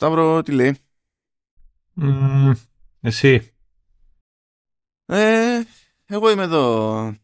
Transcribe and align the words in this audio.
Σταύρο, 0.00 0.42
τι 0.42 0.52
λέει; 0.52 0.76
Mm, 2.02 2.52
εσύ. 3.00 3.52
Ε, 5.06 5.60
εγώ 6.06 6.30
είμαι 6.30 6.42
εδώ. 6.42 7.14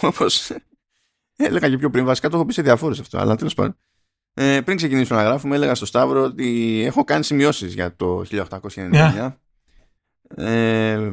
Όπως 0.00 0.52
έλεγα 1.36 1.68
και 1.68 1.78
πιο 1.78 1.90
πριν, 1.90 2.04
βασικά 2.04 2.28
το 2.28 2.36
έχω 2.36 2.46
πει 2.46 2.52
σε 2.52 2.62
διαφόρες 2.62 3.00
αυτό, 3.00 3.18
αλλά 3.18 3.36
τέλος 3.36 3.54
πάντων. 3.54 3.76
Ε, 4.34 4.60
πριν 4.60 4.76
ξεκινήσουμε 4.76 5.18
να 5.18 5.24
γράφουμε, 5.24 5.54
έλεγα 5.54 5.74
στο 5.74 5.86
Σταύρο 5.86 6.22
ότι 6.22 6.80
έχω 6.84 7.04
κάνει 7.04 7.24
σημειώσεις 7.24 7.74
για 7.74 7.96
το 7.96 8.24
1899. 8.24 9.36
Ε, 10.36 11.10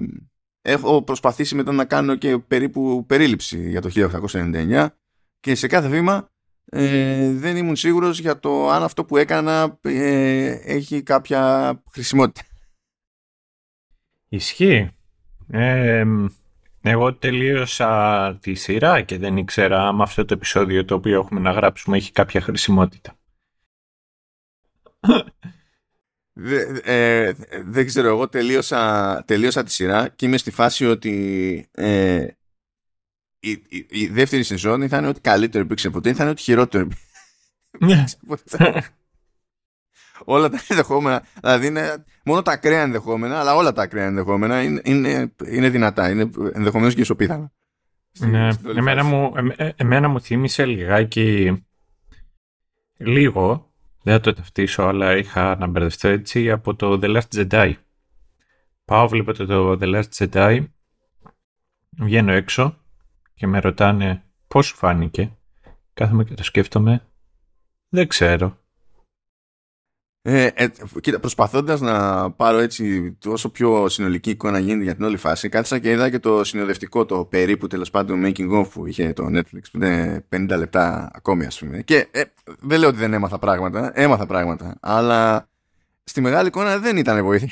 έχω 0.61 1.03
προσπαθήσει 1.03 1.55
μετά 1.55 1.71
να 1.71 1.85
κάνω 1.85 2.15
και 2.15 2.37
περίπου 2.37 3.05
περίληψη 3.05 3.69
για 3.69 3.81
το 3.81 3.89
1899 3.89 4.87
και 5.39 5.55
σε 5.55 5.67
κάθε 5.67 5.87
βήμα 5.87 6.29
ε, 6.69 7.31
δεν 7.31 7.57
ήμουν 7.57 7.75
σίγουρος 7.75 8.19
για 8.19 8.39
το 8.39 8.69
αν 8.69 8.83
αυτό 8.83 9.05
που 9.05 9.17
έκανα 9.17 9.79
ε, 9.81 10.59
έχει 10.63 11.03
κάποια 11.03 11.73
χρησιμότητα. 11.91 12.41
Ισχύει. 14.29 14.91
Ε, 15.47 16.05
εγώ 16.81 17.15
τελείωσα 17.15 18.37
τη 18.41 18.53
σειρά 18.53 19.01
και 19.01 19.17
δεν 19.17 19.37
ήξερα 19.37 19.87
αν 19.87 20.01
αυτό 20.01 20.25
το 20.25 20.33
επεισόδιο 20.33 20.85
το 20.85 20.95
οποίο 20.95 21.19
έχουμε 21.19 21.39
να 21.39 21.51
γράψουμε 21.51 21.97
έχει 21.97 22.11
κάποια 22.11 22.41
χρησιμότητα. 22.41 23.17
Ε, 26.83 27.31
δεν 27.65 27.85
ξέρω, 27.85 28.07
εγώ 28.07 28.29
τελείωσα, 28.29 29.23
τελείωσα 29.27 29.63
τη 29.63 29.71
σειρά 29.71 30.07
και 30.07 30.25
είμαι 30.25 30.37
στη 30.37 30.51
φάση 30.51 30.85
ότι 30.85 31.67
ε, 31.71 32.27
η, 33.49 33.63
η, 33.69 33.85
η, 33.89 34.07
δεύτερη 34.07 34.43
σεζόν 34.43 34.81
ήταν 34.81 35.05
ότι 35.05 35.19
καλύτερο 35.21 35.63
υπήρξε 35.63 35.89
ποτέ, 35.89 36.09
ήταν 36.09 36.27
ότι 36.27 36.41
χειρότερο 36.41 36.87
Ναι. 37.79 38.03
όλα 40.25 40.49
τα 40.49 40.61
ενδεχόμενα, 40.67 41.23
δηλαδή 41.41 41.67
είναι 41.67 42.05
μόνο 42.25 42.41
τα 42.41 42.51
ακραία 42.51 42.81
ενδεχόμενα, 42.81 43.39
αλλά 43.39 43.55
όλα 43.55 43.73
τα 43.73 43.81
ακραία 43.81 44.05
ενδεχόμενα 44.05 44.63
είναι, 44.63 44.81
είναι, 44.83 45.33
είναι 45.45 45.69
δυνατά, 45.69 46.09
είναι 46.09 46.29
ενδεχομένως 46.53 46.93
και 46.93 47.01
ισοπίθανα. 47.01 47.51
Ναι, 48.19 48.49
εμένα 48.75 49.03
μου, 49.03 49.33
ε, 49.55 49.69
εμένα 49.75 50.07
μου 50.07 50.21
θύμισε 50.21 50.65
λιγάκι 50.65 51.63
λίγο, 52.97 53.71
δεν 54.03 54.13
θα 54.13 54.19
το 54.19 54.33
ταυτίσω, 54.33 54.83
αλλά 54.83 55.17
είχα 55.17 55.55
να 55.55 55.67
μπερδευτώ 55.67 56.07
έτσι 56.07 56.51
από 56.51 56.75
το 56.75 56.99
The 57.01 57.17
Last 57.17 57.47
Jedi. 57.49 57.73
Πάω, 58.85 59.07
βλέπω 59.07 59.33
το 59.33 59.77
The 59.81 59.95
Last 59.95 60.09
Jedi, 60.17 60.65
βγαίνω 61.97 62.31
έξω 62.31 62.77
και 63.37 63.47
με 63.47 63.59
ρωτάνε 63.59 64.23
πώς 64.47 64.65
σου 64.65 64.75
φάνηκε. 64.75 65.31
Κάθομαι 65.93 66.23
και 66.23 66.33
το 66.33 66.43
σκέφτομαι. 66.43 67.07
Δεν 67.89 68.07
ξέρω. 68.07 68.57
Ε, 70.21 70.45
ε, 70.53 70.67
κοίτα, 71.01 71.19
προσπαθώντας 71.19 71.81
να 71.81 72.31
πάρω 72.31 72.57
έτσι 72.57 73.11
τόσο 73.19 73.49
πιο 73.49 73.89
συνολική 73.89 74.29
εικόνα 74.29 74.59
γίνεται 74.59 74.83
για 74.83 74.95
την 74.95 75.05
όλη 75.05 75.17
φάση, 75.17 75.49
κάθισα 75.49 75.79
και 75.79 75.91
είδα 75.91 76.09
και 76.09 76.19
το 76.19 76.43
συνοδευτικό, 76.43 77.05
το 77.05 77.25
περίπου 77.25 77.67
τέλος 77.67 77.89
πάντων 77.89 78.23
making 78.25 78.59
of 78.59 78.69
που 78.69 78.85
είχε 78.85 79.13
το 79.13 79.25
Netflix, 79.31 79.61
που 79.71 79.77
είναι 79.77 80.25
50 80.35 80.55
λεπτά 80.57 81.11
ακόμη 81.13 81.45
ας 81.45 81.59
πούμε. 81.59 81.81
Και 81.81 82.07
ε, 82.11 82.23
δεν 82.59 82.79
λέω 82.79 82.89
ότι 82.89 82.97
δεν 82.97 83.13
έμαθα 83.13 83.39
πράγματα, 83.39 83.91
έμαθα 83.93 84.25
πράγματα, 84.25 84.77
αλλά 84.81 85.49
στη 86.03 86.21
μεγάλη 86.21 86.47
εικόνα 86.47 86.79
δεν 86.79 86.97
ήταν 86.97 87.23
βοήθεια. 87.23 87.49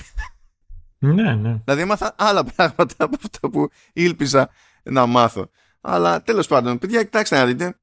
Ναι, 0.97 1.35
ναι. 1.35 1.61
Δηλαδή 1.63 1.81
έμαθα 1.81 2.15
άλλα 2.17 2.43
πράγματα 2.43 3.03
από 3.03 3.17
αυτά 3.23 3.49
που 3.49 3.69
ήλπιζα 3.93 4.49
να 4.83 5.05
μάθω. 5.05 5.49
Αλλά 5.87 6.21
τέλος 6.21 6.47
πάντων, 6.47 6.77
παιδιά, 6.77 7.03
κοιτάξτε 7.03 7.37
να 7.37 7.45
δείτε, 7.45 7.79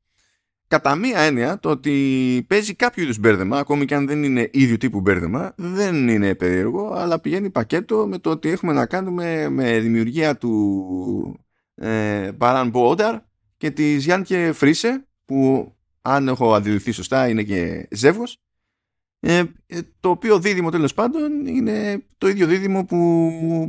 κατά 0.68 0.94
μία 0.94 1.18
έννοια 1.18 1.58
το 1.58 1.70
ότι 1.70 2.44
παίζει 2.48 2.74
κάποιο 2.74 3.02
είδους 3.02 3.18
μπέρδεμα, 3.18 3.58
ακόμη 3.58 3.84
και 3.84 3.94
αν 3.94 4.06
δεν 4.06 4.22
είναι 4.22 4.50
ίδιο 4.52 4.76
τύπου 4.76 5.00
μπέρδεμα, 5.00 5.54
δεν 5.56 6.08
είναι 6.08 6.34
περίεργο, 6.34 6.92
αλλά 6.92 7.20
πηγαίνει 7.20 7.50
πακέτο 7.50 8.06
με 8.06 8.18
το 8.18 8.30
ότι 8.30 8.48
έχουμε 8.48 8.72
να 8.72 8.86
κάνουμε 8.86 9.48
με 9.48 9.78
δημιουργία 9.78 10.36
του 10.36 11.44
ε, 11.74 12.32
Μπαράν 12.32 12.68
Μπόνταρ 12.68 13.18
και 13.56 13.70
της 13.70 14.04
Γιάννη 14.04 14.52
Φρίσε, 14.52 15.06
που 15.24 15.72
αν 16.02 16.28
έχω 16.28 16.54
αντιληφθεί 16.54 16.90
σωστά 16.90 17.28
είναι 17.28 17.42
και 17.42 17.88
ζεύγος, 17.90 18.38
ε, 19.20 19.44
ε, 19.66 19.80
το 20.00 20.10
οποίο 20.10 20.38
δίδυμο 20.38 20.70
τέλος 20.70 20.94
πάντων 20.94 21.46
είναι 21.46 22.04
το 22.18 22.28
ίδιο 22.28 22.46
δίδυμο 22.46 22.84
που 22.84 22.96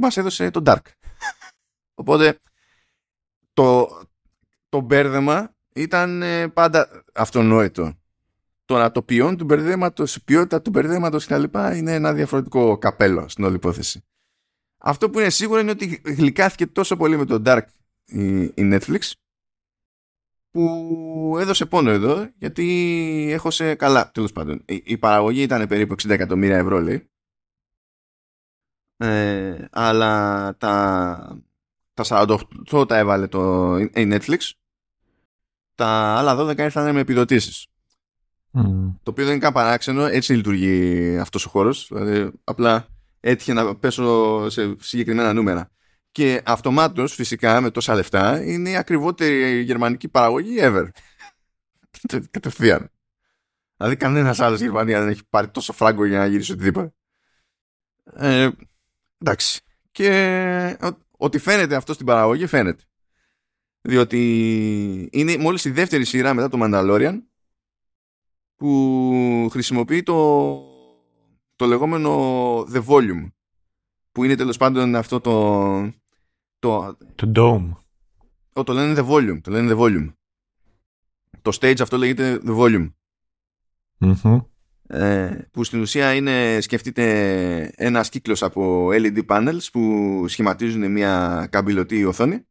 μας 0.01 0.17
έδωσε 0.17 0.51
το 0.51 0.61
Dark. 0.65 0.85
Οπότε 2.01 2.39
το, 3.53 3.89
το 4.73 4.79
μπέρδεμα 4.79 5.55
ήταν 5.73 6.21
ε, 6.21 6.47
πάντα 6.47 7.03
αυτονόητο. 7.13 7.93
Τώρα 8.65 8.91
το 8.91 9.01
ποιόν 9.01 9.37
του 9.37 9.43
μπερδέματος, 9.43 10.15
η 10.15 10.23
ποιότητα 10.23 10.61
του 10.61 10.69
μπερδέματος 10.69 11.25
κτλ. 11.25 11.43
είναι 11.75 11.93
ένα 11.93 12.13
διαφορετικό 12.13 12.77
καπέλο 12.77 13.27
στην 13.27 13.43
όλη 13.43 13.55
υπόθεση. 13.55 14.05
Αυτό 14.77 15.09
που 15.09 15.19
είναι 15.19 15.29
σίγουρο 15.29 15.59
είναι 15.59 15.71
ότι 15.71 16.01
γλυκάθηκε 16.05 16.67
τόσο 16.67 16.97
πολύ 16.97 17.17
με 17.17 17.25
το 17.25 17.41
Dark 17.45 17.61
η, 18.05 18.41
η 18.43 18.53
Netflix 18.57 19.11
που 20.51 21.35
έδωσε 21.39 21.65
πόνο 21.65 21.89
εδώ 21.89 22.29
γιατί 22.37 23.27
έχω 23.31 23.51
σε 23.51 23.75
καλά 23.75 24.11
τέλος 24.11 24.31
πάντων. 24.31 24.63
Η, 24.65 24.81
η, 24.85 24.97
παραγωγή 24.97 25.41
ήταν 25.41 25.67
περίπου 25.67 25.95
60 26.03 26.09
εκατομμύρια 26.09 26.57
ευρώ 26.57 26.79
λέει. 26.79 27.09
Ε, 28.97 29.65
αλλά 29.71 30.55
τα, 30.57 31.43
τα 31.93 32.03
48 32.71 32.87
τα 32.87 32.97
έβαλε 32.97 33.27
το, 33.27 33.77
η 33.77 33.89
Netflix 33.93 34.51
τα 35.75 35.87
άλλα 36.17 36.35
12 36.35 36.57
ήρθαν 36.57 36.93
με 36.93 36.99
επιδοτήσεις. 36.99 37.67
Το 39.03 39.11
οποίο 39.11 39.23
δεν 39.23 39.33
είναι 39.33 39.43
καν 39.43 39.53
παράξενο, 39.53 40.05
έτσι 40.05 40.33
λειτουργεί 40.33 41.17
αυτός 41.17 41.45
ο 41.45 41.49
χώρος. 41.49 41.87
Δηλαδή, 41.91 42.31
απλά 42.43 42.87
έτυχε 43.19 43.53
να 43.53 43.75
πέσω 43.75 44.49
σε 44.49 44.75
συγκεκριμένα 44.79 45.33
νούμερα. 45.33 45.71
Και 46.11 46.41
αυτομάτως, 46.45 47.13
φυσικά, 47.13 47.61
με 47.61 47.71
τόσα 47.71 47.95
λεφτά, 47.95 48.43
είναι 48.43 48.69
η 48.69 48.75
ακριβότερη 48.75 49.61
γερμανική 49.61 50.07
παραγωγή 50.07 50.57
ever. 50.59 50.87
Κατευθείαν. 52.31 52.91
Δηλαδή, 53.77 53.95
κανένας 53.95 54.39
άλλος 54.39 54.61
Γερμανία 54.61 54.99
δεν 54.99 55.09
έχει 55.09 55.21
πάρει 55.29 55.47
τόσο 55.47 55.73
φράγκο 55.73 56.05
για 56.05 56.17
να 56.17 56.25
γυρίσει 56.25 56.51
οτιδήποτε. 56.51 56.93
Ε, 58.13 58.49
εντάξει. 59.17 59.61
Και 59.91 60.77
ότι 61.17 61.37
φαίνεται 61.37 61.75
αυτό 61.75 61.93
στην 61.93 62.05
παραγωγή, 62.05 62.45
φαίνεται 62.45 62.83
διότι 63.85 65.09
είναι 65.11 65.37
μόλις 65.37 65.65
η 65.65 65.69
δεύτερη 65.71 66.05
σειρά 66.05 66.33
μετά 66.33 66.49
το 66.49 66.57
Mandalorian 66.61 67.19
που 68.55 69.47
χρησιμοποιεί 69.51 70.03
το, 70.03 70.53
το 71.55 71.65
λεγόμενο 71.65 72.59
The 72.61 72.85
Volume 72.85 73.31
που 74.11 74.23
είναι 74.23 74.35
τέλος 74.35 74.57
πάντων 74.57 74.95
αυτό 74.95 75.19
το 75.19 75.93
το, 76.59 76.97
το 77.15 77.31
Dome. 77.35 77.71
Ο, 78.53 78.63
το 78.63 78.73
λένε 78.73 79.01
The 79.01 79.09
Volume 79.09 79.41
το 79.41 79.51
λένε 79.51 79.73
The 79.73 79.79
Volume. 79.79 80.13
Το 81.41 81.57
stage 81.59 81.81
αυτό 81.81 81.97
λέγεται 81.97 82.41
The 82.45 82.57
Volume. 82.57 82.91
Ε, 84.87 85.47
που 85.51 85.63
στην 85.63 85.81
ουσία 85.81 86.13
είναι 86.13 86.61
σκεφτείτε 86.61 87.73
ένας 87.75 88.09
κύκλος 88.09 88.43
από 88.43 88.89
LED 88.91 89.25
panels 89.25 89.67
που 89.71 90.25
σχηματίζουν 90.27 90.91
μια 90.91 91.47
καμπυλωτή 91.51 92.05
οθόνη. 92.05 92.33
ε, 92.35 92.41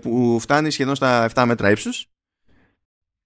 που 0.00 0.38
φτάνει 0.40 0.70
σχεδόν 0.70 0.94
στα 0.94 1.30
7 1.34 1.44
μέτρα 1.46 1.70
ύψους. 1.70 2.10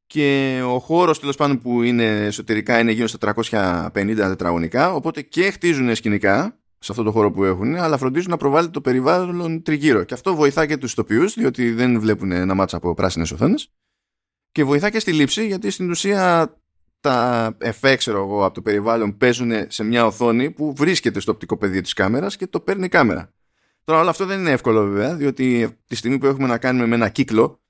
Και 0.06 0.60
ο 0.64 0.78
χώρος 0.78 1.20
τέλος 1.20 1.36
πάντων 1.36 1.60
που 1.60 1.82
είναι 1.82 2.04
εσωτερικά 2.04 2.78
είναι 2.78 2.92
γύρω 2.92 3.06
στα 3.06 3.18
350 3.18 4.14
τετραγωνικά. 4.16 4.94
Οπότε 4.94 5.22
και 5.22 5.50
χτίζουν 5.50 5.94
σκηνικά 5.94 6.58
σε 6.78 6.92
αυτό 6.92 7.02
το 7.02 7.10
χώρο 7.10 7.30
που 7.30 7.44
έχουν 7.44 7.74
αλλά 7.74 7.96
φροντίζουν 7.96 8.30
να 8.30 8.36
προβάλλει 8.36 8.70
το 8.70 8.80
περιβάλλον 8.80 9.62
τριγύρω. 9.62 10.04
Και 10.04 10.14
αυτό 10.14 10.34
βοηθά 10.34 10.66
και 10.66 10.76
τους 10.76 10.94
τοπιούς 10.94 11.34
διότι 11.34 11.72
δεν 11.72 12.00
βλέπουν 12.00 12.32
ένα 12.32 12.54
μάτσα 12.54 12.76
από 12.76 12.94
πράσινες 12.94 13.30
οθόνες. 13.30 13.72
Και 14.52 14.64
βοηθά 14.64 14.90
και 14.90 14.98
στη 14.98 15.12
λήψη 15.12 15.46
γιατί 15.46 15.70
στην 15.70 15.90
ουσία 15.90 16.54
τα 17.00 17.56
εφέ 17.58 17.98
εγώ 18.06 18.44
από 18.44 18.54
το 18.54 18.62
περιβάλλον 18.62 19.16
παίζουν 19.16 19.52
σε 19.68 19.84
μια 19.84 20.06
οθόνη 20.06 20.50
που 20.50 20.74
βρίσκεται 20.74 21.20
στο 21.20 21.32
οπτικό 21.32 21.56
πεδίο 21.56 21.80
της 21.80 21.92
κάμερας 21.92 22.36
και 22.36 22.46
το 22.46 22.60
παίρνει 22.60 22.84
η 22.84 22.88
κάμερα 22.88 23.32
Τώρα 23.84 24.00
όλο 24.00 24.10
αυτό 24.10 24.26
δεν 24.26 24.38
είναι 24.38 24.50
εύκολο 24.50 24.86
βέβαια, 24.86 25.14
διότι 25.14 25.78
τη 25.86 25.94
στιγμή 25.96 26.18
που 26.18 26.26
έχουμε 26.26 26.46
να 26.46 26.58
κάνουμε 26.58 26.86
με 26.86 26.94
ένα 26.94 27.08
κύκλο, 27.08 27.60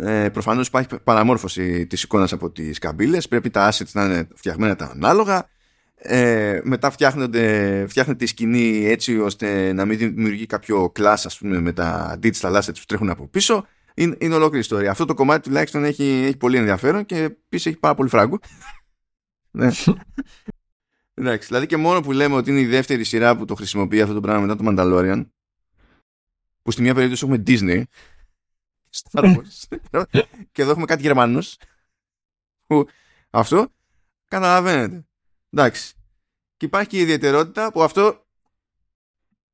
ε, 0.00 0.28
προφανώς 0.28 0.66
υπάρχει 0.66 0.88
παραμόρφωση 1.04 1.86
της 1.86 2.02
εικόνας 2.02 2.32
από 2.32 2.50
τις 2.50 2.78
καμπύλες. 2.78 3.28
Πρέπει 3.28 3.50
τα 3.50 3.72
assets 3.72 3.90
να 3.92 4.04
είναι 4.04 4.28
φτιαγμένα 4.34 4.76
τα 4.76 4.84
ανάλογα. 4.84 5.48
Ε, 5.94 6.60
μετά 6.62 6.90
φτιάχνεται, 6.90 7.84
φτιάχνεται 7.88 8.24
η 8.24 8.26
σκηνή 8.26 8.86
έτσι 8.86 9.18
ώστε 9.18 9.72
να 9.72 9.84
μην 9.84 9.98
δημιουργεί 9.98 10.46
κάποιο 10.46 10.92
class 10.98 11.22
ας 11.24 11.38
πούμε, 11.38 11.60
με 11.60 11.72
τα 11.72 12.18
digital 12.22 12.56
assets 12.56 12.74
που 12.74 12.84
τρέχουν 12.86 13.10
από 13.10 13.28
πίσω. 13.28 13.66
Είναι, 13.94 14.16
είναι 14.18 14.34
ολόκληρη 14.34 14.58
ιστορία. 14.58 14.90
Αυτό 14.90 15.04
το 15.04 15.14
κομμάτι 15.14 15.48
τουλάχιστον 15.48 15.84
έχει, 15.84 16.22
έχει 16.24 16.36
πολύ 16.36 16.56
ενδιαφέρον 16.56 17.04
και 17.04 17.22
επίσης 17.22 17.66
έχει 17.66 17.78
πάρα 17.78 17.94
πολύ 17.94 18.08
φράγκο. 18.08 18.38
ναι. 19.50 19.70
Εντάξει, 21.14 21.46
δηλαδή 21.48 21.66
και 21.66 21.76
μόνο 21.76 22.00
που 22.00 22.12
λέμε 22.12 22.34
ότι 22.34 22.50
είναι 22.50 22.60
η 22.60 22.66
δεύτερη 22.66 23.04
σειρά 23.04 23.36
που 23.36 23.44
το 23.44 23.54
χρησιμοποιεί 23.54 24.00
αυτό 24.00 24.14
το 24.14 24.20
πράγμα 24.20 24.46
μετά 24.46 24.56
το 24.56 24.64
Mandalorian 24.68 25.24
που 26.68 26.74
στη 26.74 26.82
μία 26.82 26.94
περίπτωση 26.94 27.24
έχουμε 27.24 27.42
Disney. 27.46 27.82
Και 30.52 30.62
εδώ 30.62 30.70
έχουμε 30.70 30.86
κάτι 30.86 31.02
Γερμανούς 31.02 31.56
που 32.66 32.88
αυτό 33.30 33.72
καταλαβαίνετε. 34.28 35.06
Εντάξει. 35.50 35.94
Και 36.56 36.66
υπάρχει 36.66 36.88
και 36.88 36.96
η 36.96 37.00
ιδιαιτερότητα 37.00 37.72
που 37.72 37.82
αυτό 37.82 38.26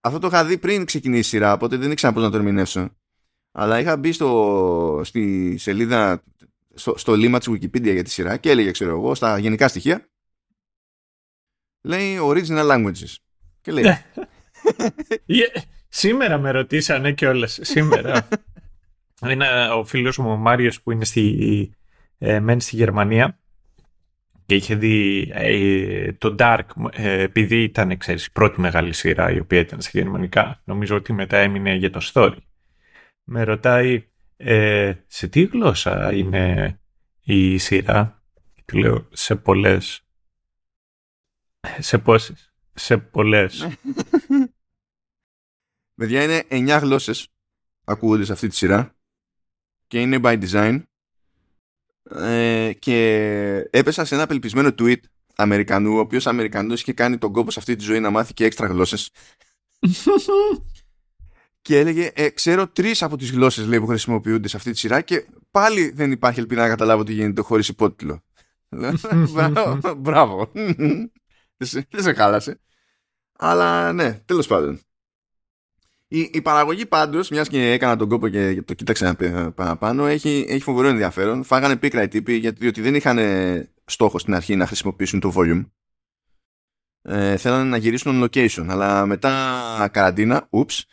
αυτό 0.00 0.18
το 0.18 0.26
είχα 0.26 0.44
δει 0.44 0.58
πριν 0.58 0.84
ξεκινήσει 0.84 1.20
η 1.20 1.22
σειρά, 1.22 1.52
οπότε 1.52 1.76
δεν 1.76 1.90
ήξερα 1.90 2.12
πώς 2.12 2.22
να 2.22 2.30
το 2.30 2.36
ερμηνεύσω. 2.36 2.90
Αλλά 3.52 3.80
είχα 3.80 3.96
μπει 3.96 4.12
στο, 4.12 5.00
στη 5.04 5.56
σελίδα, 5.58 6.22
στο, 6.74 6.96
στο 6.96 7.14
λίμα 7.14 7.38
της 7.38 7.48
Wikipedia 7.48 7.92
για 7.92 8.04
τη 8.04 8.10
σειρά 8.10 8.36
και 8.36 8.50
έλεγε, 8.50 8.70
ξέρω 8.70 8.90
εγώ, 8.90 9.14
στα 9.14 9.38
γενικά 9.38 9.68
στοιχεία, 9.68 10.08
λέει 11.80 12.18
original 12.20 12.70
languages. 12.70 13.14
Και 13.60 13.72
λέει... 13.72 13.84
Ναι. 15.94 16.00
Σήμερα 16.00 16.38
με 16.38 16.50
ρωτήσανε 16.50 17.12
και 17.12 17.26
όλες. 17.26 17.58
Σήμερα. 17.62 18.28
Είναι 19.30 19.68
ο 19.68 19.84
φίλος 19.84 20.18
μου 20.18 20.30
ο 20.30 20.36
Μάριος 20.36 20.82
που 20.82 20.90
είναι 20.90 21.04
στη, 21.04 21.74
ε, 22.18 22.40
μένει 22.40 22.60
στη 22.60 22.76
Γερμανία 22.76 23.38
και 24.46 24.54
είχε 24.54 24.74
δει 24.74 25.28
ε, 25.34 26.12
το 26.12 26.34
Dark 26.38 26.64
ε, 26.92 27.20
επειδή 27.22 27.62
ήταν 27.62 27.98
ξέρεις, 27.98 28.26
η 28.26 28.32
πρώτη 28.32 28.60
μεγάλη 28.60 28.92
σειρά 28.92 29.30
η 29.30 29.38
οποία 29.38 29.60
ήταν 29.60 29.80
στα 29.80 29.90
γερμανικά. 29.98 30.60
Νομίζω 30.64 30.96
ότι 30.96 31.12
μετά 31.12 31.36
έμεινε 31.36 31.74
για 31.74 31.90
το 31.90 32.00
story. 32.12 32.36
Με 33.24 33.42
ρωτάει 33.42 34.04
ε, 34.36 34.92
σε 35.06 35.28
τι 35.28 35.42
γλώσσα 35.42 36.12
είναι 36.12 36.78
η 37.20 37.58
σειρά; 37.58 38.22
Του 38.64 38.78
λέω 38.78 39.08
σε 39.12 39.34
πολλές. 39.34 40.04
Σε 41.78 41.98
πόσες; 41.98 42.52
Σε 42.74 42.96
πολλές. 42.96 43.66
Παιδιά 45.94 46.22
είναι 46.22 46.44
9 46.48 46.78
γλώσσες 46.80 47.28
ακούγονται 47.84 48.24
σε 48.24 48.32
αυτή 48.32 48.48
τη 48.48 48.54
σειρά 48.54 48.94
και 49.86 50.00
είναι 50.00 50.18
by 50.22 50.48
design. 50.48 50.82
Ε, 52.10 52.72
και 52.78 53.68
έπεσα 53.70 54.04
σε 54.04 54.14
ένα 54.14 54.24
απελπισμένο 54.24 54.70
tweet 54.78 55.00
Αμερικανού, 55.36 55.96
ο 55.96 55.98
οποίος 55.98 56.26
Αμερικανός 56.26 56.80
είχε 56.80 56.92
κάνει 56.92 57.18
τον 57.18 57.32
κόπο 57.32 57.50
σε 57.50 57.58
αυτή 57.58 57.76
τη 57.76 57.84
ζωή 57.84 58.00
να 58.00 58.10
μάθει 58.10 58.34
και 58.34 58.44
έξτρα 58.44 58.66
γλώσσες. 58.66 59.10
Και 61.62 61.78
έλεγε 61.78 62.10
ε, 62.14 62.28
ξέρω 62.28 62.68
τρεις 62.68 63.02
από 63.02 63.16
τις 63.16 63.30
γλώσσες 63.30 63.66
λέει, 63.66 63.80
που 63.80 63.86
χρησιμοποιούνται 63.86 64.48
σε 64.48 64.56
αυτή 64.56 64.72
τη 64.72 64.78
σειρά 64.78 65.00
και 65.00 65.26
πάλι 65.50 65.90
δεν 65.90 66.12
υπάρχει 66.12 66.40
ελπίδα 66.40 66.62
να 66.62 66.68
καταλάβω 66.68 67.02
τι 67.02 67.12
γίνεται 67.12 67.42
χωρίς 67.42 67.68
υπότιτλο 67.68 68.22
μπράβο 69.96 70.50
δεν 71.90 72.02
σε 72.02 72.12
χάλασε. 72.12 72.60
Αλλά 73.38 73.92
ναι 73.92 74.20
τέλος 74.24 74.46
πάντων 74.46 74.80
η, 76.08 76.30
η 76.32 76.42
παραγωγή 76.42 76.86
πάντως, 76.86 77.30
μιας 77.30 77.48
και 77.48 77.72
έκανα 77.72 77.96
τον 77.96 78.08
κόπο 78.08 78.28
και 78.28 78.62
το 78.64 78.74
κοίταξα 78.74 79.16
παραπάνω, 79.54 80.06
έχει, 80.06 80.44
έχει 80.48 80.62
φοβερό 80.62 80.88
ενδιαφέρον. 80.88 81.44
Φάγανε 81.44 81.76
πίκρα 81.76 82.02
οι 82.02 82.08
τύποι 82.08 82.34
γιατί 82.34 82.80
δεν 82.80 82.94
είχαν 82.94 83.18
στόχο 83.84 84.18
στην 84.18 84.34
αρχή 84.34 84.56
να 84.56 84.66
χρησιμοποιήσουν 84.66 85.20
το 85.20 85.32
volume. 85.36 85.64
Ε, 87.02 87.36
θέλανε 87.36 87.64
να 87.64 87.76
γυρίσουν 87.76 88.24
location, 88.24 88.66
αλλά 88.68 89.06
μετά 89.06 89.90
καραντίνα, 89.92 90.46
ούψ, 90.50 90.86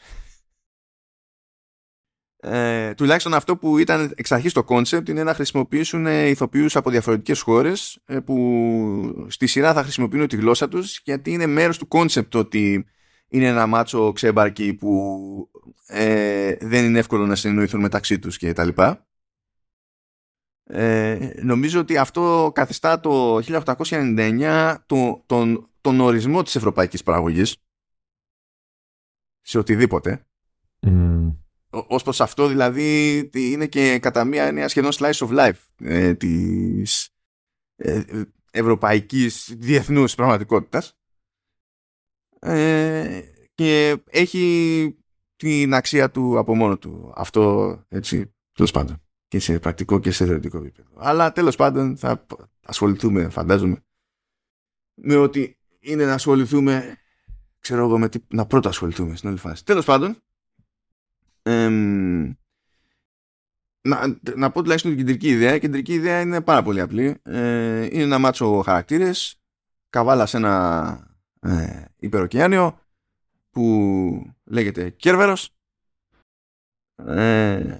ε, 2.43 2.93
τουλάχιστον 2.93 3.33
αυτό 3.33 3.57
που 3.57 3.77
ήταν 3.77 4.13
εξ 4.15 4.31
αρχής 4.31 4.53
το 4.53 4.65
concept 4.67 5.09
είναι 5.09 5.23
να 5.23 5.33
χρησιμοποιήσουν 5.33 6.05
ηθοποιούς 6.05 6.75
από 6.75 6.89
διαφορετικές 6.89 7.41
χώρες 7.41 7.99
ε, 8.05 8.19
που 8.19 9.25
στη 9.29 9.47
σειρά 9.47 9.73
θα 9.73 9.83
χρησιμοποιούν 9.83 10.27
τη 10.27 10.35
γλώσσα 10.35 10.67
τους 10.67 11.01
γιατί 11.03 11.31
είναι 11.31 11.45
μέρος 11.45 11.77
του 11.77 11.87
concept 11.91 12.33
ότι 12.33 12.85
είναι 13.31 13.45
ένα 13.45 13.67
μάτσο 13.67 14.11
ξέμπαρκι 14.11 14.73
που 14.73 15.49
ε, 15.87 16.55
δεν 16.55 16.85
είναι 16.85 16.99
εύκολο 16.99 17.25
να 17.25 17.35
συνεννοηθούν 17.35 17.81
μεταξύ 17.81 18.19
τους 18.19 18.37
και 18.37 18.53
τα 18.53 18.63
λοιπά. 18.63 19.07
Ε, 20.63 21.33
νομίζω 21.41 21.79
ότι 21.79 21.97
αυτό 21.97 22.51
καθιστά 22.53 22.99
το 22.99 23.37
1899 23.37 24.75
το, 24.85 25.23
τον, 25.25 25.69
τον 25.81 25.99
ορισμό 25.99 26.43
της 26.43 26.55
ευρωπαϊκής 26.55 27.03
παραγωγής 27.03 27.57
σε 29.41 29.57
οτιδήποτε. 29.57 30.25
Mm. 30.87 31.35
Ως 31.69 32.03
προς 32.03 32.21
αυτό 32.21 32.47
δηλαδή 32.47 33.19
είναι 33.33 33.67
και 33.67 33.99
κατά 33.99 34.23
μία 34.23 34.43
έννοια 34.43 34.67
σχεδόν 34.67 34.91
slice 34.93 35.27
of 35.27 35.29
life 35.29 35.59
ε, 35.77 36.13
της 36.13 37.09
ε, 37.75 38.03
ευρωπαϊκής 38.51 39.55
διεθνούς 39.57 40.15
πραγματικότητας 40.15 41.00
ε, 42.43 43.21
και 43.55 43.97
έχει 44.09 44.95
την 45.35 45.73
αξία 45.73 46.11
του 46.11 46.37
από 46.37 46.55
μόνο 46.55 46.77
του. 46.77 47.13
Αυτό 47.15 47.75
έτσι, 47.87 48.33
τέλος 48.51 48.71
πάντων. 48.71 49.01
Και 49.27 49.39
σε 49.39 49.59
πρακτικό 49.59 49.99
και 49.99 50.11
σε 50.11 50.25
θεωρητικό 50.25 50.57
επίπεδο. 50.57 50.89
Αλλά 50.95 51.31
τέλος 51.31 51.55
πάντων 51.55 51.97
θα 51.97 52.25
ασχοληθούμε, 52.65 53.29
φαντάζομαι, 53.29 53.83
με 54.93 55.15
ότι 55.15 55.57
είναι 55.79 56.05
να 56.05 56.13
ασχοληθούμε, 56.13 56.97
ξέρω 57.59 57.85
εγώ, 57.85 57.99
με 57.99 58.09
τι, 58.09 58.19
να 58.27 58.45
πρώτα 58.45 58.69
ασχοληθούμε 58.69 59.15
στην 59.15 59.29
όλη 59.29 59.37
φάση. 59.37 59.65
Τέλος 59.65 59.85
πάντων, 59.85 60.17
να, 63.81 64.19
να 64.35 64.51
πω 64.51 64.61
τουλάχιστον 64.61 64.91
την 64.91 64.99
κεντρική 64.99 65.27
ιδέα. 65.27 65.55
Η 65.55 65.59
κεντρική 65.59 65.93
ιδέα 65.93 66.21
είναι 66.21 66.41
πάρα 66.41 66.63
πολύ 66.63 66.81
απλή. 66.81 67.19
Ε, 67.23 67.85
είναι 67.85 68.03
ένα 68.03 68.19
μάτσο 68.19 68.61
χαρακτήρες, 68.61 69.41
καβάλα 69.89 70.25
σε 70.25 70.37
ένα 70.37 71.10
ε, 71.41 71.85
υπεροκειάνιο 71.97 72.79
που 73.49 74.33
λέγεται 74.43 74.89
Κέρβερος. 74.89 75.55
Ε, 76.95 77.77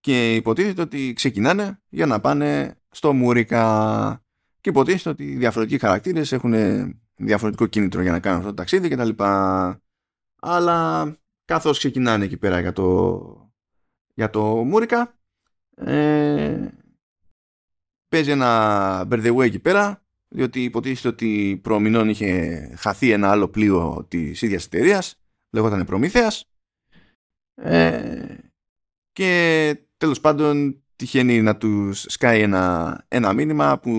και 0.00 0.34
υποτίθεται 0.34 0.82
ότι 0.82 1.12
ξεκινάνε 1.12 1.80
για 1.88 2.06
να 2.06 2.20
πάνε 2.20 2.78
στο 2.90 3.12
Μούρικα 3.12 4.22
και 4.60 4.70
υποτίθεται 4.70 5.08
ότι 5.08 5.24
οι 5.24 5.36
διαφορετικοί 5.36 5.78
χαρακτήρες 5.78 6.32
έχουν 6.32 6.54
διαφορετικό 7.16 7.66
κίνητρο 7.66 8.02
για 8.02 8.12
να 8.12 8.20
κάνουν 8.20 8.38
αυτό 8.38 8.50
το 8.50 8.56
ταξίδι 8.56 8.88
και 8.88 8.96
τα 8.96 9.04
λοιπά. 9.04 9.80
Αλλά 10.40 11.10
καθώς 11.44 11.78
ξεκινάνε 11.78 12.24
εκεί 12.24 12.36
πέρα 12.36 12.60
για 12.60 12.72
το, 12.72 13.52
για 14.14 14.30
το 14.30 14.42
Μούρικα 14.42 15.18
ε, 15.76 16.68
παίζει 18.08 18.30
ένα 18.30 19.04
μπερδεουέ 19.04 19.46
εκεί 19.46 19.58
πέρα 19.58 20.03
διότι 20.34 20.62
υποτίθεται 20.62 21.08
ότι 21.08 21.60
προμηνών 21.62 22.08
είχε 22.08 22.74
χαθεί 22.78 23.10
ένα 23.10 23.30
άλλο 23.30 23.48
πλοίο 23.48 24.06
της 24.08 24.42
ίδιας 24.42 24.64
εταιρείας, 24.64 25.20
λέγονταν 25.50 25.84
Προμήθεας 25.84 26.44
ε, 27.54 28.36
και 29.12 29.76
τέλος 29.96 30.20
πάντων 30.20 30.82
τυχαίνει 30.96 31.42
να 31.42 31.56
τους 31.56 32.04
σκάει 32.08 32.40
ένα, 32.40 33.04
ένα 33.08 33.32
μήνυμα 33.32 33.78
που 33.78 33.90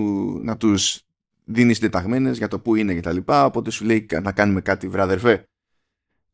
να 0.42 0.56
τους 0.56 1.02
δίνει 1.44 1.74
συντεταγμένες 1.74 2.38
για 2.38 2.48
το 2.48 2.60
που 2.60 2.74
είναι 2.74 2.94
και 2.94 3.00
τα 3.00 3.12
λοιπά 3.12 3.44
οπότε 3.44 3.70
σου 3.70 3.84
λέει 3.84 4.06
να 4.22 4.32
κάνουμε 4.32 4.60
κάτι 4.60 4.88
βράδερφε 4.88 5.48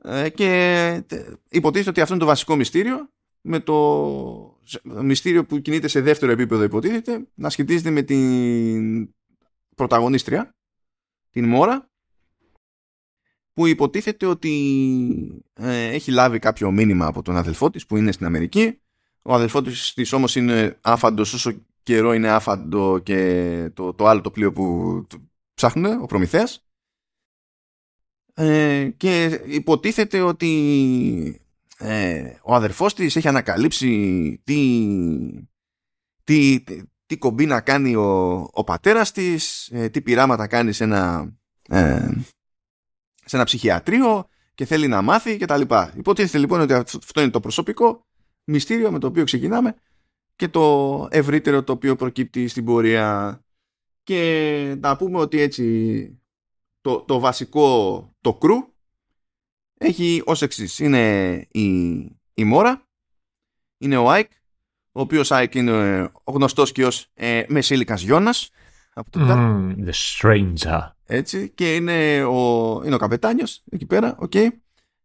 ε, 0.02 0.28
και 0.28 1.04
υποτίθεται 1.48 1.90
ότι 1.90 2.00
αυτό 2.00 2.14
είναι 2.14 2.22
το 2.22 2.28
βασικό 2.28 2.56
μυστήριο 2.56 3.08
με 3.40 3.60
το 3.60 4.60
μυστήριο 4.82 5.44
που 5.44 5.58
κινείται 5.58 5.88
σε 5.88 6.00
δεύτερο 6.00 6.32
επίπεδο 6.32 6.62
υποτίθεται 6.62 7.26
να 7.34 7.50
σχετίζεται 7.50 7.90
με 7.90 8.02
την 8.02 9.14
πρωταγωνίστρια, 9.76 10.56
την 11.30 11.48
Μόρα, 11.48 11.90
που 13.52 13.66
υποτίθεται 13.66 14.26
ότι 14.26 15.44
ε, 15.54 15.86
έχει 15.86 16.10
λάβει 16.10 16.38
κάποιο 16.38 16.70
μήνυμα 16.70 17.06
από 17.06 17.22
τον 17.22 17.36
αδελφό 17.36 17.70
της 17.70 17.86
που 17.86 17.96
είναι 17.96 18.12
στην 18.12 18.26
Αμερική. 18.26 18.80
Ο 19.22 19.34
αδελφός 19.34 19.94
της 19.94 20.12
όμως 20.12 20.36
είναι 20.36 20.78
άφαντος 20.80 21.32
όσο 21.32 21.64
καιρό 21.82 22.12
είναι 22.12 22.28
άφαντο 22.28 22.98
και 22.98 23.70
το, 23.74 23.94
το 23.94 24.06
άλλο 24.06 24.20
το 24.20 24.30
πλοίο 24.30 24.52
που 24.52 25.06
ψάχνουν, 25.54 26.02
ο 26.02 26.06
Προμηθέας. 26.06 26.66
Ε, 28.34 28.90
και 28.96 29.42
υποτίθεται 29.46 30.20
ότι 30.20 31.46
ε, 31.78 32.34
ο 32.42 32.54
αδερφός 32.54 32.94
της 32.94 33.16
έχει 33.16 33.28
ανακαλύψει 33.28 34.40
τι, 34.44 34.88
τι, 36.24 36.62
τι 37.12 37.18
κομπή 37.18 37.46
να 37.46 37.60
κάνει 37.60 37.94
ο, 37.94 38.38
ο 38.52 38.64
πατέρας 38.64 39.12
της, 39.12 39.68
ε, 39.72 39.88
τι 39.88 40.02
πειράματα 40.02 40.46
κάνει 40.46 40.72
σε 40.72 40.84
ένα, 40.84 41.32
ε, 41.68 42.08
σε 43.24 43.36
ένα 43.36 43.44
ψυχιατρίο 43.44 44.28
και 44.54 44.64
θέλει 44.64 44.88
να 44.88 45.02
μάθει 45.02 45.36
και 45.36 45.46
τα 45.46 45.56
λοιπά. 45.56 45.94
Υποτίθεται 45.96 46.38
λοιπόν 46.38 46.60
ότι 46.60 46.72
αυτό 46.72 47.20
είναι 47.20 47.30
το 47.30 47.40
προσωπικό 47.40 48.06
μυστήριο 48.44 48.90
με 48.90 48.98
το 48.98 49.06
οποίο 49.06 49.24
ξεκινάμε 49.24 49.74
και 50.36 50.48
το 50.48 51.08
ευρύτερο 51.10 51.62
το 51.62 51.72
οποίο 51.72 51.96
προκύπτει 51.96 52.48
στην 52.48 52.64
πορεία 52.64 53.40
και 54.02 54.76
να 54.80 54.96
πούμε 54.96 55.18
ότι 55.18 55.40
έτσι 55.40 56.20
το, 56.80 57.00
το 57.00 57.18
βασικό 57.18 58.10
το 58.20 58.34
crew 58.34 58.56
έχει 59.78 60.22
ως 60.24 60.42
εξής. 60.42 60.78
είναι 60.78 61.34
η, 61.50 61.88
η 62.34 62.44
Maura 62.44 62.88
είναι 63.78 63.96
ο 63.96 64.10
Eyk 64.10 64.30
ο 64.92 65.00
οποίος 65.00 65.32
Eyk 65.32 65.54
είναι 65.54 66.02
ο 66.24 66.32
γνωστός 66.32 66.72
και 66.72 66.86
ως 66.86 67.06
ε, 67.14 67.42
Μεσήλικας 67.48 68.02
Jonas 68.02 68.50
από 68.94 69.10
το 69.10 69.20
mm, 69.22 69.74
The 69.88 69.92
Stranger. 69.92 70.90
Έτσι, 71.06 71.50
και 71.54 71.74
είναι 71.74 72.24
ο, 72.24 72.80
είναι 72.84 72.94
ο 72.94 72.98
καπετάνιος 72.98 73.62
εκεί 73.70 73.86
πέρα, 73.86 74.18
okay. 74.20 74.48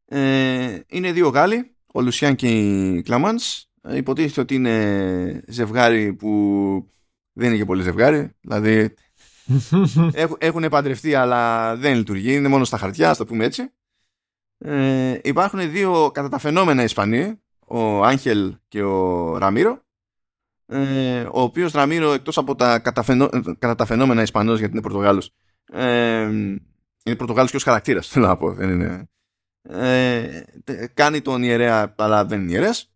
ε, 0.05 0.79
είναι 0.87 1.11
δύο 1.11 1.29
Γάλλοι, 1.29 1.75
ο 1.93 2.01
Λουσιάν 2.01 2.35
και 2.35 2.47
η 2.47 3.01
Κλαμάνς. 3.01 3.65
Ε, 3.81 3.97
υποτίθεται 3.97 4.41
ότι 4.41 4.55
είναι 4.55 5.43
ζευγάρι 5.47 6.13
που 6.13 6.29
δεν 7.33 7.47
είναι 7.47 7.57
και 7.57 7.65
πολύ 7.65 7.83
ζευγάρι, 7.83 8.29
δηλαδή 8.41 8.93
έχουν 10.37 10.69
παντρευτεί 10.69 11.15
αλλά 11.15 11.75
δεν 11.75 11.95
λειτουργεί, 11.95 12.35
είναι 12.35 12.47
μόνο 12.47 12.63
στα 12.63 12.77
χαρτιά, 12.77 13.09
ας 13.09 13.17
το 13.17 13.25
πούμε 13.25 13.45
έτσι. 13.45 13.71
Ε, 14.57 15.19
υπάρχουν 15.23 15.71
δύο 15.71 16.11
κατά 16.13 16.29
τα 16.29 16.37
φαινόμενα 16.37 16.83
Ισπανοί, 16.83 17.41
ο 17.67 18.03
Άγχελ 18.03 18.57
και 18.67 18.83
ο 18.83 19.37
Ραμύρο, 19.37 19.85
ε, 20.65 21.21
ο 21.21 21.41
οποίος 21.41 21.71
Ραμύρο 21.71 22.13
εκτός 22.13 22.37
από 22.37 22.55
τα 22.55 22.79
καταφαινο... 22.79 23.29
κατά 23.59 23.75
τα 23.75 23.85
φαινόμενα 23.85 24.21
Ισπανός 24.21 24.59
γιατί 24.59 24.73
είναι 24.73 24.81
Πορτογάλος, 24.81 25.33
ε, 25.71 26.21
είναι 27.03 27.15
Πορτογάλος 27.17 27.49
και 27.49 27.57
ως 27.57 27.63
χαρακτήρας, 27.63 28.07
θέλω 28.11 28.27
να 28.27 28.37
πω, 28.37 28.53
δεν 28.53 28.69
είναι... 28.69 29.09
Ε, 29.69 30.43
κάνει 30.93 31.21
τον 31.21 31.43
ιερέα 31.43 31.93
αλλά 31.97 32.25
δεν 32.25 32.41
είναι 32.41 32.51
ιερέας. 32.51 32.91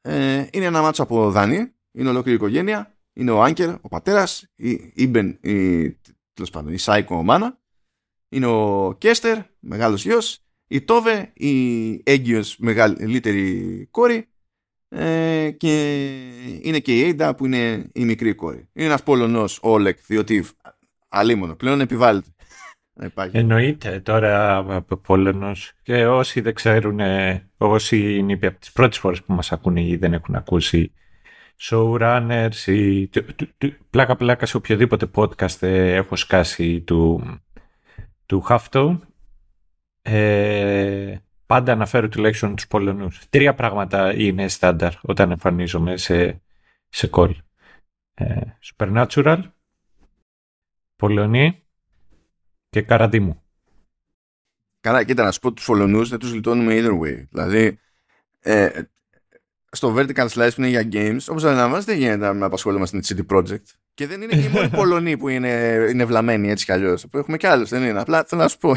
Ε, 0.00 0.46
είναι 0.52 0.64
ένα 0.64 0.82
μάτσο 0.82 1.02
από 1.02 1.30
Δάνη, 1.30 1.72
είναι 1.92 2.08
ολόκληρη 2.08 2.36
οικογένεια, 2.36 2.94
είναι 3.12 3.30
ο 3.30 3.42
Άγκερ, 3.42 3.70
ο 3.80 3.88
πατέρας, 3.88 4.50
η 4.54 4.92
Ήμπεν, 4.94 5.38
η, 5.40 5.90
τέλος 6.32 6.50
πάντων, 6.50 6.72
η 6.72 6.78
Σάικο 6.78 7.22
Μάνα, 7.22 7.58
είναι 8.28 8.46
ο 8.46 8.94
Κέστερ, 8.98 9.38
μεγάλος 9.58 10.04
γιος, 10.04 10.44
η 10.66 10.82
Τόβε, 10.82 11.32
η 11.34 12.02
έγκυος 12.04 12.56
μεγαλύτερη 12.58 13.88
κόρη 13.90 14.28
ε, 14.88 15.50
και 15.50 16.04
είναι 16.62 16.78
και 16.78 16.98
η 16.98 17.02
Έιντα 17.02 17.34
που 17.34 17.46
είναι 17.46 17.90
η 17.92 18.04
μικρή 18.04 18.34
κόρη. 18.34 18.68
Είναι 18.72 18.86
ένας 18.86 19.02
Πολωνός 19.02 19.58
ο 19.62 19.70
Όλεκ, 19.70 19.98
διότι 20.06 20.44
αλίμονο, 21.08 21.54
πλέον 21.54 21.80
επιβάλλεται. 21.80 22.28
Εννοείται 23.30 24.00
τώρα 24.00 24.56
από 24.56 24.96
Πολωνός 24.96 25.72
και 25.82 26.06
όσοι 26.06 26.40
δεν 26.40 26.54
ξέρουν, 26.54 27.00
όσοι 27.56 28.14
είναι 28.16 28.32
από 28.32 28.58
τις 28.58 28.72
πρώτες 28.72 28.98
φορές 28.98 29.22
που 29.22 29.32
μας 29.32 29.52
ακούνε 29.52 29.82
ή 29.82 29.96
δεν 29.96 30.12
έχουν 30.12 30.34
ακούσει 30.34 30.92
showrunners 31.60 32.66
ή 32.66 33.10
πλάκα 33.90 34.16
πλάκα 34.16 34.46
σε 34.46 34.56
οποιοδήποτε 34.56 35.10
podcast 35.14 35.62
έχω 35.62 36.16
σκάσει 36.16 36.80
του, 36.80 37.22
του 38.26 38.40
Χαφτό 38.40 39.00
ε, 40.06 41.16
πάντα 41.46 41.72
αναφέρω 41.72 42.08
τουλάχιστον 42.08 42.56
τους 42.56 42.66
Πολωνούς. 42.66 43.20
Τρία 43.30 43.54
πράγματα 43.54 44.14
είναι 44.14 44.48
στάνταρ 44.48 44.92
όταν 45.02 45.30
εμφανίζομαι 45.30 45.96
σε, 45.96 46.42
σε 46.88 47.10
call. 47.12 47.30
Ε, 48.14 48.40
Supernatural, 48.62 49.42
Πολωνή 50.96 51.62
και 52.68 52.82
Καραντίμου. 52.82 53.42
Καλά, 54.80 55.04
κοίτα 55.04 55.24
να 55.24 55.32
σου 55.32 55.40
πω 55.40 55.52
τους 55.52 55.64
Πολωνούς 55.64 56.08
δεν 56.08 56.18
τους 56.18 56.34
λιτώνουμε 56.34 56.74
either 56.76 57.00
way. 57.00 57.26
Δηλαδή, 57.30 57.78
ε, 58.40 58.82
στο 59.70 59.94
Vertical 59.96 60.28
Slice 60.28 60.50
που 60.54 60.60
είναι 60.62 60.68
για 60.68 60.88
games, 60.92 61.20
όπως 61.28 61.44
αντιλαμβάνεστε 61.44 61.92
δεν 61.92 62.00
γίνεται 62.00 62.32
να 62.32 62.46
απασχολούμαστε 62.46 62.96
με 62.96 63.02
τη 63.02 63.14
CD 63.14 63.36
Projekt. 63.36 63.64
Και 63.94 64.06
δεν 64.06 64.22
είναι 64.22 64.32
και 64.32 64.46
οι 64.46 64.48
μόνοι 64.48 64.68
Πολωνοί 64.78 65.16
που 65.16 65.28
είναι, 65.28 65.86
είναι 65.90 66.04
βλαμμένοι 66.04 66.50
έτσι 66.50 66.64
κι 66.64 66.72
αλλιώς. 66.72 67.06
Που 67.10 67.18
έχουμε 67.18 67.36
κι 67.36 67.46
άλλους, 67.46 67.68
δεν 67.68 67.82
είναι. 67.82 68.00
Απλά 68.00 68.24
θέλω 68.24 68.42
να 68.42 68.48
σου 68.48 68.58
πω. 68.58 68.74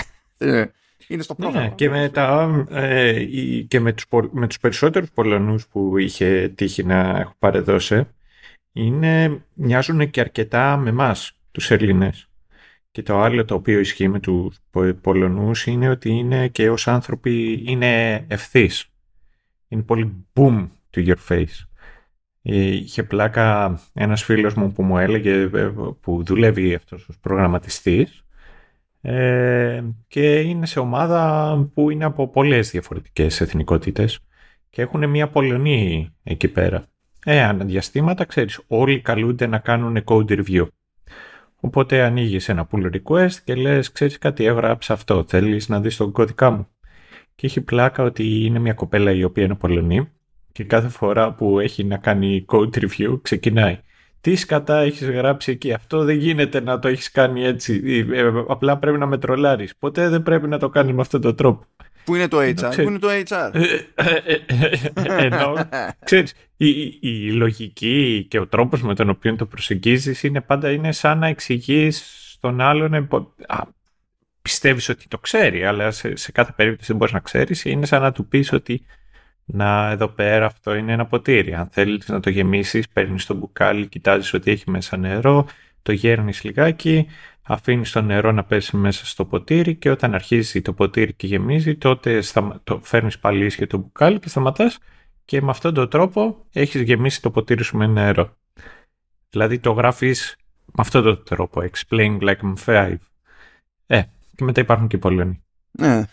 Ε, 1.08 1.14
είναι 1.14 1.24
στο 1.24 1.36
πρόγραμμα. 1.36 1.66
Ναι, 1.66 1.74
και 1.76 1.90
με, 1.90 2.10
τα, 2.10 2.66
ε, 2.70 3.24
και 3.68 3.80
με, 3.80 3.94
τους, 3.94 4.06
με 4.32 4.48
τους 4.48 4.60
περισσότερους 4.60 5.12
Πολωνούς 5.12 5.68
που 5.68 5.98
είχε 5.98 6.52
τύχει 6.56 6.84
να 6.84 7.20
έχω 7.20 7.34
παρεδώσει 7.40 8.08
είναι, 8.74 9.42
μοιάζουν 9.54 10.10
και 10.10 10.20
αρκετά 10.20 10.78
με 10.78 10.90
εμάς 10.90 11.32
τους 11.52 11.72
Έλληνες. 11.72 12.30
Και 12.92 13.04
το 13.04 13.20
άλλο 13.20 13.46
το 13.46 13.56
οποίο 13.56 13.80
ισχύει 13.80 14.08
με 14.08 14.20
τους 14.20 14.60
Πολωνούς 15.02 15.66
είναι 15.66 15.90
ότι 15.90 16.10
είναι 16.10 16.48
και 16.48 16.70
ως 16.70 16.88
άνθρωποι 16.88 17.64
είναι 17.66 18.26
ευθύς. 18.28 18.90
Είναι 19.68 19.82
πολύ 19.82 20.26
boom 20.34 20.68
to 20.94 21.08
your 21.08 21.16
face. 21.30 21.68
Ε, 22.42 22.56
είχε 22.56 23.04
πλάκα 23.04 23.80
ένας 23.94 24.24
φίλος 24.24 24.54
μου 24.54 24.72
που 24.72 24.84
μου 24.84 24.98
έλεγε 24.98 25.50
ε, 25.54 25.72
που 26.02 26.24
δουλεύει 26.24 26.74
αυτός 26.74 27.08
ως 27.08 27.18
προγραμματιστής 27.20 28.26
ε, 29.02 29.84
και 30.08 30.40
είναι 30.40 30.66
σε 30.66 30.80
ομάδα 30.80 31.56
που 31.74 31.90
είναι 31.90 32.06
από 32.06 32.28
πολλές 32.28 32.72
διαφορετικές 32.72 33.42
εθνικότητες 33.42 34.20
και 34.70 34.82
έχουν 34.82 35.10
μια 35.10 35.28
Πολωνή 35.28 36.14
εκεί 36.24 36.48
πέρα. 36.48 36.84
Ε, 37.26 37.42
αναδιαστήματα, 37.42 38.26
ξέρεις, 38.26 38.60
όλοι 38.68 39.02
καλούνται 39.02 39.48
να 39.48 39.58
κάνουν 39.58 40.04
code 40.06 40.30
review. 40.30 40.68
Οπότε 41.60 42.02
ανοίγεις 42.02 42.50
ένα 42.50 42.68
pull 42.72 42.92
request 42.96 43.34
και 43.44 43.56
λες, 43.56 43.92
ξέρεις 43.92 44.18
κάτι, 44.18 44.46
έγραψα 44.46 44.94
αυτό, 44.94 45.24
θέλεις 45.28 45.70
να 45.70 45.80
δεις 45.80 45.98
τον 45.98 46.12
κώδικά 46.12 46.50
μου. 46.50 46.68
Και 47.36 47.46
έχει 47.46 47.62
πλάκα 47.62 48.04
ότι 48.04 48.46
είναι 48.46 48.60
μια 48.60 48.74
κοπέλα 48.74 49.12
η 49.12 49.24
οποία 49.24 49.44
είναι 49.44 49.56
Πολωνή 49.56 50.12
και 50.52 50.64
κάθε 50.64 50.88
φορά 50.88 51.34
που 51.34 51.60
έχει 51.60 51.84
να 51.84 51.98
κάνει 51.98 52.46
code 52.48 52.76
review 52.76 53.20
ξεκινάει 53.22 53.80
τις 54.32 54.40
σκατά 54.40 54.80
έχεις 54.80 55.10
γράψει 55.10 55.52
εκεί. 55.52 55.74
Αυτό 55.74 56.04
δεν 56.04 56.16
γίνεται 56.16 56.60
να 56.62 56.80
το 56.80 56.88
έχεις 56.88 57.12
κάνει 57.12 57.44
έτσι. 57.44 57.82
Ε, 57.86 58.20
ε, 58.20 58.32
απλά 58.48 58.78
πρέπει 58.78 58.98
να 58.98 59.06
με 59.06 59.18
τρολάρεις. 59.18 59.76
Ποτέ 59.76 60.10
δεν 60.10 60.24
πρέπει 60.24 60.48
να 60.48 60.60
το 60.60 60.70
κάνεις 60.70 60.94
με 60.94 61.02
αυτόν 61.02 61.22
τον 61.22 61.36
τρόπο. 61.36 61.66
Πού 62.06 62.16
είναι 62.16 62.28
το 62.28 62.38
HR, 62.40 62.74
Πού 62.76 62.82
είναι 62.82 63.00
το 63.00 63.08
HR. 63.28 63.52
Ε, 63.54 65.26
ενώ, 65.26 65.70
ξέρεις, 66.06 66.34
η, 66.58 66.70
η, 66.70 67.00
η, 67.02 67.32
λογική 67.32 68.26
και 68.30 68.40
ο 68.40 68.48
τρόπος 68.48 68.82
με 68.82 68.96
τον 68.96 69.10
οποίο 69.10 69.36
το 69.36 69.46
προσεγγίζεις 69.46 70.24
είναι 70.24 70.42
πάντα 70.42 70.72
είναι 70.72 70.92
σαν 70.92 71.20
να 71.20 71.28
εξηγείς 71.28 72.04
στον 72.32 72.62
άλλον 72.62 72.94
α, 73.48 73.64
πιστεύεις 74.42 74.90
ότι 74.90 75.08
το 75.08 75.18
ξέρει, 75.18 75.66
αλλά 75.66 75.92
σε, 75.92 76.16
σε 76.16 76.32
κάθε 76.32 76.54
περίπτωση 76.56 76.88
δεν 76.88 76.98
μπορείς 76.98 77.14
να 77.14 77.20
ξέρεις. 77.20 77.66
Είναι 77.66 77.86
σαν 77.86 78.02
να 78.02 78.12
του 78.12 78.28
πεις 78.28 78.54
ότι 78.54 78.86
να 79.50 79.90
εδώ 79.90 80.08
πέρα 80.08 80.46
αυτό 80.46 80.76
είναι 80.76 80.94
ένα 80.94 81.06
ποτήρι. 81.06 81.54
Αν 81.54 81.68
θέλεις 81.68 82.08
να 82.08 82.20
το 82.20 82.30
γεμίσεις, 82.30 82.90
παίρνεις 82.90 83.26
το 83.26 83.34
μπουκάλι, 83.34 83.88
κοιτάζεις 83.88 84.34
ότι 84.34 84.52
έχει 84.52 84.70
μέσα 84.70 84.98
νερό, 84.98 85.48
το 85.82 85.92
γέρνεις 85.92 86.44
λιγάκι, 86.44 87.08
αφήνεις 87.42 87.92
το 87.92 88.02
νερό 88.02 88.32
να 88.32 88.44
πέσει 88.44 88.78
μέσα 88.78 89.06
στο 89.06 89.26
ποτήρι 89.26 89.76
και 89.76 89.90
όταν 89.90 90.14
αρχίζει 90.14 90.62
το 90.62 90.74
ποτήρι 90.74 91.14
και 91.14 91.28
γεμίζει, 91.28 91.76
τότε 91.76 92.22
το 92.64 92.80
φέρνεις 92.84 93.20
πάλι 93.20 93.46
ίσιο 93.46 93.68
το 93.68 93.78
μπουκάλι 93.78 94.20
και 94.20 94.30
σταματάς 94.30 94.80
και 95.26 95.42
με 95.42 95.50
αυτόν 95.50 95.74
τον 95.74 95.90
τρόπο 95.90 96.46
έχεις 96.52 96.82
γεμίσει 96.82 97.22
το 97.22 97.32
ποτήρι 97.32 97.64
σου 97.64 97.78
με 97.78 97.88
νερό. 97.88 98.36
Δηλαδή 99.30 99.60
το 99.60 99.72
γράφεις 99.72 100.36
με 100.66 100.74
αυτόν 100.78 101.04
τον 101.04 101.24
τρόπο, 101.24 101.62
explain 101.72 102.20
like 102.20 102.40
I'm 102.42 102.54
five. 102.66 102.98
Ε, 103.86 104.02
και 104.36 104.44
μετά 104.44 104.62
υπάρχουν 104.62 104.88
και 104.88 104.96
οι 104.96 105.00
Πολωνοί. 105.00 105.44
Ναι. 105.72 106.04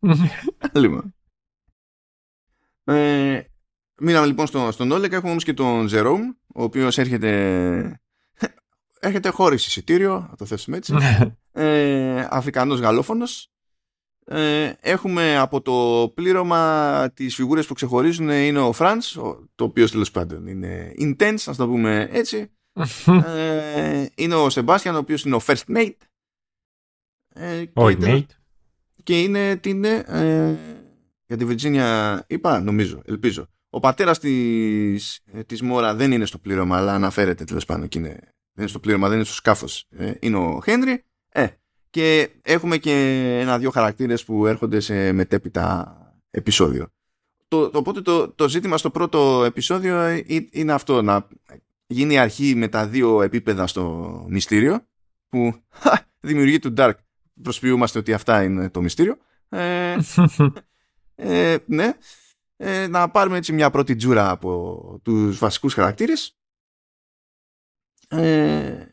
Λοιπόν. 0.72 1.14
Ε, 2.86 3.40
μείναμε 4.00 4.26
λοιπόν 4.26 4.46
στο, 4.46 4.70
στον 4.72 4.90
Όλεκ, 4.90 5.12
έχουμε 5.12 5.30
όμως 5.30 5.44
και 5.44 5.54
τον 5.54 5.88
Ζερόμ, 5.88 6.20
ο 6.46 6.62
οποίος 6.62 6.98
έρχεται, 6.98 8.00
έρχεται 9.00 9.28
χωρίς 9.28 9.66
εισιτήριο, 9.66 10.26
να 10.30 10.36
το 10.36 10.44
θέσουμε 10.44 10.76
έτσι, 10.76 10.94
ναι. 10.94 11.18
ε, 11.52 12.26
Αφρικανός 12.30 12.80
γαλλόφωνος. 12.80 13.50
Ε, 14.28 14.72
έχουμε 14.80 15.38
από 15.38 15.60
το 15.60 16.08
πλήρωμα 16.14 17.10
τις 17.14 17.34
φιγούρες 17.34 17.66
που 17.66 17.74
ξεχωρίζουν 17.74 18.28
είναι 18.28 18.58
ο 18.58 18.72
Φραντς, 18.72 19.12
το 19.54 19.64
οποίος 19.64 19.90
τέλος 19.90 20.10
πάντων 20.10 20.46
είναι 20.46 20.92
intense, 21.00 21.44
ας 21.46 21.56
το 21.56 21.66
πούμε 21.66 22.08
έτσι. 22.10 22.50
ε, 23.26 24.06
είναι 24.14 24.34
ο 24.34 24.50
Σεμπάστιαν, 24.50 24.94
ο 24.94 24.98
οποίος 24.98 25.24
είναι 25.24 25.34
ο 25.34 25.40
first 25.46 25.64
mate. 25.76 25.96
Ε, 27.34 27.64
και, 27.64 27.72
mate. 28.00 28.26
και 29.02 29.22
είναι 29.22 29.56
την 29.56 29.84
ε, 29.84 30.58
για 31.26 31.36
τη 31.36 31.44
Βιρτζίνια 31.44 32.24
είπα, 32.26 32.60
νομίζω, 32.60 33.02
ελπίζω. 33.04 33.46
Ο 33.70 33.80
πατέρας 33.80 34.18
της 34.18 35.20
της 35.46 35.62
Μόρα 35.62 35.94
δεν 35.94 36.12
είναι 36.12 36.24
στο 36.24 36.38
πλήρωμα, 36.38 36.76
αλλά 36.76 36.94
αναφέρεται 36.94 37.44
τέλος 37.44 37.64
πάντων 37.64 37.88
και 37.88 37.98
είναι, 37.98 38.08
δεν 38.08 38.28
είναι 38.56 38.66
στο 38.66 38.78
πλήρωμα, 38.78 39.06
δεν 39.08 39.16
είναι 39.16 39.26
στο 39.26 39.34
σκάφος. 39.34 39.86
Ε, 39.90 40.12
είναι 40.20 40.36
ο 40.36 40.60
Χένρι. 40.64 41.04
Ε, 41.28 41.46
και 41.90 42.30
έχουμε 42.42 42.76
και 42.76 42.92
ένα-δυο 43.40 43.70
χαρακτήρες 43.70 44.24
που 44.24 44.46
έρχονται 44.46 44.80
σε 44.80 45.12
μετέπειτα 45.12 45.96
επεισόδιο. 46.30 46.88
Το, 47.48 47.70
το, 47.70 47.78
οπότε 47.78 48.00
το, 48.00 48.28
το 48.28 48.48
ζήτημα 48.48 48.78
στο 48.78 48.90
πρώτο 48.90 49.44
επεισόδιο 49.44 49.98
ε, 49.98 50.24
είναι 50.50 50.72
αυτό, 50.72 51.02
να 51.02 51.28
γίνει 51.86 52.18
αρχή 52.18 52.54
με 52.54 52.68
τα 52.68 52.86
δύο 52.86 53.22
επίπεδα 53.22 53.66
στο 53.66 54.24
μυστήριο, 54.28 54.86
που 55.28 55.54
δημιουργεί 56.20 56.58
του 56.58 56.74
Dark. 56.76 56.94
Προσποιούμαστε 57.42 57.98
ότι 57.98 58.12
αυτά 58.12 58.42
είναι 58.42 58.70
το 58.70 58.82
μυστήριο. 58.82 59.16
Ε, 59.48 59.96
ε, 61.16 61.56
ναι, 61.66 61.92
ε, 62.56 62.86
να 62.86 63.10
πάρουμε 63.10 63.36
έτσι 63.36 63.52
μια 63.52 63.70
πρώτη 63.70 63.96
τζούρα 63.96 64.30
από 64.30 65.00
τους 65.02 65.38
βασικούς 65.38 65.74
χαρακτήρες. 65.74 66.38
Ε, 68.08 68.86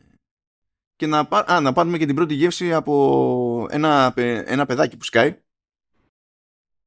και 0.96 1.06
να, 1.06 1.28
α, 1.30 1.60
να 1.60 1.72
πάρουμε 1.72 1.98
και 1.98 2.06
την 2.06 2.14
πρώτη 2.14 2.34
γεύση 2.34 2.74
από 2.74 3.66
ένα, 3.70 4.12
ένα 4.16 4.66
παιδάκι 4.66 4.96
που 4.96 5.04
σκάει 5.04 5.42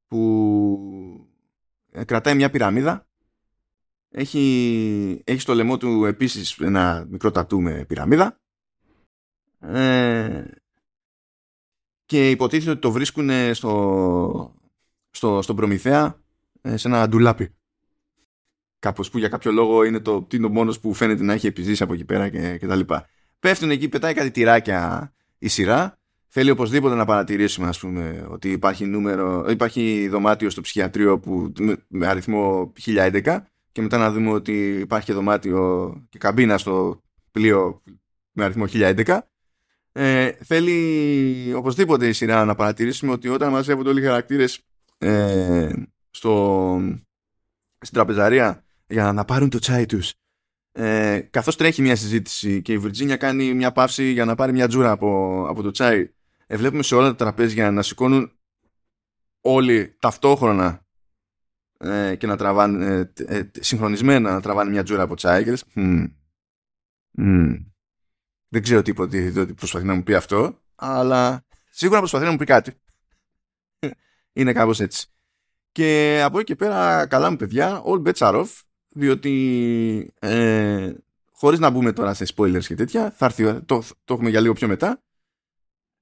που 0.06 1.28
κρατάει 2.04 2.34
μια 2.34 2.50
πυραμίδα. 2.50 3.06
Έχει, 4.10 5.22
έχει 5.24 5.40
στο 5.40 5.54
λαιμό 5.54 5.76
του 5.76 6.04
επίσης 6.04 6.58
ένα 6.58 7.06
μικρό 7.08 7.30
τατού 7.30 7.60
με 7.60 7.84
πυραμίδα. 7.84 8.40
Ε, 9.60 10.44
και 12.04 12.30
υποτίθεται 12.30 12.70
ότι 12.70 12.80
το 12.80 12.92
βρίσκουν 12.92 13.54
στο, 13.54 14.57
στο, 15.18 15.42
στον 15.42 15.56
Προμηθέα 15.56 16.20
ε, 16.62 16.76
σε 16.76 16.88
ένα 16.88 17.08
ντουλάπι. 17.08 17.54
Κάπως 18.78 19.10
που 19.10 19.18
για 19.18 19.28
κάποιο 19.28 19.52
λόγο 19.52 19.84
είναι 19.84 20.00
το, 20.00 20.26
είναι 20.32 20.46
ο 20.46 20.48
μόνος 20.48 20.80
που 20.80 20.94
φαίνεται 20.94 21.22
να 21.22 21.32
έχει 21.32 21.46
επιζήσει 21.46 21.82
από 21.82 21.92
εκεί 21.92 22.04
πέρα 22.04 22.28
και, 22.28 22.56
και 22.58 22.66
τα 22.66 22.76
λοιπά. 22.76 23.08
Πέφτουν 23.38 23.70
εκεί, 23.70 23.88
πετάει 23.88 24.14
κάτι 24.14 24.30
τυράκια 24.30 25.12
η 25.38 25.48
σειρά. 25.48 25.98
Θέλει 26.28 26.50
οπωσδήποτε 26.50 26.94
να 26.94 27.04
παρατηρήσουμε, 27.04 27.68
ας 27.68 27.78
πούμε, 27.78 28.26
ότι 28.30 28.50
υπάρχει, 28.50 28.86
νούμερο, 28.86 29.46
υπάρχει 29.48 30.08
δωμάτιο 30.08 30.50
στο 30.50 30.60
ψυχιατρίο 30.60 31.18
που, 31.18 31.52
με 31.88 32.06
αριθμό 32.06 32.72
1011 32.84 33.38
και 33.72 33.82
μετά 33.82 33.98
να 33.98 34.12
δούμε 34.12 34.30
ότι 34.30 34.78
υπάρχει 34.78 35.12
δωμάτιο 35.12 35.92
και 36.08 36.18
καμπίνα 36.18 36.58
στο 36.58 37.02
πλοίο 37.30 37.82
με 38.32 38.44
αριθμό 38.44 38.64
1011. 38.72 39.18
Ε, 39.92 40.32
θέλει 40.44 41.52
οπωσδήποτε 41.54 42.08
η 42.08 42.12
σειρά 42.12 42.44
να 42.44 42.54
παρατηρήσουμε 42.54 43.12
ότι 43.12 43.28
όταν 43.28 43.50
μαζεύονται 43.50 43.88
όλοι 43.88 44.00
οι 44.00 44.04
χαρακτήρες 44.04 44.67
ε, 44.98 45.72
στο, 46.10 46.80
στην 47.80 47.94
τραπεζαρία 47.94 48.64
για 48.86 49.12
να 49.12 49.24
πάρουν 49.24 49.50
το 49.50 49.58
τσάι 49.58 49.86
τους. 49.86 50.12
Ε, 50.72 51.20
καθώς 51.30 51.56
τρέχει 51.56 51.82
μια 51.82 51.96
συζήτηση 51.96 52.62
και 52.62 52.72
η 52.72 52.78
Βιρτζίνια 52.78 53.16
κάνει 53.16 53.54
μια 53.54 53.72
παύση 53.72 54.10
για 54.10 54.24
να 54.24 54.34
πάρει 54.34 54.52
μια 54.52 54.68
τζούρα 54.68 54.90
από, 54.90 55.44
από 55.48 55.62
το 55.62 55.70
τσάι 55.70 56.10
ε, 56.46 56.56
βλέπουμε 56.56 56.82
σε 56.82 56.94
όλα 56.94 57.08
τα 57.08 57.14
τραπέζια 57.14 57.70
να 57.70 57.82
σηκώνουν 57.82 58.32
όλοι 59.40 59.96
ταυτόχρονα 59.98 60.86
ε, 61.78 62.16
και 62.16 62.26
να 62.26 62.36
τραβάνε 62.36 63.10
ε, 63.14 63.38
ε, 63.38 63.50
συγχρονισμένα 63.52 64.32
να 64.32 64.40
τραβάνε 64.40 64.70
μια 64.70 64.82
τζούρα 64.82 65.02
από 65.02 65.14
τσάι 65.14 65.44
και 65.44 65.50
λες, 65.50 65.64
δεν 68.48 68.62
ξέρω 68.62 68.82
τι 68.82 69.00
ότι 69.00 69.54
προσπαθεί 69.56 69.84
να 69.84 69.94
μου 69.94 70.02
πει 70.02 70.14
αυτό 70.14 70.62
αλλά 70.74 71.46
σίγουρα 71.70 71.98
προσπαθεί 71.98 72.24
να 72.24 72.30
μου 72.30 72.36
πει 72.36 72.44
κάτι 72.44 72.72
είναι 74.32 74.52
κάπως 74.52 74.80
έτσι. 74.80 75.06
Και 75.72 76.20
από 76.24 76.38
εκεί 76.38 76.46
και 76.46 76.56
πέρα 76.56 77.06
καλά 77.06 77.30
μου 77.30 77.36
παιδιά 77.36 77.82
all 77.86 78.02
bets 78.02 78.12
are 78.12 78.34
off 78.34 78.62
διότι 78.88 80.12
ε, 80.18 80.92
χωρίς 81.32 81.58
να 81.58 81.70
μπούμε 81.70 81.92
τώρα 81.92 82.14
σε 82.14 82.26
spoilers 82.36 82.64
και 82.64 82.74
τέτοια 82.74 83.10
θα 83.10 83.24
έρθει, 83.24 83.60
το, 83.60 83.82
το 84.04 84.14
έχουμε 84.14 84.30
για 84.30 84.40
λίγο 84.40 84.52
πιο 84.52 84.68
μετά. 84.68 85.02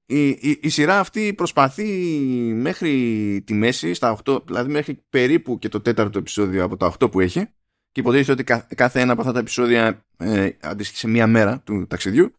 Η, 0.06 0.28
η, 0.28 0.59
η, 0.62 0.68
σειρά 0.68 0.99
αυτή 0.99 1.35
προσπαθεί 1.35 1.85
μέχρι 2.54 3.42
τη 3.47 3.54
μέση, 3.54 3.95
στα 3.95 4.18
8, 4.25 4.47
δηλαδή 4.47 4.71
μέχρι 4.71 5.04
περίπου 5.11 5.59
και 5.59 5.68
το 5.68 5.80
τέταρτο 5.80 6.18
επεισόδιο 6.18 6.64
από 6.64 6.76
τα 6.76 6.95
8 6.99 7.11
που 7.11 7.21
έχει 7.21 7.49
και 7.92 8.00
υποτίθεται 8.00 8.33
ότι 8.33 8.75
κάθε 8.75 9.00
ένα 9.00 9.12
από 9.12 9.21
αυτά 9.21 9.33
τα 9.33 9.38
επεισόδια 9.38 10.06
ε, 10.16 10.50
αντίστοιχε 10.61 10.99
σε 10.99 11.09
μία 11.09 11.26
μέρα 11.26 11.61
του 11.61 11.87
ταξιδιού 11.87 12.33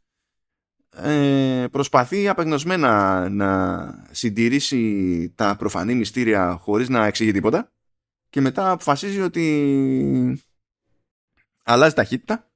ε, 1.04 1.68
προσπαθεί 1.72 2.28
απεγνωσμένα 2.28 3.30
να 3.30 4.04
συντηρήσει 4.12 5.34
τα 5.36 5.56
προφανή 5.56 5.96
μυστήρια 5.96 6.58
χωρίς 6.62 6.90
να 6.90 7.06
εξηγεί 7.06 7.32
τίποτα 7.32 7.72
και 8.30 8.42
μετά 8.42 8.72
αποφασίζει 8.72 9.22
ότι 9.22 10.44
αλλάζει 11.64 11.94
ταχύτητα 11.94 12.52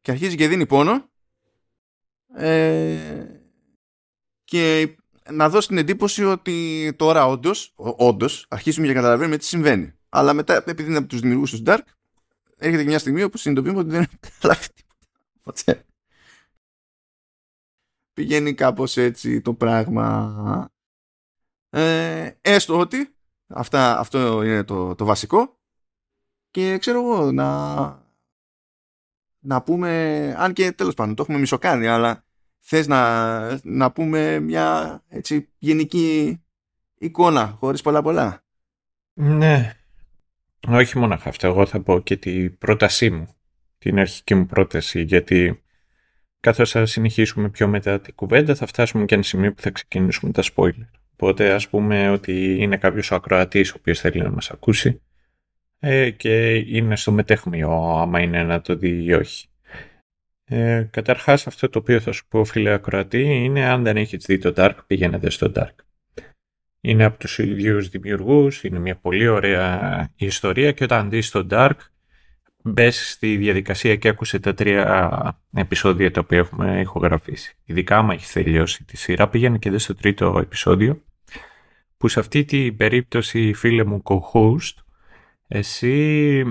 και 0.00 0.10
αρχίζει 0.10 0.36
και 0.36 0.48
δίνει 0.48 0.66
πόνο 0.66 1.08
ε, 2.34 3.26
και 4.44 4.96
να 5.30 5.48
δώσει 5.48 5.68
την 5.68 5.78
εντύπωση 5.78 6.24
ότι 6.24 6.92
τώρα 6.96 7.26
όντως, 7.26 7.72
όντως, 7.76 8.46
αρχίσουμε 8.48 8.86
και 8.86 8.92
καταλαβαίνουμε 8.92 9.36
τι 9.36 9.44
συμβαίνει. 9.44 9.92
Αλλά 10.08 10.32
μετά, 10.32 10.54
επειδή 10.66 10.88
είναι 10.88 10.98
από 10.98 11.06
τους 11.06 11.20
δημιουργούς 11.20 11.50
του 11.50 11.62
Dark, 11.66 11.78
έρχεται 12.56 12.82
και 12.82 12.88
μια 12.88 12.98
στιγμή 12.98 13.22
όπου 13.22 13.36
συνειδητοποιούμε 13.36 13.80
ότι 13.80 13.90
δεν 13.90 14.00
έχει 14.06 14.18
καταλάβει 14.38 14.66
τίποτα. 14.74 15.85
Πηγαίνει 18.16 18.54
κάπως 18.54 18.96
έτσι 18.96 19.40
το 19.40 19.54
πράγμα. 19.54 20.68
Ε, 21.70 22.30
έστω 22.40 22.78
ότι 22.78 23.14
αυτά, 23.46 23.98
αυτό 23.98 24.42
είναι 24.42 24.64
το, 24.64 24.94
το 24.94 25.04
βασικό 25.04 25.58
και 26.50 26.78
ξέρω 26.78 26.98
εγώ 26.98 27.32
να 27.32 27.48
να 29.38 29.62
πούμε 29.62 29.90
αν 30.38 30.52
και 30.52 30.72
τέλος 30.72 30.94
πάντων 30.94 31.14
το 31.14 31.22
έχουμε 31.22 31.38
μισοκάνει 31.38 31.86
αλλά 31.86 32.24
θες 32.58 32.86
να, 32.86 33.60
να 33.62 33.92
πούμε 33.92 34.40
μια 34.40 35.02
έτσι 35.08 35.48
γενική 35.58 36.40
εικόνα 36.94 37.46
χωρίς 37.46 37.82
πολλά 37.82 38.02
πολλά. 38.02 38.44
Ναι. 39.12 39.76
Όχι 40.68 40.98
μόνο 40.98 41.18
αυτό. 41.24 41.46
Εγώ 41.46 41.66
θα 41.66 41.80
πω 41.80 42.00
και 42.00 42.16
την 42.16 42.58
πρότασή 42.58 43.10
μου. 43.10 43.28
Την 43.78 43.98
αρχική 43.98 44.34
μου 44.34 44.46
πρόταση 44.46 45.02
γιατί 45.02 45.62
καθώς 46.40 46.70
θα 46.70 46.86
συνεχίσουμε 46.86 47.48
πιο 47.48 47.68
μετά 47.68 48.00
την 48.00 48.14
κουβέντα 48.14 48.54
θα 48.54 48.66
φτάσουμε 48.66 49.04
και 49.04 49.14
ένα 49.14 49.22
σημείο 49.22 49.52
που 49.52 49.62
θα 49.62 49.70
ξεκινήσουμε 49.70 50.32
τα 50.32 50.42
spoiler. 50.54 50.88
Οπότε 51.12 51.52
ας 51.52 51.68
πούμε 51.68 52.10
ότι 52.10 52.56
είναι 52.58 52.76
κάποιος 52.76 53.10
ο 53.10 53.14
ακροατής 53.14 53.70
ο 53.72 53.74
οποίος 53.78 54.00
θέλει 54.00 54.22
να 54.22 54.30
μας 54.30 54.50
ακούσει 54.50 55.00
ε, 55.78 56.10
και 56.10 56.54
είναι 56.54 56.96
στο 56.96 57.12
μετέχμιο 57.12 57.70
άμα 57.70 58.20
είναι 58.20 58.42
να 58.42 58.60
το 58.60 58.74
δει 58.76 59.04
ή 59.04 59.12
όχι. 59.12 59.48
Ε, 60.44 60.88
καταρχάς 60.90 61.46
αυτό 61.46 61.68
το 61.68 61.78
οποίο 61.78 62.00
θα 62.00 62.12
σου 62.12 62.26
πω 62.28 62.44
φίλε 62.44 62.72
ακροατή 62.72 63.22
είναι 63.22 63.64
αν 63.64 63.82
δεν 63.82 63.96
έχεις 63.96 64.24
δει 64.24 64.38
το 64.38 64.52
Dark 64.56 64.74
πήγαινε 64.86 65.20
στο 65.30 65.52
Dark. 65.56 65.74
Είναι 66.80 67.04
από 67.04 67.18
τους 67.18 67.38
ίδιους 67.38 67.88
δημιουργούς, 67.88 68.64
είναι 68.64 68.78
μια 68.78 68.96
πολύ 68.96 69.28
ωραία 69.28 70.08
ιστορία 70.16 70.72
και 70.72 70.84
όταν 70.84 71.10
δεις 71.10 71.30
το 71.30 71.46
Dark 71.50 71.76
μπε 72.66 72.90
στη 72.90 73.36
διαδικασία 73.36 73.96
και 73.96 74.08
άκουσε 74.08 74.38
τα 74.38 74.54
τρία 74.54 75.40
επεισόδια 75.54 76.10
τα 76.10 76.20
οποία 76.20 76.38
έχουμε 76.38 76.80
ηχογραφήσει. 76.80 77.56
Ειδικά 77.64 77.96
άμα 77.98 78.14
έχει 78.14 78.32
τελειώσει 78.32 78.84
τη 78.84 78.96
σειρά 78.96 79.28
πήγαινε 79.28 79.58
και 79.58 79.70
δες 79.70 79.82
στο 79.82 79.94
τρίτο 79.94 80.38
επεισόδιο 80.42 81.02
που 81.96 82.08
σε 82.08 82.20
αυτή 82.20 82.44
την 82.44 82.76
περίπτωση 82.76 83.52
φίλε 83.52 83.84
μου 83.84 84.02
co-host 84.04 84.74
εσύ 85.48 86.44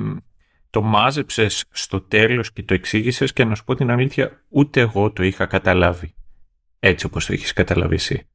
το 0.69 0.81
μάζεψες 0.81 1.65
στο 1.71 2.01
τέλος 2.01 2.51
και 2.51 2.63
το 2.63 2.73
εξήγησες 2.73 3.33
και 3.33 3.43
να 3.43 3.55
σου 3.55 3.63
πω 3.63 3.75
την 3.75 3.91
αλήθεια 3.91 4.43
ούτε 4.49 4.81
εγώ 4.81 5.11
το 5.11 5.23
είχα 5.23 5.45
καταλάβει 5.45 6.13
έτσι 6.87 7.05
όπως 7.05 7.25
το 7.25 7.33
έχεις 7.33 7.53
καταλάβει 7.53 7.95
εσύ. 7.95 8.27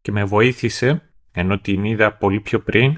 Και 0.00 0.12
με 0.12 0.24
βοήθησε, 0.24 1.12
ενώ 1.32 1.58
την 1.58 1.84
είδα 1.84 2.12
πολύ 2.12 2.40
πιο 2.40 2.60
πριν, 2.60 2.90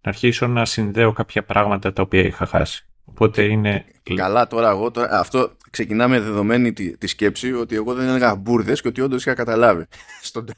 να 0.00 0.10
αρχίσω 0.10 0.46
να 0.46 0.64
συνδέω 0.64 1.12
κάποια 1.12 1.44
πράγματα 1.44 1.92
τα 1.92 2.02
οποία 2.02 2.22
είχα 2.22 2.46
χάσει. 2.46 2.86
Οπότε 3.06 3.42
είναι... 3.42 3.84
Καλά 4.14 4.46
τώρα 4.46 4.70
εγώ, 4.70 4.90
τώρα, 4.90 5.18
αυτό 5.18 5.50
ξεκινάμε 5.70 6.20
δεδομένη 6.20 6.72
τη, 6.72 6.96
τη 6.96 7.06
σκέψη 7.06 7.52
ότι 7.52 7.74
εγώ 7.74 7.94
δεν 7.94 8.08
έλεγα 8.08 8.34
μπουρδες 8.34 8.80
και 8.80 8.88
ότι 8.88 9.00
όντως 9.00 9.24
είχα 9.24 9.34
καταλάβει. 9.34 9.84
Στον... 10.22 10.46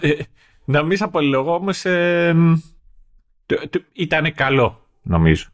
Ε, 0.00 0.16
να 0.64 0.82
μην 0.82 0.96
σε 0.96 1.10
λόγο 1.20 1.54
όμως 1.54 1.84
ε, 1.84 2.34
ήταν 3.92 4.34
καλό 4.34 4.86
νομίζω. 5.02 5.48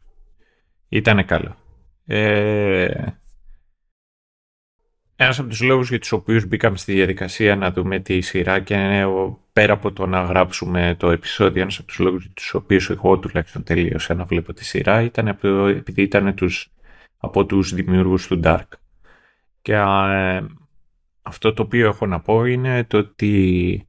Ήταν 0.89 1.25
καλό. 1.25 1.55
Ε, 2.05 2.87
ένας 5.15 5.39
από 5.39 5.49
τους 5.49 5.61
λόγους 5.61 5.89
για 5.89 5.99
τους 5.99 6.11
οποίους 6.11 6.45
μπήκαμε 6.45 6.77
στη 6.77 6.93
διαδικασία 6.93 7.55
να 7.55 7.71
δούμε 7.71 7.99
τη 7.99 8.21
σειρά 8.21 8.59
και 8.59 8.75
ε, 8.75 9.05
πέρα 9.53 9.73
από 9.73 9.91
το 9.91 10.05
να 10.05 10.21
γράψουμε 10.23 10.95
το 10.99 11.09
επεισόδιο, 11.09 11.61
ένας 11.61 11.77
από 11.77 11.87
τους 11.87 11.99
λόγους 11.99 12.23
για 12.23 12.33
τους 12.33 12.53
οποίους 12.53 12.89
εγώ 12.89 13.19
τουλάχιστον 13.19 13.63
τελείωσα 13.63 14.13
να 14.13 14.25
βλέπω 14.25 14.53
τη 14.53 14.65
σειρά 14.65 15.01
ήταν 15.01 15.27
επειδή 15.67 16.01
ήταν 16.01 16.35
τους, 16.35 16.73
από 17.17 17.45
τους 17.45 17.73
δημιουργούς 17.73 18.27
του 18.27 18.39
Dark. 18.43 18.67
Και 19.61 19.73
ε, 19.73 20.43
αυτό 21.21 21.53
το 21.53 21.61
οποίο 21.61 21.87
έχω 21.87 22.05
να 22.05 22.19
πω 22.19 22.45
είναι 22.45 22.83
το 22.83 22.97
ότι 22.97 23.87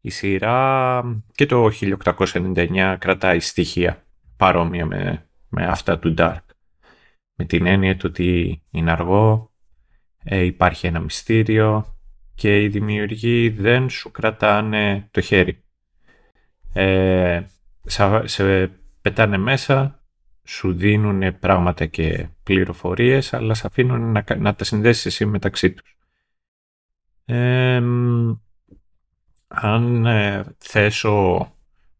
η 0.00 0.10
σειρά 0.10 1.02
και 1.34 1.46
το 1.46 1.70
1899 2.14 2.96
κρατάει 2.98 3.40
στοιχεία 3.40 4.06
παρόμοια 4.36 4.86
με, 4.86 5.28
με 5.48 5.66
αυτά 5.66 5.98
του 5.98 6.14
Dark. 6.18 6.38
Με 7.34 7.44
την 7.44 7.66
έννοια 7.66 7.96
του 7.96 8.06
ότι 8.08 8.62
είναι 8.70 8.90
αργό, 8.90 9.47
ε, 10.24 10.40
υπάρχει 10.40 10.86
ένα 10.86 11.00
μυστήριο 11.00 11.96
και 12.34 12.62
οι 12.62 12.68
δημιουργοί 12.68 13.48
δεν 13.48 13.90
σου 13.90 14.10
κρατάνε 14.10 15.08
το 15.10 15.20
χέρι. 15.20 15.62
Ε, 16.72 17.42
σε 18.24 18.70
πετάνε 19.00 19.36
μέσα, 19.36 20.02
σου 20.44 20.72
δίνουν 20.72 21.38
πράγματα 21.38 21.86
και 21.86 22.28
πληροφορίες, 22.42 23.32
αλλά 23.34 23.54
σε 23.54 23.66
αφήνουν 23.66 24.12
να, 24.12 24.24
να 24.38 24.54
τα 24.54 24.64
συνδέσεις 24.64 25.06
εσύ 25.06 25.26
μεταξύ 25.26 25.72
τους. 25.72 25.96
Ε, 27.24 27.82
αν 29.48 30.06
ε, 30.06 30.44
θέσω 30.58 31.46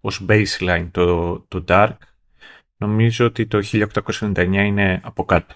ως 0.00 0.26
baseline 0.28 0.88
το, 0.90 1.38
το 1.40 1.64
Dark, 1.68 1.96
νομίζω 2.76 3.26
ότι 3.26 3.46
το 3.46 3.60
1899 3.72 4.52
είναι 4.52 5.00
από 5.04 5.24
κάτω 5.24 5.54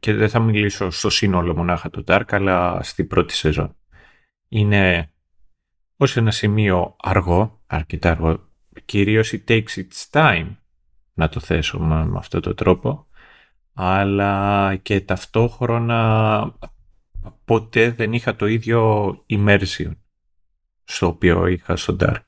και 0.00 0.14
δεν 0.14 0.28
θα 0.28 0.40
μιλήσω 0.40 0.90
στο 0.90 1.10
σύνολο 1.10 1.56
μονάχα 1.56 1.90
του 1.90 2.04
Dark, 2.06 2.24
αλλά 2.28 2.82
στην 2.82 3.06
πρώτη 3.06 3.34
σεζόν. 3.34 3.76
Είναι 4.48 5.12
ως 5.96 6.16
ένα 6.16 6.30
σημείο 6.30 6.96
αργό, 7.00 7.62
αρκετά 7.66 8.10
αργό, 8.10 8.48
κυρίως 8.84 9.32
it 9.34 9.44
takes 9.48 9.76
its 9.76 10.10
time, 10.10 10.56
να 11.12 11.28
το 11.28 11.40
θέσω 11.40 11.78
με, 11.78 12.04
με 12.04 12.18
αυτόν 12.18 12.40
τον 12.40 12.54
τρόπο, 12.54 13.06
αλλά 13.72 14.76
και 14.76 15.00
ταυτόχρονα 15.00 16.52
ποτέ 17.44 17.90
δεν 17.90 18.12
είχα 18.12 18.36
το 18.36 18.46
ίδιο 18.46 19.10
immersion 19.30 19.96
στο 20.84 21.06
οποίο 21.06 21.46
είχα 21.46 21.76
στο 21.76 21.96
Dark. 22.00 22.24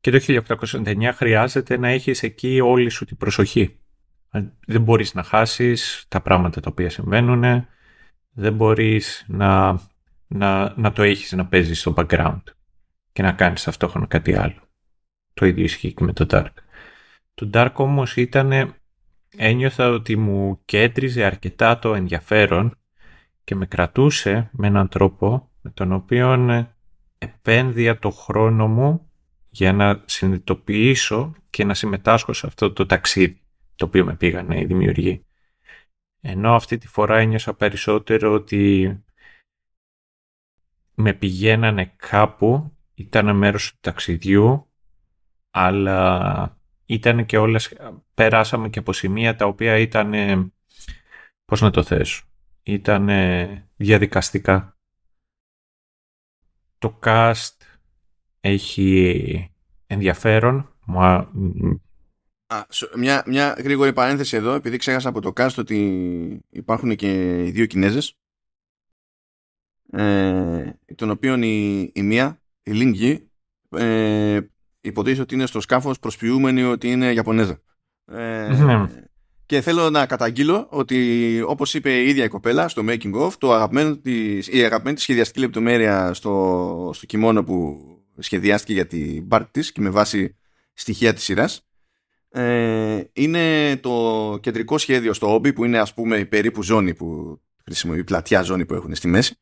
Και 0.00 0.10
το 0.10 0.44
1899 0.82 1.10
χρειάζεται 1.14 1.76
να 1.76 1.88
έχεις 1.88 2.22
εκεί 2.22 2.60
όλη 2.60 2.90
σου 2.90 3.04
την 3.04 3.16
προσοχή 3.16 3.80
Δεν 4.66 4.82
μπορείς 4.82 5.14
να 5.14 5.22
χάσεις 5.22 6.04
τα 6.08 6.20
πράγματα 6.20 6.60
τα 6.60 6.70
οποία 6.70 6.90
συμβαίνουν, 6.90 7.66
δεν 8.30 8.54
μπορείς 8.54 9.24
να, 9.28 9.80
να, 10.26 10.74
να 10.76 10.92
το 10.92 11.02
έχεις 11.02 11.32
να 11.32 11.46
παίζεις 11.46 11.80
στο 11.80 11.94
background 11.96 12.42
και 13.12 13.22
να 13.22 13.32
κάνεις 13.32 13.62
ταυτόχρονα 13.62 14.06
κάτι 14.06 14.34
άλλο. 14.34 14.60
Το 15.34 15.46
ίδιο 15.46 15.64
ισχύει 15.64 15.92
και 15.92 16.04
με 16.04 16.12
το 16.12 16.26
Dark. 16.30 16.52
Το 17.34 17.50
Dark 17.52 17.72
όμως 17.74 18.16
ήταν, 18.16 18.74
ένιωθα 19.36 19.88
ότι 19.88 20.16
μου 20.16 20.60
κέντριζε 20.64 21.24
αρκετά 21.24 21.78
το 21.78 21.94
ενδιαφέρον 21.94 22.78
και 23.44 23.54
με 23.54 23.66
κρατούσε 23.66 24.50
με 24.52 24.66
έναν 24.66 24.88
τρόπο 24.88 25.50
με 25.60 25.70
τον 25.70 25.92
οποίο 25.92 26.34
επένδυα 27.18 27.98
το 27.98 28.10
χρόνο 28.10 28.66
μου 28.66 29.10
για 29.50 29.72
να 29.72 30.02
συνειδητοποιήσω 30.04 31.34
και 31.50 31.64
να 31.64 31.74
συμμετάσχω 31.74 32.32
σε 32.32 32.46
αυτό 32.46 32.72
το 32.72 32.86
ταξίδι 32.86 33.40
το 33.76 33.84
οποίο 33.84 34.04
με 34.04 34.16
πήγανε 34.16 34.60
οι 34.60 34.64
δημιουργοί. 34.64 35.26
Ενώ 36.20 36.54
αυτή 36.54 36.78
τη 36.78 36.88
φορά 36.88 37.18
ένιωσα 37.18 37.54
περισσότερο 37.54 38.32
ότι 38.32 38.96
με 40.94 41.12
πηγαίνανε 41.12 41.94
κάπου, 41.96 42.76
ήταν 42.94 43.36
μέρος 43.36 43.70
του 43.70 43.78
ταξιδιού, 43.80 44.70
αλλά 45.50 46.60
ήταν 46.86 47.26
και 47.26 47.38
όλες, 47.38 47.76
περάσαμε 48.14 48.68
και 48.68 48.78
από 48.78 48.92
σημεία 48.92 49.36
τα 49.36 49.46
οποία 49.46 49.78
ήταν, 49.78 50.12
πώς 51.44 51.60
να 51.60 51.70
το 51.70 51.82
θέσω, 51.82 52.24
ήταν 52.62 53.08
διαδικαστικά. 53.76 54.78
Το 56.78 56.98
cast 57.02 57.56
έχει 58.40 59.50
ενδιαφέρον. 59.86 60.74
Α, 62.46 62.66
μια, 62.96 63.22
μια 63.26 63.56
γρήγορη 63.58 63.92
παρένθεση 63.92 64.36
εδώ, 64.36 64.52
επειδή 64.52 64.76
ξέχασα 64.76 65.08
από 65.08 65.20
το 65.20 65.32
cast 65.36 65.54
ότι 65.56 66.44
υπάρχουν 66.50 66.96
και 66.96 67.42
οι 67.44 67.50
δύο 67.50 67.66
Κινέζες, 67.66 68.16
ε, 69.92 70.70
των 70.94 71.10
οποίων 71.10 71.42
η, 71.42 71.90
η 71.94 72.02
μία, 72.02 72.40
η 72.62 72.70
Λίνγκη, 72.70 73.30
ε, 73.68 74.40
υποτίθεται 74.80 75.22
ότι 75.22 75.34
είναι 75.34 75.46
στο 75.46 75.60
σκάφος 75.60 75.98
προσποιούμενη 75.98 76.62
ότι 76.62 76.90
είναι 76.90 77.12
Ιαπωνέζα. 77.12 77.60
Ε, 78.12 78.48
ναι. 78.48 78.86
και 79.46 79.60
θέλω 79.60 79.90
να 79.90 80.06
καταγγείλω 80.06 80.66
ότι 80.70 81.40
όπως 81.46 81.74
είπε 81.74 82.00
η 82.00 82.08
ίδια 82.08 82.24
η 82.24 82.28
κοπέλα 82.28 82.68
στο 82.68 82.82
making 82.86 83.14
of, 83.14 83.32
το 83.38 83.52
αγαπημένο 83.52 83.96
της, 83.96 84.48
η 84.48 84.64
αγαπημένη 84.64 84.94
της 84.94 85.02
σχεδιαστική 85.04 85.40
λεπτομέρεια 85.40 86.14
στο, 86.14 86.90
στο 86.94 87.06
κιμόνο 87.06 87.44
που 87.44 87.80
σχεδιάστηκε 88.18 88.72
για 88.72 88.86
την 88.86 89.28
πάρτι 89.28 89.50
της 89.50 89.72
και 89.72 89.80
με 89.80 89.90
βάση 89.90 90.36
στοιχεία 90.72 91.14
της 91.14 91.22
σειράς 91.22 91.65
ε, 92.28 93.02
είναι 93.12 93.76
το 93.76 94.38
κεντρικό 94.42 94.78
σχέδιο 94.78 95.12
στο 95.12 95.34
όμπι 95.34 95.52
που 95.52 95.64
είναι 95.64 95.78
ας 95.78 95.94
πούμε 95.94 96.16
η 96.16 96.26
περίπου 96.26 96.62
ζώνη 96.62 96.94
που 96.94 97.40
χρησιμοποιεί, 97.64 98.00
η 98.00 98.04
πλατιά 98.04 98.42
ζώνη 98.42 98.66
που 98.66 98.74
έχουν 98.74 98.94
στη 98.94 99.08
μέση 99.08 99.34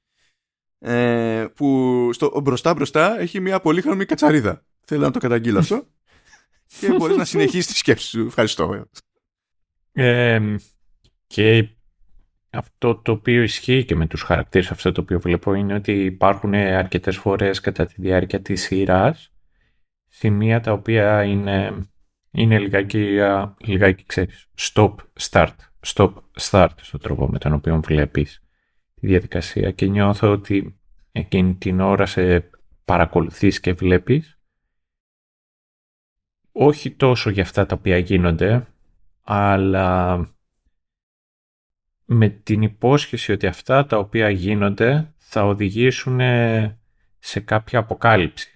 ε, 0.79 1.47
που 1.55 2.11
στο, 2.12 2.40
μπροστά 2.42 2.75
μπροστά 2.75 3.20
έχει 3.20 3.40
μια 3.40 3.61
πολύχρωμη 3.61 4.05
κατσαρίδα. 4.05 4.64
Θέλω 4.85 5.03
να 5.03 5.11
το 5.11 5.18
καταγγείλω 5.18 5.59
αυτό 5.59 5.87
και 6.81 6.92
μπορείς 6.92 7.16
να 7.16 7.25
συνεχίσεις 7.25 7.66
τη 7.66 7.77
σκέψη 7.77 8.07
σου. 8.07 8.27
Ευχαριστώ. 8.27 8.88
Ε, 9.92 10.57
και 11.27 11.68
αυτό 12.51 12.97
το 12.97 13.12
οποίο 13.12 13.42
ισχύει 13.42 13.85
και 13.85 13.94
με 13.94 14.07
τους 14.07 14.23
χαρακτήρες 14.23 14.70
αυτό 14.70 14.92
το 14.92 15.01
οποίο 15.01 15.20
βλέπω 15.20 15.55
είναι 15.55 15.75
ότι 15.75 16.05
υπάρχουν 16.05 16.55
αρκετές 16.55 17.16
φορές 17.16 17.61
κατά 17.61 17.87
τη 17.87 17.94
διάρκεια 17.97 18.40
της 18.40 18.62
σειράς 18.62 19.33
σημεία 20.09 20.61
τα 20.61 20.73
οποία 20.73 21.25
είναι 21.25 21.88
είναι 22.35 22.59
λιγάκι, 22.59 23.18
λιγάκι 23.59 24.05
ξέρεις, 24.07 24.49
stop, 24.59 24.94
start, 25.20 25.55
stop, 25.87 26.12
start 26.40 26.68
στον 26.81 27.01
τρόπο 27.01 27.29
με 27.29 27.38
τον 27.38 27.53
οποίο 27.53 27.81
βλέπεις 27.81 28.42
τη 28.94 29.07
διαδικασία 29.07 29.70
και 29.70 29.87
νιώθω 29.87 30.31
ότι 30.31 30.79
εκείνη 31.12 31.55
την 31.55 31.81
ώρα 31.81 32.07
σε 32.07 32.51
παρακολουθείς 32.85 33.61
και 33.61 33.73
βλέπεις 33.73 34.38
όχι 36.57 36.90
τόσο 36.90 37.31
για 37.31 37.42
αυτά 37.42 37.66
τα 37.66 37.75
οποία 37.75 37.99
γίνονται, 37.99 38.66
αλλά 39.23 40.18
με 42.05 42.29
την 42.29 42.62
υπόσχεση 42.62 43.33
ότι 43.33 43.47
αυτά 43.47 43.87
τα 43.87 43.99
οποία 43.99 44.31
γίνονται 44.31 45.12
θα 45.16 45.44
οδηγήσουν 45.44 46.20
σε 47.18 47.40
κάποια 47.40 47.79
αποκάλυψη. 47.79 48.54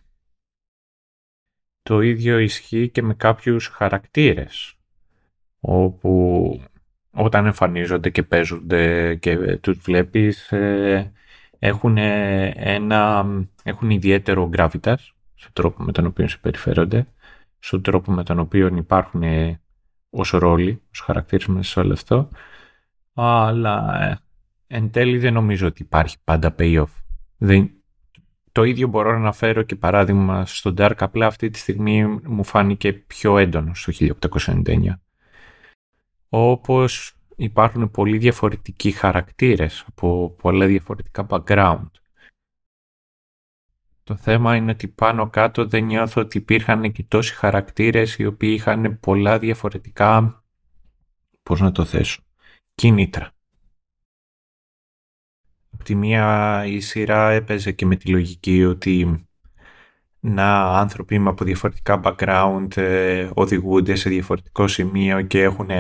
Το 1.89 2.01
ίδιο 2.01 2.39
ισχύει 2.39 2.89
και 2.89 3.03
με 3.03 3.15
κάποιους 3.15 3.67
χαρακτήρες, 3.67 4.75
όπου 5.61 6.63
όταν 7.11 7.47
εμφανίζονται 7.47 8.11
και 8.11 8.23
παίζονται 8.23 9.15
και 9.15 9.57
τους 9.57 9.79
βλέπεις, 9.79 10.53
ε, 10.53 11.13
έχουν, 11.59 11.97
ένα, 11.97 13.27
έχουν 13.63 13.91
ιδιαίτερο 13.91 14.51
gravitas 14.57 14.95
στον 15.35 15.53
τρόπο 15.53 15.83
με 15.83 15.93
τον 15.93 16.07
οποίο 16.07 16.29
συμπεριφέρονται, 16.29 17.07
στον 17.59 17.83
τρόπο 17.83 18.13
με 18.13 18.25
τον 18.25 18.39
οποίο 18.39 18.67
υπάρχουν 18.67 19.23
ως 20.11 20.31
ρόλοι, 20.31 20.83
ως 20.93 21.01
χαρακτήρες 21.01 21.47
μέσα 21.47 21.71
σε 21.71 21.81
όλο 21.81 21.93
αυτό, 21.93 22.29
αλλά 23.15 24.03
ε, 24.03 24.19
εν 24.67 24.91
τέλει 24.91 25.19
δεν 25.19 25.33
νομίζω 25.33 25.67
ότι 25.67 25.83
υπάρχει 25.83 26.17
πάντα 26.25 26.55
payoff. 26.59 26.93
Δεν, 27.37 27.71
το 28.59 28.65
ίδιο 28.65 28.89
μπορώ 28.89 29.11
να 29.11 29.17
αναφέρω 29.17 29.63
και 29.63 29.77
παράδειγμα 29.77 30.47
στο 30.47 30.75
Dark, 30.77 30.95
απλά 30.99 31.27
αυτή 31.27 31.51
τη 31.51 31.59
στιγμή 31.59 32.07
μου 32.07 32.45
φάνηκε 32.45 32.93
πιο 32.93 33.39
έντονο 33.39 33.75
στο 33.75 33.93
1899. 34.65 34.99
Όπως 36.29 37.17
υπάρχουν 37.37 37.91
πολύ 37.91 38.19
διαφορετικοί 38.19 38.91
χαρακτήρες 38.91 39.85
από 39.89 40.31
πολλά 40.31 40.67
διαφορετικά 40.67 41.27
background. 41.29 41.91
Το 44.05 44.17
θέμα 44.17 44.57
είναι 44.57 44.71
ότι 44.71 44.89
πάνω 44.89 45.31
κάτω 45.31 45.67
δεν 45.67 45.85
νιώθω 45.85 46.21
ότι 46.21 46.39
υπήρχαν 46.39 46.93
και 46.93 47.05
τόσοι 47.09 47.35
χαρακτήρες 47.35 48.17
οι 48.19 48.27
οποίοι 48.27 48.55
είχαν 48.59 49.01
πολλά 49.01 49.39
διαφορετικά, 49.39 50.43
πώς 51.43 51.61
να 51.61 51.73
το 51.73 51.85
θέσω, 51.85 52.23
κίνητρα. 52.75 53.33
Από 55.89 55.97
τη 55.97 56.07
μία 56.07 56.65
η 56.67 56.81
σειρά 56.81 57.31
έπαιζε 57.31 57.73
και 57.73 57.87
με 57.87 57.97
τη 57.97 58.11
λογική 58.11 58.65
ότι 58.65 59.27
να 60.21 60.63
άνθρωποι 60.79 61.19
με 61.19 61.29
από 61.31 61.45
διαφορετικά 61.45 62.01
background 62.05 62.77
ε, 62.77 63.31
οδηγούνται 63.35 63.95
σε 63.95 64.09
διαφορετικό 64.09 64.69
σημείο 64.69 65.23
και 65.23 65.43
έχουν 65.43 65.71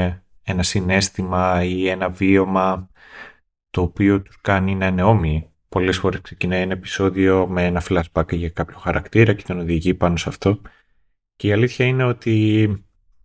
ένα 0.42 0.62
συνέστημα 0.62 1.64
ή 1.64 1.88
ένα 1.88 2.09
βίωμα 2.09 2.90
το 3.71 3.83
οποίο 3.83 4.23
τους 4.23 4.40
κάνει 4.40 4.75
να 4.75 4.87
είναι 4.87 5.03
όμοιοι. 5.03 5.51
Πολλές 5.68 5.99
φορές 5.99 6.21
ξεκινάει 6.21 6.61
ένα 6.61 6.73
επεισόδιο 6.73 7.47
με 7.47 7.64
ένα 7.64 7.83
flashback 7.88 8.33
για 8.33 8.49
κάποιο 8.49 8.79
χαρακτήρα 8.79 9.33
και 9.33 9.44
τον 9.47 9.59
οδηγεί 9.59 9.94
πάνω 9.94 10.16
σε 10.16 10.29
αυτό. 10.29 10.61
Και 11.37 11.49
η 11.49 11.53
αλήθεια 11.53 11.87
είναι 11.87 12.05
ότι 12.05 12.68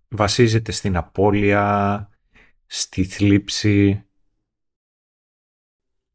βασίζεται 0.08 0.72
στην 0.72 0.98
απώλεια, 0.98 2.10
στη 2.66 3.04
θλίψη, 3.04 4.06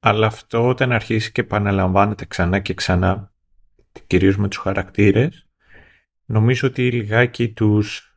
αλλά 0.00 0.26
αυτό 0.26 0.68
όταν 0.68 0.92
αρχίσει 0.92 1.32
και 1.32 1.40
επαναλαμβάνεται 1.40 2.24
ξανά 2.24 2.58
και 2.58 2.74
ξανά, 2.74 3.32
κυρίως 4.06 4.36
με 4.36 4.48
τους 4.48 4.58
χαρακτήρες, 4.58 5.46
νομίζω 6.24 6.68
ότι 6.68 6.92
λιγάκι 6.92 7.52
τους 7.52 8.16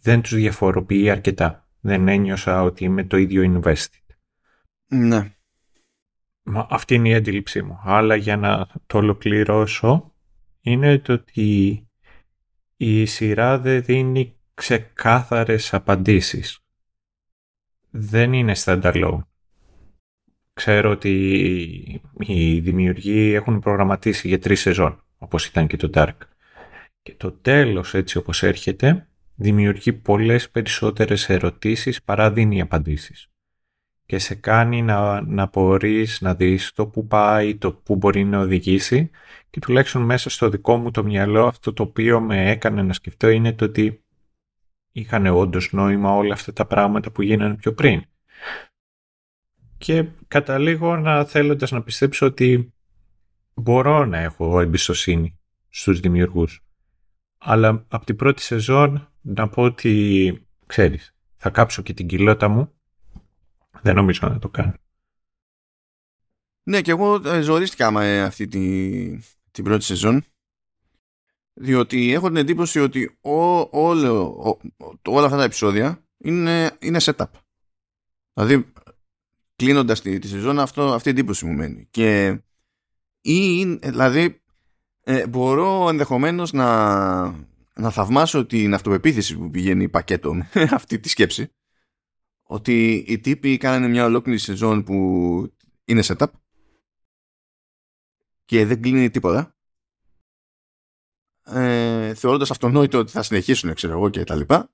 δεν 0.00 0.22
τους 0.22 0.34
διαφοροποιεί 0.34 1.10
αρκετά. 1.10 1.68
Δεν 1.80 2.08
ένιωσα 2.08 2.62
ότι 2.62 2.84
είμαι 2.84 3.04
το 3.04 3.16
ίδιο 3.16 3.60
invested. 3.62 4.16
Ναι. 4.86 5.32
Μα 6.42 6.66
αυτή 6.70 6.94
είναι 6.94 7.08
η 7.08 7.14
αντίληψή 7.14 7.62
μου. 7.62 7.80
Αλλά 7.82 8.14
για 8.16 8.36
να 8.36 8.66
το 8.86 8.98
ολοκληρώσω, 8.98 10.14
είναι 10.60 10.98
το 10.98 11.12
ότι 11.12 11.82
η 12.76 13.04
σειρά 13.04 13.58
δεν 13.58 13.82
δίνει 13.82 14.36
ξεκάθαρες 14.54 15.74
απαντήσεις. 15.74 16.58
Δεν 17.90 18.32
είναι 18.32 18.52
standalone. 18.56 19.22
Ξέρω 20.58 20.90
ότι 20.90 21.10
οι 22.18 22.60
δημιουργοί 22.60 23.32
έχουν 23.32 23.60
προγραμματίσει 23.60 24.28
για 24.28 24.38
τρεις 24.38 24.60
σεζόν, 24.60 25.02
όπως 25.18 25.46
ήταν 25.46 25.66
και 25.66 25.76
το 25.76 25.90
Dark. 25.94 26.16
Και 27.02 27.14
το 27.14 27.32
τέλος, 27.32 27.94
έτσι 27.94 28.18
όπως 28.18 28.42
έρχεται, 28.42 29.08
δημιουργεί 29.34 29.92
πολλές 29.92 30.50
περισσότερες 30.50 31.28
ερωτήσεις 31.28 32.02
παρά 32.02 32.30
δίνει 32.30 32.60
απαντήσεις. 32.60 33.30
Και 34.06 34.18
σε 34.18 34.34
κάνει 34.34 34.82
να, 34.82 35.20
να 35.20 35.50
μπορείς 35.52 36.20
να 36.20 36.34
δεις 36.34 36.72
το 36.72 36.86
που 36.86 37.06
πάει, 37.06 37.56
το 37.56 37.72
που 37.72 37.96
μπορεί 37.96 38.24
να 38.24 38.38
οδηγήσει 38.38 39.10
και 39.50 39.60
τουλάχιστον 39.60 40.02
μέσα 40.02 40.30
στο 40.30 40.48
δικό 40.48 40.76
μου 40.76 40.90
το 40.90 41.04
μυαλό 41.04 41.46
αυτό 41.46 41.72
το 41.72 41.82
οποίο 41.82 42.20
με 42.20 42.50
έκανε 42.50 42.82
να 42.82 42.92
σκεφτώ 42.92 43.28
είναι 43.28 43.52
το 43.52 43.64
ότι 43.64 44.02
είχαν 44.92 45.26
όντως 45.26 45.72
νόημα 45.72 46.14
όλα 46.14 46.34
αυτά 46.34 46.52
τα 46.52 46.66
πράγματα 46.66 47.10
που 47.10 47.22
γίνανε 47.22 47.54
πιο 47.54 47.72
πριν 47.74 48.02
και 49.78 50.08
καταλήγω 50.28 50.96
να 50.96 51.24
θέλοντας 51.24 51.70
να 51.70 51.82
πιστέψω 51.82 52.26
ότι 52.26 52.72
μπορώ 53.54 54.04
να 54.04 54.18
έχω 54.18 54.60
εμπιστοσύνη 54.60 55.38
στους 55.68 56.00
δημιουργούς. 56.00 56.62
Αλλά 57.38 57.84
από 57.88 58.04
την 58.04 58.16
πρώτη 58.16 58.42
σεζόν 58.42 59.12
να 59.20 59.48
πω 59.48 59.62
ότι, 59.62 60.46
ξέρεις, 60.66 61.14
θα 61.36 61.50
κάψω 61.50 61.82
και 61.82 61.94
την 61.94 62.06
κοιλώτα 62.06 62.48
μου. 62.48 62.72
Δεν 63.82 63.94
νομίζω 63.94 64.28
να 64.28 64.38
το 64.38 64.48
κάνω. 64.48 64.74
Ναι, 66.62 66.80
και 66.80 66.90
εγώ 66.90 67.28
ε, 67.28 67.40
ζορίστηκα 67.40 67.90
με 67.90 68.22
αυτή 68.22 68.48
τη, 68.48 69.18
την 69.50 69.64
πρώτη 69.64 69.84
σεζόν. 69.84 70.24
Διότι 71.54 72.12
έχω 72.12 72.26
την 72.26 72.36
εντύπωση 72.36 72.80
ότι 72.80 73.18
ό, 73.20 73.60
όλο, 73.70 74.60
όλα 75.04 75.24
αυτά 75.24 75.36
τα 75.36 75.44
επεισόδια 75.44 76.04
είναι, 76.18 76.76
είναι 76.80 76.98
setup. 77.02 77.26
Δηλαδή, 78.32 78.72
κλείνοντας 79.58 80.00
τη, 80.00 80.18
τη 80.18 80.28
σεζόν, 80.28 80.58
αυτό, 80.58 80.92
αυτή 80.92 81.08
η 81.08 81.12
εντύπωση 81.12 81.46
μου 81.46 81.52
μένει. 81.52 81.88
Και 81.90 82.40
ή, 83.20 83.64
δηλαδή, 83.64 84.42
ε, 85.02 85.26
μπορώ 85.26 85.88
ενδεχομένως 85.88 86.52
να, 86.52 87.20
να 87.74 87.90
θαυμάσω 87.90 88.46
την 88.46 88.74
αυτοπεποίθηση 88.74 89.36
που 89.36 89.50
πηγαίνει 89.50 89.88
πακέτο 89.88 90.34
με 90.34 90.48
αυτή 90.70 90.98
τη 90.98 91.08
σκέψη. 91.08 91.52
Ότι 92.42 93.04
οι 93.08 93.18
τύποι 93.18 93.56
κάνανε 93.56 93.88
μια 93.88 94.04
ολόκληρη 94.04 94.38
σεζόν 94.38 94.84
που 94.84 94.96
είναι 95.84 96.02
setup 96.04 96.30
και 98.44 98.66
δεν 98.66 98.82
κλείνει 98.82 99.10
τίποτα 99.10 99.56
ε, 101.44 102.14
θεωρώντας 102.14 102.50
αυτονόητο 102.50 102.98
ότι 102.98 103.10
θα 103.10 103.22
συνεχίσουν 103.22 103.74
ξέρω 103.74 103.92
εγώ 103.92 104.08
και 104.08 104.24
τα 104.24 104.34
λοιπά 104.34 104.70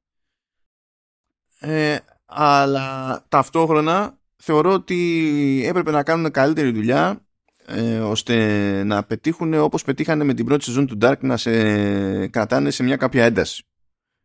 ε, 1.59 1.99
αλλά 2.25 3.25
ταυτόχρονα 3.29 4.19
θεωρώ 4.37 4.73
ότι 4.73 5.63
έπρεπε 5.67 5.91
να 5.91 6.03
κάνουν 6.03 6.31
καλύτερη 6.31 6.71
δουλειά 6.71 7.27
ε, 7.67 7.99
ώστε 7.99 8.85
να 8.85 9.05
πετύχουν 9.05 9.55
όπως 9.55 9.85
πετύχανε 9.85 10.25
με 10.25 10.35
την 10.35 10.45
πρώτη 10.45 10.65
σεζόν 10.65 10.87
του 10.87 10.99
Dark 11.01 11.19
να 11.21 11.37
σε 11.37 12.27
κρατάνε 12.27 12.71
σε 12.71 12.83
μια 12.83 12.97
κάποια 12.97 13.25
ένταση. 13.25 13.65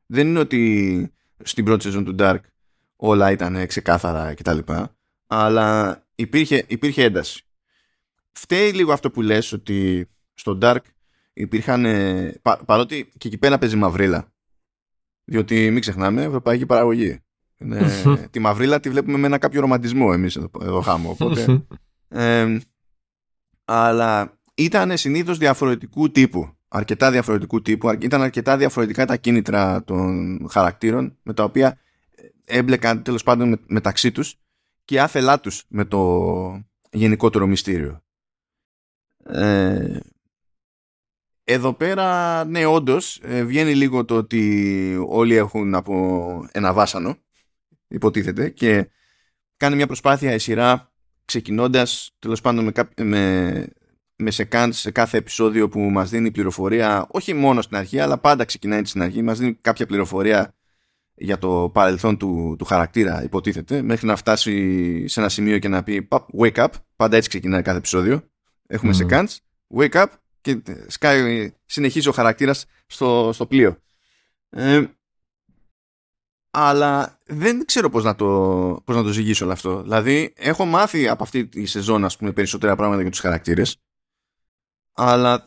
Δεν 0.06 0.28
είναι 0.28 0.40
ότι 0.40 1.14
στην 1.44 1.66
πρώτη 1.66 1.84
σεζόν 1.84 2.06
του 2.06 2.16
Dark 2.20 2.40
όλα 2.96 3.32
ήταν 3.32 3.68
ξεκάθαρα 3.68 4.34
κτλ 4.34 4.60
αλλά 5.28 6.02
υπήρχε, 6.16 6.66
υπήρχε 6.68 7.04
ένταση. 7.04 7.44
Φταίει 8.32 8.72
λίγο 8.72 8.94
αυτό 8.94 9.12
που 9.12 9.22
λες 9.22 9.52
ότι 9.52 10.10
στο 10.34 10.58
Dark 10.62 10.82
υπήρχαν 11.34 11.86
παρότι 12.66 13.12
και 13.18 13.28
εκεί 13.28 13.38
πέρα 13.38 13.58
παίζει 13.58 13.76
μαυρίλα. 13.76 14.34
Διότι 15.24 15.70
μην 15.72 15.82
ξεχνάμε 15.82 16.24
ευρωπαϊκή 16.24 16.66
παραγωγή 16.66 17.24
τη 18.32 18.40
μαυρίλα 18.40 18.80
τη 18.80 18.90
βλέπουμε 18.90 19.18
με 19.18 19.28
ένα 19.28 19.38
κάποιο 19.38 19.62
ρομαντισμό 19.62 20.10
εμείς 20.14 20.36
εδώ, 20.36 20.50
εδώ 20.62 20.82
χάμω 20.82 21.10
οπότε 21.10 21.64
αλλά 23.66 24.40
ήταν 24.54 24.98
συνήθως 24.98 25.38
διαφορετικού 25.38 26.12
τύπου 26.12 26.54
αρκετά 26.68 27.12
διαφορετικού 27.12 27.62
τύπου 27.62 27.90
ήταν 28.00 28.22
αρκετά 28.22 28.58
διαφορετικά 28.58 29.06
τα 29.06 29.16
κίνητρα 29.16 29.84
των 29.84 30.40
χαρακτήρων 30.50 31.18
με 31.24 31.34
τα 31.34 31.44
οποία 31.44 31.78
έμπλεκαν 32.46 33.04
τέλος 33.04 33.24
πάντων 33.24 33.60
μεταξύ 33.68 34.12
τους 34.12 34.36
και 34.86 35.02
άθελά 35.02 35.40
τους 35.40 35.64
με 35.68 35.86
το 35.86 36.64
γενικότερο 36.92 37.48
μυστήριο. 37.48 38.04
Ε, 39.24 39.98
εδώ 41.44 41.74
πέρα, 41.74 42.46
ναι, 42.46 42.66
όντως, 42.66 43.20
ε, 43.24 43.44
βγαίνει 43.44 43.76
λίγο 43.76 44.06
το 44.06 44.16
ότι 44.16 45.06
όλοι 45.08 45.36
έχουν 45.36 45.76
από 45.76 46.48
ένα 46.52 46.74
βάσανο, 46.74 47.18
υποτίθεται, 47.90 48.50
και 48.50 48.90
κάνει 49.58 49.76
μια 49.76 49.88
προσπάθεια 49.88 50.34
η 50.34 50.40
σειρά 50.40 50.92
ξεκινώντας 51.26 52.16
τέλος 52.20 52.42
πάντων 52.42 52.64
με, 52.64 52.72
με, 53.04 53.68
με 54.16 54.32
σε 54.32 54.44
κάθε 54.92 55.18
επεισόδιο 55.18 55.70
που 55.70 55.80
μας 55.80 56.10
δίνει 56.10 56.32
πληροφορία, 56.32 57.08
όχι 57.12 57.34
μόνο 57.34 57.62
στην 57.62 57.78
αρχή, 57.78 58.00
αλλά 58.00 58.18
πάντα 58.18 58.46
ξεκινάει 58.46 58.86
στην 58.86 59.02
αρχή, 59.02 59.22
μας 59.22 59.40
δίνει 59.40 59.54
κάποια 59.54 59.86
πληροφορία 59.86 60.54
για 61.14 61.38
το 61.38 61.70
παρελθόν 61.74 62.18
του, 62.18 62.56
του 62.58 62.66
χαρακτήρα, 62.66 63.24
υποτίθεται, 63.24 63.82
μέχρι 63.82 64.08
να 64.08 64.16
φτάσει 64.16 65.08
σε 65.08 65.20
ένα 65.20 65.30
σημείο 65.30 65.60
και 65.60 65.68
να 65.68 65.84
πει 65.84 66.08
wake 66.40 66.56
up, 66.56 66.68
πάντα 66.96 67.18
έτσι 67.18 67.30
ξεκινάει 67.30 67.62
κάθε 67.62 67.78
επεισόδιο 67.78 68.30
Έχουμε 68.72 68.94
σε 68.94 69.06
mm. 69.10 69.26
wake 69.76 69.94
up 69.94 70.06
και 70.42 70.62
σκάει, 70.88 71.54
συνεχίζει 71.66 72.08
ο 72.08 72.12
χαρακτήρας 72.12 72.66
στο, 72.88 73.30
στο 73.34 73.46
πλοίο. 73.46 73.78
Ε, 74.50 74.84
αλλά 76.52 77.20
δεν 77.26 77.66
ξέρω 77.66 77.90
πώς 77.90 78.04
να, 78.04 78.16
το, 78.16 78.26
πώς 78.86 78.96
να 78.96 79.04
το 79.04 79.10
ζυγίσω 79.10 79.44
όλο 79.44 79.54
αυτό. 79.54 79.82
Δηλαδή, 79.82 80.34
έχω 80.38 80.66
μάθει 80.66 81.08
από 81.08 81.24
αυτή 81.24 81.48
τη 81.48 81.66
σεζόν, 81.66 82.06
ας 82.06 82.18
πούμε, 82.18 82.32
περισσότερα 82.32 82.76
πράγματα 82.76 83.02
για 83.02 83.12
τους 83.12 83.20
χαρακτήρες, 83.20 83.78
αλλά 84.94 85.46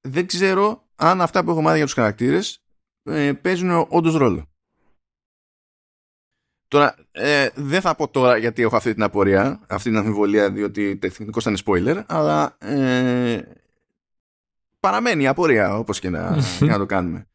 δεν 0.00 0.26
ξέρω 0.26 0.88
αν 0.96 1.20
αυτά 1.20 1.44
που 1.44 1.50
έχω 1.50 1.62
μάθει 1.62 1.76
για 1.76 1.84
τους 1.84 1.94
χαρακτήρες 1.94 2.62
ε, 3.02 3.32
παίζουν 3.32 3.86
όντως 3.88 4.14
ρόλο. 4.14 4.48
Τώρα, 6.68 6.94
ε, 7.10 7.48
δεν 7.54 7.80
θα 7.80 7.94
πω 7.94 8.08
τώρα 8.08 8.36
γιατί 8.36 8.62
έχω 8.62 8.76
αυτή 8.76 8.94
την 8.94 9.02
απορία, 9.02 9.60
αυτή 9.68 9.88
την 9.88 9.98
αμφιβολία, 9.98 10.50
διότι 10.50 10.96
τεχνικός 10.96 11.44
ήταν 11.44 11.56
spoiler, 11.64 12.04
αλλά 12.06 12.56
ε, 12.58 13.42
παραμένει 14.80 15.22
η 15.22 15.26
απορία 15.26 15.78
όπως 15.78 16.00
και 16.00 16.10
να, 16.10 16.36
να 16.60 16.78
το 16.78 16.86
κάνουμε. 16.86 17.26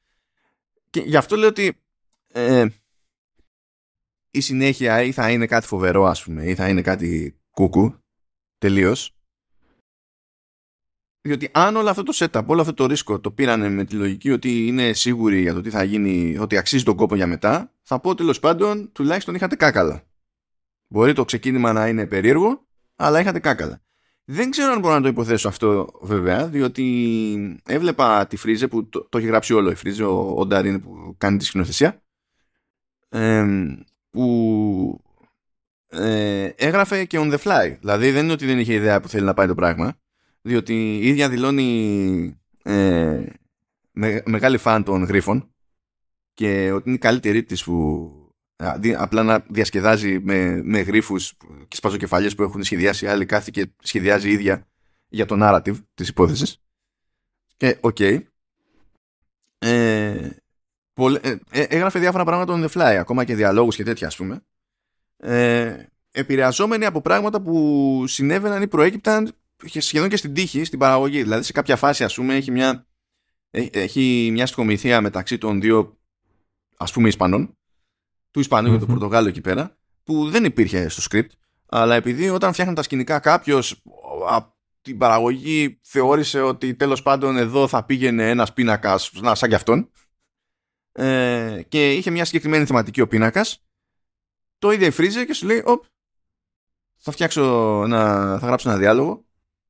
Και 0.90 1.00
γι' 1.00 1.18
αυτό 1.18 1.36
λέω 1.36 1.50
ότι 1.50 1.82
ε, 2.28 2.66
η 4.34 4.42
συνέχεια 4.42 5.04
ή 5.04 5.12
θα 5.12 5.32
είναι 5.32 5.46
κάτι 5.46 5.68
φοβερό 5.68 6.06
ας 6.06 6.24
πούμε 6.24 6.46
ή 6.46 6.56
θα 6.56 6.70
είναι 6.70 6.82
κάτι 6.82 7.40
κούκου 7.52 8.04
τελείως 8.58 9.16
διότι 11.26 11.50
αν 11.52 11.76
όλο 11.76 11.90
αυτό 11.90 12.04
το 12.04 12.14
setup, 12.16 12.46
όλο 12.46 12.62
αυτό 12.62 12.74
το 12.74 12.86
ρίσκο 12.86 13.20
το 13.20 13.32
πήρανε 13.32 13.70
με 13.70 13.84
τη 13.84 13.96
λογική 13.96 14.32
ότι 14.32 14.68
είναι 14.68 14.94
σίγουροι 14.94 15.42
για 15.42 15.54
το 15.54 15.62
τι 15.62 15.70
θα 15.70 15.84
γίνει, 15.84 16.38
ότι 16.38 16.58
αξίζει 16.58 16.84
τον 16.84 16.96
κόπο 16.96 17.16
για 17.16 17.28
μετά, 17.28 17.72
θα 17.82 18.00
πω 18.00 18.16
τέλος 18.16 18.40
πάντων 18.40 18.92
τουλάχιστον 18.92 19.36
είχατε 19.36 19.56
κάκαλα. 19.56 20.04
Μπορεί 20.88 21.14
το 21.14 21.26
ξεκίνημα 21.26 21.74
να 21.74 21.88
είναι 21.88 22.08
περίεργο, 22.08 22.68
αλλά 22.96 23.20
είχατε 23.20 23.40
κάκαλα. 23.40 23.82
Δεν 24.26 24.50
ξέρω 24.50 24.72
αν 24.72 24.80
μπορώ 24.80 24.94
να 24.94 25.02
το 25.02 25.08
υποθέσω 25.08 25.48
αυτό 25.48 25.90
βέβαια, 26.02 26.48
διότι 26.48 27.62
έβλεπα 27.66 28.28
τη 28.28 28.36
Φρίζε 28.38 28.68
που 28.68 28.90
το, 28.90 29.08
το 29.10 29.18
έχει 29.18 29.28
γράψει 29.28 29.54
όλο 29.54 29.72
η 29.72 29.76
Φρίζε, 29.76 30.04
ο, 30.04 30.34
ο 30.38 30.46
Νταρίν 30.46 30.82
που 30.82 31.16
κάνει 31.18 31.38
τη 31.38 31.46
σκηνοθεσία, 31.46 32.04
ε, 33.10 33.46
που 34.14 35.02
ε, 35.88 36.50
έγραφε 36.56 37.06
και 37.06 37.18
on 37.22 37.34
the 37.34 37.38
fly. 37.38 37.78
Δηλαδή 37.80 38.12
δεν 38.12 38.24
είναι 38.24 38.34
ότι 38.34 38.46
δεν 38.46 38.60
είχε 38.60 38.74
ιδέα 38.74 39.02
που 39.02 39.08
θέλει 39.08 39.26
να 39.26 39.34
πάει 39.34 39.48
το 39.48 39.56
πράγμα 39.56 39.98
διότι 40.42 40.98
η 40.98 41.08
ίδια 41.08 41.30
δηλώνει 41.30 42.42
ε, 42.64 43.26
με, 43.92 44.24
μεγάλη 44.26 44.58
φαν 44.58 44.84
των 44.84 45.04
γρίφων 45.04 45.54
και 46.34 46.72
ότι 46.72 46.84
είναι 46.88 46.96
η 46.96 47.00
καλύτερη 47.00 47.44
της 47.44 47.64
που 47.64 48.12
απλά 48.98 49.24
να 49.24 49.46
διασκεδάζει 49.50 50.20
με, 50.20 50.62
με 50.64 50.80
γρίφους 50.80 51.38
και 51.68 51.76
σπαζοκεφαλιές 51.76 52.36
που 52.36 52.44
έχουν 52.44 52.64
σχεδιάσει 52.64 53.08
άλλοι 53.08 53.26
κάθε 53.26 53.50
και 53.54 53.70
σχεδιάζει 53.82 54.30
η 54.30 54.32
ίδια 54.32 54.68
για 55.08 55.26
το 55.26 55.36
narrative 55.40 55.76
της 55.94 56.08
υπόθεσης 56.08 56.62
και 57.58 57.78
okay. 57.82 58.20
ε, 59.58 59.70
ε, 59.70 60.16
ε, 60.16 60.43
έγραφε 61.52 62.00
διάφορα 62.00 62.24
πράγματα 62.24 62.54
on 62.54 62.66
the 62.66 62.80
fly 62.80 62.96
ακόμα 63.00 63.24
και 63.24 63.36
διαλόγους 63.36 63.76
και 63.76 63.84
τέτοια 63.84 64.08
ας 64.08 64.16
πούμε. 64.16 64.44
Ε, 65.18 65.86
επηρεαζόμενοι 66.12 66.86
από 66.86 67.02
πράγματα 67.02 67.42
που 67.42 68.04
συνέβαιναν 68.08 68.62
ή 68.62 68.68
προέκυπταν 68.68 69.32
σχεδόν 69.78 70.10
και 70.10 70.18
στην 70.18 70.34
τύχη, 70.34 70.64
στην 70.64 70.80
παραγωγή. 70.80 71.22
Δηλαδή 71.22 71.44
σε 71.44 71.52
κάποια 71.52 71.76
φάση, 71.76 72.04
ας 72.04 72.16
πούμε, 72.16 72.36
έχει 72.36 72.52
μια, 72.52 72.88
έχει 73.52 74.30
μια 74.32 74.46
στοιχομηθεία 74.46 75.02
μεταξύ 75.02 75.38
των 75.38 75.62
δύο, 75.62 75.98
ας 76.78 76.92
πούμε, 76.92 77.08
Ισπανών, 77.08 77.58
του 78.32 78.40
Ισπανού 78.40 78.72
και 78.72 78.78
του 78.78 78.86
Πορτογάλου 78.86 79.28
εκεί 79.28 79.42
πέρα, 79.42 79.78
που 80.04 80.30
δεν 80.30 80.46
υπήρχε 80.46 80.90
στο 80.90 81.04
script, 81.10 81.30
αλλά 81.66 81.96
επειδή 81.96 82.30
όταν 82.30 82.52
φτιάχνουν 82.52 82.76
τα 82.76 82.84
σκηνικά 82.84 83.20
κάποιος 83.20 83.82
από 84.30 84.56
την 84.82 84.98
παραγωγή 84.98 85.80
θεώρησε 85.82 86.42
ότι 86.42 86.76
τέλος 86.76 87.02
πάντων 87.02 87.38
εδώ 87.38 87.68
θα 87.68 87.84
πήγαινε 87.84 88.30
ένας 88.30 88.54
πίνακας 88.54 89.12
σαν 89.32 89.50
κι 89.50 89.56
αυτόν 89.56 89.92
ε, 90.96 91.62
και 91.68 91.94
είχε 91.94 92.12
μια 92.12 92.26
συγκεκριμένη 92.26 92.66
θεματική 92.66 93.02
ο 93.02 93.08
πίνακας 93.08 93.64
το 94.64 94.72
ίδιο 94.72 94.92
φρίζε 94.92 95.26
και 95.26 95.34
σου 95.34 95.46
λέει 95.46 95.62
Οπ, 95.66 95.84
θα 96.98 97.12
φτιάξω 97.12 97.44
ένα, 97.86 98.38
θα 98.40 98.48
γράψω 98.48 98.70
ένα 98.70 98.78
διάλογο 98.78 99.26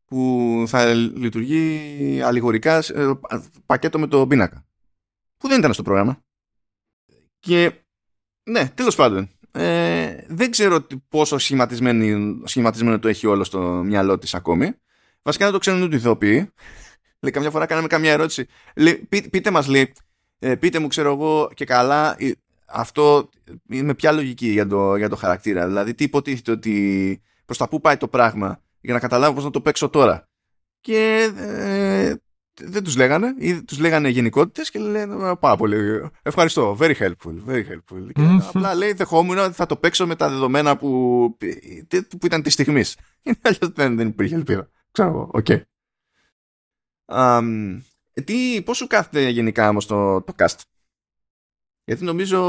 που 0.06 0.64
θα 0.68 0.94
λειτουργεί 0.94 2.22
αλληγορικά 2.24 2.78
ε, 2.78 3.12
πακέτο 3.66 4.00
με 4.00 4.08
το 4.08 4.28
πίνακα. 4.28 4.66
Που 5.38 5.48
δεν 5.48 5.60
ήταν 5.60 5.74
στο 5.74 5.84
πρόγραμμα. 5.84 6.24
Και 7.40 7.72
ναι, 8.44 8.70
τέλος 8.70 8.96
πάντων. 8.96 9.30
Ε, 9.52 10.26
δεν 10.28 10.52
ξέρω 10.52 10.88
πόσο 11.08 11.38
σχηματισμένο 11.38 13.00
το 13.00 13.08
έχει 13.08 13.28
όλο 13.28 13.44
στο 13.44 13.60
μυαλό 13.60 14.18
της 14.18 14.34
ακόμη. 14.34 14.72
Βασικά 15.22 15.44
δεν 15.44 15.54
το 15.54 15.60
ξέρουν 15.60 15.82
ούτε 15.82 15.96
οι 15.96 15.98
ηθοποιοί. 15.98 16.52
Λέει, 17.20 17.32
καμιά 17.32 17.52
φορά 17.52 17.66
κάναμε 17.66 17.88
καμιά 17.88 18.12
ερώτηση. 18.12 18.48
Λέει, 18.76 19.08
πείτε 19.32 19.52
μας, 19.52 19.68
λέει, 19.68 19.94
ε, 20.44 20.56
πείτε 20.56 20.80
μου, 20.80 20.88
ξέρω 20.88 21.12
εγώ 21.12 21.52
και 21.54 21.66
καλά, 21.66 22.18
αυτό 22.66 23.30
με 23.64 23.94
ποια 23.94 24.12
λογική 24.12 24.48
για 24.48 24.68
το, 24.68 24.96
για 24.96 25.10
το 25.10 25.16
χαρακτήρα. 25.16 25.68
Δηλαδή, 25.68 25.94
τι 25.94 26.04
υποτίθεται 26.04 26.52
ότι 26.52 27.22
προς 27.46 27.58
τα 27.58 27.68
πού 27.68 27.82
πάει 27.82 27.98
το 27.98 28.08
πράγμα 28.08 28.62
για 28.82 28.94
να 28.94 29.00
καταλάβω 29.00 29.34
πώς 29.34 29.44
να 29.44 29.50
το 29.50 29.62
παίξω 29.62 29.90
τώρα. 29.90 30.28
Και 30.80 31.32
ε, 31.38 32.14
δεν 32.62 32.84
τους 32.84 32.96
λέγανε 32.96 33.34
ή 33.38 33.64
τους 33.64 33.80
λέγανε 33.80 34.10
γενικότητες 34.10 34.70
και 34.70 34.80
λένε 34.80 35.36
πάρα 35.36 35.56
πολύ 35.56 36.10
ευχαριστώ, 36.22 36.78
very 36.80 36.96
helpful, 36.96 37.36
very 37.48 37.64
helpful. 37.70 38.12
Και 38.14 38.22
απλά 38.54 38.76
λέει 38.76 38.94
δεχόμουν 38.94 39.38
ότι 39.38 39.54
θα 39.54 39.66
το 39.66 39.76
παίξω 39.76 40.08
με 40.08 40.16
τα 40.16 40.30
δεδομένα 40.30 40.78
που, 40.78 40.90
που 42.20 42.26
ήταν 42.26 42.42
της 42.42 42.54
στιγμής. 42.54 42.98
Αλλιώς 43.42 43.72
δεν, 43.74 43.96
δεν 43.96 44.08
υπήρχε 44.08 44.36
ελπίδα. 44.36 44.70
Ξέρω 44.92 45.10
εγώ, 45.10 45.30
okay. 45.34 45.62
Um, 47.06 47.78
τι, 48.14 48.62
πώς 48.62 48.78
σου 48.78 48.88
κάθεται 48.88 49.30
γενικά 49.30 49.70
όμως 49.70 49.86
το, 49.86 50.22
το 50.22 50.34
cast. 50.38 50.60
Γιατί 51.84 52.04
νομίζω, 52.04 52.40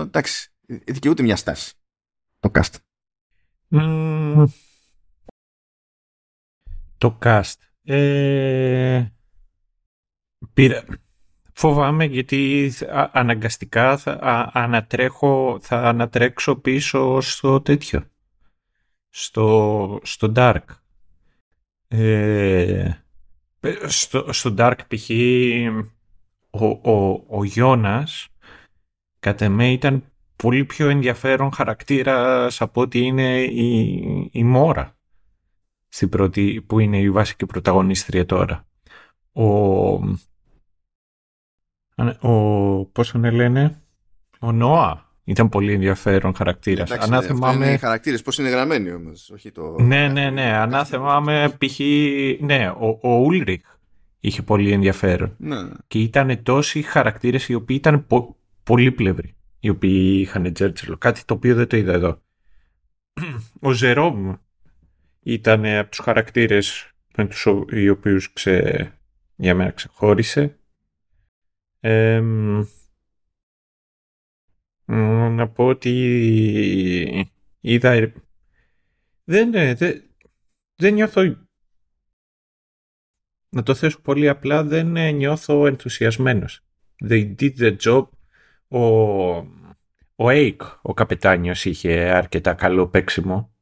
εντάξει, 0.00 0.50
δικαιούται 0.66 1.22
μια 1.22 1.36
στάση 1.36 1.74
το 2.38 2.50
cast. 2.54 2.74
Mm, 3.70 4.44
το 6.98 7.18
cast. 7.22 7.54
Ε, 7.82 9.06
πήρα, 10.52 10.84
φοβάμαι 11.52 12.04
γιατί 12.04 12.72
αναγκαστικά 13.12 13.96
θα, 13.96 14.50
ανατρέχω, 14.52 15.58
θα 15.60 15.76
ανατρέξω 15.76 16.56
πίσω 16.56 17.20
στο 17.20 17.60
τέτοιο. 17.60 18.10
Στο, 19.08 20.00
στο 20.02 20.32
Dark. 20.36 20.64
Ε, 21.88 23.05
στο, 23.86 24.32
στο 24.32 24.54
Dark 24.58 24.78
π.χ. 24.88 25.10
Ο, 26.50 26.66
ο, 26.66 27.24
ο 27.28 27.44
Γιώνας 27.44 28.28
κατά 29.18 29.44
εμέ 29.44 29.72
ήταν 29.72 30.04
πολύ 30.36 30.64
πιο 30.64 30.88
ενδιαφέρον 30.88 31.52
χαρακτήρας 31.52 32.60
από 32.60 32.80
ότι 32.80 32.98
είναι 32.98 33.42
η, 33.42 34.30
η 34.32 34.44
Μόρα 34.44 34.96
στην 35.88 36.08
πρώτη, 36.08 36.64
που 36.66 36.78
είναι 36.78 36.98
η 36.98 37.10
βασική 37.10 37.46
πρωταγωνίστρια 37.46 38.26
τώρα. 38.26 38.66
Ο, 39.32 39.44
ο 42.20 42.84
πώς 42.84 43.10
τον 43.10 43.32
λένε, 43.32 43.82
ο 44.38 44.52
Νόα 44.52 45.05
ήταν 45.26 45.48
πολύ 45.48 45.72
ενδιαφέρον 45.72 46.34
χαρακτήρας. 46.34 46.90
Εντάξει, 46.90 47.14
Αν 47.14 47.22
θυμάμαι... 47.22 47.66
είναι 47.66 47.76
χαρακτήρες, 47.76 48.22
πώς 48.22 48.38
είναι 48.38 48.48
γραμμένοι 48.48 48.92
όμως, 48.92 49.30
όχι 49.30 49.50
το... 49.50 49.76
Ναι, 49.80 50.08
ναι, 50.08 50.30
ναι. 50.30 50.52
Αν 50.52 50.84
θυμάμαι, 50.84 51.56
π.χ. 51.58 51.78
Ναι, 52.40 52.68
ο, 52.68 52.98
ο 53.02 53.16
Ούλριχ 53.16 53.60
είχε 54.20 54.42
πολύ 54.42 54.72
ενδιαφέρον. 54.72 55.34
Ναι. 55.38 55.56
Και 55.86 55.98
ήταν 55.98 56.42
τόσοι 56.42 56.82
χαρακτήρες 56.82 57.48
οι 57.48 57.54
οποίοι 57.54 57.76
ήταν 57.78 58.06
πο, 58.06 58.36
πολύπλευροι 58.62 59.34
οι 59.60 59.68
οποίοι 59.68 60.18
είχαν 60.20 60.52
Τζέρτσελο. 60.52 60.96
Κάτι 60.96 61.24
το 61.24 61.34
οποίο 61.34 61.54
δεν 61.54 61.66
το 61.66 61.76
είδα 61.76 61.92
εδώ. 61.92 62.22
Ο 63.60 63.72
Ζερόμ 63.72 64.34
ήταν 65.22 65.64
από 65.64 65.90
τους 65.90 65.98
χαρακτήρες 65.98 66.90
με 67.16 67.26
τους 67.26 67.46
οι 67.70 67.88
οποίους 67.88 68.32
ξε... 68.32 68.92
για 69.36 69.54
μένα 69.54 69.70
ξεχώρισε. 69.70 70.56
Να 74.86 75.48
πω 75.48 75.66
ότι 75.66 75.90
είδα... 77.60 78.12
Δεν, 79.24 79.50
δεν, 79.52 80.02
δεν 80.74 80.94
νιώθω... 80.94 81.36
Να 83.48 83.62
το 83.62 83.74
θέσω 83.74 84.00
πολύ 84.00 84.28
απλά, 84.28 84.64
δεν 84.64 85.14
νιώθω 85.14 85.66
ενθουσιασμένος. 85.66 86.64
They 87.08 87.34
did 87.40 87.58
the 87.58 87.76
job 87.76 88.06
ο, 88.68 88.78
ο 90.14 90.30
Έικ, 90.30 90.62
ο 90.82 90.94
καπετάνιος, 90.94 91.64
είχε 91.64 91.92
αρκετά 91.92 92.54
καλό 92.54 92.88
παίξιμο 92.88 93.54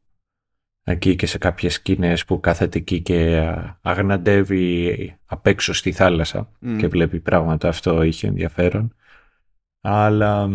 εκεί 0.84 1.16
και 1.16 1.26
σε 1.26 1.38
κάποιες 1.38 1.74
σκηνές 1.74 2.24
που 2.24 2.40
κάθεται 2.40 2.78
εκεί 2.78 3.02
και 3.02 3.50
αγναντεύει 3.82 5.16
απ' 5.24 5.46
έξω 5.46 5.72
στη 5.72 5.92
θάλασσα 5.92 6.52
και 6.78 6.88
βλέπει 6.88 7.20
πράγματα. 7.20 7.68
Αυτό 7.68 8.02
είχε 8.02 8.26
ενδιαφέρον. 8.26 8.94
Αλλά 9.80 10.48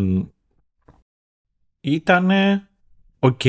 ήτανε 1.82 2.70
οκ. 3.20 3.42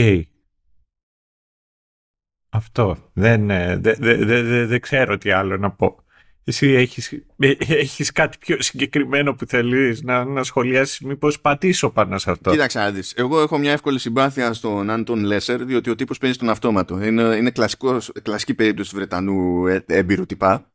Αυτό. 2.48 3.10
Δεν, 3.12 3.46
δεν, 3.46 3.80
δεν, 3.80 4.26
δεν, 4.26 4.66
δεν 4.68 4.80
ξέρω 4.80 5.18
τι 5.18 5.30
άλλο 5.30 5.56
να 5.56 5.70
πω. 5.70 6.04
Εσύ 6.44 6.68
έχεις, 6.68 7.12
ε, 7.38 7.54
έχεις 7.58 8.12
κάτι 8.12 8.38
πιο 8.38 8.62
συγκεκριμένο 8.62 9.34
που 9.34 9.46
θέλεις 9.46 10.02
να, 10.02 10.24
να 10.24 10.42
σχολιάσεις; 10.42 11.00
Μήπως 11.00 11.40
πατήσω 11.40 11.90
πάνω 11.90 12.18
σε 12.18 12.30
αυτό; 12.30 12.50
Κοίταξε 12.50 12.78
να 12.78 12.90
δεις. 12.90 13.12
Εγώ 13.16 13.40
έχω 13.40 13.58
μια 13.58 13.72
εύκολη 13.72 13.98
συμπάθεια 13.98 14.52
στον 14.52 14.90
Anton 14.90 15.24
Lesser 15.24 15.64
διότι 15.64 15.90
ο 15.90 15.94
τύπος 15.94 16.18
παίζει 16.18 16.34
στον 16.34 16.48
αυτόματο. 16.48 17.02
Είναι, 17.04 17.22
είναι 17.22 17.50
κλασικός, 17.50 18.12
κλασική 18.22 18.54
περίπτωση 18.54 18.90
του 18.90 18.96
Βρετανού 18.96 19.66
ε, 19.66 19.84
έμπειρου 19.86 20.26
τυπά. 20.26 20.70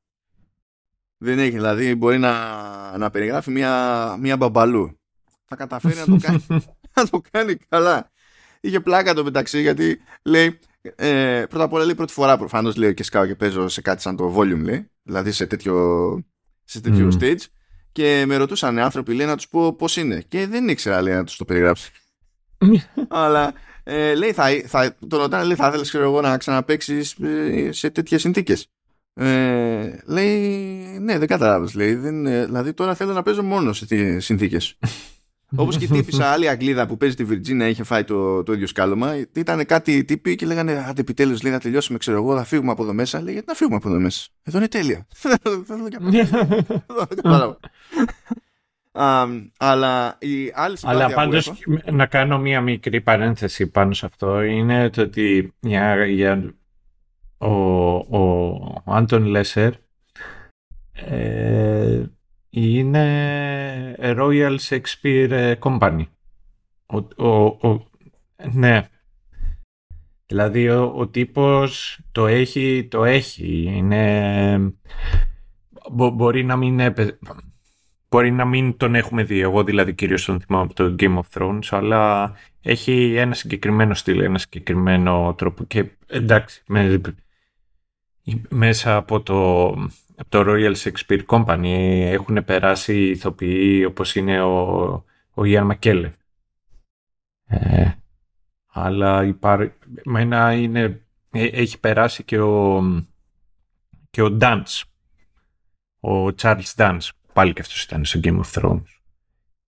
Δεν 1.18 1.40
έχει, 1.40 1.52
δηλαδή 1.52 1.96
μπορεί 1.96 2.18
να, 2.18 2.34
να 2.98 3.10
περιγράφει 3.10 3.52
μια, 3.52 4.16
μια 4.20 4.38
μπαμπαλού. 4.38 5.00
Θα 5.46 5.56
καταφέρει 5.56 5.96
να 5.96 6.06
το 6.06 6.18
κάνει, 6.22 6.46
να 6.96 7.08
το 7.08 7.22
κάνει 7.32 7.56
καλά. 7.70 8.12
Είχε 8.62 8.80
πλάκα 8.80 9.14
το 9.14 9.24
μεταξύ 9.24 9.62
γιατί 9.62 10.02
λέει 10.24 10.60
ε, 10.96 11.44
πρώτα 11.50 11.64
απ' 11.64 11.74
όλα 11.74 11.86
λέει 11.86 11.96
πρώτη 11.96 12.14
φορά 12.14 12.38
προφανώς 12.38 12.76
λέει 12.76 12.94
και 12.94 13.04
σκάω 13.04 13.26
και 13.26 13.36
παίζω 13.36 13.68
σε 13.68 13.82
κάτι 13.82 14.02
σαν 14.02 14.16
το 14.16 14.36
volume 14.38 14.62
λέει, 14.64 14.90
δηλαδή 15.04 15.32
σε 15.32 15.46
τέτοιο, 15.46 16.26
σε 16.64 16.82
τέτοιο 16.82 17.18
stage. 17.20 17.42
Και 17.92 18.24
με 18.28 18.36
ρωτούσαν 18.36 18.80
άνθρωποι 18.80 19.14
λέει 19.14 19.28
να 19.28 19.36
τους 19.36 19.48
πω 19.48 19.74
πώς 19.74 19.98
είναι. 19.98 20.24
Και 20.28 20.48
δεν 20.48 20.70
ήξερα 20.70 21.02
λέει 21.02 21.14
να 21.14 21.24
τους 21.24 21.36
το 21.38 21.46
περιγράψει. 21.46 21.92
Αλλά 23.08 23.54
ε, 23.84 24.16
λέει 24.16 24.34
θα, 24.34 24.46
θα, 24.66 24.96
τον 25.08 25.20
ρωτάνε 25.20 25.44
λέει 25.44 25.56
θα 25.56 25.72
θέλεις 25.72 25.94
εγώ 25.94 26.22
να 26.22 26.38
ξαναπαίξεις 26.38 27.16
ε, 27.22 27.72
σε 27.72 27.90
τέτοιες 27.90 28.22
συνθήκες 28.22 28.68
ε, 29.14 30.00
λέει 30.06 30.38
ναι 31.00 31.18
δεν 31.18 31.28
καταλάβεις 31.28 31.74
λέει 31.74 31.96
δεν, 31.96 32.26
ε, 32.26 32.46
δηλαδή 32.46 32.74
τώρα 32.74 32.96
θέλω 32.96 33.14
να 33.14 33.24
παίζω 33.24 33.44
μόνο 33.44 33.74
σε 33.74 33.86
τέτοιες 33.86 34.26
συνθήκες 34.26 34.78
Όπως 35.56 35.78
και 35.78 35.88
τύπησα 35.88 36.28
άλλη 36.34 36.50
Αγγλίδα 36.50 36.86
που 36.88 36.98
παίζει 36.98 37.16
τη 37.16 37.24
Βιρτζίνια 37.24 37.68
είχε 37.68 37.84
φάει 37.84 38.04
το, 38.04 38.44
το 38.44 38.54
ίδιο 38.54 38.68
σκάλωμα. 38.68 39.16
Ήταν 39.36 39.66
κάτι 39.66 40.06
τύποι 40.06 40.36
και 40.36 40.46
λέγανε 40.46 40.86
Άντε 40.88 41.02
επιτέλους 41.02 41.44
λέει 41.44 41.52
να 41.52 41.60
τελειώσουμε, 41.60 41.98
ξέρω 41.98 42.18
εγώ, 42.18 42.38
θα 42.38 42.44
φύγουμε 42.44 42.72
από 42.72 42.84
εδώ 42.84 42.94
μέσα. 42.94 43.22
Λέει 43.22 43.34
Γιατί 43.34 43.48
να 43.48 43.54
φύγουμε 43.54 43.76
από 43.76 43.90
εδώ 43.90 44.00
μέσα; 44.00 44.28
Εδώ 44.44 44.58
είναι 44.58 44.68
τέλεια. 44.68 45.08
αλλά 49.58 50.18
η 50.20 50.52
άλλη 50.54 50.78
Αλλά 50.84 51.14
πάντως 51.14 51.52
να 51.92 52.06
κάνω 52.06 52.40
μία 52.40 52.62
μικρή 52.62 53.02
παρένθεση 53.02 53.68
πάνω 53.68 53.94
σε 53.94 54.06
αυτό 54.06 54.42
είναι 54.42 54.90
το 54.90 55.02
ότι 55.02 55.54
για, 55.60 56.06
για 56.06 56.54
ο, 57.38 57.50
ο 57.96 58.84
Άντων 58.86 59.26
Λέσερ 59.26 59.74
ε, 60.92 62.04
είναι 62.56 63.96
Royal 64.00 64.58
Shakespeare 64.58 65.56
Company. 65.60 66.06
Ο, 67.16 67.28
ο, 67.68 67.88
ναι. 68.52 68.88
Δηλαδή 70.26 70.70
ο, 70.70 70.94
ο 70.96 71.08
τύπος 71.08 72.00
το 72.12 72.28
έχει, 72.28 72.88
το 72.92 73.04
έχει. 73.04 73.64
Είναι... 73.76 74.74
μπορεί 75.92 76.44
να 76.44 76.56
μην 76.56 76.80
Μπορεί 78.10 78.32
να 78.32 78.46
μην 78.46 78.78
τον 78.78 78.96
έχουμε 78.96 79.24
δει, 79.24 79.40
εγώ 79.40 79.64
δηλαδή 79.64 79.94
κυρίως 79.94 80.26
τον 80.26 80.42
θυμάμαι 80.42 80.64
από 80.64 80.74
το 80.74 80.96
Game 81.00 81.18
of 81.18 81.24
Thrones, 81.34 81.68
αλλά 81.70 82.34
έχει 82.62 83.16
ένα 83.16 83.34
συγκεκριμένο 83.34 83.94
στυλ, 83.94 84.20
ένα 84.20 84.38
συγκεκριμένο 84.38 85.34
τρόπο 85.38 85.64
και 85.64 85.86
εντάξει, 86.08 86.64
μέσα 88.50 88.96
από 88.96 89.22
το, 89.22 89.72
από 90.16 90.30
το 90.30 90.44
Royal 90.48 90.76
Shakespeare 90.76 91.26
Company 91.26 92.02
έχουν 92.06 92.44
περάσει 92.44 93.10
ηθοποιοί 93.10 93.86
όπως 93.88 94.16
είναι 94.16 94.42
ο, 94.42 94.86
ο 95.34 95.42
Ian 95.44 95.72
McKellen. 95.72 96.14
Ε, 97.48 97.92
αλλά 98.68 99.24
υπάρχει, 99.24 99.72
μένα 100.04 100.54
είναι, 100.54 101.06
ε, 101.32 101.46
έχει 101.46 101.80
περάσει 101.80 102.24
και 102.24 102.40
ο, 102.40 102.84
και 104.10 104.22
ο 104.22 104.38
Dance, 104.42 104.82
ο 106.00 106.26
Charles 106.26 106.74
Dance, 106.76 107.10
πάλι 107.34 107.54
και 107.54 107.62
αυτός 107.62 107.84
ήταν 107.84 108.06
στο 108.06 108.20
Game 108.24 108.40
of 108.40 108.62
Thrones. 108.62 108.84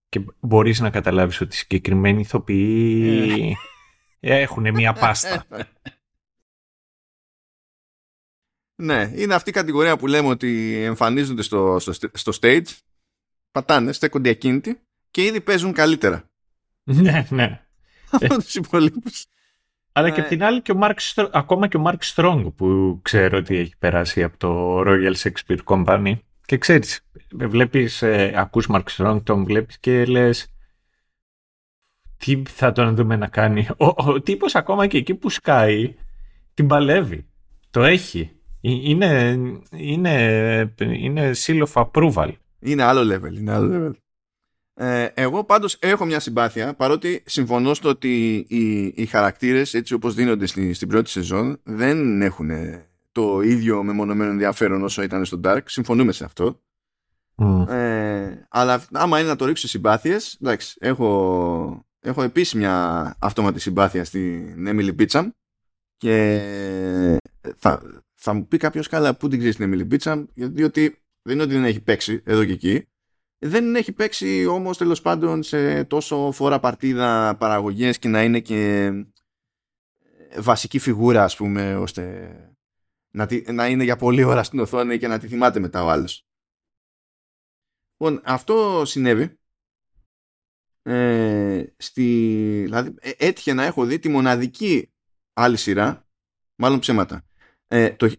Και 0.10 0.22
μπορείς 0.40 0.80
να 0.80 0.90
καταλάβεις 0.90 1.42
ότι 1.42 1.56
οι 1.56 1.58
συγκεκριμένοι 1.58 2.20
ηθοποιοί 2.20 3.58
ε. 4.20 4.40
έχουν 4.40 4.74
μια 4.74 4.94
πάστα. 4.94 5.46
Ναι, 8.80 9.12
είναι 9.16 9.34
αυτή 9.34 9.50
η 9.50 9.54
κατηγορία 9.54 9.98
που 9.98 10.08
λέμε 10.08 10.28
ότι 10.28 10.82
εμφανίζονται 10.84 11.42
στο, 11.42 11.80
στο, 11.80 11.94
στο 12.14 12.32
stage, 12.42 12.78
πατάνε, 13.52 13.92
στέκονται 13.92 14.30
ακίνητοι 14.30 14.80
και 15.12 15.24
ήδη 15.24 15.42
παίζουν 15.42 15.74
καλύτερα. 15.74 16.24
Ναι, 16.84 17.28
ναι. 17.30 17.62
Από 18.10 18.36
τους 18.44 18.56
υπολείπους. 18.56 19.26
Αλλά 19.92 20.10
και 20.10 20.22
απ' 20.22 20.28
την 20.28 20.44
άλλη 20.44 20.62
και 20.62 20.72
ο 20.72 20.80
Mark, 20.82 21.28
ακόμα 21.32 21.68
και 21.68 21.78
ο 21.78 21.84
Mark 21.86 22.16
Strong 22.16 22.52
που 22.56 23.00
ξέρω 23.02 23.38
ότι 23.38 23.58
έχει 23.58 23.78
περάσει 23.80 24.24
από 24.24 24.38
το 24.38 24.82
Royal 24.86 25.14
Shakespeare 25.16 25.64
Company 25.64 26.14
και 26.46 26.58
ξέρεις, 26.58 27.02
βλέπεις, 27.32 28.02
ε, 28.02 28.34
ακούς 28.36 28.68
Mark 28.70 28.84
Strong, 28.98 29.20
τον 29.24 29.44
βλέπεις 29.44 29.80
και 29.80 30.06
λες 30.06 30.48
τι 32.18 32.42
θα 32.50 32.72
τον 32.72 32.96
δούμε 32.96 33.16
να 33.16 33.28
κάνει. 33.28 33.68
Ο, 33.78 33.86
ο 33.86 34.22
τύπος 34.22 34.56
ακόμα 34.56 34.88
και 34.88 34.98
εκεί 34.98 35.16
που 35.16 35.30
σκάει 35.30 35.96
την 36.54 36.68
παλεύει. 36.68 37.28
Το 37.70 37.84
έχει 37.84 38.37
Είναι, 38.70 39.40
είναι, 39.72 40.74
είναι 40.78 41.32
seal 41.46 41.64
of 41.68 41.86
approval. 41.86 42.32
Είναι 42.60 42.84
άλλο 42.84 43.16
level, 43.16 43.34
είναι 43.34 43.52
άλλο 43.52 43.88
level. 43.88 43.96
Ε, 44.80 45.08
εγώ 45.14 45.44
πάντως 45.44 45.78
έχω 45.80 46.06
μια 46.06 46.20
συμπάθεια 46.20 46.74
παρότι 46.74 47.24
συμφωνώ 47.26 47.74
στο 47.74 47.90
ότι 47.90 48.46
οι, 48.48 48.94
οι 48.96 49.06
χαρακτήρες 49.06 49.74
έτσι 49.74 49.94
όπως 49.94 50.14
δίνονται 50.14 50.46
στη, 50.46 50.74
στην 50.74 50.88
πρώτη 50.88 51.10
σεζόν 51.10 51.60
δεν 51.64 52.22
έχουν 52.22 52.50
το 53.12 53.42
ίδιο 53.42 53.84
μεμονωμένο 53.84 54.32
ενδιαφέρον 54.32 54.84
όσο 54.84 55.02
ήταν 55.02 55.26
στο 55.26 55.40
Dark. 55.44 55.62
Συμφωνούμε 55.66 56.12
σε 56.12 56.24
αυτό. 56.24 56.62
Ε, 57.68 58.48
αλλά 58.50 58.84
άμα 58.92 59.20
είναι 59.20 59.28
να 59.28 59.36
το 59.36 59.46
ρίξω 59.46 59.68
συμπάθειες 59.68 60.38
εντάξει, 60.42 60.78
έχω, 60.80 61.86
έχω 62.00 62.24
επίσης 62.24 62.54
μια 62.54 63.16
αυτόματη 63.20 63.60
συμπάθεια 63.60 64.04
στην 64.04 64.68
Emily 64.68 64.96
Beecham 65.00 65.28
και 65.98 66.42
θα, 67.58 67.82
θα 68.20 68.34
μου 68.34 68.48
πει 68.48 68.58
κάποιος 68.58 68.88
καλά 68.88 69.18
που 69.18 69.28
την 69.28 69.40
ξέρεις 69.40 69.56
την 69.56 69.72
Emily 69.72 69.94
Beecham; 69.94 70.26
Διότι 70.34 71.02
δεν 71.22 71.34
είναι 71.34 71.44
ότι 71.44 71.54
δεν 71.54 71.64
έχει 71.64 71.82
παίξει 71.82 72.22
εδώ 72.26 72.46
και 72.46 72.52
εκεί 72.52 72.88
δεν 73.40 73.76
έχει 73.76 73.92
παίξει 73.92 74.46
όμως 74.46 74.78
τέλος 74.78 75.02
πάντων 75.02 75.44
σε 75.44 75.84
τόσο 75.84 76.32
φορά 76.32 76.60
παρτίδα 76.60 77.36
παραγωγές 77.40 78.00
και 78.00 78.08
να 78.08 78.24
είναι 78.24 78.40
και 78.40 78.92
βασική 80.38 80.80
φιγούρα 80.80 81.24
ας 81.24 81.36
πούμε 81.36 81.76
ώστε 81.76 82.32
να, 83.14 83.28
να 83.54 83.68
είναι 83.68 83.84
για 83.84 83.96
πολλή 83.96 84.24
ώρα 84.24 84.44
στην 84.44 84.60
οθόνη 84.60 84.98
και 84.98 85.08
να 85.08 85.20
τη 85.20 85.28
θυμάται 85.28 85.60
μετά 85.60 85.84
ο 85.84 85.90
άλλος. 85.90 86.28
Λοιπόν, 87.98 88.22
αυτό 88.26 88.86
συνέβη 88.86 89.40
ε, 90.82 91.66
στη, 91.78 92.04
δηλαδή 92.64 92.96
ε, 93.00 93.12
έτυχε 93.18 93.54
να 93.54 93.64
έχω 93.64 93.86
δει 93.86 94.00
τη 94.00 94.10
μοναδική 94.10 94.94
άλλη 95.34 95.58
σειρά 95.58 96.08
μάλλον 96.56 96.80
ψέματα 96.80 97.27
ε, 97.68 97.90
το, 97.90 98.12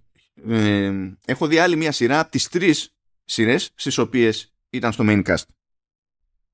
ε, 0.49 0.93
έχω 1.25 1.47
δει 1.47 1.59
άλλη 1.59 1.77
μια 1.77 1.93
σειρά 1.93 2.21
από 2.21 2.31
τις 2.31 2.49
τρεις 2.49 2.95
σειρές 3.25 3.71
στις 3.75 3.99
οποίες 3.99 4.55
ήταν 4.71 4.93
στο 4.93 5.05
main 5.07 5.23
cast. 5.25 5.45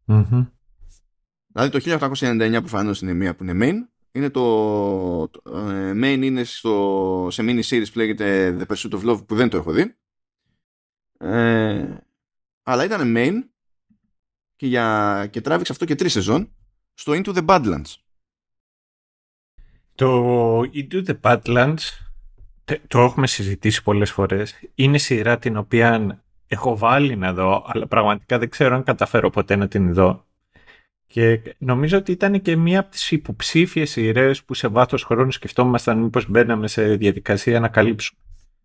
Mm-hmm. 0.06 0.50
Δηλαδή 1.46 1.70
το 1.70 1.98
1899 2.08 2.50
προφανώς 2.50 3.00
είναι 3.00 3.12
μία 3.12 3.34
που 3.34 3.44
είναι 3.44 3.58
main. 3.60 3.88
Είναι 4.12 4.30
το, 4.30 5.28
το 5.28 5.58
ε, 5.58 5.92
main 5.94 6.20
είναι 6.22 6.44
στο, 6.44 7.28
σε 7.30 7.42
mini 7.46 7.62
series 7.62 7.92
που 7.92 7.98
λέγεται 7.98 8.56
The 8.60 8.74
Pursuit 8.74 8.90
of 8.90 9.10
Love 9.10 9.26
που 9.26 9.34
δεν 9.34 9.48
το 9.48 9.56
έχω 9.56 9.72
δει. 9.72 9.94
Ε, 11.18 11.96
αλλά 12.62 12.84
ήταν 12.84 13.14
main 13.16 13.34
και, 14.56 14.66
για, 14.66 15.28
και 15.30 15.40
τράβηξε 15.40 15.72
αυτό 15.72 15.84
και 15.84 15.94
τρεις 15.94 16.12
σεζόν 16.12 16.54
στο 16.94 17.12
Into 17.12 17.34
the 17.34 17.44
Badlands. 17.46 17.94
Το 19.94 20.60
Into 20.60 21.06
the 21.06 21.20
Badlands 21.20 22.03
το 22.86 23.00
έχουμε 23.00 23.26
συζητήσει 23.26 23.82
πολλές 23.82 24.10
φορές. 24.10 24.60
Είναι 24.74 24.98
σειρά 24.98 25.38
την 25.38 25.56
οποία 25.56 26.22
έχω 26.46 26.76
βάλει 26.76 27.16
να 27.16 27.32
δω, 27.32 27.64
αλλά 27.68 27.86
πραγματικά 27.86 28.38
δεν 28.38 28.48
ξέρω 28.48 28.74
αν 28.74 28.82
καταφέρω 28.82 29.30
ποτέ 29.30 29.56
να 29.56 29.68
την 29.68 29.94
δω. 29.94 30.26
Και 31.06 31.54
νομίζω 31.58 31.98
ότι 31.98 32.12
ήταν 32.12 32.42
και 32.42 32.56
μία 32.56 32.80
από 32.80 32.90
τις 32.90 33.10
υποψήφιες 33.10 33.90
σειρές 33.90 34.44
που 34.44 34.54
σε 34.54 34.68
βάθος 34.68 35.04
χρόνου 35.04 35.30
σκεφτόμασταν 35.30 35.98
μήπως 35.98 36.28
μπαίναμε 36.28 36.68
σε 36.68 36.96
διαδικασία 36.96 37.60
να 37.60 37.68
καλύψουμε. 37.68 38.20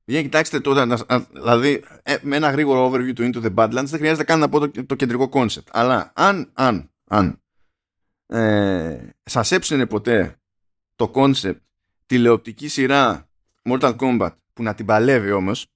Για 0.05 0.21
κοιτάξτε 0.21 0.59
τώρα, 0.59 0.87
δηλαδή 1.33 1.83
ε, 2.03 2.15
με 2.21 2.35
ένα 2.35 2.49
γρήγορο 2.49 2.91
overview 2.91 3.13
του 3.13 3.29
Into 3.33 3.43
the 3.43 3.53
Badlands 3.55 3.85
δεν 3.85 3.99
χρειάζεται 3.99 4.23
καν 4.23 4.39
να 4.39 4.49
πω 4.49 4.59
το, 4.59 4.85
το 4.85 4.95
κεντρικό 4.95 5.29
concept. 5.33 5.67
Αλλά 5.71 6.11
αν, 6.15 6.51
αν, 6.53 6.91
αν 7.09 7.41
ε, 8.27 9.09
σας 9.23 9.51
έψινε 9.51 9.85
ποτέ 9.85 10.39
το 10.95 11.11
concept 11.15 11.59
τηλεοπτική 12.05 12.67
σειρά 12.67 13.28
Mortal 13.71 13.95
Kombat 13.95 14.31
που 14.53 14.63
να 14.63 14.75
την 14.75 14.85
παλεύει 14.85 15.31
όμως 15.31 15.67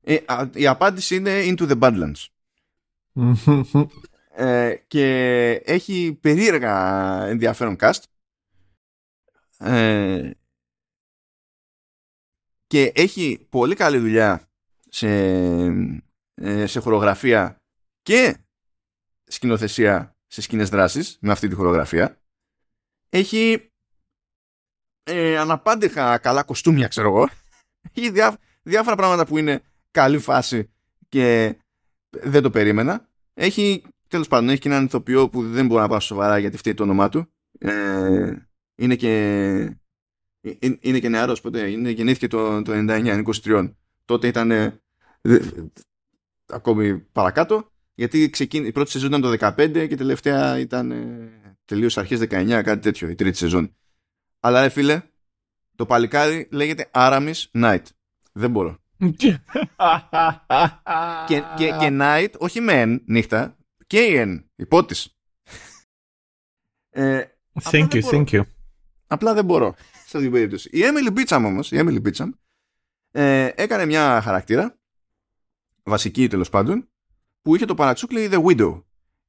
ε, 0.00 0.18
η 0.54 0.66
απάντηση 0.66 1.16
είναι 1.16 1.40
Into 1.44 1.70
the 1.70 1.78
Badlands. 1.80 2.26
ε, 4.34 4.74
και 4.86 5.52
έχει 5.64 6.18
περίεργα 6.20 6.76
ενδιαφέρον 7.26 7.76
cast. 7.80 8.02
Ε, 9.58 10.30
και 12.66 12.92
έχει 12.94 13.46
πολύ 13.48 13.74
καλή 13.74 13.98
δουλειά 13.98 14.48
σε, 14.88 15.08
ε, 16.34 16.66
σε 16.66 16.80
χορογραφία 16.80 17.62
και 18.02 18.36
σκηνοθεσία 19.24 20.16
σε 20.26 20.40
σκηνές 20.40 20.68
δράσεις 20.68 21.18
με 21.20 21.32
αυτή 21.32 21.48
τη 21.48 21.54
χορογραφία. 21.54 22.20
Έχει 23.08 23.69
ε, 25.10 25.38
αναπάντεχα 25.38 26.18
καλά 26.18 26.42
κοστούμια, 26.42 26.88
ξέρω 26.88 27.08
εγώ. 27.08 27.28
Έχει 27.94 28.12
διάφορα 28.62 28.96
πράγματα 28.96 29.26
που 29.26 29.38
είναι 29.38 29.62
καλή 29.90 30.18
φάση 30.18 30.70
και 31.08 31.56
δεν 32.10 32.42
το 32.42 32.50
περίμενα. 32.50 33.08
Έχει, 33.34 33.82
τέλος 34.08 34.28
πάντων, 34.28 34.48
έχει 34.48 34.58
και 34.58 34.68
έναν 34.68 34.84
ηθοποιό 34.84 35.28
που 35.28 35.50
δεν 35.50 35.66
μπορώ 35.66 35.80
να 35.80 35.88
πάω 35.88 36.00
σοβαρά 36.00 36.38
γιατί 36.38 36.56
φταίει 36.56 36.74
το 36.74 36.82
όνομά 36.82 37.08
του. 37.08 37.32
Ε, 37.58 38.32
είναι 38.74 38.94
και 38.94 39.10
ε, 40.40 40.50
ε, 40.58 40.76
είναι 40.80 40.98
και 40.98 41.08
νεαρός, 41.08 41.40
ποτέ, 41.40 41.70
είναι, 41.70 41.90
γεννήθηκε 41.90 42.26
το, 42.26 42.62
το 42.62 42.72
99, 42.72 42.76
είναι 42.76 43.22
23. 43.44 43.72
Τότε 44.04 44.26
ήταν 44.26 44.50
ε, 44.50 44.80
ακόμη 46.46 46.98
παρακάτω, 46.98 47.72
γιατί 47.94 48.30
ξεκίνη, 48.30 48.66
η 48.66 48.72
πρώτη 48.72 48.90
σεζόν 48.90 49.08
ήταν 49.08 49.20
το 49.20 49.46
15 49.56 49.86
και 49.88 49.96
τελευταία 49.96 50.58
ήταν 50.58 50.90
ε, 50.90 51.56
τελείως 51.64 51.98
αρχές 51.98 52.20
19, 52.20 52.26
κάτι 52.64 52.78
τέτοιο, 52.78 53.08
η 53.08 53.14
τρίτη 53.14 53.36
σεζόν. 53.36 53.76
Αλλά 54.40 54.60
ρε 54.60 54.68
φίλε, 54.68 55.02
το 55.76 55.86
παλικάρι 55.86 56.48
λέγεται 56.50 56.90
Aramis 56.94 57.42
Night. 57.52 57.82
Δεν 58.32 58.50
μπορώ 58.50 58.78
και, 59.16 59.40
και, 61.56 61.70
και 61.78 61.88
night, 62.00 62.32
όχι 62.38 62.60
με 62.60 62.80
εν, 62.80 63.02
νύχτα, 63.06 63.56
και 63.86 64.00
η 64.00 64.16
εν, 64.16 64.50
υπότις. 64.56 65.16
Ε, 66.90 67.24
thank 67.62 67.88
you, 67.88 68.02
thank 68.02 68.26
you. 68.26 68.40
Απλά 69.06 69.34
δεν 69.34 69.44
μπορώ 69.44 69.74
σε 69.78 70.16
αυτή 70.16 70.20
την 70.20 70.30
περίπτωση. 70.30 70.68
Η 70.72 70.80
Emily 70.82 71.18
Beecham 71.18 71.42
όμως, 71.46 71.72
η 71.72 71.76
Emily 71.80 72.02
Beecham, 72.02 72.30
ε, 73.10 73.50
έκανε 73.54 73.86
μια 73.86 74.20
χαρακτήρα, 74.20 74.78
βασική 75.82 76.28
τέλος 76.28 76.48
πάντων, 76.48 76.88
που 77.42 77.54
είχε 77.54 77.64
το 77.64 77.74
παρατσούκλι 77.74 78.28
The 78.32 78.44
Widow 78.44 78.82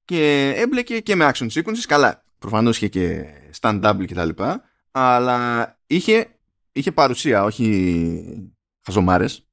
και 0.05 0.53
έμπλεκε 0.55 0.99
και 0.99 1.15
με 1.15 1.31
action 1.33 1.49
sequences, 1.51 1.85
καλά, 1.87 2.23
προφανώς 2.39 2.75
είχε 2.75 2.87
και 2.87 3.25
stand-up 3.59 4.03
και 4.05 4.13
τα 4.13 4.25
λοιπά, 4.25 4.63
αλλά 4.91 5.79
είχε, 5.87 6.27
είχε 6.71 6.91
παρουσία, 6.91 7.43
όχι 7.43 8.53
χαζομάρες 8.85 9.45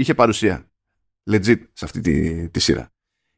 είχε 0.00 0.14
παρουσία. 0.14 0.70
Legit 1.30 1.58
σε 1.72 1.84
αυτή 1.84 2.00
τη, 2.00 2.48
τη 2.48 2.60
σειρά. 2.60 2.92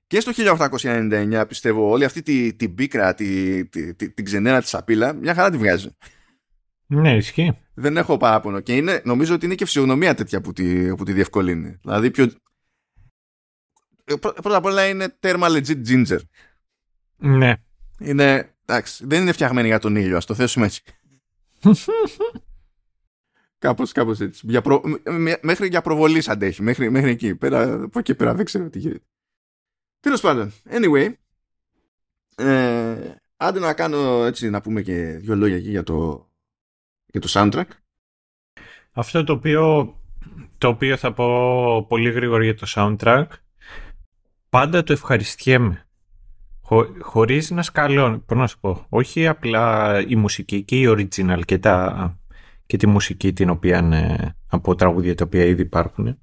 Και 0.07 0.21
στο 0.21 0.33
1899 0.37 1.45
πιστεύω 1.49 1.89
όλη 1.91 2.05
αυτή 2.05 2.23
την 2.23 2.57
τη 2.57 2.69
πίκρα, 2.69 3.15
τη, 3.15 3.65
τη, 3.67 3.95
τη, 3.95 4.11
την 4.11 4.25
ξενέρα 4.25 4.61
της 4.61 4.69
σαπίλα, 4.69 5.13
μια 5.13 5.35
χαρά 5.35 5.51
τη 5.51 5.57
βγάζει. 5.57 5.97
Ναι, 6.87 7.17
ισχύει. 7.17 7.59
Δεν 7.75 7.97
έχω 7.97 8.17
παράπονο. 8.17 8.61
Και 8.61 8.77
είναι, 8.77 9.03
νομίζω 9.05 9.35
ότι 9.35 9.45
είναι 9.45 9.55
και 9.55 9.65
φυσιογνωμία 9.65 10.15
τέτοια 10.15 10.41
που 10.41 10.53
τη, 10.53 10.95
που 10.95 11.05
τη 11.05 11.13
διευκολύνει. 11.13 11.79
Δηλαδή 11.83 12.11
πιο... 12.11 12.31
Πρώτα 14.21 14.57
απ' 14.57 14.65
όλα 14.65 14.89
είναι 14.89 15.09
τέρμα 15.09 15.47
legit 15.51 15.87
ginger. 15.87 16.19
Ναι. 17.17 17.55
Είναι, 17.99 18.55
εντάξει, 18.67 19.07
δεν 19.07 19.23
είναι 19.23 19.33
φτιαγμένη 19.33 19.67
για 19.67 19.79
τον 19.79 19.97
ήλιο, 19.97 20.17
ας 20.17 20.27
το 20.27 20.35
θέσουμε 20.35 20.67
έτσι. 20.67 20.83
Κάπως, 23.59 23.93
κάπως 23.93 24.21
έτσι. 24.21 24.47
Για 24.49 24.63
προ... 24.63 24.83
Μέχρι 25.41 25.69
για 25.69 25.83
προβολής 25.83 26.29
αντέχει. 26.29 26.63
Μέχρι, 26.63 26.91
μέχρι 26.91 27.11
εκεί. 27.11 27.35
Πέρα, 27.35 27.83
από 27.83 27.99
εκεί 27.99 28.15
πέρα 28.15 28.35
δεν 28.35 28.45
ξέρω 28.45 28.71
τι 28.71 28.79
γίνεται. 28.79 29.05
Τέλος 30.01 30.21
πάντων. 30.21 30.53
Anyway. 30.71 31.13
Ε, 32.37 33.15
άντε 33.37 33.59
να 33.59 33.75
κάνω 33.75 34.25
έτσι 34.25 34.51
να 34.51 34.61
πούμε 34.61 34.83
και 34.83 35.03
δύο 35.03 35.37
λόγια 35.37 35.57
εκεί 35.57 35.71
για 35.71 35.83
το, 35.83 36.31
για 37.07 37.21
το 37.21 37.29
soundtrack. 37.31 37.69
Αυτό 38.93 39.25
το 39.25 39.33
οποίο, 39.33 39.95
το 40.59 40.69
οποίο 40.69 40.97
θα 40.97 41.13
πω 41.13 41.87
πολύ 41.87 42.11
γρήγορα 42.11 42.45
για 42.45 42.55
το 42.55 42.67
soundtrack 42.75 43.27
πάντα 44.49 44.83
το 44.83 44.93
ευχαριστιέμαι. 44.93 45.87
Χω, 46.73 46.87
χωρίς 47.01 47.51
να 47.51 47.63
σκαλώνω, 47.63 48.19
πώς 48.19 48.39
να 48.39 48.47
σου 48.47 48.61
πω, 48.61 48.87
όχι 48.89 49.27
απλά 49.27 49.99
η 50.09 50.17
μουσική 50.17 50.63
και 50.63 50.81
η 50.81 50.85
original 50.89 51.45
και 51.45 51.59
τα 51.59 52.19
και 52.67 52.77
τη 52.77 52.87
μουσική 52.87 53.33
την 53.33 53.51
οποία 53.51 53.79
είναι 53.79 54.35
από 54.47 54.75
τραγούδια 54.75 55.15
τα 55.15 55.25
οποία 55.25 55.45
ήδη 55.45 55.63
υπάρχουν 55.63 56.19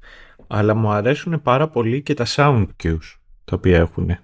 αλλά 0.48 0.76
μου 0.76 0.90
αρέσουν 0.92 1.42
πάρα 1.42 1.70
πολύ 1.70 2.02
και 2.02 2.14
τα 2.14 2.26
sound 2.28 2.68
cues 2.84 2.98
τα 3.44 3.56
οποία 3.56 3.78
έχουν. 3.78 4.18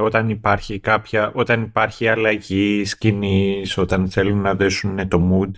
Όταν 0.00 0.28
υπάρχει 0.28 0.80
κάποια, 0.80 1.32
όταν 1.34 1.62
υπάρχει 1.62 2.08
αλλαγή 2.08 2.84
σκηνής, 2.84 3.78
όταν 3.78 4.10
θέλουν 4.10 4.40
να 4.40 4.54
δέσουν 4.54 5.08
το 5.08 5.30
mood, 5.32 5.50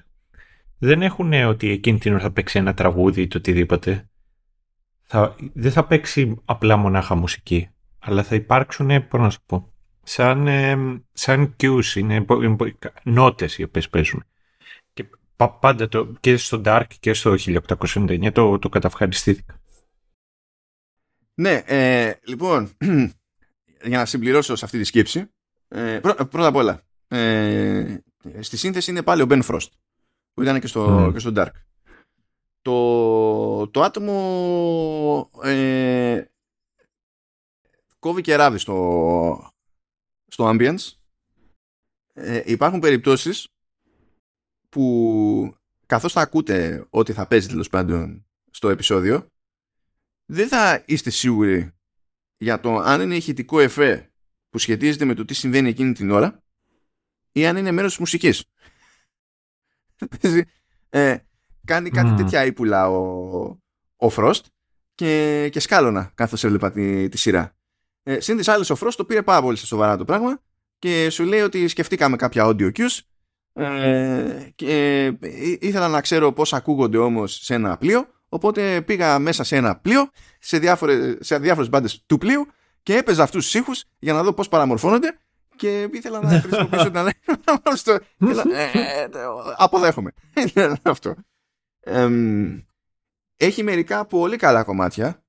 δεν 0.79 1.03
έχουν 1.03 1.33
ότι 1.33 1.71
εκείνη 1.71 1.99
την 1.99 2.13
ώρα 2.13 2.23
θα 2.23 2.33
παίξει 2.33 2.59
ένα 2.59 2.75
τραγούδι 2.75 3.23
ή 3.23 3.27
το 3.27 3.39
οτιδήποτε. 3.39 4.11
Θα, 5.03 5.35
δεν 5.53 5.73
θα 5.73 5.87
παίξει 5.87 6.37
απλά 6.45 6.77
μονάχα 6.77 7.15
μουσική, 7.15 7.69
αλλά 8.07 8.23
θα 8.23 8.35
υπάρξουν, 8.35 9.09
πώς 9.09 9.21
να 9.21 9.31
σου 9.31 9.41
πω, 9.47 9.73
σαν, 10.03 10.47
ε, 10.47 11.03
σαν 11.13 11.57
cues, 11.61 11.95
είναι 11.95 12.25
νότες 13.03 13.59
οι 13.59 13.63
οποίες 13.63 13.89
παίζουν. 13.89 14.25
Και 14.93 15.05
πάντα 15.61 15.89
το, 15.89 16.13
και 16.21 16.37
στο 16.37 16.61
Dark 16.65 16.87
και 17.01 17.15
στο 17.15 17.35
1899 17.39 18.33
το, 18.33 18.59
το 18.59 18.69
καταυχαριστήθηκα. 18.69 19.61
Ναι, 21.35 21.63
ε, 21.67 22.13
λοιπόν, 22.27 22.71
για 23.89 23.99
να 23.99 24.05
συμπληρώσω 24.05 24.57
σε 24.57 24.65
αυτή 24.65 24.79
τη 24.79 24.85
σκέψη, 24.85 25.31
ε, 25.69 25.99
πρώτα 26.03 26.47
απ' 26.47 26.57
όλα, 26.57 26.83
ε, 27.09 27.97
στη 28.41 28.57
σύνθεση 28.57 28.91
είναι 28.91 29.03
πάλι 29.03 29.23
ο 29.23 29.27
Ben 29.29 29.43
Frost, 29.43 29.69
που 30.35 30.43
ήταν 30.43 30.61
και 30.61 30.67
στο, 30.67 31.11
και 31.13 31.19
στο 31.19 31.33
Dark. 31.37 31.51
Το, 32.63 33.69
το 33.69 33.83
άτομο 33.83 35.31
ε, 35.43 36.25
κόβει 38.07 38.21
και 38.21 38.37
ράβει 38.37 38.59
στο, 38.59 39.51
στο 40.27 40.51
ambience. 40.53 40.93
Ε, 42.13 42.43
υπάρχουν 42.45 42.81
περιπτώσεις 42.81 43.49
που 44.69 45.57
καθώς 45.87 46.13
θα 46.13 46.21
ακούτε 46.21 46.87
ό,τι 46.91 47.13
θα 47.13 47.27
παίζει 47.27 47.49
τέλος 47.49 47.69
πάντων 47.69 48.27
στο 48.51 48.69
επεισόδιο 48.69 49.27
δεν 50.27 50.49
θα 50.49 50.83
είστε 50.87 51.11
σίγουροι 51.11 51.73
για 52.37 52.61
το 52.61 52.77
αν 52.77 53.01
είναι 53.01 53.17
ηχητικό 53.17 53.61
εφέ 53.61 54.13
που 54.51 54.59
σχετίζεται 54.59 55.05
με 55.05 55.15
το 55.15 55.25
τι 55.25 55.35
συμβαίνει 55.35 55.69
εκείνη 55.69 55.93
την 55.93 56.11
ώρα 56.11 56.43
ή 57.33 57.47
αν 57.47 57.57
είναι 57.57 57.73
μέρος 57.73 57.91
της 57.91 57.99
μουσικής. 57.99 58.45
ε, 60.89 61.17
κάνει 61.65 61.91
κάτι 61.91 62.11
mm. 62.13 62.17
τέτοια 62.17 62.45
ύπουλα 62.45 62.89
ο, 62.89 62.99
ο 63.97 64.09
Frost 64.17 64.41
και, 64.95 65.49
και 65.53 65.61
σκάλωνα 65.61 66.13
καθώς 66.15 66.45
έβλεπα 66.45 66.71
τη, 66.71 67.09
τη 67.09 67.19
σειρά. 67.19 67.57
Ε, 68.09 68.21
Συν 68.21 68.37
τις 68.37 68.49
άλλες 68.49 68.71
ο 68.71 68.77
Frost 68.81 68.93
το 68.97 69.05
πήρε 69.05 69.23
πάρα 69.23 69.43
πολύ 69.43 69.57
σε 69.57 69.67
σοβαρά 69.67 69.97
το 69.97 70.05
πράγμα 70.05 70.41
και 70.79 71.11
σου 71.11 71.25
λέει 71.25 71.41
ότι 71.41 71.69
σκεφτήκαμε 71.69 72.17
κάποια 72.17 72.45
audio 72.47 72.71
cues 72.73 72.99
ε, 73.53 74.49
και 74.55 75.05
ήθελα 75.61 75.89
να 75.89 76.01
ξέρω 76.01 76.33
πώς 76.33 76.53
ακούγονται 76.53 76.99
όμως 76.99 77.39
σε 77.43 77.55
ένα 77.55 77.77
πλοίο 77.77 78.07
οπότε 78.29 78.81
πήγα 78.81 79.19
μέσα 79.19 79.45
σε 79.45 79.57
ένα 79.57 79.77
πλοίο 79.77 80.11
σε, 80.39 80.59
διάφορες, 80.59 81.17
σε 81.21 81.39
διάφορες 81.39 81.69
μπάντες 81.69 82.03
του 82.07 82.19
πλοίου 82.19 82.47
και 82.83 82.97
έπαιζα 82.97 83.23
αυτούς 83.23 83.45
τους 83.45 83.55
ήχους 83.55 83.85
για 83.99 84.13
να 84.13 84.23
δω 84.23 84.33
πώς 84.33 84.49
παραμορφώνονται 84.49 85.19
και 85.57 85.89
ήθελα 85.93 86.21
να 86.21 86.41
χρησιμοποιήσω 86.41 86.85
την 86.85 86.97
αλήθεια 86.97 87.41
ε, 88.53 89.09
αποδέχομαι 89.57 90.13
αυτό. 90.83 91.15
Έχει 93.37 93.63
μερικά 93.63 94.07
πολύ 94.07 94.37
καλά 94.37 94.63
κομμάτια 94.63 95.25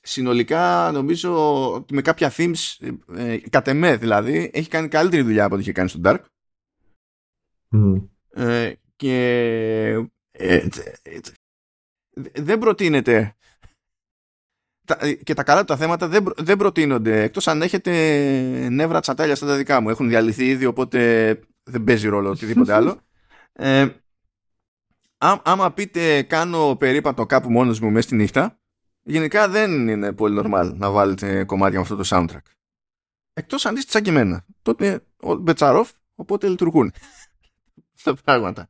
συνολικά 0.00 0.90
νομίζω 0.92 1.72
ότι 1.74 1.94
με 1.94 2.02
κάποια 2.02 2.32
themes 2.36 2.92
ε, 3.16 3.38
κατ' 3.50 3.68
εμέ 3.68 3.96
δηλαδή 3.96 4.50
έχει 4.54 4.68
κάνει 4.68 4.88
καλύτερη 4.88 5.22
δουλειά 5.22 5.44
από 5.44 5.54
ό,τι 5.54 5.62
είχε 5.62 5.72
κάνει 5.72 5.88
στο 5.88 6.00
Dark. 6.04 6.18
Ε, 8.30 8.72
και 8.96 10.08
ε, 10.30 10.68
δεν 12.32 12.58
προτείνεται 12.58 13.34
και 15.22 15.34
τα 15.34 15.42
καλά 15.42 15.60
του 15.60 15.66
τα 15.66 15.76
θέματα 15.76 16.08
δεν, 16.08 16.32
δεν 16.36 16.56
προτείνονται 16.56 17.22
εκτός 17.22 17.48
αν 17.48 17.62
έχετε 17.62 17.90
νεύρα 18.70 19.00
τσατάλια 19.00 19.34
στα 19.34 19.46
τα 19.46 19.56
δικά 19.56 19.80
μου. 19.80 19.90
Έχουν 19.90 20.08
διαλυθεί 20.08 20.46
ήδη 20.46 20.64
οπότε 20.64 21.40
δεν 21.62 21.84
παίζει 21.84 22.08
ρόλο 22.08 22.30
οτιδήποτε 22.30 22.72
άλλο. 22.78 23.00
Ε, 23.52 23.88
άμα 25.42 25.72
πείτε 25.72 26.22
κάνω 26.22 26.76
περίπατο 26.76 27.26
κάπου 27.26 27.50
μόνος 27.50 27.80
μου 27.80 27.90
μέσα 27.90 28.06
στη 28.06 28.16
νύχτα 28.16 28.58
γενικά 29.04 29.48
δεν 29.48 29.88
είναι 29.88 30.12
πολύ 30.12 30.42
normal 30.44 30.72
να 30.74 30.90
βάλετε 30.90 31.44
κομμάτια 31.44 31.78
με 31.78 31.82
αυτό 31.82 31.96
το 31.96 32.04
soundtrack. 32.06 32.52
Εκτός 33.32 33.66
αν 33.66 33.76
είστε 33.76 33.90
σαν 33.90 34.02
και 34.02 34.10
εμένα. 34.10 34.44
Τότε 34.62 35.04
ο 35.16 35.34
Μπετσαρόφ, 35.34 35.90
οπότε 36.14 36.48
λειτουργούν 36.48 36.92
τα 38.04 38.14
πράγματα. 38.24 38.68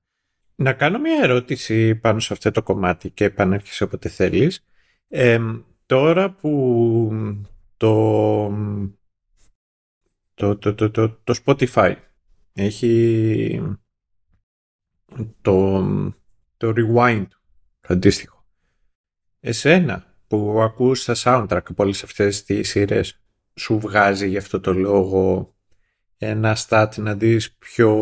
Να 0.54 0.72
κάνω 0.72 0.98
μια 0.98 1.22
ερώτηση 1.22 1.94
πάνω 1.94 2.20
σε 2.20 2.32
αυτό 2.32 2.50
το 2.50 2.62
κομμάτι 2.62 3.10
και 3.10 3.24
επανέρχεσαι 3.24 3.84
όποτε 3.84 4.08
θέλεις. 4.08 4.64
τώρα 5.86 6.30
που 6.30 7.42
το, 7.76 8.48
το, 10.34 10.58
το, 10.58 10.74
το, 10.74 11.10
το, 11.10 11.34
Spotify 11.44 11.96
έχει 12.52 13.76
το, 15.40 15.82
το 16.56 16.72
rewind 16.76 17.26
αντίστοιχο. 17.80 18.44
Εσένα 19.40 20.13
που 20.36 20.60
ακούς 20.62 21.04
τα 21.04 21.14
soundtrack 21.16 21.62
από 21.68 21.82
όλες 21.82 22.02
αυτές 22.02 22.44
τις 22.44 22.68
σειρές 22.68 23.20
σου 23.54 23.78
βγάζει 23.78 24.28
γι' 24.28 24.36
αυτό 24.36 24.60
το 24.60 24.72
λόγο 24.72 25.54
ένα 26.18 26.56
stat 26.68 26.88
να 26.96 27.14
δεις 27.14 27.52
πιο 27.52 27.92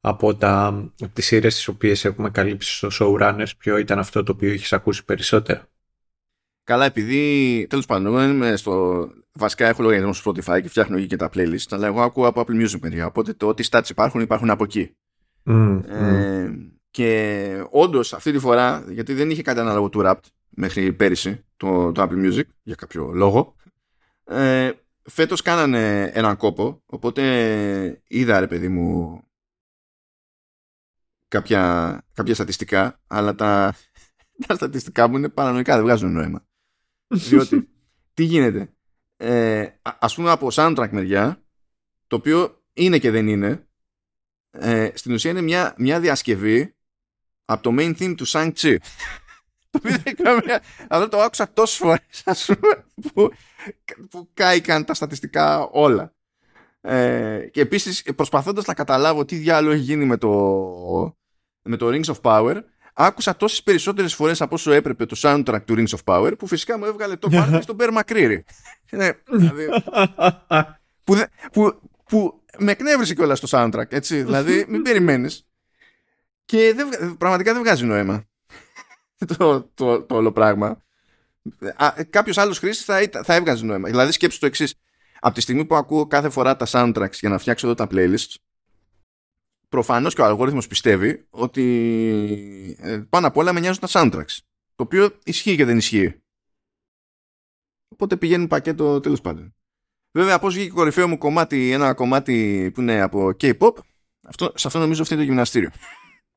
από, 0.00 0.34
τα, 0.34 0.66
από 1.00 1.12
τις 1.12 1.26
σειρές 1.26 1.54
τις 1.54 1.68
οποίες 1.68 2.04
έχουμε 2.04 2.30
καλύψει 2.30 2.74
στο 2.74 2.88
showrunners 2.92 3.50
ποιο 3.58 3.76
ήταν 3.76 3.98
αυτό 3.98 4.22
το 4.22 4.32
οποίο 4.32 4.52
έχεις 4.52 4.72
ακούσει 4.72 5.04
περισσότερο; 5.04 5.60
Καλά, 6.64 6.84
επειδή 6.84 7.66
τέλος 7.68 7.86
πάντων 7.86 8.06
εγώ 8.06 8.22
είμαι 8.22 8.56
στο... 8.56 9.06
Βασικά 9.32 9.66
έχω 9.66 9.82
λογαριασμό 9.82 10.12
στο 10.12 10.30
Spotify 10.30 10.62
και 10.62 10.68
φτιάχνω 10.68 10.96
εκεί 10.96 11.06
και 11.06 11.16
τα 11.16 11.30
playlists, 11.34 11.66
αλλά 11.70 11.86
εγώ 11.86 12.02
ακούω 12.02 12.26
από 12.26 12.44
Apple 12.46 12.64
Music 12.64 12.78
μεριά. 12.80 13.06
Οπότε 13.06 13.32
το 13.32 13.48
ό,τι 13.48 13.68
stats 13.70 13.88
υπάρχουν 13.88 14.20
υπάρχουν 14.20 14.50
από 14.50 14.64
εκεί. 14.64 14.96
Mm, 15.44 15.80
ε, 15.86 16.50
Και 16.90 17.64
όντως 17.70 18.12
αυτή 18.12 18.32
τη 18.32 18.38
φορά, 18.38 18.84
γιατί 18.88 19.14
δεν 19.14 19.30
είχε 19.30 19.42
κάτι 19.42 19.60
ανάλογο 19.60 19.88
του 19.88 20.00
Rapt, 20.04 20.20
μέχρι 20.58 20.92
πέρυσι 20.92 21.44
το, 21.56 21.92
το 21.92 22.02
Apple 22.02 22.24
Music 22.24 22.44
για 22.62 22.74
κάποιο 22.74 23.12
λόγο. 23.12 23.56
Ε, 24.24 24.72
φέτος 25.02 25.42
κάνανε 25.42 26.10
έναν 26.14 26.36
κόπο 26.36 26.82
οπότε 26.86 28.02
είδα 28.06 28.40
ρε 28.40 28.46
παιδί 28.46 28.68
μου 28.68 29.20
κάποια, 31.28 32.04
κάποια 32.14 32.34
στατιστικά 32.34 33.00
αλλά 33.06 33.34
τα, 33.34 33.74
τα 34.46 34.54
στατιστικά 34.54 35.08
μου 35.08 35.16
είναι 35.16 35.28
παρανοϊκά 35.28 35.74
δεν 35.74 35.84
βγάζουν 35.84 36.12
νόημα. 36.12 36.46
Διότι 37.06 37.68
τι 38.14 38.22
γίνεται; 38.22 38.72
Ε, 39.16 39.68
ας 39.82 40.14
πούμε 40.14 40.30
από 40.30 40.48
soundtrack 40.52 40.88
μεριά 40.90 41.42
το 42.06 42.16
οποίο 42.16 42.62
είναι 42.72 42.98
και 42.98 43.10
δεν 43.10 43.28
είναι 43.28 43.68
ε, 44.50 44.90
στην 44.94 45.12
ουσία 45.12 45.30
είναι 45.30 45.42
μια, 45.42 45.74
μια 45.78 46.00
διασκευή 46.00 46.74
από 47.44 47.62
το 47.62 47.74
main 47.78 47.96
theme 47.98 48.14
του 48.16 48.28
Shang-Chi 48.28 48.76
αυτό 50.88 51.08
το 51.08 51.20
άκουσα 51.20 51.52
τόσες 51.52 51.76
φορές, 51.76 52.50
που, 53.12 53.30
που 54.10 54.28
κάηκαν 54.34 54.84
τα 54.84 54.94
στατιστικά 54.94 55.68
όλα. 55.70 56.12
Ε, 56.80 57.48
και 57.52 57.60
επίσης, 57.60 58.02
προσπαθώντας 58.16 58.64
να 58.64 58.74
καταλάβω 58.74 59.24
τι 59.24 59.36
διάλογο 59.36 59.74
έχει 59.74 59.82
γίνει 59.82 60.04
με 60.04 60.16
το, 60.16 60.30
με 61.62 61.76
το 61.76 61.88
Rings 61.88 62.14
of 62.14 62.20
Power, 62.22 62.62
άκουσα 62.94 63.36
τόσες 63.36 63.62
περισσότερες 63.62 64.14
φορές 64.14 64.40
από 64.40 64.54
όσο 64.54 64.72
έπρεπε 64.72 65.06
το 65.06 65.16
soundtrack 65.22 65.60
του 65.64 65.74
Rings 65.76 65.96
of 65.96 65.98
Power, 66.04 66.38
που 66.38 66.46
φυσικά 66.46 66.78
μου 66.78 66.84
έβγαλε 66.84 67.16
το 67.16 67.28
πάρτι 67.28 67.62
στον 67.62 67.76
Bear 67.80 67.98
McCreary. 67.98 68.38
ναι, 68.90 69.10
δηλαδή, 69.30 69.68
που, 71.04 71.16
που, 71.52 71.80
που 72.04 72.42
με 72.58 72.70
εκνεύρισε 72.70 73.14
κιόλας 73.14 73.40
το 73.40 73.48
soundtrack, 73.50 73.92
έτσι. 73.92 74.22
δηλαδή, 74.22 74.64
μην 74.68 74.82
περιμένεις. 74.82 75.46
Και 76.44 76.72
δεν, 76.76 77.16
πραγματικά 77.16 77.52
δεν 77.52 77.62
βγάζει 77.62 77.84
νόημα. 77.84 78.24
το, 79.36 79.70
το, 79.74 80.02
το 80.02 80.14
όλο 80.14 80.32
πράγμα. 80.32 80.82
Κάποιος 82.10 82.38
άλλος 82.38 82.58
χρήστη 82.58 82.84
θα, 82.84 83.22
θα 83.24 83.34
έβγαζε 83.34 83.64
νόημα. 83.64 83.88
Δηλαδή, 83.88 84.12
σκέψτε 84.12 84.40
το 84.40 84.46
εξής. 84.46 84.74
Από 85.20 85.34
τη 85.34 85.40
στιγμή 85.40 85.64
που 85.64 85.74
ακούω 85.74 86.06
κάθε 86.06 86.28
φορά 86.28 86.56
τα 86.56 86.66
soundtracks 86.68 87.12
για 87.12 87.28
να 87.28 87.38
φτιάξω 87.38 87.66
εδώ 87.66 87.74
τα 87.74 87.86
playlists, 87.90 88.34
προφανώς 89.68 90.14
και 90.14 90.20
ο 90.20 90.24
αλγόριθμος 90.24 90.66
πιστεύει 90.66 91.26
ότι 91.30 92.76
ε, 92.80 92.98
πάνω 93.08 93.26
απ' 93.26 93.36
όλα 93.36 93.52
με 93.52 93.60
νοιάζουν 93.60 93.80
τα 93.80 93.88
soundtracks. 93.90 94.38
Το 94.74 94.84
οποίο 94.84 95.18
ισχύει 95.24 95.56
και 95.56 95.64
δεν 95.64 95.76
ισχύει. 95.76 96.22
Οπότε 97.88 98.16
πηγαίνει 98.16 98.46
πακέτο 98.46 99.00
τέλος 99.00 99.20
πάντων. 99.20 99.54
Βέβαια, 100.12 100.38
πώς 100.38 100.54
βγήκε 100.54 100.70
κορυφαίο 100.70 101.08
μου 101.08 101.18
κομμάτι, 101.18 101.72
ένα 101.72 101.94
κομμάτι 101.94 102.70
που 102.74 102.80
είναι 102.80 103.00
από 103.00 103.28
K-pop, 103.40 103.72
αυτό, 104.22 104.52
σε 104.54 104.66
αυτό 104.66 104.78
νομίζω 104.78 105.02
αυτή 105.02 105.16
το 105.16 105.22
γυμναστήριο. 105.22 105.70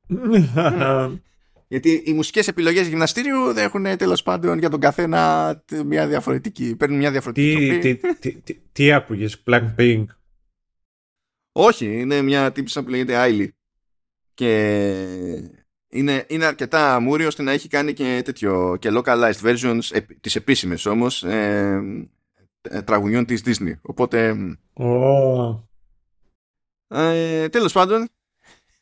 Γιατί 1.71 2.03
οι 2.05 2.13
μουσικές 2.13 2.47
επιλογές 2.47 2.87
γυμναστήριου 2.87 3.53
δεν 3.53 3.65
έχουν 3.65 3.97
τέλος 3.97 4.23
πάντων 4.23 4.59
για 4.59 4.69
τον 4.69 4.79
καθένα 4.79 5.63
μια 5.85 6.07
διαφορετική, 6.07 6.75
παίρνουν 6.75 6.97
μια 6.97 7.11
διαφορετική 7.11 7.79
τι, 7.81 7.95
τι, 7.95 8.13
τι, 8.19 8.41
τι, 8.41 8.59
τι 8.71 8.91
άκουγες, 8.91 9.43
Blackpink. 9.45 10.05
Όχι, 11.51 11.99
είναι 11.99 12.21
μια 12.21 12.51
τύπησα 12.51 12.83
που 12.83 12.89
λέγεται 12.89 13.15
Άιλι. 13.15 13.55
Και 14.33 14.51
είναι, 15.89 16.25
είναι 16.27 16.45
αρκετά 16.45 16.99
μούρι 16.99 17.25
ώστε 17.25 17.43
να 17.43 17.51
έχει 17.51 17.67
κάνει 17.67 17.93
και 17.93 18.21
τέτοιο 18.25 18.77
και 18.79 18.89
localized 18.91 19.41
versions, 19.41 20.01
τις 20.21 20.35
επίσημες 20.35 20.85
όμως, 20.85 21.23
ε, 21.23 21.81
ε, 22.61 22.81
τραγουνιών 22.81 23.25
της 23.25 23.41
Disney. 23.45 23.73
Οπότε... 23.81 24.35
Oh. 24.73 25.63
Ε, 26.87 27.49
τέλος 27.49 27.73
πάντων, 27.73 28.09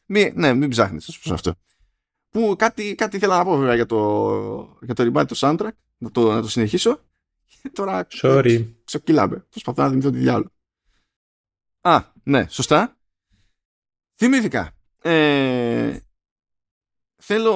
μη, 0.06 0.32
ναι, 0.36 0.54
μην 0.54 0.70
ψάχνεις 0.70 1.20
προς 1.20 1.32
αυτό. 1.32 1.56
Που 2.30 2.55
κάτι, 2.57 2.95
κάτι 2.95 3.15
ήθελα 3.15 3.38
να 3.38 3.43
πω 3.43 3.57
βέβαια 3.57 3.75
για 3.75 3.86
το, 3.86 4.77
για 4.82 4.93
το 4.93 5.11
remind 5.13 5.25
το 5.27 5.36
soundtrack, 5.38 5.71
να 5.97 6.11
το, 6.11 6.32
να 6.34 6.41
το 6.41 6.49
συνεχίσω. 6.49 7.03
Και 7.61 7.69
τώρα 7.69 8.07
Sorry. 8.21 8.73
ξεκυλάμε. 8.84 9.45
Προσπαθώ 9.49 9.82
να 9.82 9.89
δημιουργήσω 9.89 10.17
τη 10.17 10.23
διάλογο. 10.23 10.51
Α, 11.82 12.03
ναι, 12.23 12.45
σωστά. 12.49 12.97
Θυμήθηκα. 14.15 14.77
ε, 15.01 15.99
θέλω 17.15 17.53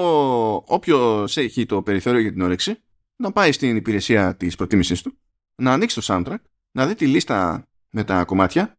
όποιος 0.68 1.38
έχει 1.38 1.66
το 1.66 1.82
περιθώριο 1.82 2.20
για 2.20 2.32
την 2.32 2.42
όρεξη 2.42 2.84
να 3.16 3.32
πάει 3.32 3.52
στην 3.52 3.76
υπηρεσία 3.76 4.36
της 4.36 4.56
προτίμησής 4.56 5.02
του, 5.02 5.18
να 5.56 5.72
ανοίξει 5.74 6.02
το 6.02 6.06
soundtrack, 6.08 6.38
να 6.72 6.88
δει 6.88 6.96
τη 6.96 7.08
λίστα 7.08 7.68
με 7.90 8.04
τα 8.04 8.26
κομμάτια 8.26 8.78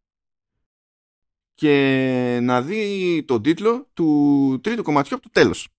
και 1.55 2.39
να 2.43 2.63
δει 2.63 3.25
τον 3.27 3.43
τίτλο 3.43 3.91
του 3.93 4.61
τρίτου 4.63 4.83
κομματιού 4.83 5.15
από 5.15 5.25
το 5.25 5.31
τέλος. 5.33 5.74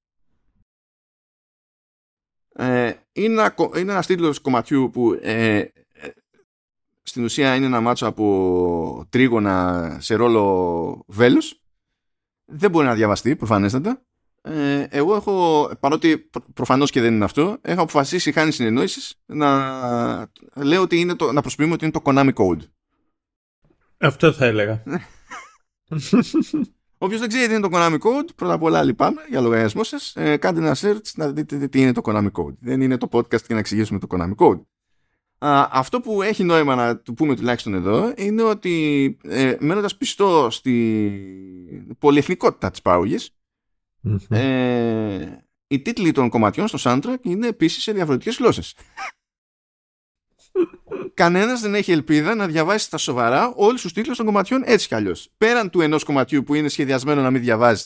Ε, 2.58 2.94
είναι, 3.12 3.34
ένα, 3.34 3.56
είναι 3.76 3.92
ένας 3.92 4.06
τίτλος 4.06 4.40
κομματιού 4.40 4.90
που 4.94 5.20
ε, 5.22 5.58
ε, 5.58 5.72
στην 7.02 7.24
ουσία 7.24 7.56
είναι 7.56 7.66
ένα 7.66 7.82
μάτσο 7.82 8.08
από 8.08 9.06
τρίγωνα 9.10 9.98
σε 10.02 10.16
ρόλο 10.16 11.04
βέλους. 11.08 11.60
Δεν 12.46 12.72
μπορεί 12.72 12.86
να 12.86 12.94
διαβαστεί 12.96 13.36
προφανέστατα. 13.36 14.02
Ε, 14.42 14.88
εγώ 14.90 15.16
έχω, 15.16 15.70
παρότι 15.80 16.30
προφανώς 16.54 16.92
και 16.92 17.02
δεν 17.02 17.14
είναι 17.14 17.24
αυτό, 17.24 17.58
έχω 17.62 17.82
αποφασίσει 17.82 18.32
χάνει 18.32 18.52
συνεννόησεις 18.52 19.20
να 19.26 20.30
λέω 20.56 20.82
ότι 20.82 21.00
είναι 21.00 21.16
το, 21.16 21.32
να 21.32 21.42
προσποιούμε 21.42 21.74
ότι 21.74 21.84
είναι 21.86 21.94
το 21.94 22.02
Konami 22.06 22.34
Code. 22.34 22.62
Αυτό 23.98 24.32
θα 24.32 24.46
έλεγα. 24.46 24.84
Όποιος 27.06 27.20
δεν 27.20 27.30
ξέρει 27.30 27.48
τι 27.48 27.54
είναι 27.54 27.68
το 27.68 27.70
Konami 27.72 27.98
Code, 27.98 28.36
πρώτα 28.36 28.54
απ' 28.54 28.64
όλα 28.64 28.84
λυπάμαι 28.84 29.22
για 29.30 29.42
λογαριασμό 29.42 29.84
σας. 29.84 30.14
Ε, 30.16 30.38
κάντε 30.38 30.60
ένα 30.60 30.76
search 30.80 31.12
να 31.16 31.32
δείτε 31.32 31.68
τι 31.68 31.82
είναι 31.82 31.92
το 31.92 32.02
Konami 32.06 32.32
Code. 32.32 32.54
Δεν 32.60 32.82
είναι 32.82 32.98
το 32.98 33.08
podcast 33.12 33.30
για 33.46 33.56
να 33.56 33.60
εξηγήσουμε 33.60 34.00
το 34.00 34.08
Konami 34.10 34.36
Code. 34.36 34.62
Α, 35.38 35.68
αυτό 35.72 36.00
που 36.02 36.22
έχει 36.22 36.44
νόημα 36.44 36.76
να 36.76 36.98
του 36.98 37.14
πούμε 37.14 37.36
τουλάχιστον 37.36 37.74
εδώ 37.74 38.14
είναι 38.18 38.42
ότι 38.42 39.18
ε, 39.24 39.56
μένοντας 39.60 39.98
πιστό 39.98 40.48
στη 40.52 41.20
πολυεθνικότητα 42.00 42.72
της 42.72 42.82
παραγωγής, 42.82 43.30
ε, 44.30 45.28
οι 45.68 45.82
τίτλοι 45.82 46.12
των 46.12 46.30
κομματιών 46.30 46.68
στο 46.68 46.78
soundtrack 46.82 47.20
είναι 47.22 47.48
επίσης 47.48 47.84
σε 47.84 47.92
διαφορετικές 47.92 48.38
γλώσσες 48.38 48.76
κανένας 51.14 51.62
δεν 51.62 51.76
έχει 51.76 51.92
ελπίδα 51.92 52.36
να 52.36 52.48
διαβάσει 52.48 52.86
στα 52.86 52.98
σοβαρά 52.98 53.54
όλους 53.56 53.82
τους 53.82 53.94
τίτλους 53.94 54.18
των 54.18 54.26
κομματιών 54.26 54.62
έτσι 54.66 54.88
κι 54.88 54.96
αλλιώς. 54.96 55.30
Πέραν 55.38 55.70
του 55.70 55.82
ενός 55.82 56.04
κομματιού 56.04 56.44
που 56.44 56.54
είναι 56.54 56.68
σχεδιασμένο 56.68 57.22
να 57.22 57.32
μην 57.32 57.42
διαβάζει. 57.42 57.84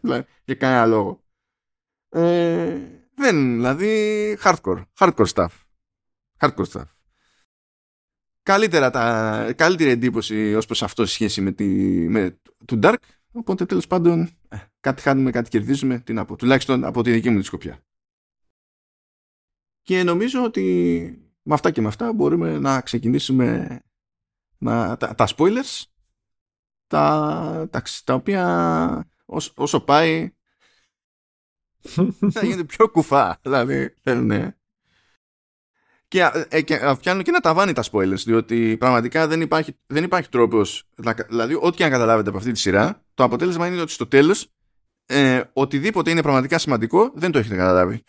Για 0.44 0.54
κανένα 0.54 0.86
λόγο. 0.86 1.24
Ε, 2.08 2.78
δεν, 3.14 3.54
δηλαδή 3.54 4.38
hardcore. 4.42 4.82
Hardcore 4.98 5.26
stuff. 5.34 5.48
Hardcore 6.40 6.66
stuff. 6.72 6.84
Καλύτερα 8.42 8.90
τα, 8.90 9.52
καλύτερη 9.56 9.90
εντύπωση 9.90 10.54
ως 10.54 10.66
προς 10.66 10.82
αυτό 10.82 11.06
σε 11.06 11.12
σχέση 11.12 11.40
με, 11.40 11.52
τη, 11.52 11.64
με 12.08 12.40
του 12.64 12.78
Dark. 12.82 12.96
Οπότε 13.32 13.66
τέλος 13.66 13.86
πάντων 13.86 14.20
ε, 14.48 14.56
κάτι 14.80 15.02
χάνουμε, 15.02 15.30
κάτι 15.30 15.50
κερδίζουμε. 15.50 15.98
Τι 15.98 16.12
να 16.12 16.24
πω. 16.24 16.36
Τουλάχιστον 16.36 16.84
από 16.84 17.02
τη 17.02 17.10
δική 17.10 17.30
μου 17.30 17.38
τη 17.38 17.44
σκοπιά. 17.44 17.80
Και 19.82 20.02
νομίζω 20.02 20.44
ότι 20.44 21.25
με 21.46 21.54
αυτά 21.54 21.70
και 21.70 21.80
με 21.80 21.88
αυτά 21.88 22.12
μπορούμε 22.12 22.58
να 22.58 22.80
ξεκινήσουμε 22.80 23.80
να, 24.58 24.96
τα, 24.96 25.14
τα 25.14 25.28
spoilers 25.36 25.82
τα, 26.86 27.68
τα, 27.70 27.82
τα 28.04 28.14
οποία 28.14 29.10
όσο, 29.24 29.52
όσο 29.54 29.80
πάει 29.80 30.34
θα 32.32 32.44
γίνεται 32.44 32.64
πιο 32.64 32.88
κουφά. 32.88 33.38
Δηλαδή 33.42 33.94
θέλουν 34.02 34.54
και, 36.08 36.30
ε, 36.48 36.62
και 36.62 36.96
πιάνουν 37.00 37.22
και 37.22 37.30
να 37.30 37.40
ταβάνει 37.40 37.72
τα 37.72 37.84
spoilers 37.90 38.22
διότι 38.24 38.76
πραγματικά 38.78 39.26
δεν 39.26 39.40
υπάρχει, 39.40 39.78
δεν 39.86 40.04
υπάρχει 40.04 40.28
τρόπος 40.28 40.88
δηλαδή 41.28 41.58
ό,τι 41.60 41.76
και 41.76 41.84
αν 41.84 41.90
καταλάβετε 41.90 42.28
από 42.28 42.38
αυτή 42.38 42.52
τη 42.52 42.58
σειρά 42.58 43.02
το 43.14 43.24
αποτέλεσμα 43.24 43.66
είναι 43.66 43.80
ότι 43.80 43.92
στο 43.92 44.06
τέλος 44.06 44.52
ε, 45.06 45.42
οτιδήποτε 45.52 46.10
είναι 46.10 46.22
πραγματικά 46.22 46.58
σημαντικό 46.58 47.12
δεν 47.14 47.30
το 47.30 47.38
έχετε 47.38 47.56
καταλάβει 47.56 48.02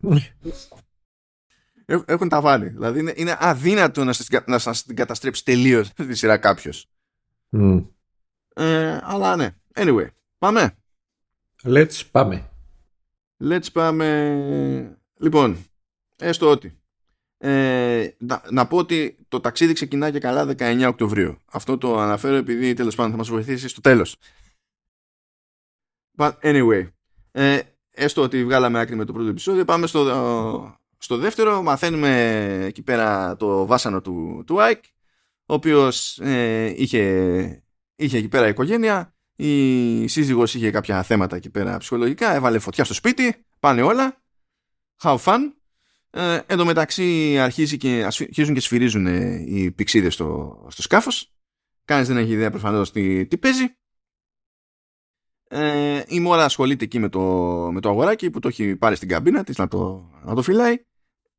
έχουν 1.86 2.28
τα 2.28 2.40
βάλει. 2.40 2.68
Δηλαδή 2.68 2.98
είναι, 2.98 3.12
είναι 3.16 3.36
αδύνατο 3.38 4.04
να 4.04 4.12
σας, 4.12 4.28
να 4.46 4.58
σας 4.58 4.84
την 4.84 4.96
καταστρέψει 4.96 5.44
τελείως 5.44 5.92
τη 6.08 6.14
σειρά 6.14 6.38
κάποιος. 6.38 6.88
Mm. 7.50 7.84
Ε, 8.54 8.98
αλλά 9.02 9.36
ναι. 9.36 9.56
Anyway, 9.74 10.06
πάμε. 10.38 10.76
Let's 11.62 12.02
πάμε. 12.10 12.50
Let's 13.44 13.72
πάμε. 13.72 14.98
Λοιπόν, 15.18 15.64
έστω 16.16 16.50
ότι. 16.50 16.76
Ε, 17.38 18.08
να, 18.18 18.42
να, 18.50 18.66
πω 18.66 18.76
ότι 18.76 19.16
το 19.28 19.40
ταξίδι 19.40 19.72
ξεκινά 19.72 20.10
και 20.10 20.18
καλά 20.18 20.54
19 20.58 20.84
Οκτωβρίου. 20.88 21.38
Αυτό 21.52 21.78
το 21.78 21.98
αναφέρω 21.98 22.34
επειδή 22.34 22.74
τέλος 22.74 22.94
πάντων 22.94 23.10
θα 23.10 23.16
μας 23.16 23.28
βοηθήσει 23.28 23.68
στο 23.68 23.80
τέλος. 23.80 24.16
But 26.16 26.32
anyway, 26.40 26.88
ε, 27.30 27.60
έστω 27.90 28.22
ότι 28.22 28.44
βγάλαμε 28.44 28.80
άκρη 28.80 28.96
με 28.96 29.04
το 29.04 29.12
πρώτο 29.12 29.28
επεισόδιο, 29.28 29.64
πάμε 29.64 29.86
στο, 29.86 30.04
στο 31.02 31.16
δεύτερο 31.16 31.62
μαθαίνουμε 31.62 32.64
εκεί 32.64 32.82
πέρα 32.82 33.36
το 33.36 33.66
βάσανο 33.66 34.00
του, 34.00 34.42
του 34.46 34.62
Άικ, 34.62 34.84
ο 35.46 35.54
οποίος 35.54 36.18
ε, 36.18 36.74
είχε, 36.76 37.64
είχε 37.96 38.18
εκεί 38.18 38.28
πέρα 38.28 38.48
οικογένεια, 38.48 39.14
η 39.36 40.06
σύζυγος 40.06 40.54
είχε 40.54 40.70
κάποια 40.70 41.02
θέματα 41.02 41.36
εκεί 41.36 41.50
πέρα 41.50 41.78
ψυχολογικά, 41.78 42.34
έβαλε 42.34 42.58
φωτιά 42.58 42.84
στο 42.84 42.94
σπίτι, 42.94 43.44
πάνε 43.60 43.82
όλα, 43.82 44.22
have 45.02 45.18
fun. 45.18 45.38
Ε, 46.10 46.40
εν 46.46 46.56
τω 46.56 46.64
μεταξύ 46.64 47.38
αρχίζει 47.38 47.76
και, 47.76 48.04
αρχίζουν 48.04 48.54
και 48.54 48.60
σφυρίζουν 48.60 49.06
οι 49.46 49.70
πηξίδες 49.70 50.14
στο, 50.14 50.66
στο 50.70 50.82
σκάφος. 50.82 51.32
Κανείς 51.84 52.08
δεν 52.08 52.16
έχει 52.16 52.32
ιδέα 52.32 52.50
προφανώς 52.50 52.92
τι, 52.92 53.26
τι 53.26 53.38
παίζει. 53.38 53.76
Ε, 55.48 56.02
η 56.06 56.20
Μόρα 56.20 56.44
ασχολείται 56.44 56.84
εκεί 56.84 56.98
με 56.98 57.08
το, 57.08 57.20
με 57.72 57.80
το 57.80 57.88
αγοράκι 57.88 58.30
που 58.30 58.38
το 58.38 58.48
έχει 58.48 58.76
πάρει 58.76 58.96
στην 58.96 59.08
καμπίνα 59.08 59.44
της 59.44 59.56
να 59.56 59.68
το, 59.68 60.10
να 60.24 60.34
το 60.34 60.42
φυλάει 60.42 60.84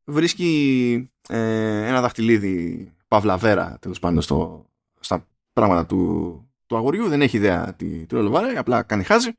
βρίσκει 0.06 1.12
ε, 1.28 1.88
ένα 1.88 2.02
δαχτυλίδι 2.02 2.92
παυλαβέρα 3.08 3.78
τέλος 3.82 4.00
πάντων 4.00 4.22
στο, 4.22 4.70
στα 5.00 5.28
πράγματα 5.54 5.86
του, 5.86 6.52
του 6.66 6.76
αγοριού. 6.76 7.08
Δεν 7.08 7.22
έχει 7.22 7.38
ιδέα 7.38 7.74
τι, 7.74 8.06
τι 8.06 8.16
ρόλο 8.16 8.42
απλά 8.58 8.84
κάνει 8.84 9.04
χάζι. 9.04 9.32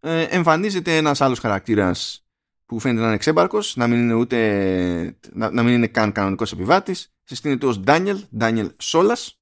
Ε, 0.00 0.22
εμφανίζεται 0.22 0.96
ένας 0.96 1.20
άλλος 1.20 1.38
χαρακτήρας 1.38 2.26
που 2.66 2.78
φαίνεται 2.78 3.00
να 3.00 3.06
είναι 3.06 3.14
εξέμπαρκος 3.14 3.76
να 3.76 3.86
μην 3.86 3.98
είναι 3.98 4.14
ούτε 4.14 5.16
να, 5.32 5.50
να 5.50 5.62
μην 5.62 5.74
είναι 5.74 5.86
καν 5.86 6.12
κανονικός 6.12 6.52
επιβάτης. 6.52 7.12
Συστήνεται 7.22 7.66
ως 7.66 7.80
Ντάνιελ 7.80 8.24
Ντάνιελ 8.36 8.72
Σόλας. 8.78 9.40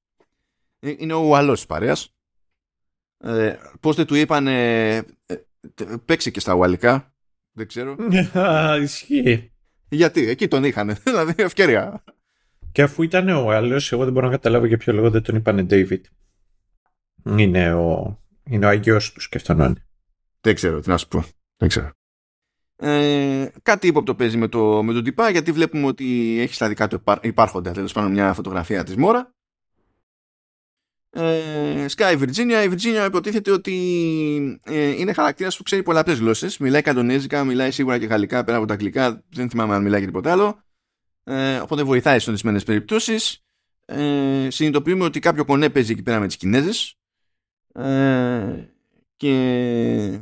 Ε, 0.79 0.93
είναι 0.97 1.13
ο 1.13 1.35
άλλος 1.35 1.65
παρέας. 1.65 2.15
Ε, 3.17 3.55
πώς 3.79 3.95
δεν 3.95 4.05
του 4.05 4.15
είπαν 4.15 4.47
ε, 4.47 4.95
ε, 4.95 5.05
παίξε 6.05 6.29
και 6.29 6.39
στα 6.39 6.53
ουαλικά 6.53 7.13
δεν 7.51 7.67
ξέρω. 7.67 7.95
Ισχύει 8.81 9.50
γιατί, 9.95 10.27
εκεί 10.27 10.47
τον 10.47 10.63
είχαν. 10.63 10.95
Δηλαδή, 11.03 11.33
ευκαιρία. 11.37 12.03
Και 12.71 12.81
αφού 12.81 13.03
ήταν 13.03 13.29
ο 13.29 13.51
άλλος, 13.51 13.91
εγώ 13.91 14.03
δεν 14.03 14.13
μπορώ 14.13 14.25
να 14.25 14.31
καταλάβω 14.31 14.65
για 14.65 14.77
ποιο 14.77 14.93
λόγο 14.93 15.09
δεν 15.09 15.21
τον 15.21 15.35
είπανε 15.35 15.65
David. 15.69 16.01
Είναι 17.37 17.73
ο, 17.73 18.19
είναι 18.43 18.65
ο 18.65 18.69
αγιός 18.69 19.11
του, 19.11 19.21
σκεφτονών. 19.21 19.83
Δεν 20.41 20.55
ξέρω, 20.55 20.79
τι 20.79 20.89
να 20.89 20.97
σου 20.97 21.07
πω. 21.07 21.23
Δεν 21.57 21.69
ξέρω. 21.69 21.89
Ε, 22.75 23.47
κάτι 23.63 23.87
ύποπτο 23.87 24.15
παίζει 24.15 24.37
με, 24.37 24.47
το, 24.47 24.83
με 24.83 24.93
τον 24.93 25.03
τυπά 25.03 25.29
γιατί 25.29 25.51
βλέπουμε 25.51 25.85
ότι 25.85 26.37
έχει 26.39 26.53
στα 26.53 26.67
δικά 26.67 26.87
του 26.87 27.03
υπάρχοντα 27.21 27.71
τέλος 27.71 27.93
πάντων 27.93 28.11
μια 28.11 28.33
φωτογραφία 28.33 28.83
της 28.83 28.95
Μόρα 28.95 29.33
ε, 31.13 31.85
Sky 31.95 32.19
Virginia. 32.19 32.65
Η 32.65 32.69
Virginia 32.71 33.05
υποτίθεται 33.07 33.51
ότι 33.51 34.59
ε, 34.63 34.89
είναι 34.89 35.13
χαρακτήρας 35.13 35.57
που 35.57 35.63
ξέρει 35.63 35.83
πολλαπλές 35.83 36.19
γλώσσες. 36.19 36.57
Μιλάει 36.57 36.81
καντονέζικα, 36.81 37.43
μιλάει 37.43 37.71
σίγουρα 37.71 37.97
και 37.97 38.05
γαλλικά 38.05 38.43
πέρα 38.43 38.57
από 38.57 38.65
τα 38.67 38.73
αγγλικά. 38.73 39.23
Δεν 39.29 39.49
θυμάμαι 39.49 39.75
αν 39.75 39.81
μιλάει 39.83 39.99
και 39.99 40.05
τίποτα 40.05 40.31
άλλο. 40.31 40.63
Ε, 41.23 41.57
οπότε 41.57 41.83
βοηθάει 41.83 42.19
σε 42.19 42.29
ορισμένες 42.29 42.63
περιπτώσεις. 42.63 43.43
Ε, 43.85 44.47
συνειδητοποιούμε 44.49 45.03
ότι 45.03 45.19
κάποιο 45.19 45.45
κονέ 45.45 45.69
παίζει 45.69 45.91
εκεί 45.91 46.03
πέρα 46.03 46.19
με 46.19 46.27
τις 46.27 46.37
Κινέζες. 46.37 46.95
Ε, 47.73 48.67
και 49.17 50.19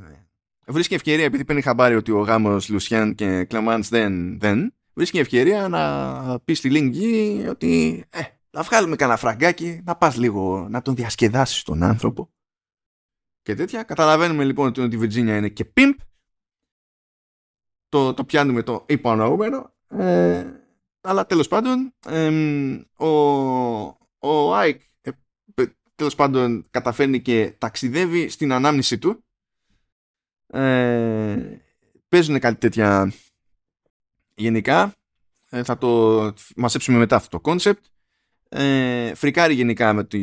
βρίσκει 0.67 0.93
ευκαιρία, 0.93 1.25
επειδή 1.25 1.45
παίρνει 1.45 1.61
χαμπάρι 1.61 1.95
ότι 1.95 2.11
ο 2.11 2.19
γάμος 2.19 2.69
Λουσιάν 2.69 3.15
και 3.15 3.43
Κλαμάντ 3.43 3.83
δεν, 3.89 4.39
δεν, 4.39 4.73
βρίσκει 4.93 5.19
ευκαιρία 5.19 5.67
να 5.67 6.39
πει 6.39 6.53
στη 6.53 6.69
Λίγκη 6.69 7.45
ότι 7.49 8.03
ε, 8.09 8.19
να 8.51 8.61
βγάλουμε 8.61 8.95
κανένα 8.95 9.17
φραγκάκι, 9.17 9.81
να 9.83 9.95
πας 9.95 10.17
λίγο 10.17 10.67
να 10.69 10.81
τον 10.81 10.95
διασκεδάσεις 10.95 11.63
τον 11.63 11.83
άνθρωπο 11.83 12.29
και 13.41 13.55
τέτοια. 13.55 13.83
Καταλαβαίνουμε 13.83 14.43
λοιπόν 14.43 14.67
ότι 14.67 14.81
η 14.81 14.97
Βιρτζίνια 14.97 15.37
είναι 15.37 15.49
και 15.49 15.65
πιμπ. 15.65 15.99
Το, 17.89 18.13
το 18.13 18.23
πιάνουμε 18.23 18.63
το 18.63 18.85
υπονοούμενο. 18.87 19.73
Ε, 19.87 20.45
αλλά 21.01 21.25
τέλος 21.25 21.47
πάντων 21.47 21.93
ο, 22.95 23.07
ο 24.17 24.55
Άικ 24.55 24.81
ε, 25.01 25.11
τέλος 25.95 26.15
πάντων 26.15 26.67
καταφέρνει 26.69 27.21
και 27.21 27.55
ταξιδεύει 27.57 28.29
στην 28.29 28.51
ανάμνηση 28.51 28.97
του. 28.97 29.23
Ε, 30.47 31.59
παίζουν 32.09 32.39
κάτι 32.39 32.59
τέτοια 32.59 33.13
γενικά. 34.35 34.93
Ε, 35.49 35.63
θα 35.63 35.77
το 35.77 36.33
μαζέψουμε 36.55 36.97
μετά 36.97 37.15
αυτό 37.15 37.29
το 37.29 37.39
concept 37.39 37.85
ε, 38.49 39.13
φρικάρει 39.15 39.53
γενικά 39.53 39.93
με, 39.93 40.03
τη, 40.03 40.19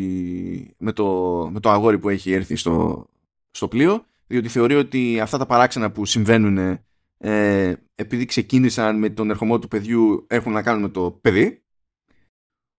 με, 0.79 0.93
το, 0.93 1.05
με 1.53 1.61
το 1.61 1.70
αγόρι 1.70 1.99
που 1.99 2.09
έχει 2.09 2.33
έρθει 2.33 2.57
στο, 2.57 3.07
στο 3.51 3.68
πλοίο 3.68 4.05
διότι 4.27 4.49
θεωρεί 4.49 4.74
ότι 4.74 5.20
αυτά 5.20 5.39
τα 5.39 5.47
παράξενα 5.47 5.91
που 5.91 6.05
συμβαίνουν 6.05 6.79
ε, 7.18 7.74
επειδή 7.95 8.24
ξεκίνησαν 8.24 8.99
με 8.99 9.11
τον 9.11 9.31
ερχομό 9.31 9.59
του 9.59 9.68
παιδιού 9.68 10.27
έχουν 10.29 10.53
να 10.53 10.62
κάνουν 10.62 10.83
με 10.83 10.89
το 10.89 11.11
παιδί. 11.11 11.61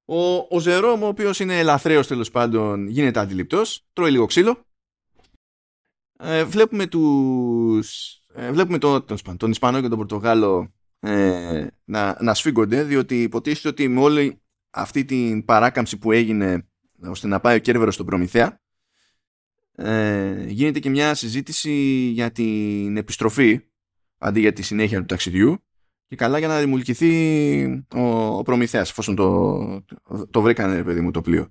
Ο, 0.05 0.35
ο 0.49 0.59
Jérôme 0.59 1.03
ο 1.03 1.07
οποίος 1.07 1.39
είναι 1.39 1.59
λαθραίος 1.59 2.07
τέλος 2.07 2.31
πάντων 2.31 2.87
γίνεται 2.87 3.19
αντιληπτός 3.19 3.85
τρώει 3.93 4.11
λίγο 4.11 4.25
ξύλο. 4.25 4.65
Ε, 6.19 6.43
βλέπουμε 6.43 6.87
τους 6.87 8.17
ε, 8.33 8.51
βλέπουμε 8.51 8.77
το, 8.77 9.01
τον, 9.01 9.37
τον 9.37 9.51
Ισπανό 9.51 9.81
και 9.81 9.87
τον 9.87 9.97
Πορτογάλο 9.97 10.73
ε, 10.99 11.67
να, 11.83 12.17
να 12.21 12.33
σφίγγονται 12.33 12.83
διότι 12.83 13.21
υποτίθεται 13.21 13.67
ότι 13.67 13.87
με 13.87 13.99
όλη 13.99 14.41
αυτή 14.77 15.05
την 15.05 15.45
παράκαμψη 15.45 15.97
που 15.97 16.11
έγινε 16.11 16.67
ώστε 17.03 17.27
να 17.27 17.39
πάει 17.39 17.55
ο 17.55 17.59
Κέρβερος 17.59 17.93
στον 17.93 18.05
Προμηθέα 18.05 18.61
ε, 19.75 20.45
γίνεται 20.47 20.79
και 20.79 20.89
μια 20.89 21.13
συζήτηση 21.13 21.71
για 22.13 22.31
την 22.31 22.97
επιστροφή 22.97 23.61
αντί 24.17 24.39
για 24.39 24.53
τη 24.53 24.61
συνέχεια 24.61 24.99
του 24.99 25.05
ταξιδιού 25.05 25.63
και 26.07 26.15
καλά 26.15 26.37
για 26.37 26.47
να 26.47 26.59
δημιουργηθεί 26.59 27.85
ο, 27.93 28.37
ο 28.37 28.43
Προμηθέας 28.43 28.89
εφόσον 28.89 29.15
το, 29.15 29.85
το, 30.29 30.41
βρήκανε 30.41 30.83
παιδί 30.83 31.01
μου 31.01 31.11
το 31.11 31.21
πλοίο. 31.21 31.47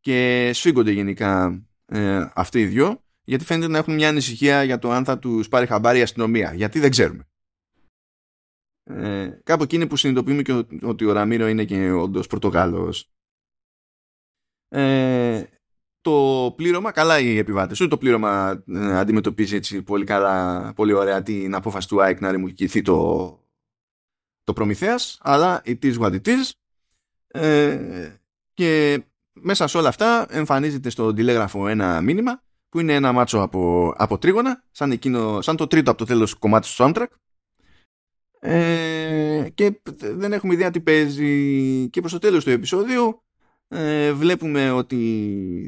Και 0.00 0.50
σφίγγονται 0.54 0.90
γενικά 0.90 1.62
ε, 1.86 2.26
αυτοί 2.34 2.60
οι 2.60 2.66
δυο 2.66 3.04
γιατί 3.24 3.44
φαίνεται 3.44 3.68
να 3.68 3.78
έχουν 3.78 3.94
μια 3.94 4.08
ανησυχία 4.08 4.62
για 4.62 4.78
το 4.78 4.90
αν 4.90 5.04
θα 5.04 5.18
τους 5.18 5.48
πάρει 5.48 5.66
χαμπάρι 5.66 5.98
η 5.98 6.02
αστυνομία. 6.02 6.52
Γιατί 6.54 6.80
δεν 6.80 6.90
ξέρουμε 6.90 7.28
ε, 8.90 9.40
κάπου 9.44 9.62
εκείνη 9.62 9.86
που 9.86 9.96
συνειδητοποιούμε 9.96 10.42
και 10.42 10.64
ότι 10.82 11.04
ο 11.04 11.12
Ραμίρο 11.12 11.46
είναι 11.46 11.64
και 11.64 11.90
όντως 11.90 12.26
Πορτογάλος 12.26 13.10
ε, 14.68 15.44
το 16.00 16.52
πλήρωμα, 16.56 16.90
καλά 16.90 17.18
οι 17.18 17.38
επιβάτες 17.38 17.80
ούτε 17.80 17.90
το 17.90 17.98
πλήρωμα 17.98 18.62
ε, 18.66 18.98
αντιμετωπίζει 18.98 19.56
έτσι 19.56 19.82
πολύ 19.82 20.04
καλά, 20.04 20.72
πολύ 20.74 20.92
ωραία 20.92 21.22
την 21.22 21.54
απόφαση 21.54 21.88
του 21.88 22.02
ΑΕΚ 22.02 22.20
να 22.20 22.30
ρημουλκηθεί 22.30 22.82
το, 22.82 23.28
το 24.44 24.52
Προμηθέας, 24.52 25.18
αλλά 25.22 25.62
it 25.64 25.78
is 25.82 25.98
what 25.98 26.12
it 26.12 26.26
is. 26.26 26.50
Ε, 27.26 28.16
και 28.54 29.02
μέσα 29.32 29.66
σε 29.66 29.78
όλα 29.78 29.88
αυτά 29.88 30.26
εμφανίζεται 30.30 30.90
στο 30.90 31.14
τηλέγραφο 31.14 31.68
ένα 31.68 32.00
μήνυμα 32.00 32.42
που 32.68 32.80
είναι 32.80 32.94
ένα 32.94 33.12
μάτσο 33.12 33.40
από, 33.40 33.94
από 33.96 34.18
τρίγωνα, 34.18 34.64
σαν, 34.70 34.90
εκείνο, 34.90 35.40
σαν 35.40 35.56
το 35.56 35.66
τρίτο 35.66 35.90
από 35.90 35.98
το 35.98 36.04
τέλος 36.04 36.34
κομμάτι 36.34 36.68
του 36.68 36.74
soundtrack. 36.76 37.06
Ε, 38.40 39.48
και 39.54 39.80
δεν 40.00 40.32
έχουμε 40.32 40.54
ιδέα 40.54 40.70
τι 40.70 40.80
παίζει. 40.80 41.88
Και 41.90 42.00
προς 42.00 42.12
το 42.12 42.18
τέλος 42.18 42.44
του 42.44 42.50
επεισόδιου 42.50 43.22
ε, 43.68 44.12
βλέπουμε 44.12 44.70
ότι 44.70 44.96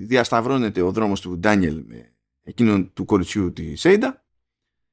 διασταυρώνεται 0.07 0.81
ο 0.81 0.93
δρόμος 0.93 1.21
του 1.21 1.39
Ντάνιελ 1.39 1.85
με 1.87 2.13
εκείνον 2.43 2.93
του 2.93 3.05
κοριτσιού 3.05 3.53
της 3.53 3.81
Σέιντα 3.81 4.25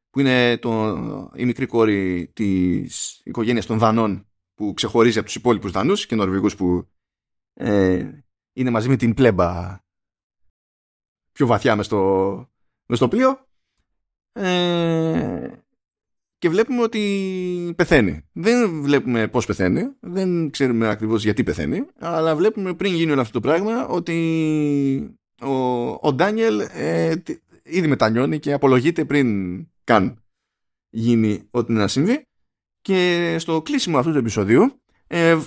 που 0.10 0.20
είναι 0.20 0.58
το, 0.58 1.32
η 1.36 1.46
μικρή 1.46 1.66
κόρη 1.66 2.32
της 2.34 3.22
οικογένειας 3.24 3.66
των 3.66 3.78
Δανών 3.78 4.28
που 4.54 4.74
ξεχωρίζει 4.74 5.18
από 5.18 5.28
τους 5.28 5.36
υπόλοιπους 5.36 5.72
Δανούς 5.72 6.06
και 6.06 6.16
Νορβηγούς 6.16 6.56
που 6.56 6.88
ε, 7.54 8.10
είναι 8.54 8.70
μαζί 8.70 8.90
με 8.90 8.96
την 8.96 9.14
πλέμπα 9.14 9.80
πιο 11.32 11.48
βαθιά 11.48 11.76
μες 11.76 11.86
στο, 11.86 12.36
μες 12.86 12.98
στο 12.98 13.08
πλοίο. 13.08 13.48
Ε, 14.32 15.65
και 16.38 16.50
βλέπουμε 16.50 16.82
ότι 16.82 17.74
πεθαίνει. 17.76 18.22
Δεν 18.32 18.82
βλέπουμε 18.82 19.28
πώς 19.28 19.46
πεθαίνει, 19.46 19.82
δεν 20.00 20.50
ξέρουμε 20.50 20.88
ακριβώς 20.88 21.24
γιατί 21.24 21.44
πεθαίνει, 21.44 21.86
αλλά 22.00 22.36
βλέπουμε 22.36 22.74
πριν 22.74 22.94
γίνει 22.94 23.12
όλο 23.12 23.22
αυτό 23.22 23.40
το 23.40 23.48
πράγμα 23.48 23.88
ότι 23.88 25.18
ο, 25.42 25.54
ο 26.02 26.14
Ντάνιελ 26.14 26.60
ε, 26.60 27.14
ήδη 27.64 27.88
μετανιώνει 27.88 28.40
και 28.40 28.54
απολογείται 28.54 29.06
πριν 29.06 29.28
καν 29.84 30.24
γίνει 30.90 31.48
ό,τι 31.52 31.74
να 31.74 31.88
συμβεί 31.88 32.28
και 32.82 33.36
στο 33.40 33.62
κλείσιμο 33.62 33.98
αυτού 33.98 34.12
του 34.12 34.18
επεισοδίου 34.18 34.82
ε, 35.08 35.38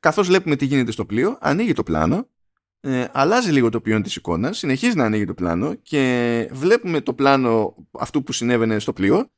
καθώς 0.00 0.26
βλέπουμε 0.26 0.56
τι 0.56 0.64
γίνεται 0.64 0.90
στο 0.90 1.04
πλοίο 1.04 1.38
ανοίγει 1.40 1.72
το 1.72 1.82
πλάνο 1.82 2.28
ε, 2.80 3.06
αλλάζει 3.12 3.50
λίγο 3.50 3.68
το 3.68 3.80
ποιόν 3.80 4.02
της 4.02 4.16
εικόνας 4.16 4.58
συνεχίζει 4.58 4.96
να 4.96 5.04
ανοίγει 5.04 5.24
το 5.24 5.34
πλάνο 5.34 5.74
και 5.74 6.48
βλέπουμε 6.52 7.00
το 7.00 7.14
πλάνο 7.14 7.74
αυτού 7.90 8.22
που 8.22 8.32
συνέβαινε 8.32 8.78
στο 8.78 8.92
πλοίο 8.92 9.30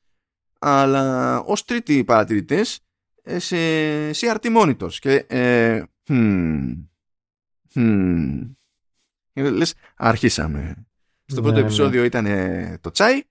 αλλά 0.64 1.38
ως 1.40 1.64
τρίτοι 1.64 2.04
παρατηρητές 2.04 2.80
ε, 3.22 3.38
σε 3.38 3.56
CRT 4.10 4.56
monitors 4.56 4.92
και 4.92 5.24
ε, 5.28 5.82
hmm, 6.08 6.74
hmm. 7.74 8.48
λες 9.32 9.74
αρχίσαμε 9.96 10.86
στο 11.24 11.40
πρώτο 11.40 11.56
ναι, 11.56 11.60
ναι. 11.60 11.66
επεισόδιο 11.66 12.04
ήταν 12.04 12.26
το 12.80 12.90
τσάι 12.90 13.22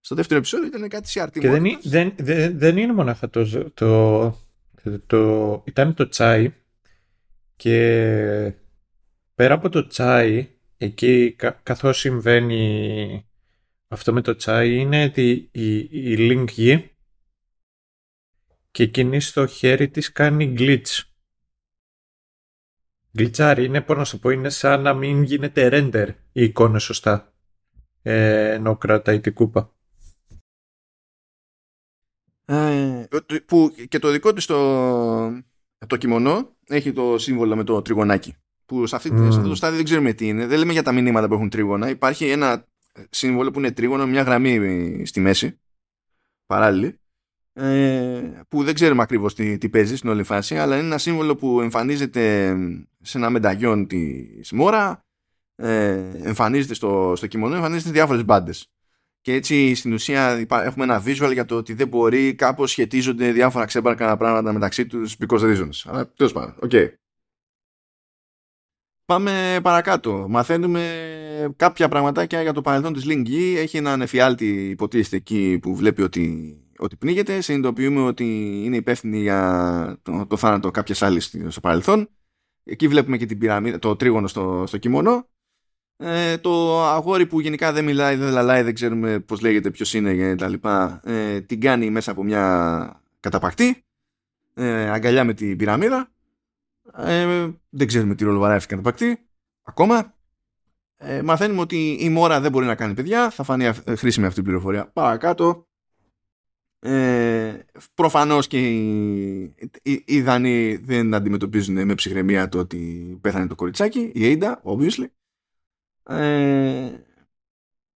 στο 0.00 0.14
δεύτερο 0.14 0.38
επεισόδιο 0.38 0.66
ήταν 0.66 0.88
κάτι 0.88 1.10
CRT 1.14 1.38
και 1.40 1.50
δεν, 1.50 1.64
δεν, 1.82 2.12
δεν, 2.16 2.58
δεν 2.58 2.76
είναι 2.76 2.92
μονάχα 2.92 3.30
το, 3.30 3.70
το, 3.74 4.38
το, 5.06 5.62
ήταν 5.66 5.94
το 5.94 6.08
τσάι 6.08 6.52
και 7.56 8.52
πέρα 9.34 9.54
από 9.54 9.68
το 9.68 9.86
τσάι 9.86 10.48
εκεί 10.76 11.36
καθώς 11.62 11.98
συμβαίνει 11.98 13.27
αυτό 13.88 14.12
με 14.12 14.20
το 14.20 14.36
τσάι 14.36 14.74
είναι 14.74 15.04
ότι 15.04 15.48
η, 15.52 15.76
η 15.78 16.16
Link 16.18 16.46
γη 16.50 16.90
και 18.70 18.82
εκείνη 18.82 19.20
στο 19.20 19.46
χέρι 19.46 19.88
της 19.88 20.12
κάνει 20.12 20.54
glitch. 20.58 21.02
Γκλιτσάρι 23.16 23.64
είναι, 23.64 23.80
πώς 23.80 23.96
να 23.96 24.04
σου 24.04 24.18
πω, 24.18 24.30
είναι 24.30 24.48
σαν 24.48 24.82
να 24.82 24.94
μην 24.94 25.22
γίνεται 25.22 25.68
render 25.72 26.14
η 26.32 26.42
εικόνα 26.42 26.78
σωστά 26.78 27.32
ε, 28.02 28.52
ενώ 28.52 28.76
κρατάει 28.76 29.20
την 29.20 29.34
κούπα. 29.34 29.72
Ε, 32.44 33.06
που 33.46 33.74
και 33.88 33.98
το 33.98 34.10
δικό 34.10 34.32
της 34.32 34.46
το, 34.46 35.28
το 35.86 35.96
κιμονό 35.96 36.56
έχει 36.66 36.92
το 36.92 37.18
σύμβολο 37.18 37.56
με 37.56 37.64
το 37.64 37.82
τριγωνάκι 37.82 38.36
που 38.66 38.86
σε, 38.86 38.96
αυτή, 38.96 39.10
mm. 39.12 39.18
σε 39.18 39.38
αυτό 39.38 39.48
το 39.48 39.54
στάδιο 39.54 39.76
δεν 39.76 39.84
ξέρουμε 39.84 40.12
τι 40.12 40.28
είναι 40.28 40.46
δεν 40.46 40.58
λέμε 40.58 40.72
για 40.72 40.82
τα 40.82 40.92
μηνύματα 40.92 41.28
που 41.28 41.34
έχουν 41.34 41.48
τρίγωνα 41.48 41.88
υπάρχει 41.88 42.28
ένα 42.28 42.68
σύμβολο 43.10 43.50
που 43.50 43.58
είναι 43.58 43.72
τρίγωνο, 43.72 44.06
μια 44.06 44.22
γραμμή 44.22 45.06
στη 45.06 45.20
μέση, 45.20 45.60
παράλληλη, 46.46 47.00
ε, 47.52 48.22
που 48.48 48.64
δεν 48.64 48.74
ξέρουμε 48.74 49.02
ακριβώς 49.02 49.34
τι, 49.34 49.58
τι 49.58 49.68
παίζει 49.68 49.96
στην 49.96 50.10
όλη 50.10 50.22
φάση, 50.22 50.58
αλλά 50.58 50.76
είναι 50.76 50.86
ένα 50.86 50.98
σύμβολο 50.98 51.36
που 51.36 51.60
εμφανίζεται 51.60 52.54
σε 53.00 53.18
ένα 53.18 53.30
μενταγιόν 53.30 53.86
της 53.86 54.52
Μόρα, 54.52 55.06
ε, 55.54 55.92
εμφανίζεται 56.22 56.74
στο, 56.74 57.12
στο 57.16 57.26
κειμονό, 57.26 57.54
εμφανίζεται 57.54 57.86
σε 57.86 57.92
διάφορες 57.92 58.24
μπάντες. 58.24 58.70
Και 59.20 59.32
έτσι 59.32 59.74
στην 59.74 59.92
ουσία 59.92 60.46
έχουμε 60.50 60.84
ένα 60.84 61.02
visual 61.06 61.32
για 61.32 61.44
το 61.44 61.56
ότι 61.56 61.72
δεν 61.72 61.88
μπορεί 61.88 62.34
κάπως 62.34 62.70
σχετίζονται 62.70 63.32
διάφορα 63.32 63.64
ξέμπαρκα 63.64 64.16
πράγματα 64.16 64.52
μεταξύ 64.52 64.86
τους 64.86 65.16
because 65.20 65.40
reasons. 65.40 65.82
Αλλά 65.84 66.12
τέλος 66.12 66.32
πάντων, 66.32 66.54
okay. 66.60 66.88
Πάμε 69.04 69.58
παρακάτω. 69.62 70.26
Μαθαίνουμε 70.28 71.12
κάποια 71.56 71.88
πραγματάκια 71.88 72.42
για 72.42 72.52
το 72.52 72.62
παρελθόν 72.62 72.92
της 72.92 73.04
Ling 73.06 73.28
Έχει 73.56 73.76
έναν 73.76 74.00
εφιάλτη 74.00 74.68
υποτίθεται 74.68 75.16
εκεί 75.16 75.58
που 75.62 75.74
βλέπει 75.74 76.02
ότι, 76.02 76.56
ότι 76.78 76.96
πνίγεται. 76.96 77.40
Συνειδητοποιούμε 77.40 78.00
ότι 78.00 78.24
είναι 78.64 78.76
υπεύθυνη 78.76 79.20
για 79.20 79.98
το, 80.02 80.26
το 80.26 80.36
θάνατο 80.36 80.70
κάποιας 80.70 81.02
άλλης 81.02 81.34
στο 81.48 81.60
παρελθόν. 81.60 82.08
Εκεί 82.64 82.88
βλέπουμε 82.88 83.16
και 83.16 83.26
την 83.26 83.38
πυραμίδα, 83.38 83.78
το 83.78 83.96
τρίγωνο 83.96 84.26
στο, 84.26 84.64
στο 84.66 84.78
κιμονό. 84.78 85.28
Ε, 85.96 86.38
το 86.38 86.82
αγόρι 86.82 87.26
που 87.26 87.40
γενικά 87.40 87.72
δεν 87.72 87.84
μιλάει, 87.84 88.16
δεν 88.16 88.32
λαλάει, 88.32 88.62
δεν 88.62 88.74
ξέρουμε 88.74 89.18
πώς 89.18 89.40
λέγεται, 89.40 89.70
ποιος 89.70 89.94
είναι 89.94 90.14
και 90.14 90.34
τα 90.34 90.48
λοιπά, 90.48 91.00
ε, 91.04 91.40
την 91.40 91.60
κάνει 91.60 91.90
μέσα 91.90 92.10
από 92.10 92.22
μια 92.22 93.02
καταπακτή, 93.20 93.84
ε, 94.54 94.90
αγκαλιά 94.90 95.24
με 95.24 95.34
την 95.34 95.56
πυραμίδα 95.56 96.10
ε, 96.96 97.48
δεν 97.68 97.86
ξέρουμε 97.86 98.14
τι 98.14 98.24
ρόλο 98.24 98.38
βαράει 98.38 98.56
αυτή 98.56 99.04
η 99.04 99.18
ακόμα. 99.62 100.16
Ε, 101.00 101.22
μαθαίνουμε 101.22 101.60
ότι 101.60 101.96
η 102.00 102.08
Μόρα 102.08 102.40
δεν 102.40 102.50
μπορεί 102.50 102.66
να 102.66 102.74
κάνει 102.74 102.94
παιδιά. 102.94 103.30
Θα 103.30 103.42
φανεί 103.42 103.64
ε, 103.64 103.94
χρήσιμη 103.94 104.26
αυτή 104.26 104.40
η 104.40 104.42
πληροφορία 104.42 104.86
παρακάτω. 104.86 105.66
Ε, 106.80 107.58
προφανώς 107.94 108.46
και 108.46 108.68
οι, 108.68 109.42
οι, 109.82 110.02
οι 110.06 110.22
Δανείοι 110.22 110.76
δεν 110.76 111.14
αντιμετωπίζουν 111.14 111.86
με 111.86 111.94
ψυχραιμία 111.94 112.48
το 112.48 112.58
ότι 112.58 113.18
πέθανε 113.20 113.46
το 113.46 113.54
κοριτσάκι, 113.54 114.00
η 114.00 114.38
Ainda, 114.40 114.54
obviously. 114.62 115.06
Ε, 116.02 116.90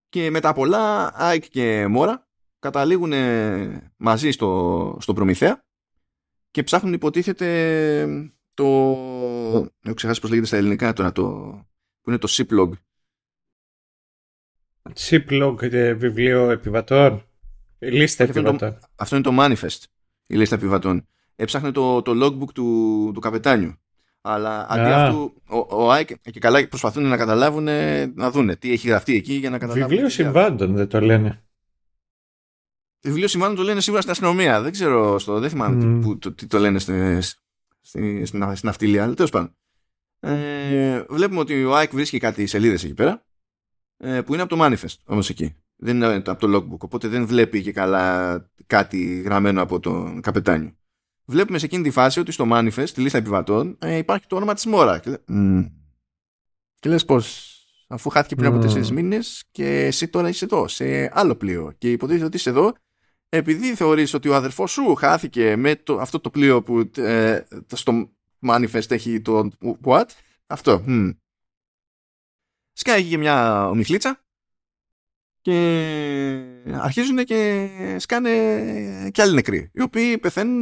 και 0.09 0.31
μετά 0.31 0.53
πολλά, 0.53 1.13
Άικ 1.15 1.49
και 1.49 1.87
Μόρα 1.87 2.29
καταλήγουν 2.59 3.13
μαζί 3.97 4.31
στο, 4.31 4.97
στο 5.01 5.13
Προμηθέα 5.13 5.65
και 6.51 6.63
ψάχνουν 6.63 6.93
υποτίθεται 6.93 8.07
το... 8.55 8.65
Έχω 9.83 9.95
ξεχάσει 9.95 10.21
πώς 10.21 10.31
λέγεται 10.31 10.47
στα 10.47 10.57
ελληνικά 10.57 10.93
τώρα 10.93 11.13
το... 11.13 11.23
που 12.01 12.11
είναι 12.11 12.19
το 12.19 12.29
Shiplog. 12.31 12.71
Shiplog 14.97 15.57
ε, 15.73 15.93
βιβλίο 15.93 16.51
επιβατών. 16.51 17.23
Λίστα 17.79 18.25
επιβατών. 18.25 18.79
αυτό 18.97 19.17
είναι 19.17 19.25
το 19.25 19.37
Manifest, 19.39 19.83
η 20.27 20.35
λίστα 20.37 20.55
επιβατών. 20.55 21.07
Έψαχνε 21.37 21.71
το, 21.73 22.03
το 22.03 22.13
logbook 22.27 22.53
του, 22.55 23.11
του 23.15 23.21
καπετάνιου. 23.21 23.75
Αλλά 24.21 24.67
αντί 24.71 24.81
Α. 24.81 25.05
αυτού, 25.07 25.43
ο, 25.49 25.85
ο 25.85 25.91
Eyk 25.91 26.09
και 26.31 26.41
καλά 26.41 26.69
προσπαθούν 26.69 27.09
να 27.09 27.17
καταλάβουν, 27.17 27.65
να 28.15 28.31
δούνε 28.31 28.57
τι 28.57 28.73
έχει 28.73 28.89
γραφτεί 28.89 29.15
εκεί 29.17 29.35
για 29.35 29.51
να 29.51 29.59
καταλάβουν. 29.59 29.89
Βιβλίο 29.89 30.09
τι 30.09 30.15
γράφει. 30.23 30.33
συμβάντων 30.39 30.75
δεν 30.77 30.89
το 30.89 31.01
λένε. 31.01 31.43
Βιβλίο 33.01 33.29
συμβάντων 33.29 33.57
το 33.57 33.63
λένε 33.63 33.81
σίγουρα 33.81 34.01
στην 34.01 34.13
αστυνομία. 34.13 34.61
Δεν 34.63 34.73
ξέρω, 34.73 35.19
στο, 35.19 35.39
δεν 35.39 35.51
θυμάμαι 35.51 35.79
τι- 35.81 35.87
Μμμ. 35.87 36.01
που, 36.01 36.19
το, 36.19 36.33
τι 36.33 36.47
το 36.47 36.59
λένε 36.59 36.79
στη, 36.79 37.19
στη, 37.81 38.25
στην, 38.27 38.57
στην 38.57 38.69
ναυτιλία, 38.69 39.05
αλλά 39.05 39.15
τέλος 39.15 39.31
πάντων. 39.31 39.57
Ε, 40.21 41.05
βλέπουμε 41.09 41.41
ότι 41.41 41.65
ο 41.65 41.77
Eyk 41.77 41.91
βρίσκει 41.93 42.19
κάτι 42.19 42.47
σελίδες 42.47 42.85
εκεί 42.85 42.95
πέρα, 42.95 43.11
ε, 43.13 43.32
που 44.25 44.33
είναι 44.33 44.43
από 44.43 44.57
το 44.57 44.65
manifest 44.65 44.97
όμως 45.05 45.31
εκεί. 45.31 45.55
Δεν 45.77 45.97
είναι 45.97 46.23
από 46.27 46.37
το 46.47 46.57
logbook, 46.57 46.79
οπότε 46.79 47.09
δεν 47.09 47.27
βλέπει 47.27 47.63
και 47.63 47.73
καλά 47.73 48.37
κάτι 48.67 49.21
γραμμένο 49.21 49.63
από 49.63 49.81
τον 49.81 50.21
καπετάνιο. 50.21 50.77
Βλέπουμε 51.25 51.59
σε 51.59 51.65
εκείνη 51.65 51.83
τη 51.83 51.91
φάση 51.91 52.21
ότι 52.21 52.33
στο 52.33 52.47
Manifest, 52.51 52.87
στη 52.87 53.01
λίστα 53.01 53.19
επιβατών, 53.19 53.77
ε, 53.81 53.97
υπάρχει 53.97 54.27
το 54.27 54.37
όνομα 54.37 54.55
της 54.55 54.67
Μόρα. 54.67 54.99
Και, 54.99 55.11
λέ- 55.11 55.21
«Μμμ». 55.27 55.67
και 56.81 56.89
λες 56.89 57.05
πώ, 57.05 57.21
αφού 57.89 58.09
χάθηκε 58.11 58.35
πριν 58.35 58.47
από 58.47 58.57
Μμμ. 58.57 58.63
τέσσερις 58.65 58.91
μήνες 58.91 59.45
και 59.51 59.85
εσύ 59.85 60.09
τώρα 60.09 60.29
είσαι 60.29 60.45
εδώ, 60.45 60.69
σε 60.69 61.11
άλλο 61.19 61.35
πλοίο. 61.35 61.73
Και 61.79 61.91
υποτίθεται 61.91 62.25
ότι 62.25 62.37
είσαι 62.37 62.51
εδώ 62.51 62.73
επειδή 63.29 63.75
θεωρείς 63.75 64.15
ότι 64.15 64.29
ο 64.29 64.35
αδερφός 64.35 64.71
σου 64.71 64.95
χάθηκε 64.95 65.57
με 65.57 65.77
το, 65.77 65.99
αυτό 65.99 66.21
το 66.21 66.31
πλοίο 66.31 66.63
που 66.63 66.91
ε, 66.97 67.41
στο 67.75 68.11
manifest 68.47 68.91
έχει 68.91 69.21
το 69.21 69.51
what, 69.85 70.05
αυτό. 70.47 70.83
μμ. 70.87 71.11
Σκάει 72.73 73.01
εκεί 73.01 73.09
και 73.09 73.19
μια 73.19 73.69
ομιχλίτσα 73.69 74.23
και 75.41 75.55
αρχίζουν 76.81 77.25
και 77.25 77.69
σκάνε 77.99 78.31
και 79.13 79.23
άλλοι 79.23 79.35
νεκροί, 79.35 79.71
οι 79.75 79.83
οποίοι 79.83 80.19
πεθαίνουν 80.19 80.61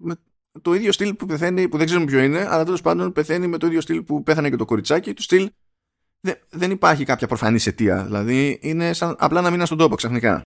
με 0.00 0.14
το 0.62 0.74
ίδιο 0.74 0.92
στυλ 0.92 1.14
που 1.14 1.26
πεθαίνει, 1.26 1.68
που 1.68 1.76
δεν 1.76 1.86
ξέρουμε 1.86 2.06
ποιο 2.06 2.18
είναι, 2.18 2.46
αλλά 2.48 2.64
τέλος 2.64 2.80
πάντων 2.80 3.12
πεθαίνει 3.12 3.46
με 3.46 3.58
το 3.58 3.66
ίδιο 3.66 3.80
στυλ 3.80 4.02
που 4.02 4.22
πέθανε 4.22 4.50
και 4.50 4.56
το 4.56 4.64
κοριτσάκι, 4.64 5.14
του 5.14 5.22
στυλ 5.22 5.50
δεν, 6.20 6.34
δεν 6.50 6.70
υπάρχει 6.70 7.04
κάποια 7.04 7.26
προφανής 7.26 7.66
αιτία, 7.66 8.04
δηλαδή 8.04 8.58
είναι 8.62 8.92
σαν 8.92 9.16
απλά 9.18 9.40
να 9.40 9.50
μείναν 9.50 9.66
στον 9.66 9.78
τόπο 9.78 9.94
ξαφνικά. 9.94 10.42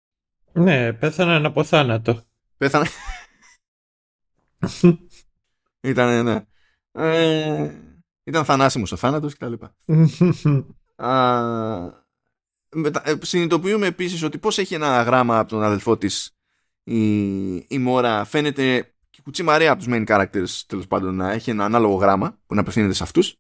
Ναι, 0.53 0.93
πέθαναν 0.93 1.45
από 1.45 1.65
θάνατο. 1.65 2.23
Πέθανε. 2.57 2.87
ήταν, 5.81 6.25
ναι. 6.25 6.45
Ε, 6.93 7.71
ήταν 8.25 8.45
θανάσιμος 8.45 8.93
ο 8.93 8.97
θάνατος 8.97 9.35
κτλ. 9.35 9.53
Α, 11.05 11.93
μετα- 12.75 13.09
ε, 13.09 13.19
συνειδητοποιούμε 13.23 13.87
επίσης 13.87 14.23
ότι 14.23 14.39
πώς 14.39 14.59
έχει 14.59 14.75
ένα 14.75 15.03
γράμμα 15.03 15.39
από 15.39 15.49
τον 15.49 15.63
αδελφό 15.63 15.97
της 15.97 16.31
η, 16.85 17.55
η 17.57 17.79
Μόρα 17.79 18.25
φαίνεται 18.25 18.95
και 19.11 19.21
κουτσιμαρέα 19.23 19.73
από 19.73 19.83
τους 19.85 19.93
main 19.95 20.07
characters 20.07 20.63
τέλος 20.67 20.87
πάντων 20.87 21.15
να 21.15 21.31
έχει 21.33 21.51
ένα 21.51 21.65
ανάλογο 21.65 21.95
γράμμα 21.95 22.39
που 22.47 22.55
να 22.55 22.61
απευθύνεται 22.61 22.93
σε 22.93 23.03
αυτούς 23.03 23.37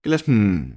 και 0.00 0.08
λες 0.08 0.22
«Μμμ». 0.24 0.72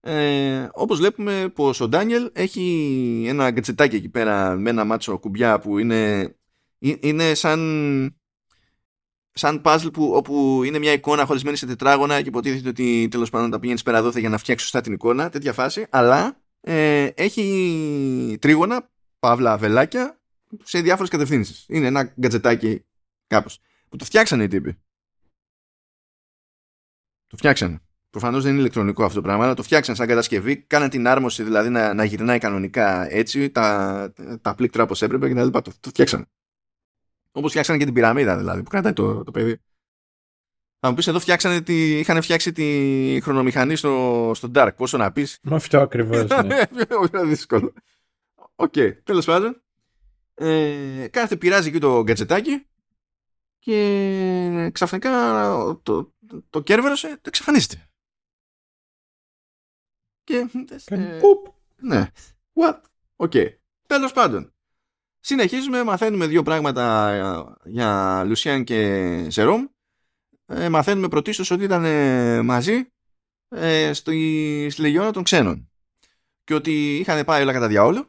ε, 0.00 0.68
όπως 0.72 0.98
βλέπουμε 0.98 1.48
πως 1.54 1.80
ο 1.80 1.88
Ντάνιελ 1.88 2.30
έχει 2.32 3.24
ένα 3.28 3.50
γκατσετάκι 3.50 3.96
εκεί 3.96 4.08
πέρα 4.08 4.56
με 4.56 4.70
ένα 4.70 4.84
μάτσο 4.84 5.18
κουμπιά 5.18 5.58
που 5.58 5.78
είναι, 5.78 6.20
ε- 6.78 6.96
είναι 7.00 7.34
σαν 7.34 7.60
σαν 9.34 9.62
puzzle 9.64 9.92
που, 9.92 10.12
όπου 10.14 10.62
είναι 10.64 10.78
μια 10.78 10.92
εικόνα 10.92 11.24
χωρισμένη 11.24 11.56
σε 11.56 11.66
τετράγωνα 11.66 12.22
και 12.22 12.28
υποτίθεται 12.28 12.68
ότι 12.68 13.08
τέλος 13.10 13.30
πάντων 13.30 13.50
τα 13.50 13.58
πηγαίνεις 13.58 13.82
πέρα 13.82 14.02
δόθε 14.02 14.20
για 14.20 14.28
να 14.28 14.38
φτιάξεις 14.38 14.68
σωστά 14.68 14.80
την 14.80 14.92
εικόνα, 14.92 15.28
τέτοια 15.28 15.52
φάση, 15.52 15.86
αλλά 15.90 16.36
ε, 16.60 17.08
έχει 17.14 18.38
τρίγωνα, 18.40 18.90
παύλα, 19.18 19.58
βελάκια 19.58 20.20
σε 20.62 20.80
διάφορες 20.80 21.10
κατευθύνσεις. 21.10 21.64
Είναι 21.68 21.86
ένα 21.86 22.12
γκατζετάκι 22.20 22.84
κάπως. 23.26 23.60
Που 23.88 23.96
το 23.96 24.04
φτιάξανε 24.04 24.42
οι 24.42 24.48
τύποι. 24.48 24.78
Το 27.26 27.36
φτιάξανε. 27.36 27.78
Προφανώς 28.10 28.42
δεν 28.42 28.52
είναι 28.52 28.60
ηλεκτρονικό 28.60 29.04
αυτό 29.04 29.16
το 29.16 29.22
πράγμα, 29.22 29.44
αλλά 29.44 29.54
το 29.54 29.62
φτιάξανε 29.62 29.96
σαν 29.96 30.06
κατασκευή. 30.06 30.56
Κάνανε 30.56 30.90
την 30.90 31.06
άρμωση 31.06 31.42
δηλαδή 31.42 31.68
να, 31.68 31.94
να 31.94 32.04
γυρνάει 32.04 32.38
κανονικά 32.38 33.12
έτσι, 33.12 33.50
τα, 33.50 34.12
τα 34.40 34.54
πλήκτρα 34.54 34.82
όπως 34.82 35.02
έπρεπε 35.02 35.28
κτλ. 35.28 35.48
Το, 35.50 35.62
το 35.80 35.88
φτιάξανε. 35.88 36.24
Όπως 37.36 37.50
φτιάξανε 37.50 37.78
και 37.78 37.84
την 37.84 37.94
πυραμίδα 37.94 38.36
δηλαδή, 38.36 38.62
που 38.62 38.70
κρατάει 38.70 38.92
το, 38.92 39.24
το 39.24 39.30
παιδί. 39.30 39.60
Θα 40.78 40.88
μου 40.88 40.94
πεις 40.94 41.06
εδώ 41.06 41.20
φτιάξανε 41.20 41.60
τη, 41.60 41.98
είχαν 41.98 42.22
φτιάξει 42.22 42.52
τη 42.52 43.18
χρονομηχανή 43.22 43.76
στο, 43.76 44.32
στο 44.34 44.50
Dark. 44.54 44.70
Πόσο 44.76 44.96
να 44.96 45.12
πεις. 45.12 45.38
Με 45.42 45.54
αυτό 45.54 45.80
ακριβώς. 45.80 46.26
Ναι. 46.44 46.66
Πιο 47.10 47.26
δύσκολο. 47.26 47.72
Οκ, 48.54 48.74
τέλος 49.02 49.24
πάντων. 49.24 49.62
Ε, 50.34 51.08
κάθεται, 51.10 51.36
πειράζει 51.36 51.68
εκεί 51.68 51.78
το 51.78 52.02
γκατζετάκι 52.02 52.66
και 53.58 54.70
ξαφνικά 54.72 55.10
το, 55.82 56.12
το, 56.26 56.42
το 56.50 56.60
Κέρβερος 56.62 57.04
ε, 57.04 57.20
εξαφανίζεται. 57.22 57.88
Και. 60.24 60.46
Κάνει 60.84 61.04
ε, 61.04 61.18
πουπ. 61.18 61.46
ναι. 61.76 62.10
What? 62.54 62.80
Okay. 63.16 63.32
Τέλος 63.86 64.12
πάντων. 64.12 64.53
Συνεχίζουμε, 65.26 65.84
μαθαίνουμε 65.84 66.26
δύο 66.26 66.42
πράγματα 66.42 67.10
ε, 67.10 67.70
για 67.70 68.22
Lucien 68.26 68.64
και 68.64 69.26
Jérôme. 69.30 69.66
Ε, 70.46 70.68
μαθαίνουμε 70.68 71.08
πρωτίστως 71.08 71.50
ότι 71.50 71.64
ήταν 71.64 71.84
ε, 71.84 72.42
μαζί 72.42 72.86
ε, 73.48 73.92
στη, 73.92 74.68
στη 74.70 74.80
Λεγιώνα 74.80 75.12
των 75.12 75.22
Ξένων. 75.22 75.70
Και 76.44 76.54
ότι 76.54 76.96
είχαν 76.96 77.24
πάει 77.24 77.42
όλα 77.42 77.52
κατά 77.52 77.68
διαόλου. 77.68 78.06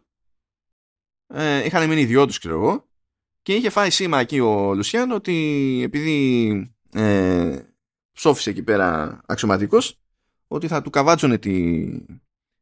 Ε, 1.27 1.65
είχαν 1.65 1.87
μείνει 1.87 2.01
οι 2.01 2.05
δυο 2.05 2.25
τους, 2.25 2.39
ξέρω 2.39 2.55
εγώ. 2.55 2.87
Και 3.41 3.53
είχε 3.53 3.69
φάει 3.69 3.89
σήμα 3.89 4.19
εκεί 4.19 4.39
ο 4.39 4.73
Λουσιάν 4.73 5.11
ότι 5.11 5.79
επειδή 5.83 6.71
ε, 6.93 7.59
ψόφισε 8.11 8.49
εκεί 8.49 8.63
πέρα 8.63 9.21
αξιωματικός 9.25 9.99
ότι 10.47 10.67
θα 10.67 10.81
του 10.81 10.89
καβάτσωνε 10.89 11.37
τη, 11.37 11.85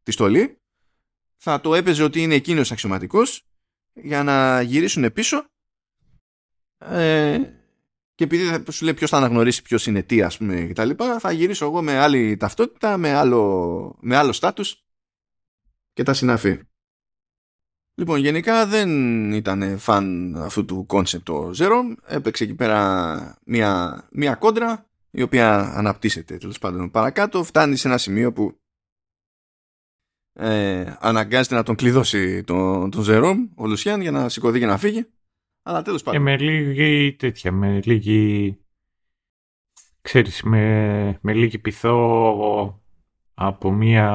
τη 0.03 0.11
στολή 0.11 0.57
θα 1.37 1.61
το 1.61 1.75
έπαιζε 1.75 2.03
ότι 2.03 2.21
είναι 2.21 2.35
εκείνος 2.35 2.71
αξιωματικός 2.71 3.47
για 3.93 4.23
να 4.23 4.61
γυρίσουν 4.61 5.13
πίσω 5.13 5.45
ε, 6.77 7.39
και 8.15 8.23
επειδή 8.23 8.43
θα- 8.45 8.71
σου 8.71 8.83
λέει 8.83 8.93
ποιος 8.93 9.09
θα 9.09 9.17
αναγνωρίσει 9.17 9.61
ποιος 9.61 9.85
είναι 9.87 10.01
τι 10.01 10.21
ας 10.21 10.37
πούμε 10.37 10.61
και 10.61 10.73
τα 10.73 10.85
λοιπά 10.85 11.19
θα 11.19 11.31
γυρίσω 11.31 11.65
εγώ 11.65 11.81
με 11.81 11.97
άλλη 11.97 12.37
ταυτότητα 12.37 12.97
με 12.97 13.13
άλλο, 13.13 13.95
με 13.99 14.15
άλλο 14.15 14.31
στάτους 14.31 14.83
και 15.93 16.03
τα 16.03 16.13
συναφή 16.13 16.59
Λοιπόν, 17.95 18.19
γενικά 18.19 18.65
δεν 18.65 18.89
ήταν 19.33 19.79
φαν 19.79 20.35
αυτού 20.37 20.65
του 20.65 20.85
concept 20.85 21.29
ο 21.29 21.51
Ζερόμ. 21.57 21.95
Έπαιξε 22.05 22.43
εκεί 22.43 22.53
πέρα 22.53 23.37
μια, 23.45 24.03
μια 24.11 24.35
κόντρα 24.35 24.89
η 25.11 25.21
οποία 25.21 25.57
αναπτύσσεται 25.59 26.37
τέλος 26.37 26.59
πάντων 26.59 26.91
παρακάτω. 26.91 27.43
Φτάνει 27.43 27.75
σε 27.75 27.87
ένα 27.87 27.97
σημείο 27.97 28.33
που 28.33 28.59
ε, 30.33 30.93
αναγκάζεται 30.99 31.55
να 31.55 31.63
τον 31.63 31.75
κλειδώσει 31.75 32.43
τον, 32.43 32.89
τον 32.91 33.01
Ζερόμ, 33.03 33.47
ο 33.55 33.67
Λουσιάν, 33.67 34.01
για 34.01 34.11
να 34.11 34.29
σηκωθεί 34.29 34.59
και 34.59 34.65
να 34.65 34.77
φύγει. 34.77 35.05
Αλλά 35.63 35.81
τέλος 35.81 35.99
Και 35.99 36.05
πάντων. 36.05 36.21
με 36.21 36.37
λίγη 36.37 37.13
τέτοια, 37.13 37.51
με 37.51 37.81
λίγη... 37.83 38.57
Ξέρεις, 40.01 40.43
με, 40.43 41.17
με 41.21 41.33
λίγη 41.33 41.59
πειθό 41.59 42.81
από 43.33 43.71
μία... 43.71 44.07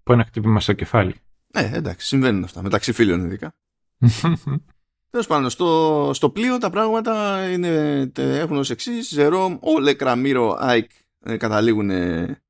από 0.00 0.12
ένα 0.12 0.24
χτύπημα 0.24 0.60
στο 0.60 0.72
κεφάλι. 0.72 1.14
Ναι, 1.54 1.70
εντάξει, 1.74 2.06
συμβαίνουν 2.06 2.44
αυτά. 2.44 2.62
Μεταξύ 2.62 2.92
φίλων 2.92 3.24
ειδικά. 3.24 3.54
Τέλος 5.10 5.26
πάντων, 5.26 5.50
στο, 5.50 6.10
στο 6.14 6.30
πλοίο 6.30 6.58
τα 6.58 6.70
πράγματα 6.70 7.44
είναι, 7.50 8.06
τε- 8.06 8.38
έχουν 8.40 8.56
ως 8.56 8.70
εξής. 8.70 9.08
Ζερόμ, 9.08 9.56
Όλεκ, 9.60 9.94
Ραμίρο, 9.94 10.56
Άικ 10.60 10.90
ε, 11.20 11.36
καταλήγουν 11.36 11.90
ε, 11.90 12.42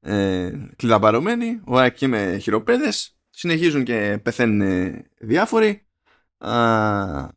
ε, 0.00 0.52
κλειδαμπαρωμένοι. 0.76 1.60
Ο 1.64 1.78
Άικ 1.78 1.94
και 1.94 2.08
με 2.08 2.38
χειροπέδες. 2.38 3.16
Συνεχίζουν 3.30 3.84
και 3.84 4.20
πεθαίνουν 4.22 4.60
ε, 4.60 5.10
διάφοροι. 5.18 5.86
Α, 6.38 7.28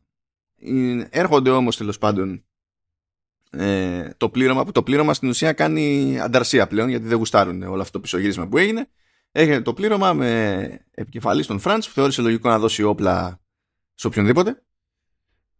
ε, 0.58 1.06
έρχονται 1.10 1.50
όμως 1.50 1.76
τέλος 1.76 1.98
πάντων 1.98 2.44
ε, 3.56 4.10
το 4.16 4.28
πλήρωμα 4.28 4.64
που 4.64 4.72
το 4.72 4.82
πλήρωμα 4.82 5.14
στην 5.14 5.28
ουσία 5.28 5.52
κάνει 5.52 6.18
ανταρσία 6.20 6.66
πλέον 6.66 6.88
γιατί 6.88 7.06
δεν 7.06 7.18
γουστάρουν 7.18 7.62
όλο 7.62 7.80
αυτό 7.80 7.92
το 7.92 8.00
πισωγύρισμα 8.00 8.48
που 8.48 8.58
έγινε. 8.58 8.88
Έγινε 9.32 9.60
το 9.60 9.74
πλήρωμα 9.74 10.12
με 10.12 10.86
επικεφαλής 10.90 11.44
στον 11.44 11.58
Φραντς 11.58 11.88
που 11.88 11.94
θεώρησε 11.94 12.22
λογικό 12.22 12.48
να 12.48 12.58
δώσει 12.58 12.82
όπλα 12.82 13.40
σε 13.94 14.06
οποιονδήποτε. 14.06 14.62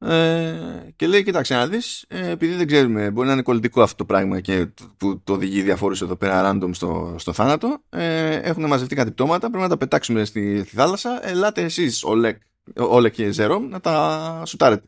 Ε, 0.04 0.92
και 0.96 1.06
λέει, 1.06 1.22
κοίταξε 1.22 1.54
να 1.54 1.66
δεις, 1.66 2.04
ε, 2.08 2.30
επειδή 2.30 2.54
δεν 2.54 2.66
ξέρουμε, 2.66 3.10
μπορεί 3.10 3.26
να 3.26 3.32
είναι 3.32 3.42
κολλητικό 3.42 3.82
αυτό 3.82 3.96
το 3.96 4.04
πράγμα 4.04 4.40
και 4.40 4.66
το- 4.66 4.94
που 4.96 5.20
το 5.24 5.32
οδηγεί 5.32 5.62
διαφόρους 5.62 6.02
εδώ 6.02 6.16
πέρα 6.16 6.50
random 6.52 6.70
στο, 6.72 7.14
στο 7.18 7.32
θάνατο, 7.32 7.82
ε, 7.88 8.34
έχουν 8.34 8.66
μαζευτεί 8.66 8.94
κάτι 8.94 9.10
πτώματα, 9.10 9.46
πρέπει 9.48 9.62
να 9.62 9.68
τα 9.68 9.76
πετάξουμε 9.76 10.24
στη, 10.24 10.64
στη 10.64 10.76
θάλασσα, 10.76 11.28
ελάτε 11.28 11.62
εσείς, 11.62 12.02
Όλεκ, 12.04 12.40
Όλεκ 12.76 13.12
και 13.12 13.30
Ζερόμ, 13.30 13.68
να 13.68 13.80
τα 13.80 14.42
σουτάρετε. 14.46 14.86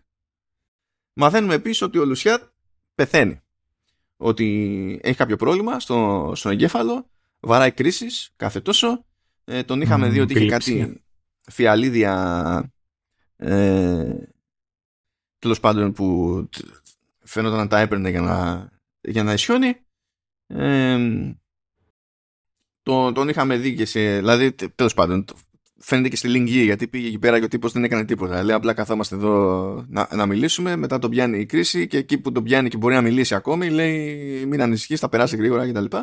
Μαθαίνουμε 1.12 1.55
επίσης 1.55 1.83
ότι 1.83 1.99
ο 1.99 2.05
Λουσιάτ 2.05 2.43
πεθαίνει. 2.95 3.41
Ότι 4.17 5.01
έχει 5.03 5.17
κάποιο 5.17 5.37
πρόβλημα 5.37 5.81
στο, 5.81 6.33
στον 6.35 6.53
εγκέφαλο, 6.53 7.07
βαράει 7.41 7.73
κρίσεις 7.73 8.31
κάθε 8.37 8.61
τόσο. 8.61 9.05
Ε, 9.45 9.62
τον 9.62 9.81
είχαμε 9.81 10.07
Μμμ, 10.07 10.12
δει 10.12 10.21
ότι 10.21 10.33
είχε 10.33 10.43
επιληψία. 10.43 10.87
κάτι 10.87 11.03
φιαλίδια 11.51 12.73
ε, 13.37 14.14
τέλος 15.39 15.61
πάντων 15.61 15.93
που 15.93 16.37
τ- 16.51 16.64
φαίνονταν 17.22 17.59
να 17.59 17.66
τα 17.66 17.78
έπαιρνε 17.78 18.11
για 18.11 18.20
να 18.20 18.68
για 19.01 19.22
να 19.22 19.32
ισιώνει. 19.32 19.76
Ε, 20.47 20.99
τον, 22.82 23.14
τον 23.14 23.28
είχαμε 23.28 23.57
δει 23.57 23.74
και 23.74 23.84
σε. 23.84 24.16
Δηλαδή, 24.16 24.53
τέλος 24.53 24.95
πάντων, 24.95 25.24
φαίνεται 25.78 26.09
και 26.09 26.16
στη 26.16 26.28
Λιγγύη 26.28 26.62
γιατί 26.64 26.89
πήγε 26.89 27.07
εκεί 27.07 27.18
πέρα 27.18 27.39
και 27.39 27.45
ο 27.45 27.49
τύπος 27.49 27.72
δεν 27.72 27.84
έκανε 27.84 28.05
τίποτα. 28.05 28.43
Λέει 28.43 28.57
απλά 28.57 28.74
καθόμαστε 28.74 29.14
εδώ 29.14 29.84
να, 29.89 30.09
να 30.14 30.26
μιλήσουμε. 30.26 30.76
Μετά 30.76 30.99
τον 30.99 31.11
πιάνει 31.11 31.39
η 31.39 31.47
κρίση 31.47 31.87
και 31.87 31.97
εκεί 31.97 32.18
που 32.18 32.32
τον 32.32 32.45
πιάνει 32.45 32.68
και 32.68 32.76
μπορεί 32.76 32.95
να 32.95 33.03
μιλήσει 33.03 33.34
ακόμη, 33.34 33.70
λέει 33.70 34.47
μην 34.47 34.62
ανησυχείς, 34.62 35.01
θα 35.01 35.09
περάσει 35.09 35.37
γρήγορα 35.37 35.72
κτλ. 35.72 35.97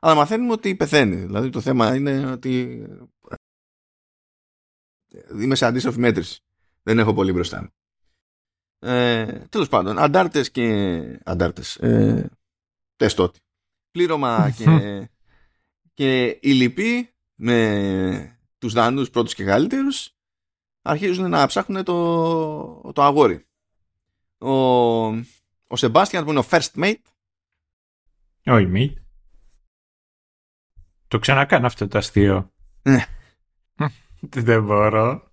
Αλλά 0.00 0.14
μαθαίνουμε 0.14 0.52
ότι 0.52 0.74
πεθαίνει. 0.76 1.16
Δηλαδή 1.16 1.50
το 1.50 1.60
θέμα 1.60 1.94
είναι 1.94 2.30
ότι. 2.30 2.84
Είμαι 5.40 5.54
σε 5.54 5.66
αντίστοιχη 5.66 5.98
μέτρηση. 5.98 6.40
Δεν 6.82 6.98
έχω 6.98 7.14
πολύ 7.14 7.32
μπροστά 7.32 7.60
μου. 7.62 7.68
Ε, 8.86 9.46
Τέλος 9.48 9.68
πάντων, 9.68 9.98
αντάρτες 9.98 10.50
και. 10.50 10.98
Αντάρτες. 11.24 11.76
Ε, 11.76 12.30
τεστότη. 12.96 13.40
Πλήρωμα 13.90 14.50
και, 14.56 15.08
και 15.94 16.38
η 16.42 16.52
λυπή 16.52 17.14
με 17.34 18.38
τους 18.58 18.72
Δανούς 18.72 19.10
πρώτους 19.10 19.34
και 19.34 19.44
καλύτερους 19.44 20.10
αρχίζουν 20.82 21.30
να 21.30 21.46
ψάχνουν 21.46 21.84
το, 21.84 22.92
το 22.92 23.02
αγόρι. 23.02 23.46
Ο, 24.38 24.54
ο 25.66 25.76
Σεμπάστιαν 25.76 26.24
που 26.24 26.30
είναι 26.30 26.38
ο 26.38 26.46
first 26.50 26.70
mate 26.74 26.94
όχι 28.46 28.70
mate. 28.74 29.02
Το 31.08 31.18
ξανακάνω 31.18 31.66
αυτό 31.66 31.88
το 31.88 31.98
αστείο. 31.98 32.52
Ναι. 32.82 33.04
Δεν 34.20 34.64
μπορώ. 34.64 35.32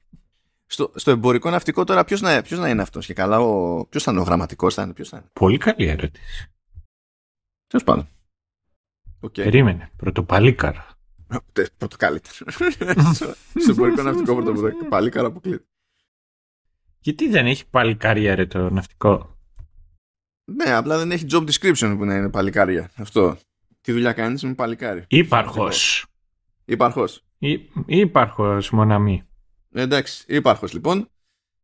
Στο, 0.73 0.91
στο 0.95 1.11
εμπορικό 1.11 1.49
ναυτικό 1.49 1.83
τώρα 1.83 2.03
ποιος 2.03 2.21
να, 2.21 2.41
ποιος 2.41 2.59
να 2.59 2.69
είναι 2.69 2.81
αυτός 2.81 3.05
και 3.05 3.13
καλά 3.13 3.39
ο, 3.39 3.85
ποιος 3.85 4.03
θα 4.03 4.11
είναι 4.11 4.19
ο 4.19 4.23
γραμματικός 4.23 4.73
θα 4.73 4.81
είναι, 4.81 4.93
ποιος 4.93 5.09
θα 5.09 5.17
είναι. 5.17 5.29
Πολύ 5.33 5.57
καλή 5.57 5.87
ερώτηση. 5.87 6.51
Τέλος 7.67 7.85
πάντων. 7.85 8.07
Okay. 9.21 9.31
Περίμενε. 9.43 9.91
Πρωτοπαλίκαρα. 9.95 10.87
Πρώτο 11.77 11.97
καλύτερο. 11.97 12.51
Στο 13.55 13.71
εμπορικό 13.71 14.01
ναυτικό 14.01 14.35
πρωτοπαλίκαρα 14.35 15.27
αποκλείται. 15.27 15.65
Γιατί 16.99 17.29
δεν 17.29 17.45
έχει 17.45 17.69
παλικάρια 17.69 18.47
το 18.47 18.69
ναυτικό; 18.69 19.37
Ναι, 20.43 20.73
απλά 20.73 20.97
δεν 20.97 21.11
έχει 21.11 21.25
job 21.31 21.49
description 21.49 21.95
που 21.97 22.05
να 22.05 22.15
είναι 22.15 22.29
παλικάρια. 22.29 22.91
Αυτό. 22.95 23.37
Τι 23.81 23.91
δουλειά 23.91 24.13
κάνεις 24.13 24.43
με 24.43 24.53
παλικάρι; 24.53 25.05
Υπάρχος. 25.07 26.05
Υπάρχος. 26.65 27.23
Υπάρχος, 27.85 28.69
μοναμή. 28.69 29.23
Εντάξει, 29.73 30.23
υπάρχος 30.27 30.73
λοιπόν. 30.73 31.07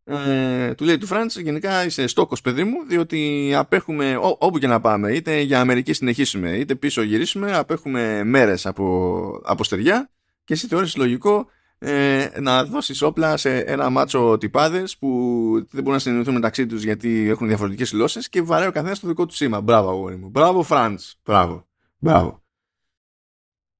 Ε, 0.04 0.74
του 0.74 0.84
λέει 0.84 0.98
του 0.98 1.06
Φραντς, 1.06 1.38
γενικά 1.38 1.86
είσαι 1.86 2.08
στόκος, 2.08 2.42
παιδί 2.42 2.64
μου, 2.64 2.86
διότι 2.88 3.52
απέχουμε 3.56 4.16
ό, 4.16 4.38
όπου 4.40 4.58
και 4.58 4.68
να 4.68 4.80
πάμε, 4.80 5.14
είτε 5.14 5.40
για 5.40 5.60
Αμερική 5.60 5.94
συνεχίσουμε, 5.94 6.50
είτε 6.50 6.76
πίσω 6.76 7.02
γυρίσουμε, 7.02 7.56
απέχουμε 7.56 8.24
μέρες 8.24 8.66
από, 8.66 9.42
από 9.44 9.64
στεριά 9.64 10.10
και 10.44 10.54
εσύ 10.54 10.68
θεώρησε 10.68 10.98
λογικό 10.98 11.48
ε, 11.82 12.28
να 12.40 12.64
δώσεις 12.64 13.02
όπλα 13.02 13.38
σε 13.38 13.58
ένα 13.58 13.90
μάτσο 13.90 14.38
τυπάδες 14.38 14.98
που 14.98 15.10
δεν 15.54 15.68
μπορούν 15.84 15.94
να 15.94 16.00
συνεννοηθούν 16.00 16.34
μεταξύ 16.34 16.66
τους 16.66 16.84
γιατί 16.84 17.30
έχουν 17.30 17.48
διαφορετικές 17.48 17.92
γλώσσε 17.92 18.20
και 18.30 18.42
βαράει 18.42 18.68
ο 18.68 18.72
καθένας 18.72 19.00
το 19.00 19.08
δικό 19.08 19.26
του 19.26 19.36
σήμα. 19.36 19.62
Μπράβο, 19.62 19.90
αγόρι 19.90 20.16
μου. 20.16 20.30
Μπράβο, 20.30 20.64
Φραντς. 20.64 21.20
Μπράβο. 21.24 21.68
Μπράβο. 21.98 22.44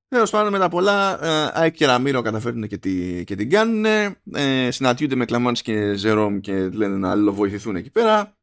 Τέλος 0.10 0.30
πάντων, 0.30 0.52
με 0.52 0.60
τα 0.60 0.70
πολλά, 0.70 1.26
ε, 1.64 1.70
και 1.70 1.86
Ραμύρο 1.86 2.22
καταφέρνουν 2.22 2.68
και, 2.68 2.78
τη, 2.78 3.24
και 3.24 3.36
την 3.36 3.50
κάνουν. 3.50 3.86
Ε, 4.34 4.72
συναντιούνται 4.72 5.16
με 5.16 5.26
Κλαμάντ 5.26 5.58
και 5.62 5.94
Ζερόμ 5.94 6.40
και 6.40 6.70
λένε 6.70 6.98
να 6.98 7.12
αλληλοβοηθηθούν 7.12 7.76
εκεί 7.76 7.90
πέρα. 7.90 8.38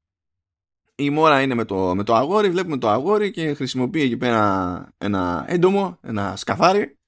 Η 0.94 1.10
Μόρα 1.10 1.42
είναι 1.42 1.54
με 1.54 1.64
το, 1.64 1.94
με 1.94 2.02
το 2.02 2.14
αγόρι, 2.14 2.50
βλέπουμε 2.50 2.78
το 2.78 2.88
αγόρι 2.88 3.30
και 3.30 3.54
χρησιμοποιεί 3.54 4.00
εκεί 4.00 4.16
πέρα 4.16 4.94
ένα 4.98 5.44
έντομο, 5.48 5.98
ένα 6.02 6.36
σκαφάρι, 6.36 6.98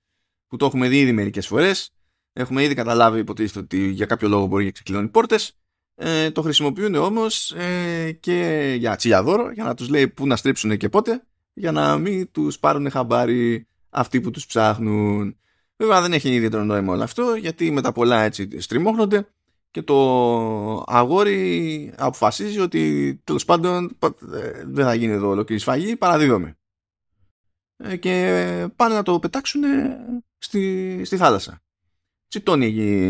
που 0.49 0.57
το 0.57 0.67
έχουμε 0.67 0.89
δει 0.89 1.01
ήδη 1.01 1.13
μερικές 1.13 1.47
φορές. 1.47 1.91
Έχουμε 2.33 2.63
ήδη 2.63 2.75
καταλάβει 2.75 3.19
υποτίθεται 3.19 3.59
ότι 3.59 3.89
για 3.89 4.07
κάποιο 4.07 4.29
λόγο 4.29 4.47
μπορεί 4.47 4.65
να 4.65 4.71
ξεκλειδώνει 4.71 5.09
πόρτες. 5.09 5.59
Ε, 5.95 6.31
το 6.31 6.43
χρησιμοποιούν 6.43 6.95
όμως 6.95 7.51
ε, 7.51 8.13
και 8.21 8.75
για 8.79 8.97
τσιλιαδόρο, 8.97 9.51
για 9.51 9.65
να 9.65 9.75
τους 9.75 9.89
λέει 9.89 10.09
πού 10.09 10.27
να 10.27 10.37
στρίψουν 10.37 10.77
και 10.77 10.89
πότε, 10.89 11.23
για 11.53 11.73
να 11.73 11.99
μην 11.99 12.31
τους 12.31 12.59
πάρουν 12.59 12.91
χαμπάρι 12.91 13.69
αυτοί 13.99 14.21
που 14.21 14.31
τους 14.31 14.47
ψάχνουν. 14.47 15.37
Βέβαια 15.77 16.01
δεν 16.01 16.13
έχει 16.13 16.35
ιδιαίτερο 16.35 16.65
νόημα 16.65 16.93
όλο 16.93 17.03
αυτό 17.03 17.35
γιατί 17.35 17.71
με 17.71 17.81
τα 17.81 17.93
πολλά 17.93 18.23
έτσι 18.23 18.61
στριμώχνονται 18.61 19.29
και 19.71 19.83
το 19.83 20.85
αγόρι 20.87 21.93
αποφασίζει 21.97 22.61
ότι 22.61 23.15
τέλος 23.25 23.45
πάντων 23.45 23.97
ε, 24.33 24.65
δεν 24.65 24.85
θα 24.85 24.95
γίνει 24.95 25.13
εδώ 25.13 25.29
ολόκληρη 25.29 25.61
σφαγή, 25.61 25.97
παραδίδομαι. 25.97 26.59
Ε, 27.77 27.97
και 27.97 28.69
πάνε 28.77 28.95
να 28.95 29.03
το 29.03 29.19
πετάξουν 29.19 29.63
στη, 30.39 31.05
στη 31.05 31.17
θάλασσα. 31.17 31.63
Τσιτώνει 32.29 32.67
η, 32.67 33.09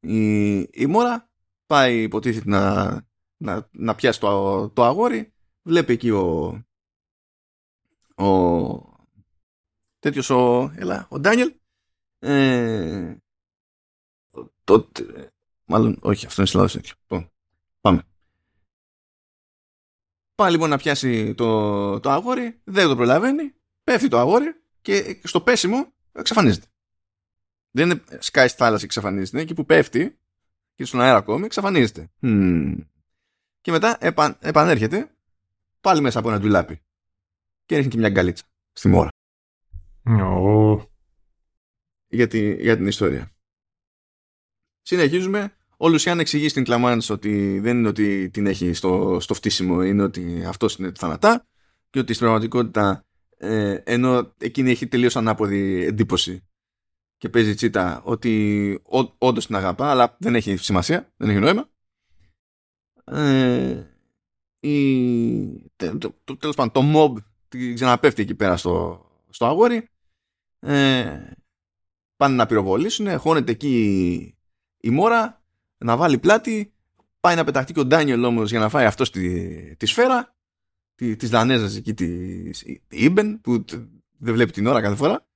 η, 0.00 0.56
η 0.72 0.86
μόρα, 0.86 1.30
πάει 1.66 2.02
υποτίθεται 2.02 2.48
να, 2.50 2.92
να, 3.36 3.68
να 3.72 3.94
πιάσει 3.94 4.20
το, 4.20 4.68
το 4.68 4.84
αγόρι, 4.84 5.32
βλέπει 5.62 5.92
εκεί 5.92 6.10
ο, 6.10 6.64
ο, 8.14 8.26
τέτοιος 10.02 10.30
ο, 10.30 10.72
έλα, 10.76 11.06
ο 11.10 11.18
Ντάνιελ. 11.18 11.54
Ε, 12.18 13.16
τότε, 14.64 15.32
μάλλον, 15.64 15.98
όχι, 16.00 16.26
αυτό 16.26 16.40
είναι 16.40 16.50
συλλάδος 16.50 16.72
τέτοιο. 16.72 16.94
Λοιπόν, 17.00 17.30
πάμε. 17.80 18.02
Πάει 20.34 20.50
λοιπόν 20.50 20.70
να 20.70 20.76
πιάσει 20.76 21.34
το, 21.34 22.00
το 22.00 22.10
αγόρι, 22.10 22.60
δεν 22.64 22.88
το 22.88 22.96
προλαβαίνει, 22.96 23.54
πέφτει 23.84 24.08
το 24.08 24.18
αγόρι 24.18 24.62
και 24.80 25.20
στο 25.24 25.40
πέσιμο 25.40 25.92
εξαφανίζεται. 26.12 26.66
Δεν 27.70 27.90
είναι 27.90 28.04
σκάει 28.18 28.48
στη 28.48 28.56
θάλασσα 28.56 28.78
και 28.78 28.84
εξαφανίζεται, 28.84 29.30
είναι 29.36 29.42
εκεί 29.42 29.54
που 29.54 29.64
πέφτει 29.64 30.18
και 30.74 30.84
στον 30.84 31.00
αέρα 31.00 31.16
ακόμη 31.16 31.44
εξαφανίζεται. 31.44 32.10
Και 33.60 33.70
μετά 33.70 33.96
επα, 34.00 34.38
επανέρχεται 34.40 35.14
πάλι 35.80 36.00
μέσα 36.00 36.18
από 36.18 36.28
ένα 36.28 36.38
ντουλάπι 36.38 36.82
και 37.64 37.76
ρίχνει 37.76 37.90
και 37.90 37.98
μια 37.98 38.08
γκαλίτσα 38.08 38.44
στη 38.72 38.88
μόρα. 38.88 39.11
Oh. 40.04 40.86
Για, 42.08 42.28
για 42.58 42.76
την 42.76 42.86
ιστορία. 42.86 43.32
Συνεχίζουμε. 44.82 45.56
Ο 45.76 45.88
Λουσιάν 45.88 46.20
εξηγεί 46.20 46.48
στην 46.48 46.64
Κλαμάνς 46.64 47.10
ότι 47.10 47.58
δεν 47.58 47.78
είναι 47.78 47.88
ότι 47.88 48.30
την 48.30 48.46
έχει 48.46 48.72
στο, 48.72 49.18
στο 49.20 49.34
φτύσιμο, 49.34 49.82
είναι 49.82 50.02
ότι 50.02 50.44
αυτός 50.44 50.76
είναι 50.76 50.90
το 50.90 50.98
θανατά 50.98 51.46
και 51.90 51.98
ότι 51.98 52.12
στην 52.12 52.26
πραγματικότητα 52.26 53.06
ε, 53.36 53.74
ενώ 53.84 54.34
εκείνη 54.38 54.70
έχει 54.70 54.86
τελείως 54.86 55.16
ανάποδη 55.16 55.84
εντύπωση 55.84 56.46
και 57.16 57.28
παίζει 57.28 57.54
τσίτα 57.54 58.02
ότι 58.04 58.82
όντως 59.18 59.46
την 59.46 59.54
αγαπά 59.56 59.90
αλλά 59.90 60.16
δεν 60.18 60.34
έχει 60.34 60.56
σημασία, 60.56 61.12
δεν 61.16 61.28
έχει 61.28 61.38
νόημα. 61.38 61.70
Ε, 63.04 63.86
η, 64.60 65.70
το, 65.76 66.14
το, 66.24 66.36
τέλος 66.36 66.56
πάντων, 66.56 66.72
το 66.72 66.80
mob 66.94 67.22
ξαναπέφτει 67.74 68.22
εκεί 68.22 68.34
πέρα 68.34 68.56
στο, 68.56 69.06
στο 69.28 69.46
αγόρι 69.46 69.91
ε, 70.66 71.20
πάνε 72.16 72.34
να 72.34 72.46
πυροβολήσουν, 72.46 73.18
χώνεται 73.18 73.52
εκεί 73.52 74.36
η 74.78 74.90
μόρα, 74.90 75.42
να 75.78 75.96
βάλει 75.96 76.18
πλάτη, 76.18 76.72
πάει 77.20 77.36
να 77.36 77.44
πεταχτεί 77.44 77.72
και 77.72 77.80
ο 77.80 77.84
Ντάνιελ 77.84 78.24
όμως 78.24 78.50
για 78.50 78.60
να 78.60 78.68
φάει 78.68 78.86
αυτό 78.86 79.10
τη, 79.10 79.76
τη 79.76 79.86
σφαίρα, 79.86 80.34
τη, 80.94 81.16
της 81.16 81.30
Δανέζας 81.30 81.76
εκεί, 81.76 81.94
της 81.94 82.64
Ιμπεν, 82.88 83.40
που 83.40 83.64
δεν 84.18 84.34
βλέπει 84.34 84.52
την 84.52 84.66
ώρα 84.66 84.80
κάθε 84.80 84.96
φορά, 84.96 85.26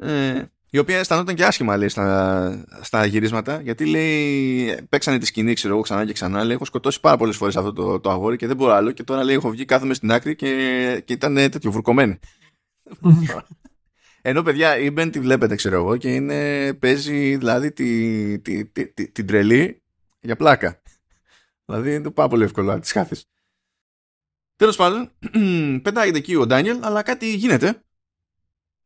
ε, 0.00 0.44
η 0.70 0.78
οποία 0.78 0.98
αισθανόταν 0.98 1.34
και 1.34 1.44
άσχημα 1.44 1.76
λέει 1.76 1.88
στα, 1.88 2.64
στα 2.80 3.04
γυρίσματα 3.06 3.60
γιατί 3.60 3.86
λέει 3.86 4.86
παίξανε 4.88 5.18
τη 5.18 5.26
σκηνή 5.26 5.54
ξέρω 5.54 5.74
εγώ 5.74 5.82
ξανά 5.82 6.06
και 6.06 6.12
ξανά 6.12 6.44
λέει 6.44 6.54
έχω 6.54 6.64
σκοτώσει 6.64 7.00
πάρα 7.00 7.16
πολλές 7.16 7.36
φορές 7.36 7.56
αυτό 7.56 7.72
το, 7.72 8.00
το 8.00 8.10
αγόρι 8.10 8.36
και 8.36 8.46
δεν 8.46 8.56
μπορώ 8.56 8.72
άλλο 8.72 8.90
και 8.90 9.02
τώρα 9.02 9.24
λέει 9.24 9.34
έχω 9.34 9.50
βγει 9.50 9.64
κάθομαι 9.64 9.94
στην 9.94 10.12
άκρη 10.12 10.36
και, 10.36 11.02
και 11.04 11.12
ήταν 11.12 11.34
τέτοιο 11.34 11.70
βουρκωμένη 11.70 12.18
Ενώ 14.24 14.42
παιδιά 14.42 14.78
η 14.78 14.90
Μπεν 14.90 15.10
τη 15.10 15.20
βλέπετε 15.20 15.54
ξέρω 15.54 15.76
εγώ 15.76 15.96
και 15.96 16.14
είναι, 16.14 16.74
παίζει 16.74 17.36
δηλαδή 17.36 17.72
τη, 17.72 18.38
τη, 18.40 18.66
τη, 18.66 18.86
τη, 18.86 19.10
την 19.10 19.26
τρελή 19.26 19.82
για 20.20 20.36
πλάκα. 20.36 20.82
δηλαδή 21.64 21.94
είναι 21.94 22.10
πάρα 22.10 22.28
πολύ 22.28 22.44
εύκολο 22.44 22.72
να 22.72 22.80
τη 22.80 22.90
χάθεις. 22.90 23.24
Τέλος 24.56 24.76
πάντων, 24.76 25.10
πετάγεται 25.82 26.18
εκεί 26.18 26.34
ο 26.34 26.46
Ντάνιελ, 26.46 26.84
αλλά 26.84 27.02
κάτι 27.02 27.34
γίνεται 27.34 27.82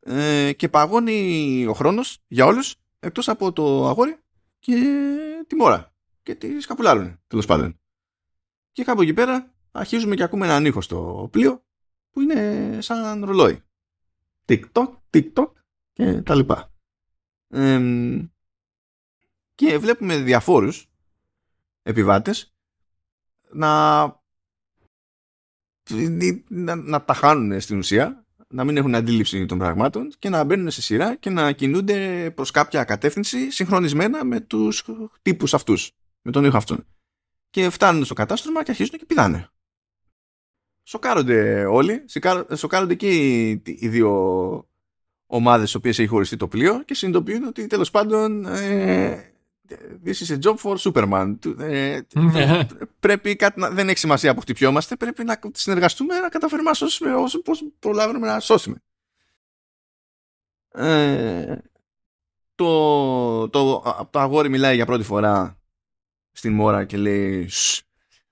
ε, 0.00 0.52
και 0.52 0.68
παγώνει 0.68 1.66
ο 1.66 1.72
χρόνος 1.72 2.18
για 2.26 2.46
όλους 2.46 2.74
εκτός 3.00 3.28
από 3.28 3.52
το 3.52 3.88
αγόρι 3.88 4.16
και 4.58 4.74
τη 5.46 5.56
μόρα. 5.56 5.94
Και 6.22 6.34
τη 6.34 6.60
σκαπουλάρουν 6.60 7.20
τέλος 7.26 7.46
πάντων. 7.46 7.80
Και 8.72 8.84
κάπου 8.84 9.02
εκεί 9.02 9.14
πέρα 9.14 9.54
αρχίζουμε 9.72 10.14
και 10.14 10.22
ακούμε 10.22 10.46
έναν 10.46 10.64
ήχο 10.64 10.80
στο 10.80 11.28
πλοίο 11.32 11.64
που 12.10 12.20
είναι 12.20 12.78
σαν 12.80 13.24
ρολόι. 13.24 13.65
TikTok, 14.48 14.96
TikTok 15.10 15.50
και 15.92 16.22
τα 16.22 16.34
λοιπά. 16.34 16.72
και 19.54 19.78
βλέπουμε 19.78 20.16
διαφόρους 20.16 20.88
επιβάτες 21.82 22.54
να 23.52 24.04
να, 26.48 26.74
να 26.74 27.04
τα 27.04 27.14
χάνουν 27.14 27.60
στην 27.60 27.78
ουσία 27.78 28.26
να 28.48 28.64
μην 28.64 28.76
έχουν 28.76 28.94
αντίληψη 28.94 29.46
των 29.46 29.58
πραγμάτων 29.58 30.12
και 30.18 30.28
να 30.28 30.44
μπαίνουν 30.44 30.70
σε 30.70 30.82
σειρά 30.82 31.16
και 31.16 31.30
να 31.30 31.52
κινούνται 31.52 32.30
προς 32.34 32.50
κάποια 32.50 32.84
κατεύθυνση 32.84 33.50
συγχρονισμένα 33.50 34.24
με 34.24 34.40
τους 34.40 34.84
τύπους 35.22 35.54
αυτούς, 35.54 35.92
με 36.22 36.30
τον 36.30 36.44
ήχο 36.44 36.56
αυτόν. 36.56 36.86
Και 37.50 37.70
φτάνουν 37.70 38.04
στο 38.04 38.14
κατάστρωμα 38.14 38.62
και 38.62 38.70
αρχίζουν 38.70 38.98
και 38.98 39.04
πηδάνε. 39.04 39.50
Σοκάρονται 40.88 41.64
όλοι, 41.64 42.04
σοκάρονται 42.54 42.94
και 42.94 43.08
οι 43.64 43.88
δύο 43.88 44.10
ομάδες 45.26 45.72
οι 45.72 45.76
οποίες 45.76 45.98
έχει 45.98 46.08
χωριστεί 46.08 46.36
το 46.36 46.48
πλοίο 46.48 46.82
και 46.82 46.94
συνειδητοποιούν 46.94 47.44
ότι 47.44 47.66
τέλος 47.66 47.90
πάντων 47.90 48.46
ε, 48.46 49.30
This 50.04 50.14
is 50.26 50.38
a 50.38 50.38
job 50.42 50.56
for 50.56 50.76
Superman. 50.76 51.36
Ε, 51.58 52.00
ναι. 52.14 52.66
πρέπει 53.00 53.36
κάτι 53.36 53.60
να, 53.60 53.70
δεν 53.70 53.88
έχει 53.88 53.98
σημασία 53.98 54.34
που 54.34 54.40
χτυπιόμαστε, 54.40 54.96
πρέπει 54.96 55.24
να 55.24 55.38
συνεργαστούμε 55.52 56.18
να 56.18 56.28
καταφέρουμε 56.28 56.68
να 56.68 56.74
σώσουμε 56.74 57.14
όσο 57.14 57.42
πώς 57.42 57.64
προλάβουμε 57.78 58.26
να 58.26 58.40
σώσουμε. 58.40 58.76
Ε, 60.72 61.56
το, 62.54 63.48
το, 63.48 63.82
το 64.10 64.18
αγόρι 64.18 64.48
μιλάει 64.48 64.74
για 64.74 64.86
πρώτη 64.86 65.04
φορά 65.04 65.58
στην 66.32 66.52
μόρα 66.52 66.84
και 66.84 66.96
λέει 66.96 67.50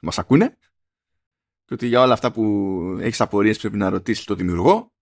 μας 0.00 0.18
ακούνε 0.18 0.58
και 1.64 1.74
ότι 1.74 1.86
για 1.86 2.02
όλα 2.02 2.12
αυτά 2.12 2.32
που 2.32 2.42
έχεις 3.00 3.20
απορίες 3.20 3.58
πρέπει 3.58 3.76
να 3.76 3.88
ρωτήσεις 3.88 4.24
το 4.24 4.34
δημιουργό. 4.34 4.92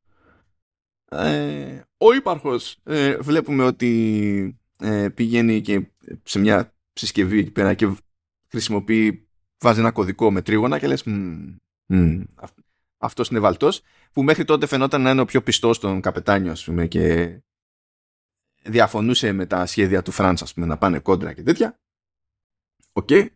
Ε, 1.10 1.80
ο 1.96 2.14
ύπαρχος 2.14 2.76
ε, 2.84 3.16
βλέπουμε 3.16 3.64
ότι 3.64 4.60
ε, 4.78 5.08
πηγαίνει 5.08 5.60
και 5.60 5.90
σε 6.22 6.38
μια 6.38 6.74
συσκευή 6.92 7.38
εκεί 7.38 7.50
πέρα 7.50 7.74
και 7.74 7.96
χρησιμοποιεί, 8.48 9.28
βάζει 9.58 9.80
ένα 9.80 9.90
κωδικό 9.90 10.30
με 10.30 10.42
τρίγωνα 10.42 10.78
και 10.78 10.86
λες 10.86 11.04
mm, 11.06 12.24
αυτός 12.98 13.28
είναι 13.28 13.38
βαλτός 13.38 13.82
που 14.12 14.22
μέχρι 14.22 14.44
τότε 14.44 14.66
φαινόταν 14.66 15.02
να 15.02 15.10
είναι 15.10 15.20
ο 15.20 15.24
πιο 15.24 15.42
πιστός 15.42 15.78
στον 15.78 16.00
καπετάνιο 16.00 16.52
ας 16.52 16.64
πούμε 16.64 16.86
και 16.86 17.36
διαφωνούσε 18.62 19.32
με 19.32 19.46
τα 19.46 19.66
σχέδια 19.66 20.02
του 20.02 20.10
Φραντς 20.10 20.42
ας 20.42 20.54
πούμε 20.54 20.66
να 20.66 20.78
πάνε 20.78 20.98
κόντρα 20.98 21.32
και 21.32 21.42
τέτοια 21.42 21.80
OK 22.92 23.08
okay. 23.10 23.26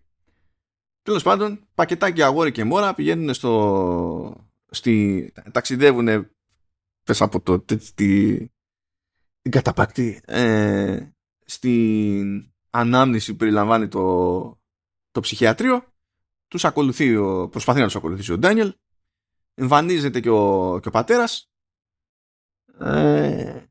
Τέλος 1.06 1.22
πάντων 1.22 1.66
πακετάκι 1.74 2.22
αγόρι 2.22 2.52
και 2.52 2.64
μόρα 2.64 2.94
πηγαίνουν 2.94 3.34
στο 3.34 4.46
στη, 4.70 5.32
ταξιδεύουν 5.52 6.30
πες 7.02 7.20
από 7.20 7.40
το 7.40 7.60
τη, 7.60 7.76
την 9.42 9.50
καταπακτή 9.50 10.20
ε, 10.24 11.08
στην 11.44 12.50
ανάμνηση 12.70 13.30
που 13.30 13.36
περιλαμβάνει 13.36 13.88
το, 13.88 14.60
το 15.10 15.20
ψυχιατρίο. 15.20 15.92
Τους 16.48 16.64
ακολουθεί, 16.64 17.14
προσπαθεί 17.48 17.78
να 17.78 17.84
τους 17.84 17.96
ακολουθήσει 17.96 18.32
ο 18.32 18.38
Ντάνιελ. 18.38 18.74
Εμφανίζεται 19.54 20.20
και 20.20 20.30
ο, 20.30 20.78
και 20.82 20.88
ο 20.88 20.90
πατέρας. 20.90 21.50
Ε, 22.78 23.64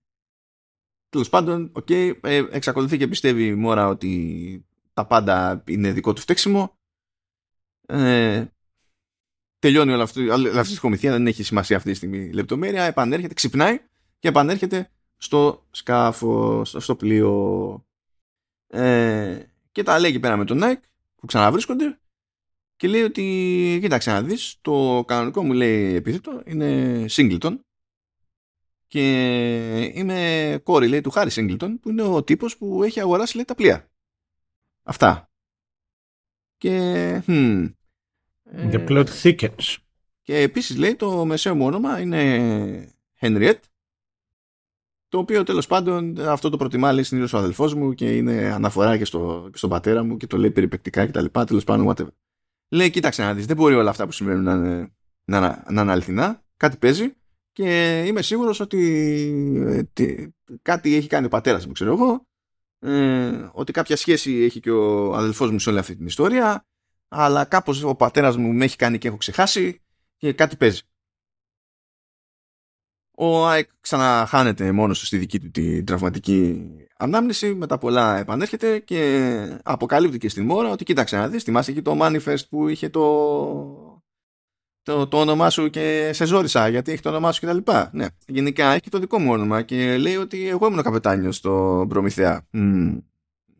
τέλος 1.09 1.29
πάντων 1.29 1.71
okay, 1.75 2.13
ε, 2.21 2.45
εξακολουθεί 2.51 2.97
και 2.97 3.07
πιστεύει 3.07 3.45
η 3.45 3.55
Μόρα 3.55 3.87
ότι 3.87 4.65
τα 4.93 5.05
πάντα 5.05 5.63
είναι 5.67 5.91
δικό 5.91 6.13
του 6.13 6.21
φταίξιμο 6.21 6.77
ε, 7.85 8.45
τελειώνει 9.59 9.91
όλη 9.91 10.01
αυτή, 10.01 10.29
αυτή 10.57 10.73
η 10.73 10.77
κομιθία 10.77 11.11
δεν 11.11 11.27
έχει 11.27 11.43
σημασία 11.43 11.77
αυτή 11.77 11.89
τη 11.89 11.95
στιγμή 11.95 12.31
λεπτομέρεια 12.31 12.83
επανέρχεται, 12.83 13.33
ξυπνάει 13.33 13.79
και 14.19 14.27
επανέρχεται 14.27 14.89
στο 15.17 15.65
σκάφος, 15.71 16.75
στο 16.77 16.95
πλοίο. 16.95 17.85
Ε, 18.67 19.39
και 19.71 19.83
τα 19.83 19.99
λέει 19.99 20.09
εκεί 20.09 20.19
πέρα 20.19 20.37
με 20.37 20.45
τον 20.45 20.59
Nike 20.63 20.83
που 21.15 21.25
ξαναβρίσκονται 21.25 21.99
και 22.75 22.87
λέει 22.87 23.01
ότι 23.01 23.77
κοίταξε 23.81 24.11
να 24.11 24.21
δεις 24.21 24.57
το 24.61 25.03
κανονικό 25.07 25.43
μου 25.43 25.53
λέει 25.53 25.93
επίθετο 25.93 26.41
είναι 26.45 27.05
Singleton 27.09 27.59
και 28.87 29.91
είμαι 29.93 30.59
κόρη 30.63 30.87
λέει 30.87 31.01
του 31.01 31.09
Χάρη 31.09 31.31
Singleton 31.33 31.75
που 31.81 31.89
είναι 31.89 32.01
ο 32.01 32.23
τύπος 32.23 32.57
που 32.57 32.83
έχει 32.83 32.99
αγοράσει 32.99 33.35
λέει 33.35 33.45
τα 33.45 33.55
πλοία. 33.55 33.89
Αυτά 34.83 35.29
και 36.65 37.23
hmm, 37.27 37.69
The 38.71 38.87
plot 38.87 39.05
thickens 39.23 39.75
και 40.21 40.37
επίσης 40.37 40.77
λέει 40.77 40.95
το 40.95 41.25
μεσαίο 41.25 41.55
μου 41.55 41.65
όνομα 41.65 41.99
είναι 41.99 42.93
Henriette 43.19 43.59
το 45.07 45.17
οποίο 45.17 45.43
τέλος 45.43 45.67
πάντων 45.67 46.19
αυτό 46.19 46.49
το 46.49 46.57
προτιμά 46.57 46.93
λέει 46.93 47.03
συνήθως 47.03 47.33
ο 47.33 47.37
αδελφός 47.37 47.73
μου 47.73 47.93
και 47.93 48.15
είναι 48.15 48.51
αναφορά 48.53 48.97
και, 48.97 49.05
στο, 49.05 49.47
και 49.51 49.57
στον 49.57 49.69
πατέρα 49.69 50.03
μου 50.03 50.17
και 50.17 50.27
το 50.27 50.37
λέει 50.37 50.51
περιπεκτικά 50.51 51.05
κτλ. 51.05 51.25
Τέλος 51.45 51.63
πάντων, 51.63 51.87
whatever. 51.89 52.11
Λέει, 52.69 52.89
κοίταξε 52.89 53.23
να 53.23 53.33
δεις, 53.33 53.45
δεν 53.45 53.55
μπορεί 53.55 53.75
όλα 53.75 53.89
αυτά 53.89 54.05
που 54.05 54.11
συμβαίνουν 54.11 54.43
να 54.43 54.53
είναι, 54.53 54.93
να, 55.25 55.65
να, 55.71 55.81
είναι 55.81 55.91
αληθινά. 55.91 56.43
Κάτι 56.57 56.77
παίζει 56.77 57.13
και 57.51 58.03
είμαι 58.07 58.21
σίγουρος 58.21 58.59
ότι 58.59 58.81
ε, 59.93 60.27
κάτι 60.61 60.95
έχει 60.95 61.07
κάνει 61.07 61.25
ο 61.25 61.29
πατέρας 61.29 61.65
μου, 61.65 61.71
ξέρω 61.71 61.91
εγώ. 61.91 62.27
Ε, 62.85 63.49
ότι 63.53 63.71
κάποια 63.71 63.95
σχέση 63.95 64.43
έχει 64.43 64.59
και 64.59 64.71
ο 64.71 65.15
αδελφός 65.15 65.51
μου 65.51 65.59
σε 65.59 65.69
όλη 65.69 65.79
αυτή 65.79 65.95
την 65.95 66.05
ιστορία 66.05 66.65
αλλά 67.07 67.45
κάπως 67.45 67.83
ο 67.83 67.95
πατέρας 67.95 68.37
μου 68.37 68.53
με 68.53 68.65
έχει 68.65 68.75
κάνει 68.75 68.97
και 68.97 69.07
έχω 69.07 69.17
ξεχάσει 69.17 69.81
και 70.17 70.33
κάτι 70.33 70.55
παίζει. 70.55 70.81
Ο 73.17 73.47
Άικ 73.47 73.69
ξαναχάνεται 73.79 74.71
μόνος 74.71 74.99
του 74.99 75.05
στη 75.05 75.17
δική 75.17 75.39
του 75.39 75.51
την 75.51 75.85
τραυματική 75.85 76.65
ανάμνηση, 76.97 77.53
μετά 77.53 77.77
πολλά 77.77 78.17
επανέρχεται 78.17 78.79
και 78.79 79.59
αποκαλύπτει 79.63 80.17
και 80.17 80.29
στην 80.29 80.45
μόρα 80.45 80.69
ότι 80.69 80.83
κοίταξε 80.83 81.17
να 81.17 81.27
δεις, 81.27 81.43
θυμάσαι 81.43 81.71
εκεί 81.71 81.81
το 81.81 81.97
manifest 82.01 82.47
που 82.49 82.67
είχε 82.67 82.89
το, 82.89 83.94
το, 84.85 85.07
το 85.07 85.19
όνομά 85.19 85.49
σου 85.49 85.69
και 85.69 86.09
σε 86.13 86.25
ζόρισα 86.25 86.67
γιατί 86.67 86.91
έχει 86.91 87.01
το 87.01 87.09
όνομά 87.09 87.31
σου 87.31 87.39
και 87.39 87.45
τα 87.45 87.53
λοιπά. 87.53 87.89
Ναι, 87.93 88.05
γενικά 88.27 88.71
έχει 88.71 88.89
το 88.89 88.99
δικό 88.99 89.19
μου 89.19 89.31
όνομα 89.31 89.61
και 89.61 89.97
λέει 89.97 90.15
ότι 90.15 90.47
εγώ 90.47 90.65
ήμουν 90.65 90.79
ο 90.79 90.81
καπετάνιος 90.81 91.35
στο 91.35 91.85
Προμηθέα. 91.89 92.47
Mm. 92.53 93.01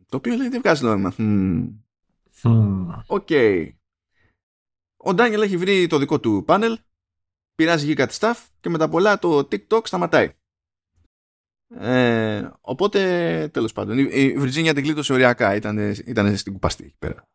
Το 0.08 0.16
οποίο 0.16 0.36
λέει 0.36 0.48
δεν 0.48 0.60
βγάζει 0.60 0.84
νόημα. 0.84 1.14
Οκ. 3.06 3.26
Okay. 3.30 3.68
Ο 4.96 5.14
Ντάνιελ 5.14 5.42
έχει 5.42 5.56
βρει 5.56 5.86
το 5.86 5.98
δικό 5.98 6.20
του 6.20 6.42
πάνελ 6.46 6.78
πειράζει 7.54 7.86
γίγκα 7.86 8.06
τη 8.06 8.16
staff 8.20 8.34
και 8.60 8.68
μετά 8.68 8.88
πολλά 8.88 9.18
το 9.18 9.38
TikTok 9.38 9.80
σταματάει. 9.84 10.30
Ε, 11.78 12.50
οπότε, 12.60 13.00
τέλος 13.52 13.72
πάντων, 13.72 13.98
η 13.98 14.34
Virginia 14.38 14.72
την 14.74 14.82
κλείτωσε 14.82 15.12
οριακά, 15.12 15.54
ήταν, 15.54 15.78
ήταν 16.06 16.36
στην 16.36 16.52
κουπαστή 16.52 16.84
εκεί 16.84 16.96
πέρα. 16.98 17.28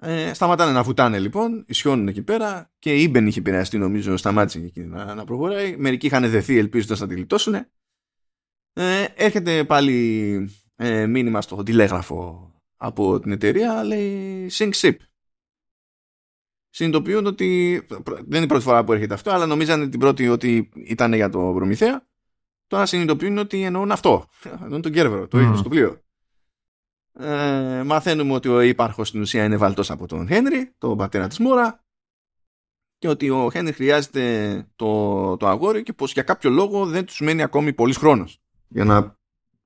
Ε, 0.00 0.34
σταματάνε 0.34 0.72
να 0.72 0.82
βουτάνε 0.82 1.18
λοιπόν, 1.18 1.64
ισιώνουν 1.66 2.08
εκεί 2.08 2.22
πέρα 2.22 2.70
και 2.78 2.94
η 2.94 3.02
Ήμπεν 3.02 3.26
είχε 3.26 3.38
επηρεαστεί 3.38 3.78
νομίζω, 3.78 4.16
σταμάτησε 4.16 4.58
εκεί 4.58 4.80
να, 4.80 5.14
να 5.14 5.24
προχωράει. 5.24 5.76
Μερικοί 5.76 6.06
είχαν 6.06 6.30
δεθεί 6.30 6.58
ελπίζοντας 6.58 7.00
να 7.00 7.06
τη 7.06 7.14
γλιτώσουν. 7.14 7.54
Ε, 8.72 9.04
έρχεται 9.14 9.64
πάλι 9.64 10.48
ε, 10.76 11.06
μήνυμα 11.06 11.42
στο 11.42 11.62
τηλέγραφο 11.62 12.50
από 12.76 13.20
την 13.20 13.32
εταιρεία, 13.32 13.84
λέει 13.84 14.50
Sync 14.50 14.70
Ship 14.70 14.96
συνειδητοποιούν 16.74 17.26
ότι 17.26 17.80
δεν 18.04 18.24
είναι 18.28 18.44
η 18.44 18.46
πρώτη 18.46 18.64
φορά 18.64 18.84
που 18.84 18.92
έρχεται 18.92 19.14
αυτό, 19.14 19.30
αλλά 19.30 19.46
νομίζανε 19.46 19.88
την 19.88 20.00
πρώτη 20.00 20.28
ότι 20.28 20.68
ήταν 20.74 21.12
για 21.12 21.28
το 21.28 21.52
Προμηθέα. 21.54 22.06
Τώρα 22.66 22.86
συνειδητοποιούν 22.86 23.38
ότι 23.38 23.62
εννοούν 23.62 23.90
αυτό. 23.90 24.28
Εννοούν 24.62 24.82
τον 24.82 24.92
Κέρβερο, 24.92 25.28
το 25.28 25.40
ίδιο 25.40 25.56
στο 25.56 25.68
πλοίο. 25.68 26.03
Ε, 27.18 27.82
μαθαίνουμε 27.86 28.32
ότι 28.32 28.48
ο 28.48 28.60
ύπαρχος 28.60 29.08
στην 29.08 29.20
ουσία 29.20 29.44
είναι 29.44 29.56
βαλτός 29.56 29.90
από 29.90 30.06
τον 30.06 30.26
Χένρι, 30.26 30.74
τον 30.78 30.96
πατέρα 30.96 31.28
της 31.28 31.38
Μόρα 31.38 31.84
και 32.98 33.10
ότι 33.10 33.30
ο 33.30 33.50
Χένρι 33.50 33.72
χρειάζεται 33.72 34.66
το, 34.76 35.36
το 35.36 35.48
αγόρι 35.48 35.82
και 35.82 35.92
πως 35.92 36.12
για 36.12 36.22
κάποιο 36.22 36.50
λόγο 36.50 36.86
δεν 36.86 37.04
τους 37.04 37.20
μένει 37.20 37.42
ακόμη 37.42 37.72
πολύς 37.72 37.96
χρόνος 37.96 38.42
για 38.68 38.84
να 38.84 39.18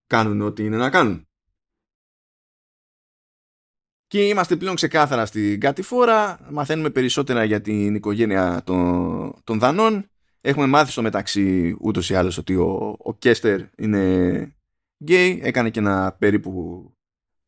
κάνουν 0.06 0.40
ό,τι 0.40 0.64
είναι 0.64 0.76
να 0.76 0.90
κάνουν. 0.90 1.28
Και 4.06 4.28
είμαστε 4.28 4.56
πλέον 4.56 4.74
ξεκάθαρα 4.74 5.26
στην 5.26 5.60
κατηφόρα. 5.60 6.46
Μαθαίνουμε 6.50 6.90
περισσότερα 6.90 7.44
για 7.44 7.60
την 7.60 7.94
οικογένεια 7.94 8.62
των, 8.64 9.34
των 9.44 9.58
Δανών. 9.58 10.10
Έχουμε 10.40 10.66
μάθει 10.66 10.90
στο 10.90 11.02
μεταξύ 11.02 11.76
ούτως 11.80 12.10
ή 12.10 12.14
άλλως 12.14 12.38
ότι 12.38 12.54
ο, 12.54 12.96
ο 12.98 13.14
Κρέστερ 13.14 13.60
είναι 13.76 14.56
γκέι. 15.04 15.40
Έκανε 15.42 15.70
και 15.70 15.78
ένα 15.78 16.12
περίπου 16.12 16.82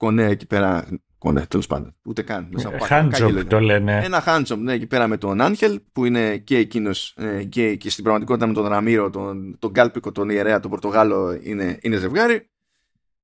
κονέ 0.01 0.24
εκεί 0.24 0.47
πέρα. 0.47 0.86
Κονέ, 1.18 1.47
τέλος 1.47 1.66
πάντων. 1.66 1.97
Ούτε 2.05 2.22
καν. 2.22 2.48
Handjob 2.89 3.44
το 3.48 3.60
λένε. 3.60 4.01
Ένα 4.05 4.22
handjob, 4.27 4.59
ναι, 4.59 4.72
εκεί 4.72 4.86
πέρα 4.86 5.06
με 5.06 5.16
τον 5.16 5.40
Άγχελ 5.40 5.81
που 5.93 6.05
είναι 6.05 6.36
και 6.36 6.56
εκείνος 6.56 7.16
γκέι 7.40 7.77
και 7.77 7.90
στην 7.90 8.02
πραγματικότητα 8.02 8.47
με 8.47 8.52
τον 8.52 8.66
Ραμίρο, 8.66 9.11
τον, 9.10 9.56
τον 9.59 9.72
κάλπικο, 9.73 10.12
τον 10.12 10.31
ιερέα, 10.31 10.60
τον 10.60 10.70
Πορτογάλο 10.70 11.39
είναι, 11.43 11.78
είναι 11.82 11.97
ζευγάρι. 11.97 12.48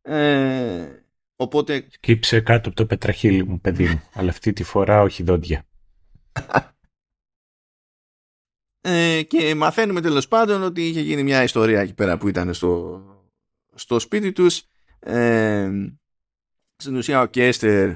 Ε, 0.02 0.86
Οπότε... 1.36 1.86
Σκύψε 1.90 2.40
κάτω 2.40 2.68
από 2.68 2.76
το 2.76 2.86
πετραχύλι 2.86 3.44
μου, 3.44 3.60
παιδί 3.60 3.84
μου. 3.84 4.02
Αλλά 4.14 4.30
αυτή 4.30 4.52
τη 4.52 4.62
φορά 4.62 5.02
όχι 5.02 5.22
δόντια. 5.22 5.66
ε, 8.80 9.22
και 9.22 9.54
μαθαίνουμε 9.54 10.00
τέλος 10.00 10.28
πάντων 10.28 10.62
ότι 10.62 10.86
είχε 10.88 11.00
γίνει 11.00 11.22
μια 11.22 11.42
ιστορία 11.42 11.80
εκεί 11.80 11.94
πέρα 11.94 12.18
που 12.18 12.28
ήταν 12.28 12.54
στο, 12.54 13.02
στο 13.74 13.98
σπίτι 13.98 14.32
τους. 14.32 14.62
Ε, 14.98 15.70
στην 16.76 16.96
ουσία 16.96 17.20
ο 17.20 17.26
Κέστερ 17.26 17.90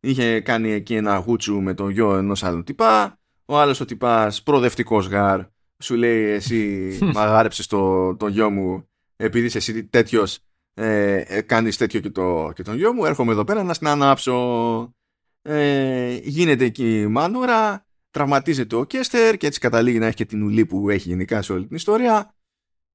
είχε 0.00 0.40
κάνει 0.40 0.70
εκεί 0.70 0.94
ένα 0.94 1.16
γούτσου 1.16 1.60
με 1.60 1.74
τον 1.74 1.90
γιο 1.90 2.16
ενός 2.16 2.42
άλλου 2.42 2.62
τυπά. 2.62 3.18
Ο 3.44 3.58
άλλος 3.58 3.80
ο 3.80 3.84
τυπάς 3.84 4.42
προοδευτικός 4.42 5.06
γάρ 5.06 5.40
σου 5.78 5.94
λέει 5.94 6.22
εσύ 6.24 6.88
μαγάρεψες 7.14 7.66
το, 7.66 8.16
το 8.16 8.28
γιο 8.28 8.50
μου 8.50 8.88
επειδή 9.16 9.46
είσαι 9.46 9.58
εσύ 9.58 9.84
τέτοιος 9.84 10.38
ε, 10.74 11.16
ε, 11.16 11.40
κάνεις 11.40 11.76
τέτοιο 11.76 12.00
και, 12.00 12.10
το, 12.10 12.52
και 12.54 12.62
τον 12.62 12.76
γιο 12.76 12.92
μου 12.92 13.04
έρχομαι 13.04 13.32
εδώ 13.32 13.44
πέρα 13.44 13.62
να 13.62 13.74
στην 13.74 13.86
ανάψω 13.86 14.94
ε, 15.42 16.18
γίνεται 16.22 16.64
εκεί 16.64 17.00
η 17.00 17.06
μάνουρα 17.06 17.86
τραυματίζεται 18.10 18.76
ο 18.76 18.84
Κρέστερ 18.84 19.36
και 19.36 19.46
έτσι 19.46 19.60
καταλήγει 19.60 19.98
να 19.98 20.06
έχει 20.06 20.16
και 20.16 20.24
την 20.24 20.42
ουλή 20.42 20.66
που 20.66 20.90
έχει 20.90 21.08
γενικά 21.08 21.42
σε 21.42 21.52
όλη 21.52 21.66
την 21.66 21.76
ιστορία 21.76 22.34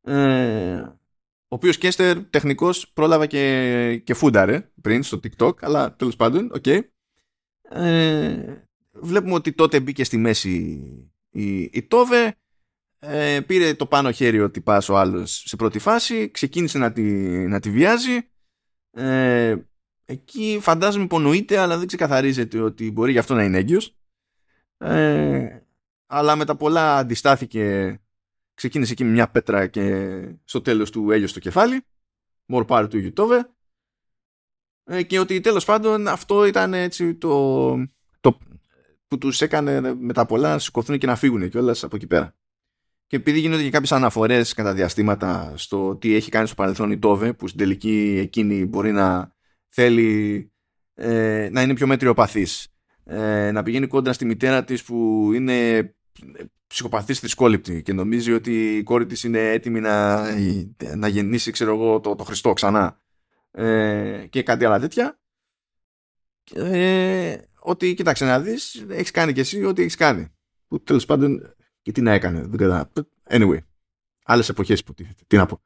ε, 0.02 0.84
ο 1.52 1.56
οποίος 1.56 1.78
Κρέστερ 1.78 2.24
τεχνικώς 2.24 2.92
πρόλαβε 2.94 3.28
και, 3.28 4.02
και 4.04 4.14
φούνταρε 4.14 4.72
πριν 4.82 5.04
στο 5.04 5.20
TikTok 5.24 5.54
αλλά 5.60 5.96
τέλος 5.96 6.16
πάντων, 6.16 6.52
OK 6.54 6.64
okay. 6.66 6.82
ε, 7.70 8.64
βλέπουμε 8.92 9.34
ότι 9.34 9.54
τότε 9.54 9.80
μπήκε 9.80 10.04
στη 10.04 10.18
μέση 10.18 10.80
η, 11.30 11.62
η 11.62 11.84
Τόβε 11.88 12.36
ε, 13.00 13.40
πήρε 13.40 13.74
το 13.74 13.86
πάνω 13.86 14.12
χέρι 14.12 14.40
ότι 14.40 14.52
τυπάς 14.52 14.90
ο 14.90 14.98
άλλος 14.98 15.44
σε 15.46 15.56
πρώτη 15.56 15.80
φάση 15.80 16.32
ξεκίνησε 16.32 16.78
να 16.78 16.92
τη, 16.92 17.02
να 17.48 17.60
τη 17.60 17.70
βιάζει 17.70 18.30
ε, 18.92 19.56
εκεί 20.06 20.60
φαντάζομαι 20.62 21.04
υπονοείται 21.04 21.58
αλλά 21.58 21.78
δεν 21.78 21.88
ξεκαθαρίζεται 21.88 22.60
ότι 22.60 22.92
μπορεί 22.92 23.12
γι' 23.12 23.18
αυτό 23.18 23.34
να 23.34 23.44
είναι 23.44 23.58
έγκυος 23.58 23.96
ε, 24.78 25.60
αλλά 26.06 26.36
με 26.36 26.46
τα 26.46 26.56
πολλά 26.56 26.98
αντιστάθηκε 26.98 28.00
ξεκίνησε 28.60 28.92
εκεί 28.92 29.04
με 29.04 29.12
μια 29.12 29.30
πέτρα 29.30 29.68
και 29.68 30.18
στο 30.44 30.62
τέλος 30.62 30.92
του 30.92 31.12
έλειωσε 31.12 31.34
το 31.34 31.40
κεφάλι. 31.40 31.82
More 32.48 32.66
power 32.66 32.88
του 32.90 32.98
Ιουτόβε 32.98 33.50
ε, 34.84 35.04
και 35.04 35.20
ότι 35.20 35.40
τέλος 35.40 35.66
πάντων 35.66 36.08
αυτό 36.08 36.46
ήταν 36.46 36.74
έτσι 36.74 37.16
το, 37.16 37.74
το 38.20 38.38
που 39.08 39.18
τους 39.18 39.42
έκανε 39.42 39.94
με 39.96 40.14
τα 40.14 40.26
πολλά 40.26 40.50
να 40.50 40.60
σηκωθούν 40.60 40.98
και 40.98 41.06
να 41.06 41.16
φύγουν 41.16 41.50
κιόλας 41.50 41.84
από 41.84 41.96
εκεί 41.96 42.08
πέρα. 42.08 42.36
Και 43.08 43.16
επειδή 43.16 43.40
γίνονται 43.40 43.64
και 43.64 43.70
κάποιες 43.70 43.92
αναφορές 43.92 44.54
κατά 44.54 44.74
διαστήματα 44.74 45.54
στο 45.56 45.96
τι 45.96 46.16
έχει 46.16 46.32
κάνει 46.32 46.48
στο 46.48 46.56
παρελθόν 46.56 46.92
η 46.92 47.00
Τόβε 47.00 47.34
που 47.34 47.48
στην 47.48 47.60
τελική 47.60 48.18
εκείνη 48.22 48.66
μπορεί 48.66 48.92
να 48.92 49.36
θέλει 49.70 50.52
ε, 50.94 51.50
να 51.52 51.62
είναι 51.62 51.74
πιο 51.74 51.88
μετριοπαθής. 51.88 52.68
Ε, 53.04 53.52
να 53.52 53.64
πηγαίνει 53.64 53.88
κόντρα 53.88 54.14
στη 54.14 54.26
μητέρα 54.26 54.64
της 54.64 54.84
που 54.84 55.30
είναι 55.34 55.94
ψυχοπαθής 56.68 57.20
δυσκόληπτη 57.20 57.82
και 57.82 57.94
νομίζει 57.94 58.32
ότι 58.32 58.78
η 58.78 58.84
κόρη 58.84 59.06
της 59.06 59.24
είναι 59.24 59.52
έτοιμη 59.52 59.80
να, 59.80 60.26
να 60.96 61.08
γεννήσει 61.08 61.52
ξέρω 61.52 61.74
εγώ 61.74 62.00
το, 62.00 62.16
το 62.16 62.24
Χριστό 62.24 62.54
ξανά 62.54 63.02
ε, 63.52 64.28
και 64.30 64.44
κάτι 64.44 64.66
άλλα 64.66 64.80
τέτοια 64.80 65.20
ε, 66.54 67.38
ότι 67.60 67.94
κοίταξε 67.94 68.26
να 68.26 68.40
δεις 68.40 68.86
έχεις 68.90 69.12
κάνει 69.12 69.34
και 69.34 69.40
εσύ 69.42 69.64
ό,τι 69.64 69.82
έχεις 69.82 69.96
κάνει 69.96 70.28
που 70.68 70.82
τέλος 70.84 71.06
πάντων 71.06 71.56
και 71.82 71.92
τι 71.92 72.02
να 72.02 72.12
έκανε 72.12 72.42
δεν 72.42 72.58
κατάλαβα 72.58 72.92
anyway 73.30 73.60
άλλες 74.24 74.50
εποχές 74.50 74.84
που 74.84 74.94
τι 75.28 75.38
να 75.38 75.46
πω 75.46 75.62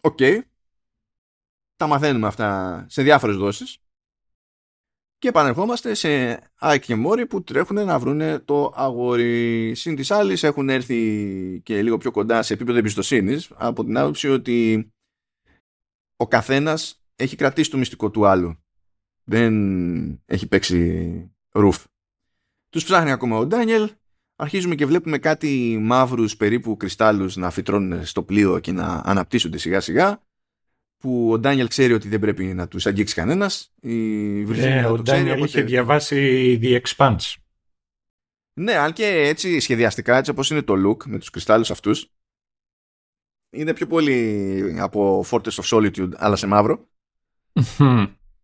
OK. 0.00 0.16
okay. 0.18 0.40
Τα 1.76 1.86
μαθαίνουμε 1.86 2.26
αυτά 2.26 2.84
σε 2.88 3.02
διάφορες 3.02 3.36
δόσεις 3.36 3.78
και 5.20 5.28
επανερχόμαστε 5.28 5.94
σε 5.94 6.40
Άικ 6.58 6.84
και 6.84 6.94
Μόρι 6.94 7.26
που 7.26 7.42
τρέχουν 7.42 7.84
να 7.84 7.98
βρουν 7.98 8.44
το 8.44 8.72
αγόρι. 8.76 9.74
Συν 9.74 9.96
της 9.96 10.10
άλλης 10.10 10.42
έχουν 10.42 10.68
έρθει 10.68 11.60
και 11.64 11.82
λίγο 11.82 11.98
πιο 11.98 12.10
κοντά 12.10 12.42
σε 12.42 12.52
επίπεδο 12.52 12.78
εμπιστοσύνης 12.78 13.50
από 13.54 13.84
την 13.84 13.96
άποψη 13.98 14.28
ότι 14.28 14.90
ο 16.16 16.26
καθένας 16.26 17.02
έχει 17.16 17.36
κρατήσει 17.36 17.70
το 17.70 17.76
μυστικό 17.76 18.10
του 18.10 18.26
άλλου. 18.26 18.58
Δεν 19.24 20.22
έχει 20.26 20.46
παίξει 20.48 21.30
ρουφ. 21.50 21.84
Τους 22.68 22.84
ψάχνει 22.84 23.10
ακόμα 23.10 23.36
ο 23.36 23.46
Ντάνιελ. 23.46 23.90
Αρχίζουμε 24.36 24.74
και 24.74 24.86
βλέπουμε 24.86 25.18
κάτι 25.18 25.78
μαύρους 25.80 26.36
περίπου 26.36 26.76
κρυστάλλους 26.76 27.36
να 27.36 27.50
φυτρώνουν 27.50 28.04
στο 28.04 28.22
πλοίο 28.22 28.58
και 28.58 28.72
να 28.72 29.02
αναπτύσσονται 29.04 29.58
σιγά 29.58 29.80
σιγά 29.80 30.22
που 31.00 31.30
ο 31.32 31.38
Ντάνιελ 31.38 31.68
ξέρει 31.68 31.92
ότι 31.92 32.08
δεν 32.08 32.20
πρέπει 32.20 32.44
να 32.44 32.68
τους 32.68 32.86
αγγίξει 32.86 33.14
κανένας. 33.14 33.72
Η 33.80 33.96
ναι, 34.44 34.86
ο 34.86 34.98
Ντάνιελ 34.98 35.42
είχε 35.42 35.62
διαβάσει 35.62 36.58
The 36.62 36.80
Expanse. 36.80 37.34
Ναι, 38.52 38.74
αν 38.74 38.92
και 38.92 39.06
έτσι 39.06 39.60
σχεδιαστικά, 39.60 40.16
έτσι 40.16 40.30
όπως 40.30 40.50
είναι 40.50 40.62
το 40.62 40.74
look 40.86 41.04
με 41.06 41.18
τους 41.18 41.30
κρυστάλλους 41.30 41.70
αυτούς, 41.70 42.12
είναι 43.50 43.74
πιο 43.74 43.86
πολύ 43.86 44.76
από 44.78 45.24
Fortress 45.30 45.54
of 45.62 45.64
Solitude, 45.64 46.10
αλλά 46.16 46.36
σε 46.36 46.46
μαύρο. 46.46 46.88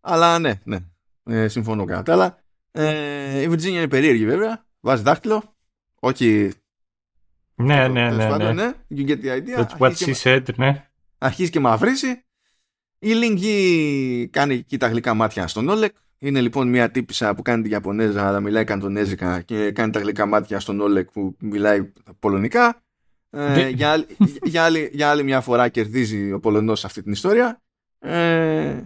αλλά 0.01 0.39
ναι, 0.39 0.61
ναι, 0.65 0.79
ε, 1.25 1.49
συμφωνώ 1.49 1.85
κατά 1.85 2.13
άλλα. 2.13 2.45
Ε, 2.71 3.41
η 3.41 3.47
Virginia 3.51 3.65
είναι 3.65 3.89
περίεργη 3.89 4.27
βέβαια, 4.27 4.67
βάζει 4.81 5.03
δάχτυλο, 5.03 5.57
όχι... 6.01 6.53
Ναι, 7.55 7.89
ναι, 7.89 8.11
ναι, 8.11 8.37
ναι. 8.37 8.53
ναι. 8.53 8.73
You 8.91 9.09
get 9.09 9.25
the 9.25 9.43
idea. 9.43 9.57
That's 9.57 9.79
what 9.79 9.95
she 9.97 10.15
said, 10.23 10.55
ναι. 10.57 10.91
Αρχίζει 11.19 11.51
και 11.51 11.61
μαυρίζει 11.61 12.26
η 12.99 13.13
Λίγκη 13.13 14.29
κάνει 14.33 14.55
εκεί 14.55 14.77
τα 14.77 14.89
γλυκά 14.89 15.15
μάτια 15.15 15.47
στον 15.47 15.69
Όλεκ. 15.69 15.95
Είναι 16.19 16.41
λοιπόν 16.41 16.69
μια 16.69 16.91
τύπησα 16.91 17.35
που 17.35 17.43
κάνει 17.43 17.63
την 17.63 17.73
Ιαπωνέζα 17.73 18.29
αλλά 18.29 18.41
μιλάει 18.41 18.65
καντονέζικα 18.65 19.41
και 19.41 19.73
κάνει 19.73 19.93
τα 19.93 20.01
γλυκά 20.01 20.27
μάτια 20.27 20.61
στον 20.61 20.81
Όλεκ 20.81 21.11
που 21.11 21.37
μιλάει 21.41 21.93
πολωνικά. 22.19 22.83
Ε, 23.31 23.69
για, 23.69 23.91
άλλη, 23.91 24.07
για, 24.53 24.65
άλλη, 24.65 24.91
για 24.93 25.11
άλλη 25.11 25.23
μια 25.23 25.41
φορά 25.41 25.69
κερδίζει 25.69 26.33
ο 26.33 26.41
Πολωνός 26.41 26.85
αυτή 26.85 27.03
την 27.03 27.13
ιστορία. 27.13 27.63
Ε, 27.99 28.83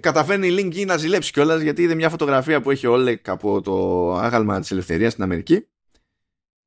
καταφέρνει 0.00 0.46
η 0.46 0.50
Λίγκη 0.50 0.84
να 0.84 0.96
ζηλέψει 0.96 1.32
κιόλας 1.32 1.60
γιατί 1.60 1.82
είδε 1.82 1.94
μια 1.94 2.08
φωτογραφία 2.08 2.60
που 2.60 2.70
έχει 2.70 2.86
ο 2.86 2.92
Όλεκ 2.92 3.28
από 3.28 3.60
το 3.60 4.12
άγαλμα 4.14 4.60
της 4.60 4.70
ελευθερίας 4.70 5.12
στην 5.12 5.24
Αμερική 5.24 5.66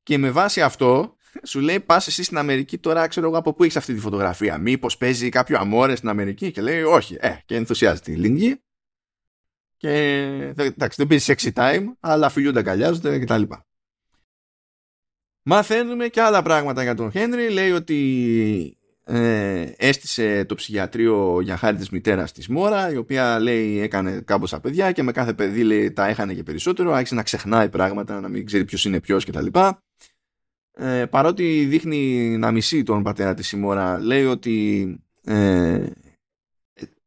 και 0.03 0.17
με 0.17 0.31
βάση 0.31 0.61
αυτό 0.61 1.14
σου 1.43 1.59
λέει 1.59 1.79
πας 1.79 2.07
εσύ 2.07 2.23
στην 2.23 2.37
Αμερική 2.37 2.77
τώρα, 2.77 3.07
ξέρω 3.07 3.27
εγώ 3.27 3.37
από 3.37 3.53
πού 3.53 3.63
έχεις 3.63 3.75
αυτή 3.75 3.93
τη 3.93 3.99
φωτογραφία. 3.99 4.57
Μήπως 4.57 4.97
παίζει 4.97 5.29
κάποιο 5.29 5.57
αμόρε 5.57 5.95
στην 5.95 6.09
Αμερική 6.09 6.51
και 6.51 6.61
λέει 6.61 6.81
όχι. 6.81 7.17
Ε, 7.19 7.35
και 7.45 7.55
ενθουσιάζεται 7.55 8.11
η 8.11 8.15
Λίγκη. 8.15 8.59
Και 9.77 9.91
εντάξει, 10.55 11.05
δεν 11.05 11.07
παίζει 11.07 11.33
sexy 11.37 11.51
time, 11.53 11.83
αλλά 11.99 12.29
φιλιούνται, 12.29 12.59
αγκαλιάζονται 12.59 13.19
κτλ. 13.19 13.41
Μαθαίνουμε 15.41 16.07
και 16.07 16.21
άλλα 16.21 16.41
πράγματα 16.41 16.83
για 16.83 16.95
τον 16.95 17.11
Χένρι. 17.11 17.49
Λέει 17.49 17.71
ότι 17.71 18.77
ε, 19.07 19.71
έστησε 19.77 20.45
το 20.45 20.55
ψυχιατρίο 20.55 21.41
για 21.41 21.57
χάρη 21.57 21.77
της 21.77 21.89
μητέρας 21.89 22.31
της 22.31 22.47
Μόρα 22.47 22.91
η 22.91 22.97
οποία 22.97 23.39
λέει 23.39 23.79
έκανε 23.79 24.21
κάμποσα 24.25 24.59
παιδιά 24.59 24.91
και 24.91 25.03
με 25.03 25.11
κάθε 25.11 25.33
παιδί 25.33 25.63
λέει, 25.63 25.91
τα 25.91 26.07
έχανε 26.07 26.33
και 26.33 26.43
περισσότερο 26.43 26.93
άρχισε 26.93 27.15
να 27.15 27.23
ξεχνάει 27.23 27.69
πράγματα 27.69 28.19
να 28.19 28.27
μην 28.27 28.45
ξέρει 28.45 28.65
ποιος 28.65 28.85
είναι 28.85 28.99
ποιος 28.99 29.25
κτλ 29.25 29.45
ε, 30.77 31.05
παρότι 31.05 31.65
δείχνει 31.65 32.29
να 32.37 32.51
μισεί 32.51 32.83
τον 32.83 33.03
πατέρα 33.03 33.33
της 33.33 33.47
Σιμώρα 33.47 33.99
λέει 33.99 34.25
ότι 34.25 34.87
ε, 35.23 35.85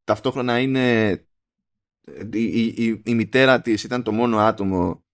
ταυτόχρονα 0.04 0.58
είναι 0.58 1.10
η, 2.32 2.44
η, 2.56 3.02
η, 3.04 3.14
μητέρα 3.14 3.60
της 3.60 3.84
ήταν 3.84 4.02
το 4.02 4.12
μόνο 4.12 4.38
άτομο 4.38 5.04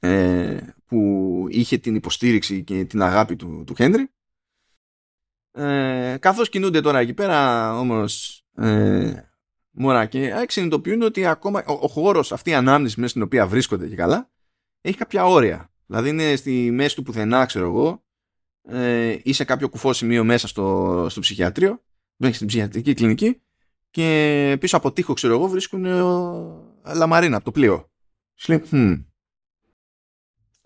ε, 0.00 0.56
που 0.86 1.46
είχε 1.50 1.78
την 1.78 1.94
υποστήριξη 1.94 2.64
και 2.64 2.84
την 2.84 3.02
αγάπη 3.02 3.36
του, 3.36 3.64
του 3.66 3.74
Χένρι. 3.74 4.10
Ε, 5.52 6.16
καθώς 6.20 6.48
κινούνται 6.48 6.80
τώρα 6.80 6.98
εκεί 6.98 7.14
πέρα 7.14 7.78
όμως 7.78 8.42
ε, 8.54 9.22
μωρά 9.70 10.06
και 10.06 10.46
συνειδητοποιούν 10.48 11.02
ότι 11.02 11.26
ακόμα 11.26 11.64
ο, 11.66 11.72
ο 11.72 11.88
χώρος 11.88 12.32
αυτή 12.32 12.50
η 12.50 12.54
ανάμνηση 12.54 12.96
μέσα 12.96 13.10
στην 13.10 13.22
οποία 13.22 13.46
βρίσκονται 13.46 13.88
και 13.88 13.94
καλά 13.94 14.30
έχει 14.80 14.96
κάποια 14.96 15.24
όρια 15.24 15.70
Δηλαδή 15.88 16.08
είναι 16.08 16.36
στη 16.36 16.70
μέση 16.70 16.94
του 16.94 17.02
πουθενά, 17.02 17.46
ξέρω 17.46 17.66
εγώ, 17.66 18.04
ε, 18.62 19.18
ή 19.22 19.32
σε 19.32 19.44
κάποιο 19.44 19.68
κουφό 19.68 19.92
σημείο 19.92 20.24
μέσα 20.24 20.48
στο, 20.48 21.06
στο 21.10 21.20
ψυχιατρίο, 21.20 21.84
μέχρι 22.16 22.34
στην 22.34 22.46
ψυχιατρική 22.46 22.94
κλινική, 22.94 23.42
και 23.90 24.56
πίσω 24.60 24.76
από 24.76 24.92
τείχο, 24.92 25.12
ξέρω 25.12 25.34
εγώ, 25.34 25.48
βρίσκουν 25.48 25.84
ε, 25.84 26.00
λαμαρίνα 26.94 27.36
από 27.36 27.44
το 27.44 27.50
πλοίο. 27.50 27.90
Σου 28.34 28.52
λέει, 28.52 28.62
hm, 28.70 29.04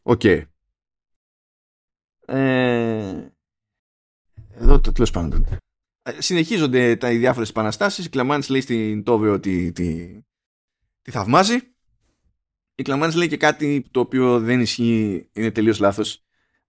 OK. 0.02 0.24
Ε, 0.24 0.48
εδώ 4.50 4.80
το 4.80 4.92
τέλος 4.92 5.10
πάντων. 5.10 5.46
Ε, 6.02 6.20
συνεχίζονται 6.20 6.96
τα, 6.96 7.10
οι 7.10 7.16
διάφορες 7.16 7.48
επαναστάσεις. 7.48 8.04
Η 8.04 8.08
Κλαμάνς 8.08 8.48
λέει 8.48 8.60
στην 8.60 9.02
Τόβε 9.02 9.30
ότι 9.30 9.72
τη, 9.72 10.20
τη 11.02 11.10
θαυμάζει 11.10 11.71
η 12.82 12.84
Κλαμάνς 12.84 13.14
λέει 13.14 13.28
και 13.28 13.36
κάτι 13.36 13.84
το 13.90 14.00
οποίο 14.00 14.40
δεν 14.40 14.60
ισχύει, 14.60 15.28
είναι 15.32 15.50
τελείως 15.50 15.78
λάθος. 15.78 16.24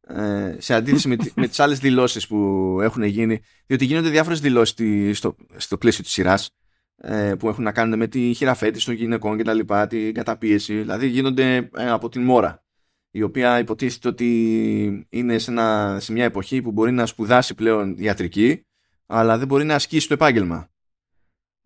Ε, 0.08 0.56
σε 0.58 0.74
αντίθεση 0.74 1.08
με, 1.08 1.16
με 1.36 1.48
τις 1.48 1.60
άλλες 1.60 1.80
δηλώσεις 1.80 2.28
που 2.28 2.78
έχουν 2.82 3.04
γίνει 3.04 3.42
διότι 3.66 3.86
γίνονται 3.86 4.10
διάφορες 4.10 4.40
δηλώσεις 4.40 5.18
στο, 5.18 5.36
στο 5.56 5.78
πλαίσιο 5.78 6.04
της 6.04 6.12
σειράς 6.12 6.50
ε, 6.98 7.34
που 7.40 7.50
έχουν 7.50 7.64
να 7.64 7.72
κάνουν 7.72 8.00
με 8.00 8.08
τη 8.08 8.34
χειραφέτηση 8.34 8.86
των 8.86 8.96
γυναικών 8.96 9.38
και 9.38 9.44
τα 9.44 9.54
λοιπά, 9.54 9.88
την 9.88 10.14
καταπίεση. 10.14 10.78
Δηλαδή 10.78 11.08
γίνονται 11.08 11.70
ε, 11.76 11.90
από 11.90 12.10
την 12.10 12.22
Μόρα 12.22 12.64
η 13.12 13.22
οποία 13.22 13.60
υποτίθεται 13.60 14.08
ότι 14.08 15.08
είναι 15.10 15.38
σε, 15.38 15.52
ένα, 15.52 15.98
σε 16.00 16.12
μια 16.12 16.24
εποχή 16.24 16.62
που 16.62 16.72
μπορεί 16.72 16.92
να 16.92 17.06
σπουδάσει 17.06 17.56
πλέον 17.56 17.96
ιατρική 17.98 18.66
αλλά 19.06 19.38
δεν 19.38 19.48
μπορεί 19.48 19.64
να 19.64 19.76
ασκήσει 19.76 20.08
το 20.08 20.14
επάγγελμα 20.14 20.73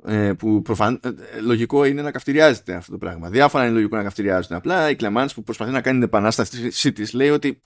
ε, 0.08 0.34
που 0.34 0.62
προφαν... 0.62 1.00
Ε, 1.04 1.40
λογικό 1.40 1.86
είναι 1.86 2.02
να 2.02 2.12
καυτηριάζεται 2.12 2.74
αυτό 2.74 2.92
το 2.92 2.98
πράγμα. 2.98 3.30
Διάφορα 3.30 3.64
είναι 3.64 3.74
λογικό 3.74 3.96
να 3.96 4.04
καυτηριάζεται. 4.04 4.56
Απλά 4.56 4.90
η 4.90 4.96
Κλεμάνς 4.96 5.34
που 5.34 5.44
προσπαθεί 5.44 5.72
να 5.72 5.82
κάνει 5.82 5.98
την 5.98 6.08
επανάσταση 6.08 6.92
της 6.92 7.14
λέει 7.14 7.30
ότι 7.30 7.62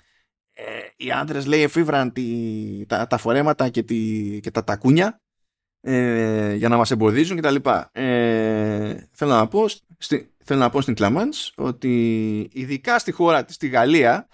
ε, 0.54 0.64
οι 0.96 1.12
άντρες 1.12 1.46
λέει 1.46 1.62
εφήβραν 1.62 2.12
τη, 2.12 2.26
τα, 2.88 3.08
τα 3.08 3.18
φορέματα 3.18 3.70
και, 3.70 3.84
τη, 3.84 4.40
και 4.42 4.52
τα 4.52 4.64
τακούνια 4.64 5.22
ε, 5.82 6.54
για 6.54 6.70
να 6.70 6.78
μας 6.78 6.92
εμποδίζουν 6.92 7.38
κτλ. 7.38 7.56
Ε, 7.92 9.08
θέλω, 9.12 9.32
να 9.32 9.48
πω, 9.48 9.68
στη, 9.98 10.34
θέλω 10.44 10.60
να 10.60 10.70
πω 10.70 10.82
στην 10.82 10.96
Κλαμάνς 10.96 11.52
ότι 11.56 12.50
ειδικά 12.54 13.00
στη 13.00 13.12
χώρα 13.12 13.46
της, 13.46 13.56
στη 13.56 13.68
Γαλλία, 13.68 14.28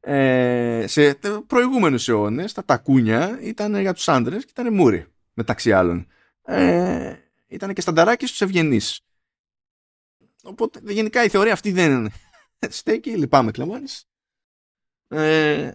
ε, 0.00 0.84
σε 0.86 1.18
προηγούμενους 1.46 2.08
αιώνες 2.08 2.52
τα 2.52 2.64
τακούνια 2.64 3.38
ήταν 3.42 3.80
για 3.80 3.92
τους 3.92 4.08
άντρες 4.08 4.44
και 4.44 4.50
ήταν 4.60 4.74
μούρι 4.74 5.06
μεταξύ 5.34 5.72
άλλων. 5.72 6.06
Ε, 6.44 7.14
ήταν 7.46 7.72
και 7.72 7.80
στανταράκι 7.80 8.26
στους 8.26 8.40
ευγενείς. 8.40 9.00
Οπότε 10.42 10.80
γενικά 10.82 11.24
η 11.24 11.28
θεωρία 11.28 11.52
αυτή 11.52 11.72
δεν 11.72 12.12
στέκει, 12.68 13.10
λυπάμαι 13.10 13.50
Κλαμάνς. 13.50 14.04
Ε, 15.08 15.70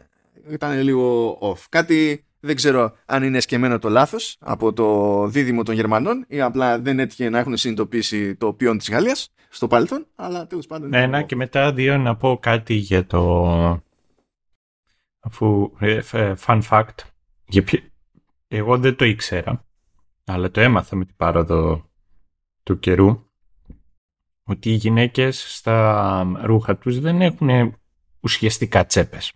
ήταν 0.49 0.81
λίγο 0.81 1.37
off. 1.41 1.65
Κάτι 1.69 2.27
δεν 2.39 2.55
ξέρω 2.55 2.95
αν 3.05 3.23
είναι 3.23 3.39
σκεμμένο 3.39 3.79
το 3.79 3.89
λάθος 3.89 4.37
από 4.39 4.73
το 4.73 5.27
δίδυμο 5.27 5.63
των 5.63 5.75
Γερμανών 5.75 6.25
ή 6.27 6.41
απλά 6.41 6.79
δεν 6.79 6.99
έτυχε 6.99 7.29
να 7.29 7.39
έχουν 7.39 7.57
συνειδητοποιήσει 7.57 8.35
το 8.35 8.53
ποιόν 8.53 8.77
της 8.77 8.89
Γαλλίας 8.89 9.33
στο 9.49 9.67
παρελθόν, 9.67 10.07
αλλά 10.15 10.47
τέλος 10.47 10.67
πάντων... 10.67 10.93
Ένα 10.93 11.21
και 11.21 11.35
μετά 11.35 11.73
δύο 11.73 11.97
να 11.97 12.15
πω 12.15 12.37
κάτι 12.41 12.73
για 12.73 13.05
το... 13.05 13.81
Αφού, 15.19 15.71
ε, 15.79 16.01
fun 16.45 16.61
fact, 16.69 16.95
εγώ 18.47 18.77
δεν 18.77 18.95
το 18.95 19.05
ήξερα, 19.05 19.66
αλλά 20.29 20.51
το 20.51 20.61
έμαθα 20.61 20.95
με 20.95 21.05
την 21.05 21.15
πάροδο 21.15 21.89
του 22.63 22.79
καιρού, 22.79 23.25
ότι 24.43 24.69
οι 24.69 24.75
γυναίκες 24.75 25.55
στα 25.55 26.39
ρούχα 26.43 26.77
τους 26.77 26.99
δεν 26.99 27.21
έχουν 27.21 27.77
ουσιαστικά 28.19 28.85
τσέπες. 28.85 29.33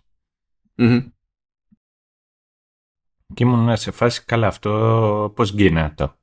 Και 3.34 3.44
ήμουν 3.44 3.76
σε 3.76 3.90
φάση 3.90 4.24
καλά 4.24 4.46
αυτό 4.46 5.32
πώς 5.36 5.50
γίνεται 5.50 6.14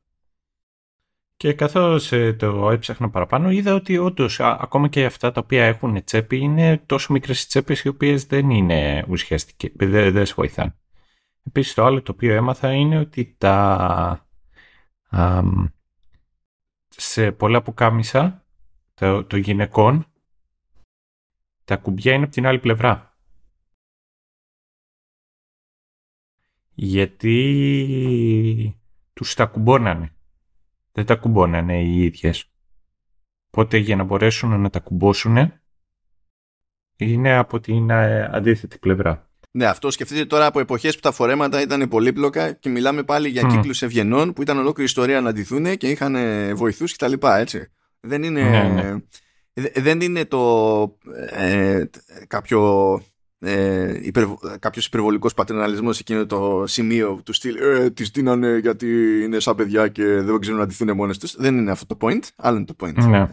Και 1.36 1.54
καθώς 1.54 2.12
ε, 2.12 2.34
το 2.34 2.70
έψαχνα 2.70 3.10
παραπάνω 3.10 3.52
είδα 3.52 3.74
ότι 3.74 3.98
όντως 3.98 4.40
ακόμα 4.40 4.88
και 4.88 5.06
αυτά 5.06 5.32
τα 5.32 5.42
οποία 5.44 5.66
έχουν 5.66 6.04
τσέπη 6.04 6.38
είναι 6.38 6.78
τόσο 6.78 7.14
μικρές 7.14 7.48
τσέπες 7.48 7.82
οι 7.82 7.88
οποίες 7.88 8.26
δεν 8.26 8.50
είναι 8.50 9.06
ουσιαστικές, 9.10 9.72
δεν, 9.76 10.12
δεν 10.12 10.26
σε 10.26 10.34
βοηθάνε. 10.34 10.76
Επίσης 11.44 11.74
το 11.74 11.86
άλλο 11.86 12.02
το 12.02 12.12
οποίο 12.12 12.34
έμαθα 12.34 12.74
είναι 12.74 13.00
ότι 13.00 13.36
τα 13.38 14.29
σε 16.88 17.32
πολλά 17.32 17.62
που 17.62 17.74
κάμισα 17.74 18.46
το, 18.94 19.26
το 19.26 19.38
γυναικών 19.38 20.06
τα 21.64 21.78
κουμπιά 21.78 22.14
είναι 22.14 22.24
από 22.24 22.34
την 22.34 22.46
άλλη 22.46 22.60
πλευρά. 22.60 23.10
γιατί 26.82 28.80
τους 29.14 29.34
τα 29.34 29.46
κουμπώνανε. 29.46 30.16
Δεν 30.92 31.06
τα 31.06 31.16
κουμπώνανε 31.16 31.82
οι 31.82 32.04
ίδιες. 32.04 32.52
Οπότε 33.48 33.78
για 33.78 33.96
να 33.96 34.04
μπορέσουν 34.04 34.62
να 34.62 34.70
τα 34.70 34.80
κουμπώσουν 34.80 35.54
είναι 36.96 37.36
από 37.36 37.60
την 37.60 37.90
ε, 37.90 38.24
αντίθετη 38.24 38.78
πλευρά. 38.78 39.29
Ναι, 39.52 39.66
αυτό 39.66 39.92
σκεφτείτε 39.92 40.26
τώρα 40.26 40.46
από 40.46 40.60
εποχές 40.60 40.96
που 40.96 41.02
τα 41.02 41.12
φορέματα 41.12 41.62
ήταν 41.62 41.88
πολύπλοκα 41.88 42.52
και 42.52 42.70
μιλάμε 42.70 43.04
πάλι 43.04 43.30
για 43.30 43.46
mm. 43.46 43.50
κύκλους 43.52 43.82
ευγενών 43.82 44.34
που 44.34 44.42
ήταν 44.42 44.58
ολόκληρη 44.58 44.90
ιστορία 44.90 45.22
να 45.22 45.30
αντιθούν 45.30 45.78
και 45.78 45.90
είχαν 45.90 46.16
βοηθούς 46.56 46.96
κτλ. 46.96 47.14
Έτσι. 47.22 47.68
Δεν 48.00 48.24
είναι, 48.24 48.42
ναι, 48.42 49.00
ναι. 49.54 49.82
δεν 49.82 50.02
είναι 50.02 50.26
το 50.26 50.98
ε, 51.32 51.84
κάποιο 52.28 53.02
ε, 53.40 54.00
υπερβο, 54.02 54.40
κάποιος 54.60 54.86
υπερβολικός 54.86 55.34
πατερναλισμός 55.34 56.00
εκείνο 56.00 56.26
το 56.26 56.64
σημείο 56.68 57.22
του 57.26 57.34
στυλ 57.34 57.56
ε, 57.56 57.90
τις 57.90 58.10
δίνανε 58.10 58.58
γιατί 58.58 58.88
είναι 59.24 59.40
σαν 59.40 59.56
παιδιά 59.56 59.88
και 59.88 60.04
δεν 60.04 60.40
ξέρουν 60.40 60.60
να 60.60 60.66
ντυθούν 60.66 60.96
μόνες 60.96 61.18
τους 61.18 61.36
δεν 61.36 61.58
είναι 61.58 61.72
αυτό 61.72 61.96
το 61.96 62.08
point, 62.08 62.24
άλλο 62.36 62.58
είναι 62.58 62.66
το 62.66 62.76
point 62.80 62.94
ναι. 62.94 63.18
ε, 63.18 63.28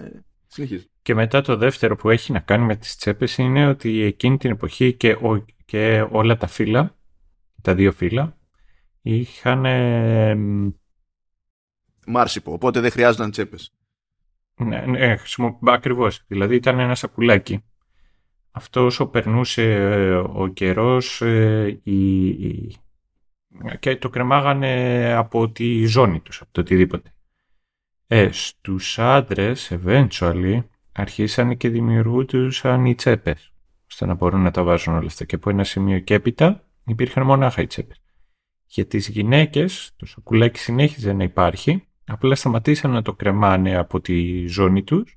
και 1.02 1.14
μετά 1.14 1.40
το 1.40 1.56
δεύτερο 1.56 1.96
που 1.96 2.10
έχει 2.10 2.32
να 2.32 2.40
κάνει 2.40 2.64
με 2.64 2.76
τις 2.76 2.96
τσέπες 2.96 3.38
είναι 3.38 3.66
ότι 3.66 4.02
εκείνη 4.02 4.36
την 4.36 4.50
εποχή 4.50 4.92
και, 4.92 5.12
ο, 5.12 5.44
και 5.64 6.06
όλα 6.10 6.36
τα 6.36 6.46
φύλλα 6.46 6.96
τα 7.62 7.74
δύο 7.74 7.92
φύλλα 7.92 8.36
είχαν 9.02 9.64
ε, 9.64 10.36
Μάρσιπο, 12.06 12.52
οπότε 12.52 12.80
δεν 12.80 12.90
χρειάζονταν 12.90 13.30
τσέπες 13.30 13.76
ναι, 14.56 14.80
ναι, 14.80 15.16
ακριβώς. 15.66 16.24
Δηλαδή 16.26 16.54
ήταν 16.54 16.78
ένα 16.78 16.94
σακουλάκι 16.94 17.64
αυτός 18.50 18.84
όσο 18.84 19.06
περνούσε 19.06 19.72
ε, 19.72 20.14
ο 20.14 20.46
καιρός 20.46 21.22
ε, 21.22 21.80
και 23.78 23.96
το 23.96 24.08
κρεμάγανε 24.08 25.12
από 25.12 25.50
τη 25.50 25.84
ζώνη 25.84 26.20
τους, 26.20 26.40
από 26.40 26.52
το 26.52 26.60
οτιδήποτε. 26.60 27.10
Ε, 28.06 28.28
στους 28.32 28.98
άντρες, 28.98 29.72
eventually, 29.72 30.64
αρχίσανε 30.92 31.54
και 31.54 31.68
δημιουργούνταν 31.68 32.84
οι 32.84 32.94
τσέπες, 32.94 33.52
ώστε 33.90 34.06
να 34.06 34.14
μπορούν 34.14 34.42
να 34.42 34.50
τα 34.50 34.62
βάζουν 34.62 34.94
όλα 34.94 35.06
αυτά. 35.06 35.24
Και 35.24 35.34
από 35.34 35.50
ένα 35.50 35.64
σημείο 35.64 35.98
και 35.98 36.14
έπειτα 36.14 36.64
υπήρχαν 36.86 37.26
μονάχα 37.26 37.62
οι 37.62 37.66
τσέπες. 37.66 38.00
Για 38.66 38.86
τις 38.86 39.08
γυναίκες, 39.08 39.92
το 39.96 40.06
σοκουλάκι 40.06 40.58
συνέχιζε 40.58 41.12
να 41.12 41.24
υπάρχει, 41.24 41.86
απλά 42.04 42.34
σταματήσαν 42.34 42.90
να 42.90 43.02
το 43.02 43.14
κρεμάνε 43.14 43.76
από 43.76 44.00
τη 44.00 44.46
ζώνη 44.46 44.82
τους 44.82 45.16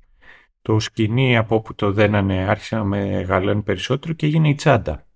το 0.61 0.79
σκηνή 0.79 1.37
από 1.37 1.55
όπου 1.55 1.75
το 1.75 1.91
δένανε 1.91 2.49
άρχισε 2.49 2.75
να 2.75 2.83
μεγαλώνει 2.83 3.61
περισσότερο 3.61 4.13
και 4.13 4.25
έγινε 4.25 4.49
η 4.49 4.55
τσάντα 4.55 5.07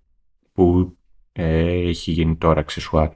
που 0.52 0.96
ε, 1.32 1.88
έχει 1.88 2.10
γίνει 2.10 2.36
τώρα 2.36 2.60
αξεσουάρ. 2.60 3.12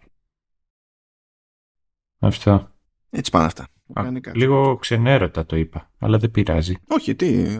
Αυτό. 2.19 2.73
Έτσι 3.11 3.31
πάνε 3.31 3.45
αυτά. 3.45 3.69
Λίγο 4.35 4.77
ξενέρωτα 4.77 5.47
το 5.47 5.56
είπα, 5.56 5.90
αλλά 5.98 6.19
δεν 6.19 6.31
πειράζει. 6.31 6.77
Όχι, 6.89 7.15
τι. 7.15 7.59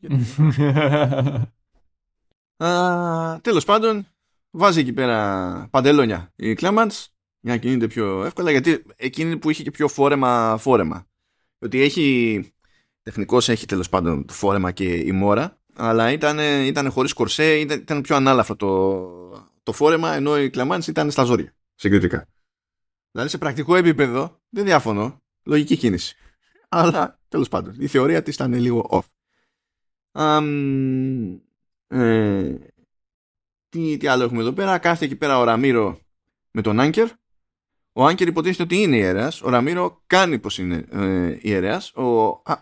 Α, 2.64 3.40
τέλος 3.40 3.64
πάντων, 3.64 4.06
βάζει 4.50 4.80
εκεί 4.80 4.92
πέρα 4.92 5.68
παντελόνια 5.70 6.32
η 6.36 6.54
Κλέμαντς 6.54 7.12
για 7.40 7.52
να 7.52 7.58
κινείται 7.58 7.86
πιο 7.86 8.24
εύκολα, 8.24 8.50
γιατί 8.50 8.82
εκείνη 8.96 9.36
που 9.36 9.50
είχε 9.50 9.62
και 9.62 9.70
πιο 9.70 9.88
φόρεμα 9.88 10.56
φόρεμα. 10.58 11.06
Ότι 11.58 11.80
έχει 11.80 12.52
τεχνικός 13.02 13.48
έχει 13.48 13.66
τέλος 13.66 13.88
πάντων 13.88 14.26
το 14.26 14.32
φόρεμα 14.32 14.70
και 14.70 14.94
η 14.94 15.12
μόρα, 15.12 15.58
αλλά 15.74 16.12
ήταν, 16.12 16.38
ήταν 16.66 16.90
χωρίς 16.90 17.12
κορσέ, 17.12 17.58
ήταν, 17.58 17.78
ήταν 17.78 18.00
πιο 18.00 18.16
ανάλαφρο 18.16 18.56
το, 18.56 19.58
το 19.62 19.72
φόρεμα, 19.72 20.14
ενώ 20.14 20.38
η 20.38 20.50
Κλεμάνς 20.50 20.86
ήταν 20.86 21.10
στα 21.10 21.24
ζόρια, 21.24 21.54
συγκριτικά. 21.74 22.28
Δηλαδή 23.10 23.30
σε 23.30 23.38
πρακτικό 23.38 23.76
επίπεδο 23.76 24.40
δεν 24.48 24.64
διαφωνώ, 24.64 25.22
λογική 25.48 25.76
κίνηση. 25.76 26.16
Αλλά 26.68 27.20
τέλος 27.28 27.48
πάντων, 27.48 27.74
η 27.78 27.86
θεωρία 27.86 28.22
της 28.22 28.34
ήταν 28.34 28.52
λίγο 28.52 28.88
off. 28.90 29.06
Um, 30.12 31.38
ε, 31.88 32.54
τι, 33.68 33.96
τι 33.96 34.06
άλλο 34.06 34.24
έχουμε 34.24 34.40
εδώ 34.40 34.52
πέρα, 34.52 34.78
κάθεται 34.78 35.04
εκεί 35.04 35.16
πέρα 35.16 35.38
ο 35.38 35.44
Ραμύρο 35.44 35.98
με 36.50 36.62
τον 36.62 36.80
Άγκερ 36.80 37.08
ο 37.98 38.04
Άνκερ 38.04 38.28
υποτίθεται 38.28 38.62
ότι 38.62 38.76
είναι 38.76 38.96
ιερέας, 38.96 39.42
ο 39.42 39.48
Ραμύρο 39.48 40.02
κάνει 40.06 40.38
πως 40.38 40.58
είναι 40.58 40.84
ε, 40.90 41.36
ιερέας. 41.40 41.92
Ο, 41.94 42.02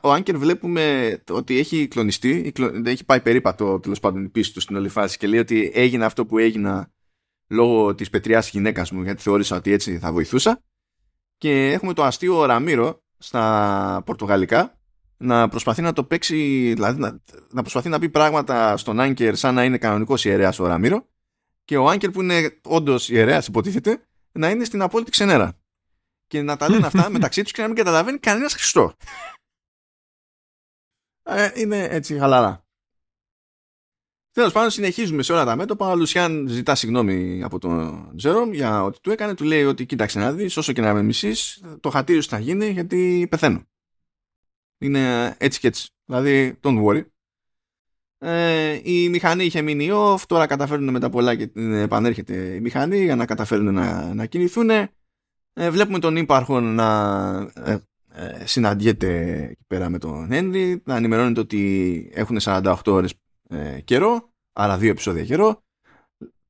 ο 0.01 0.13
Άνκερ 0.13 0.37
βλέπουμε 0.37 1.17
ότι 1.31 1.59
έχει 1.59 1.89
κλονιστεί, 1.89 2.53
έχει 2.85 3.05
πάει 3.05 3.21
περίπατο 3.21 3.81
τέλος 3.81 4.01
πάντων 4.01 4.25
η 4.25 4.29
πίστη 4.29 4.55
του 4.55 4.61
στην 4.61 4.77
όλη 4.77 4.89
φάση 4.89 5.19
και 5.19 5.27
λέει 5.27 5.39
ότι 5.39 5.71
έγινε 5.75 6.05
αυτό 6.05 6.27
που 6.27 6.39
έγινα 6.39 6.93
λόγω 7.49 7.95
της 7.95 8.11
πετριάς 8.11 8.51
γυναίκας 8.51 8.91
μου 8.91 9.03
γιατί 9.03 9.23
θεώρησα 9.23 9.57
ότι 9.57 9.73
έτσι 9.73 9.99
θα 9.99 10.13
βοηθούσα. 10.13 10.63
Και 11.37 11.73
έχουμε 11.73 11.93
το 11.93 12.05
αστείο 12.05 12.45
Ραμύρο 12.45 13.03
στα 13.19 14.03
πορτογαλικά 14.07 14.79
να 15.17 15.49
προσπαθεί 15.49 15.83
να 15.83 15.93
το 15.93 16.05
παίξει, 16.05 16.73
δηλαδή 16.75 17.01
να, 17.01 17.21
να 17.51 17.61
προσπαθεί 17.61 17.89
να 17.89 17.99
πει 17.99 18.09
πράγματα 18.09 18.77
στον 18.77 19.01
Άνκερ 19.01 19.37
σαν 19.37 19.55
να 19.55 19.65
είναι 19.65 19.79
κανονικός 19.79 20.25
ιερέας 20.25 20.59
ο 20.59 20.67
Ραμύρο 20.67 21.07
και 21.65 21.77
ο 21.77 21.89
Άνκερ 21.89 22.11
που 22.11 22.23
είναι 22.23 22.61
όντως 22.65 23.09
ιερέας 23.09 23.47
υποτίθεται 23.47 24.07
να 24.33 24.51
είναι 24.51 24.65
στην 24.65 24.83
απόλυτη 24.83 25.11
ξενέρα. 25.11 25.59
Και 26.27 26.43
να 26.43 26.57
τα 26.57 26.71
λένε 26.71 26.87
αυτά 26.87 27.11
μεταξύ 27.17 27.43
τους 27.43 27.53
και 27.53 27.61
να 27.61 27.67
μην 27.67 27.77
καταλαβαίνει 27.77 28.19
κανένας 28.19 28.53
Χριστό. 28.53 28.93
Ε, 31.23 31.51
είναι 31.55 31.83
έτσι 31.83 32.19
χαλαρά. 32.19 32.66
Τέλος 34.37 34.53
πάντων, 34.53 34.71
συνεχίζουμε 34.71 35.23
σε 35.23 35.33
όλα 35.33 35.45
τα 35.45 35.57
μέτωπα. 35.57 35.91
Ο 35.91 35.97
Λουσιάν 35.97 36.47
ζητά 36.49 36.75
συγγνώμη 36.75 37.43
από 37.43 37.59
τον 37.59 38.11
Τζερόμ 38.17 38.53
για 38.53 38.85
ό,τι 38.85 39.01
του 39.01 39.11
έκανε. 39.11 39.35
Του 39.35 39.45
λέει 39.45 39.65
ότι 39.65 39.87
κοίταξε 39.87 40.19
να 40.19 40.33
δεις, 40.33 40.57
όσο 40.57 40.73
και 40.73 40.81
να 40.81 40.95
με 40.95 41.03
μισείς, 41.03 41.63
το 41.81 41.91
χατήρι 41.91 42.21
σου 42.21 42.29
θα 42.29 42.39
γίνει 42.39 42.71
γιατί 42.71 43.27
πεθαίνω. 43.31 43.63
Είναι 44.79 45.35
έτσι 45.39 45.61
και 45.61 45.67
έτσι. 45.67 45.89
Δηλαδή, 46.05 46.59
don't 46.63 46.85
worry. 46.85 47.03
Ε, 48.19 48.81
η 48.83 49.09
μηχανή 49.09 49.45
είχε 49.45 49.63
μείνει 49.63 49.89
off, 49.93 50.21
τώρα 50.27 50.47
καταφέρνουν 50.47 50.91
με 50.91 51.01
τα 51.01 51.11
πολλά 51.11 51.35
και 51.35 51.51
επανέρχεται 51.55 52.35
η 52.55 52.61
μηχανή 52.61 53.05
για 53.05 53.17
να 53.17 53.27
καταφέρουν 53.27 53.75
να, 53.75 54.15
να 54.15 54.27
κινηθούν. 54.27 54.71
Ε, 54.71 54.91
βλέπουμε 55.71 55.99
τον 55.99 56.17
ύπαρχο 56.17 56.61
να 56.61 57.33
ε, 57.55 57.77
ε, 58.13 58.47
συναντιέται 58.47 59.43
εκεί 59.51 59.65
πέρα 59.67 59.89
με 59.89 59.99
τον 59.99 60.29
Henry, 60.31 60.77
να 60.85 60.97
ενημερώνεται 60.97 61.41
ότι 61.41 62.11
έχουν 62.15 62.39
48 62.41 62.75
ώρες 62.87 63.15
ε, 63.49 63.81
καιρό, 63.81 64.33
άρα 64.53 64.79
δύο 64.79 64.91
επεισόδια 64.91 65.25
καιρό. 65.25 65.65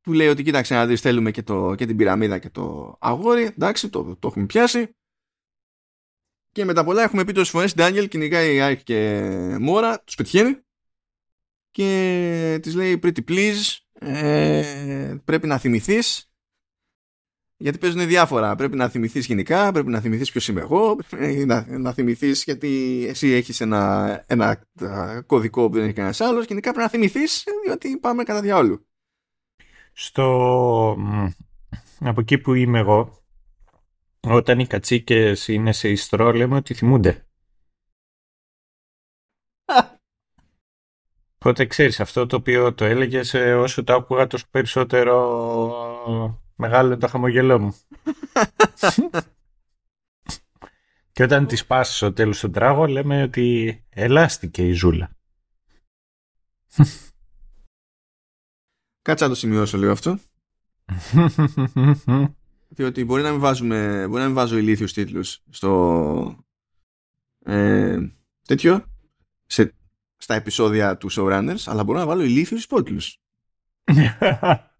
Του 0.00 0.12
λέει 0.12 0.28
ότι 0.28 0.42
κοίταξε 0.42 0.74
να 0.74 0.86
δεις 0.86 1.00
θέλουμε 1.00 1.30
και, 1.30 1.42
το, 1.42 1.74
και 1.74 1.86
την 1.86 1.96
πυραμίδα 1.96 2.38
και 2.38 2.50
το 2.50 2.96
αγόρι, 3.00 3.42
εντάξει 3.42 3.88
το, 3.88 4.16
το 4.16 4.28
έχουμε 4.28 4.46
πιάσει. 4.46 4.96
Και 6.52 6.64
μετά 6.64 6.84
πολλά 6.84 7.02
έχουμε 7.02 7.24
πει 7.24 7.32
το 7.32 7.44
συμφωνήσει 7.44 7.74
Ντάνιελ, 7.74 8.08
κυνηγάει 8.08 8.56
η 8.56 8.58
Ike 8.62 8.82
και 8.84 9.22
Μόρα, 9.60 10.00
τους 10.00 10.14
πετυχαίνει 10.14 10.60
και 11.70 12.58
της 12.62 12.74
λέει 12.74 13.00
pretty 13.02 13.24
please, 13.28 13.76
ε, 13.92 15.16
πρέπει 15.24 15.46
να 15.46 15.58
θυμηθείς 15.58 16.30
γιατί 17.56 17.78
παίζουν 17.78 18.06
διάφορα. 18.06 18.54
Πρέπει 18.54 18.76
να 18.76 18.88
θυμηθείς 18.88 19.26
γενικά, 19.26 19.72
πρέπει 19.72 19.88
να 19.88 20.00
θυμηθείς 20.00 20.30
ποιος 20.30 20.48
είμαι 20.48 20.60
εγώ, 20.60 20.96
να, 21.46 21.78
να 21.78 21.92
θυμηθείς 21.92 22.42
γιατί 22.44 23.04
εσύ 23.08 23.28
έχεις 23.28 23.60
ένα, 23.60 24.24
ένα 24.26 24.66
κωδικό 25.26 25.68
που 25.68 25.74
δεν 25.74 25.84
έχει 25.84 25.92
κανένας 25.92 26.20
άλλος. 26.20 26.46
Γενικά 26.46 26.70
πρέπει 26.70 26.84
να 26.84 26.90
θυμηθείς 26.90 27.44
διότι 27.64 27.96
πάμε 27.98 28.22
κατά 28.22 28.40
διάολου. 28.40 28.86
Στο. 29.92 30.96
Από 32.00 32.20
εκεί 32.20 32.38
που 32.38 32.54
είμαι 32.54 32.78
εγώ, 32.78 33.24
όταν 34.20 34.58
οι 34.58 34.66
κατσίκες 34.66 35.48
είναι 35.48 35.72
σε 35.72 35.88
ιστρό, 35.88 36.32
λέμε 36.32 36.56
ότι 36.56 36.74
θυμούνται. 36.74 37.26
Οπότε 41.38 41.66
ξέρεις 41.66 42.00
αυτό 42.00 42.26
το 42.26 42.36
οποίο 42.36 42.74
το 42.74 42.84
έλεγες 42.84 43.34
όσο 43.34 43.84
το 43.84 43.94
άκουγα 43.94 44.26
τόσο 44.26 44.46
περισσότερο 44.50 46.45
Μεγάλο 46.56 46.86
είναι 46.86 46.96
το 46.96 47.08
χαμογελό 47.08 47.58
μου. 47.58 47.76
και 51.12 51.22
όταν 51.22 51.46
τη 51.46 51.64
πάσει 51.66 51.96
στο 51.96 52.12
τέλος 52.12 52.40
του 52.40 52.50
τράγο 52.50 52.86
λέμε 52.86 53.22
ότι 53.22 53.84
ελάστηκε 53.88 54.68
η 54.68 54.72
ζούλα. 54.72 55.10
Κάτσε 59.02 59.24
να 59.24 59.30
το 59.30 59.36
σημειώσω 59.36 59.78
λίγο 59.78 59.92
αυτό. 59.92 60.18
Διότι 62.68 63.04
μπορεί 63.04 63.22
να 63.22 63.30
μην, 63.30 63.40
βάζουμε, 63.40 64.06
μπορεί 64.06 64.20
να 64.20 64.26
μην 64.26 64.34
βάζω 64.34 64.56
ηλίθιους 64.56 64.92
τίτλους 64.92 65.42
στο 65.50 66.44
ε, 67.44 67.98
τέτοιο 68.46 68.84
σε, 69.46 69.74
στα 70.16 70.34
επεισόδια 70.34 70.96
του 70.96 71.08
showrunners 71.12 71.62
αλλά 71.64 71.84
μπορώ 71.84 71.98
να 71.98 72.06
βάλω 72.06 72.22
ηλίθιους 72.22 72.64
υπότιτλους. 72.64 73.20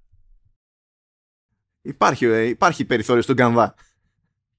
Υπάρχει, 1.86 2.24
ε, 2.24 2.42
υπάρχει 2.42 2.84
περιθώριο 2.84 3.22
στον 3.22 3.36
καμβά. 3.36 3.74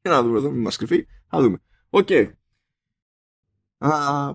Για 0.01 0.11
να 0.11 0.21
δούμε 0.23 0.37
εδώ, 0.37 0.49
μην 0.49 0.61
μας 0.61 0.77
κρυφεί. 0.77 1.07
Θα 1.27 1.41
δούμε. 1.41 1.61
OK. 1.89 2.07
Okay. 2.09 2.31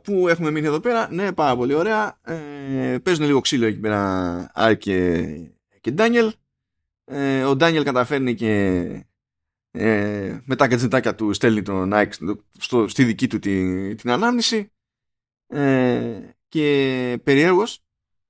πού 0.02 0.28
έχουμε 0.28 0.50
μείνει 0.50 0.66
εδώ 0.66 0.80
πέρα; 0.80 1.12
Ναι, 1.12 1.32
πάρα 1.32 1.56
πολύ 1.56 1.74
ωραία. 1.74 2.18
Ε, 2.22 2.98
παίζουν 3.02 3.26
λίγο 3.26 3.40
ξύλο 3.40 3.66
εκεί 3.66 3.78
πέρα 3.78 4.50
Άικ 4.54 4.76
και, 4.76 5.26
και 5.80 5.90
Ντάνιελ. 5.90 6.32
Ε, 7.04 7.44
ο 7.44 7.56
Ντάνιελ 7.56 7.84
καταφέρνει 7.84 8.34
και 8.34 8.50
ε, 9.70 10.40
με 10.44 10.56
τα 10.56 10.68
γκατζετάκια 10.68 11.14
του 11.14 11.32
στέλνει 11.32 11.62
τον 11.62 11.92
Άικ 11.92 12.12
στο, 12.58 12.88
στη 12.88 13.04
δική 13.04 13.26
του 13.26 13.38
την, 13.38 13.96
την 13.96 14.10
ανάμνηση. 14.10 14.72
Ε, 15.46 16.20
και 16.48 17.20
περιέργως 17.24 17.84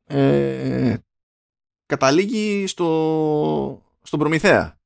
ε, 0.04 0.96
καταλήγει 1.86 2.66
στο, 2.66 3.81
στον 4.02 4.18
Προμηθέα. 4.18 4.80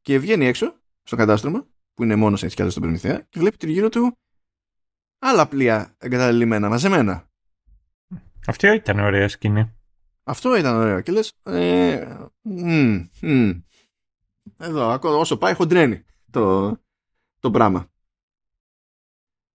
Και 0.00 0.18
βγαίνει 0.18 0.46
έξω 0.46 0.74
στο 1.02 1.16
κατάστρωμα, 1.16 1.66
που 1.94 2.02
είναι 2.02 2.16
μόνος 2.16 2.42
έτσι 2.42 2.54
κι 2.54 2.60
αλλιώς 2.60 2.74
στον 2.74 2.84
Προμηθέα, 2.84 3.26
και 3.28 3.38
βλέπει 3.38 3.56
τριγύρω 3.56 3.88
του 3.88 4.16
άλλα 5.18 5.48
πλοία 5.48 5.94
εγκαταλειμμένα, 5.98 6.68
μαζεμένα. 6.68 7.30
Αυτό 8.46 8.72
ήταν 8.72 8.98
ωραία 8.98 9.28
σκηνή. 9.28 9.74
Αυτό 10.24 10.56
ήταν 10.56 10.76
ωραίο. 10.76 11.00
Και 11.00 11.12
λες, 11.12 11.32
ε, 11.42 12.16
μ, 12.42 12.96
μ, 13.20 13.50
εδώ, 14.58 14.88
ακόμα 14.88 15.16
όσο 15.16 15.36
πάει 15.36 15.54
χοντρένει 15.54 16.04
το, 16.30 16.76
το 17.38 17.50
πράγμα. 17.50 17.90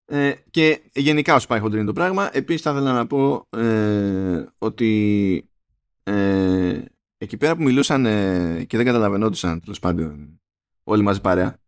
Ε, 0.05 0.34
και 0.49 0.81
γενικά 0.93 1.35
όσο 1.35 1.47
πάει 1.47 1.59
χοντρένει 1.59 1.85
το 1.85 1.93
πράγμα, 1.93 2.30
επίσης 2.34 2.61
θα 2.61 2.72
ήθελα 2.72 2.93
να 2.93 3.07
πω 3.07 3.47
ε, 3.49 4.45
ότι 4.57 5.49
ε, 6.03 6.81
εκεί 7.18 7.38
πέρα 7.38 7.56
που 7.56 7.64
μιλούσαν 7.64 8.06
ε, 8.06 8.64
και 8.64 8.77
δεν 8.77 8.85
καταλαβαίνονταν 8.85 9.60
τέλος 9.61 9.80
πάντων 9.80 10.41
όλοι 10.84 11.03
μαζί 11.03 11.22
παρέα 11.22 11.60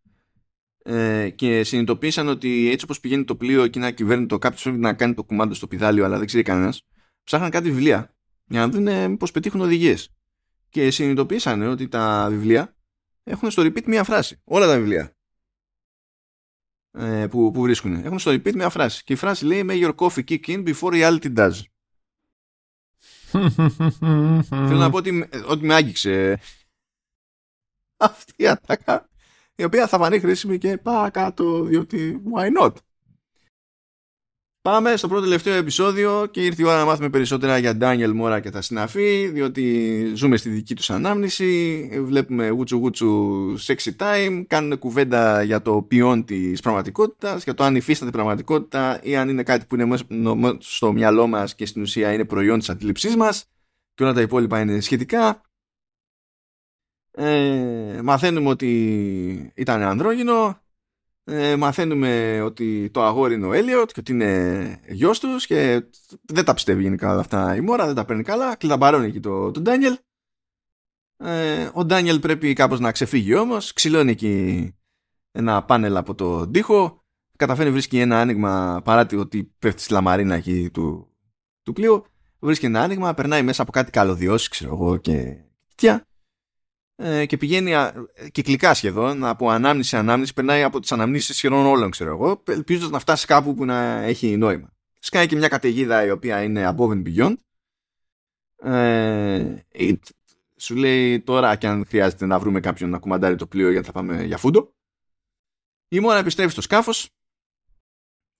ε, 0.84 1.30
και 1.30 1.64
συνειδητοποίησαν 1.64 2.28
ότι 2.28 2.70
έτσι 2.70 2.86
όπως 2.86 3.00
πηγαίνει 3.00 3.24
το 3.24 3.36
πλοίο 3.36 3.68
και 3.68 3.80
να 3.80 3.92
κυβέρνει 3.92 4.26
το 4.26 4.38
κάποιο 4.38 4.60
πρέπει 4.64 4.78
να 4.78 4.94
κάνει 4.94 5.14
το 5.14 5.24
κουμάντο 5.24 5.54
στο 5.54 5.68
πιδάλιο 5.68 6.06
αλλά 6.06 6.18
δεν 6.18 6.28
ξέρει 6.28 6.44
κανένας, 6.44 6.88
ψάχναν 7.24 7.50
κάτι 7.50 7.72
βιβλία 7.72 8.16
για 8.46 8.60
να 8.60 8.70
δουν 8.70 9.18
πώς 9.18 9.32
πετύχουν 9.32 9.62
οδηγίες. 9.62 10.14
Και 10.70 10.92
συνειδητοποίησαν 10.92 11.62
ότι 11.62 11.88
τα 11.88 12.28
βιβλία 12.30 12.76
έχουν 13.24 13.52
στο 13.52 13.62
repeat 13.62 13.84
μία 13.84 14.04
φράση. 14.04 14.42
Όλα 14.44 14.68
τα 14.68 14.78
βιβλία 14.78 15.16
ε, 16.92 17.28
που, 17.28 17.52
που 17.52 17.62
βρίσκουν 17.62 17.94
έχουν 17.94 18.20
στο 18.20 18.32
repeat 18.32 18.54
μία 18.54 18.70
φράση. 18.70 19.04
Και 19.04 19.14
η 19.14 19.16
φράση 19.16 19.46
λέει 19.46 19.66
May 19.70 19.84
your 19.84 19.96
coffee 19.96 20.24
kick 20.24 20.40
in 20.48 20.74
before 20.74 20.92
reality 20.92 21.34
does. 21.36 21.52
Θέλω 24.50 24.78
να 24.78 24.90
πω 24.90 24.98
ότι, 24.98 25.30
ότι 25.48 25.66
με 25.66 25.74
άγγιξε 25.74 26.40
αυτή 27.98 28.34
η 28.36 28.48
ατάκα 28.48 29.10
η 29.56 29.64
οποία 29.64 29.88
θα 29.88 29.98
φανεί 29.98 30.20
χρήσιμη 30.20 30.58
και 30.58 30.80
κάτω 31.12 31.62
διότι 31.64 32.22
why 32.34 32.64
not; 32.64 32.74
Πάμε 34.62 34.96
στο 34.96 35.08
πρώτο 35.08 35.24
τελευταίο 35.24 35.54
επεισόδιο 35.54 36.26
και 36.32 36.46
ήρθε 36.46 36.62
η 36.62 36.66
ώρα 36.66 36.78
να 36.78 36.86
μάθουμε 36.86 37.10
περισσότερα 37.10 37.58
για 37.58 37.78
Daniel 37.82 38.12
Μόρα 38.14 38.40
και 38.40 38.50
τα 38.50 38.62
συναφή 38.62 39.28
διότι 39.28 40.12
ζούμε 40.16 40.38
στη 40.38 40.50
δική 40.50 40.76
τους 40.76 40.90
ανάμνηση 40.90 41.90
βλέπουμε 42.04 42.50
γούτσου 42.50 42.78
γούτσου 42.78 43.54
sexy 43.60 43.90
time 43.98 44.44
κάνουν 44.48 44.80
κουβέντα 44.80 45.44
για 45.44 45.62
το 45.62 45.82
ποιόν 45.82 46.26
της 46.26 46.62
πραγματικότητας 46.62 47.44
για 47.44 47.54
το 47.54 47.64
αν 47.64 47.76
υφίσταται 47.76 48.12
πραγματικότητα 48.12 49.00
ή 49.04 49.16
αν 49.16 49.30
είναι 49.30 49.44
κάτι 49.44 49.66
που 49.66 49.76
είναι 49.76 49.98
στο 50.60 50.92
μυαλό 50.92 51.28
μας 51.28 51.56
και 51.56 51.66
στην 51.66 51.82
ουσία 51.82 52.14
είναι 52.14 52.26
προϊόν 52.26 52.60
της 52.60 52.70
αντίληψής 52.70 53.16
μας 53.16 53.46
και 53.94 54.04
όλα 54.04 54.14
τα 54.14 54.22
υπόλοιπα 54.22 54.60
είναι 54.60 54.80
σχετικά. 54.80 55.42
Ε, 57.12 58.00
μαθαίνουμε 58.04 58.50
ότι 58.50 59.52
ήταν 59.56 59.82
ανδρόγυνο 59.82 60.60
ε, 61.32 61.56
μαθαίνουμε 61.56 62.42
ότι 62.42 62.90
το 62.94 63.04
αγόρι 63.04 63.34
είναι 63.34 63.46
ο 63.46 63.54
Έλιοτ 63.54 63.92
και 63.92 64.00
ότι 64.00 64.12
είναι 64.12 64.82
γιος 64.88 65.20
τους 65.20 65.46
και 65.46 65.84
δεν 66.22 66.46
τα 66.46 66.54
πιστεύει 66.54 66.82
γενικά 66.82 67.12
όλα 67.12 67.20
αυτά 67.20 67.56
η 67.56 67.62
Μόρα, 67.62 67.86
δεν 67.86 67.96
τα 67.96 68.06
παίρνει 68.06 68.24
καλά, 68.24 68.56
κλαμπαρώνει 68.56 69.06
εκεί 69.06 69.20
τον 69.20 69.54
το 69.54 69.62
Ντάνιελ. 69.62 69.98
Ε, 71.18 71.70
ο 71.74 71.86
Ντάνιελ 71.86 72.20
πρέπει 72.20 72.54
κάπως 72.54 72.80
να 72.80 72.92
ξεφύγει 72.92 73.36
όμως, 73.36 73.74
ξυλώνει 73.74 74.12
εκεί 74.12 74.74
ένα 75.32 75.64
πάνελ 75.64 75.98
από 75.98 76.16
το 76.16 76.48
τοίχο, 76.48 77.04
καταφέρει 77.38 77.72
βρίσκει 77.72 78.00
ένα 78.00 78.20
άνοιγμα 78.20 78.82
παρά 78.84 79.08
ότι 79.18 79.54
πέφτει 79.60 79.82
στη 79.82 79.94
λαμαρίνα 79.94 80.36
εκεί 80.36 80.70
του, 80.74 81.08
του 81.64 81.74
πλοίου, 81.74 82.06
βρίσκει 82.40 82.66
ένα 82.66 82.82
άνοιγμα, 82.82 83.14
περνάει 83.14 83.44
μέσα 83.44 83.62
από 83.62 83.72
κάτι 83.72 83.92
καλωδιώσεις 83.92 84.48
ξέρω 84.48 84.74
εγώ 84.74 84.98
και 84.98 85.36
τέτοια 85.68 86.08
ε, 87.02 87.26
και 87.26 87.38
πηγαίνει 87.38 87.74
κυκλικά 88.32 88.74
σχεδόν 88.74 89.26
από 89.26 89.50
ανάμνηση 89.50 89.90
σε 89.90 89.98
ανάμνηση, 89.98 90.34
περνάει 90.34 90.64
από 90.64 90.80
τις 90.80 90.92
αναμνήσεις 90.92 91.36
σχεδόν 91.36 91.66
όλων, 91.66 91.92
ξέρω 91.92 92.10
εγώ, 92.10 92.44
ελπίζοντας 92.48 92.90
να 92.90 93.00
φτάσει 93.00 93.26
κάπου 93.26 93.54
που 93.54 93.66
να 93.66 94.02
έχει 94.02 94.38
νόημα. 94.38 94.74
Σκάει 95.00 95.28
και 95.28 95.36
μια 95.36 95.48
καταιγίδα 95.48 96.06
η 96.06 96.10
οποία 96.12 96.44
είναι 96.44 96.76
above 96.78 96.90
and 96.90 97.04
beyond. 97.04 97.34
Ε, 98.72 99.56
σου 100.58 100.76
λέει 100.76 101.22
τώρα 101.22 101.56
και 101.56 101.68
αν 101.68 101.86
χρειάζεται 101.86 102.26
να 102.26 102.40
βρούμε 102.40 102.60
κάποιον 102.60 102.90
να 102.90 103.00
κουμαντάρει 103.00 103.36
το 103.36 103.48
πλοίο 103.48 103.72
γιατί 103.72 103.86
θα 103.86 103.92
πάμε 103.92 104.24
για 104.24 104.38
φούντο. 104.38 104.74
Η 105.88 106.00
Μόρα 106.00 106.18
επιστρέφει 106.18 106.52
στο 106.52 106.62
σκάφος. 106.62 107.10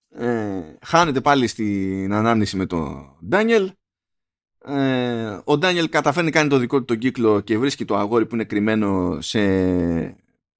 Ε, 0.08 0.76
χάνεται 0.82 1.20
πάλι 1.20 1.46
στην 1.46 2.12
ανάμνηση 2.12 2.56
με 2.56 2.66
τον 2.66 3.16
Ντάνιελ 3.28 3.72
ε, 4.64 5.40
ο 5.44 5.58
Ντάνιελ 5.58 5.88
καταφέρνει 5.88 6.30
κάνει 6.30 6.48
το 6.48 6.58
δικό 6.58 6.78
του 6.78 6.84
τον 6.84 6.98
κύκλο 6.98 7.40
και 7.40 7.58
βρίσκει 7.58 7.84
το 7.84 7.96
αγόρι 7.96 8.26
που 8.26 8.34
είναι 8.34 8.44
κρυμμένο 8.44 9.20
σε 9.20 9.40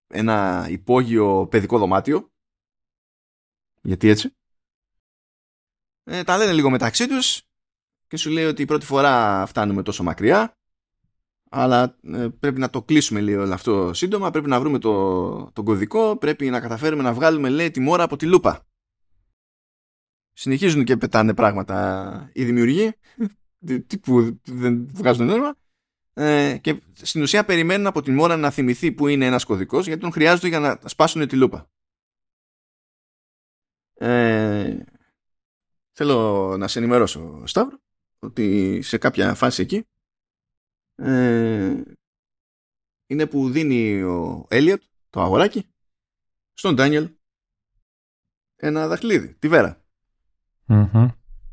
ένα 0.06 0.66
υπόγειο 0.70 1.46
παιδικό 1.50 1.78
δωμάτιο. 1.78 2.30
Γιατί 3.82 4.08
έτσι. 4.08 4.34
Ε, 6.04 6.22
τα 6.22 6.36
λένε 6.36 6.52
λίγο 6.52 6.70
μεταξύ 6.70 7.08
τους 7.08 7.42
και 8.06 8.16
σου 8.16 8.30
λέει 8.30 8.44
ότι 8.44 8.62
η 8.62 8.64
πρώτη 8.64 8.86
φορά 8.86 9.46
φτάνουμε 9.46 9.82
τόσο 9.82 10.02
μακριά. 10.02 10.54
Αλλά 11.50 11.98
ε, 12.02 12.28
πρέπει 12.40 12.58
να 12.58 12.70
το 12.70 12.82
κλείσουμε 12.82 13.20
λίγο 13.20 13.42
όλο 13.42 13.54
αυτό 13.54 13.94
σύντομα. 13.94 14.30
Πρέπει 14.30 14.48
να 14.48 14.60
βρούμε 14.60 14.78
το, 14.78 15.52
τον 15.52 15.64
κωδικό. 15.64 16.16
Πρέπει 16.16 16.50
να 16.50 16.60
καταφέρουμε 16.60 17.02
να 17.02 17.12
βγάλουμε 17.12 17.48
λέει 17.48 17.70
τη 17.70 17.80
μόρα 17.80 18.02
από 18.02 18.16
τη 18.16 18.26
λούπα. 18.26 18.66
Συνεχίζουν 20.32 20.84
και 20.84 20.96
πετάνε 20.96 21.34
πράγματα 21.34 22.30
οι 22.32 22.44
δημιουργοί 22.44 22.94
που 24.02 24.40
δεν 24.44 24.88
βγάζουν 24.94 25.26
νόημα. 25.26 25.56
ε, 26.12 26.58
και 26.60 26.82
στην 26.92 27.22
ουσία 27.22 27.44
περιμένουν 27.44 27.86
από 27.86 28.02
την 28.02 28.18
ώρα 28.18 28.36
να 28.36 28.50
θυμηθεί 28.50 28.92
που 28.92 29.06
είναι 29.06 29.26
ένας 29.26 29.44
κωδικός 29.44 29.86
γιατί 29.86 30.00
τον 30.00 30.12
χρειάζονται 30.12 30.48
για 30.48 30.60
να 30.60 30.80
σπάσουν 30.84 31.28
τη 31.28 31.36
λούπα. 31.36 31.70
Ε, 33.94 34.84
θέλω 35.92 36.56
να 36.56 36.68
σε 36.68 36.78
ενημερώσω 36.78 37.46
Σταύρο 37.46 37.80
ότι 38.18 38.78
σε 38.82 38.98
κάποια 38.98 39.34
φάση 39.34 39.62
εκεί 39.62 39.86
ε, 40.94 41.82
είναι 43.06 43.26
που 43.26 43.50
δίνει 43.50 44.02
ο 44.02 44.46
Έλιοτ 44.48 44.82
το 45.10 45.20
αγοράκι 45.20 45.70
στον 46.52 46.74
Ντάνιελ 46.74 47.10
ένα 48.56 48.88
δαχτυλίδι, 48.88 49.34
τη 49.34 49.48
βερα 49.48 49.84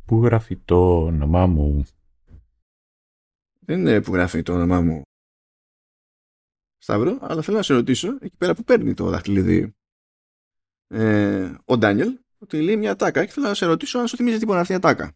Πού 0.06 0.24
γράφει 0.24 0.58
το 0.58 1.04
όνομά 1.04 1.48
μου; 1.48 1.86
Δεν 3.68 3.80
είναι 3.80 4.02
που 4.02 4.14
γράφει 4.14 4.42
το 4.42 4.54
όνομά 4.54 4.82
μου 4.82 5.02
Σταύρο, 6.78 7.18
αλλά 7.22 7.42
θέλω 7.42 7.58
να 7.58 7.64
σε 7.64 7.74
ρωτήσω 7.74 8.18
εκεί 8.22 8.38
πέρα 8.38 8.56
που 8.56 8.64
παίρνει 8.64 8.94
το 8.94 9.10
δαχτυλίδι 9.10 9.76
ε, 10.88 11.56
ο 11.66 11.78
Ντάνιελ 11.78 12.20
ότι 12.38 12.62
λέει 12.62 12.78
μια 12.78 12.96
τάκα 12.96 13.26
και 13.26 13.32
θέλω 13.32 13.48
να 13.48 13.54
σε 13.54 13.66
ρωτήσω 13.66 14.00
αν 14.00 14.08
σου 14.08 14.16
θυμίζει 14.16 14.38
τίποτα 14.38 14.60
αυτή 14.60 14.74
η 14.74 14.80
τάκα. 14.80 15.16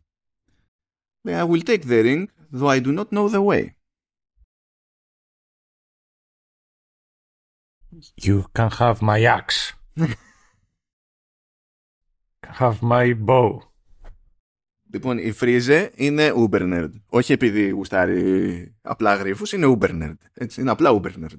Λέει 1.22 1.36
I 1.38 1.50
will 1.50 1.64
take 1.64 1.84
the 1.84 2.04
ring 2.04 2.26
though 2.52 2.70
I 2.70 2.82
do 2.82 2.98
not 2.98 3.10
know 3.10 3.30
the 3.30 3.42
way. 3.42 3.70
You 8.26 8.46
can 8.56 8.70
have 8.80 9.02
my 9.02 9.20
axe. 9.40 9.74
can 12.44 12.54
have 12.54 12.82
my 12.82 13.14
bow. 13.14 13.71
Λοιπόν, 14.94 15.18
η 15.18 15.32
Φρίζε 15.32 15.92
είναι 15.96 16.34
Uber 16.36 16.62
Nerd. 16.62 16.92
Όχι 17.10 17.32
επειδή 17.32 17.70
γουστάρει 17.70 18.76
απλά 18.82 19.16
γρήφου, 19.16 19.56
είναι 19.56 19.78
Uber 19.80 19.90
Nerd. 19.90 20.18
Έτσι, 20.34 20.62
είναι 20.62 20.72
απλά 20.72 21.00
Uber 21.02 21.12
Nerd. 21.24 21.38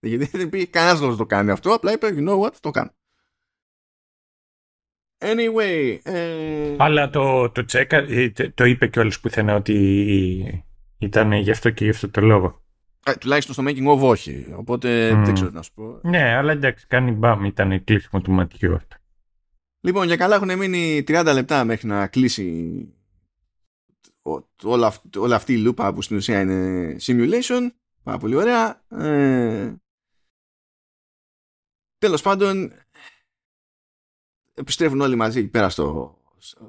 Γιατί 0.00 0.36
δεν 0.36 0.48
πει 0.48 0.66
κανένας 0.66 1.00
λόγο 1.00 1.16
το 1.16 1.26
κάνει 1.26 1.50
αυτό, 1.50 1.70
απλά 1.70 1.92
είπε, 1.92 2.06
you 2.16 2.28
know 2.28 2.40
what, 2.40 2.52
το 2.60 2.70
κάνω. 2.70 2.90
Anyway. 5.18 5.98
Ε... 6.02 6.74
Αλλά 6.78 7.10
το, 7.10 7.50
το 7.50 7.64
τσέκα, 7.64 7.96
ε, 7.96 8.32
το 8.54 8.64
είπε 8.64 8.86
κιόλας 8.86 9.20
πουθενά 9.20 9.54
ότι 9.54 10.64
ήταν 10.98 11.32
γι' 11.32 11.50
αυτό 11.50 11.70
και 11.70 11.84
γι' 11.84 11.90
αυτό 11.90 12.10
το 12.10 12.20
λόγο. 12.20 12.62
Ε, 13.06 13.14
τουλάχιστον 13.14 13.54
στο 13.54 13.64
making 13.66 13.98
of 13.98 14.08
όχι. 14.08 14.46
Οπότε 14.56 15.10
mm. 15.12 15.24
δεν 15.24 15.34
ξέρω 15.34 15.50
να 15.50 15.62
σου 15.62 15.72
πω. 15.74 16.00
Ναι, 16.02 16.34
αλλά 16.34 16.52
εντάξει, 16.52 16.86
κάνει 16.86 17.10
μπαμ, 17.10 17.44
ήταν 17.44 17.84
κλείσιμο 17.84 18.22
του 18.22 18.32
ματιού 18.32 18.74
αυτό. 18.74 18.96
Λοιπόν, 19.84 20.06
για 20.06 20.16
καλά 20.16 20.34
έχουν 20.34 20.58
μείνει 20.58 21.04
30 21.06 21.30
λεπτά 21.34 21.64
μέχρι 21.64 21.88
να 21.88 22.06
κλείσει 22.06 22.88
όλα, 24.62 24.94
όλα 25.16 25.36
αυτή 25.36 25.52
η 25.52 25.58
λούπα 25.58 25.94
που 25.94 26.02
στην 26.02 26.16
ουσία 26.16 26.40
είναι 26.40 26.96
simulation. 27.00 27.68
Πάρα 28.02 28.18
πολύ 28.18 28.34
ωραία. 28.34 28.84
Ε... 28.88 29.74
Τέλος 31.98 32.22
πάντων, 32.22 32.72
επιστρέφουν 34.54 35.00
όλοι 35.00 35.16
μαζί 35.16 35.48
πέρα 35.48 35.68
στο, 35.68 36.18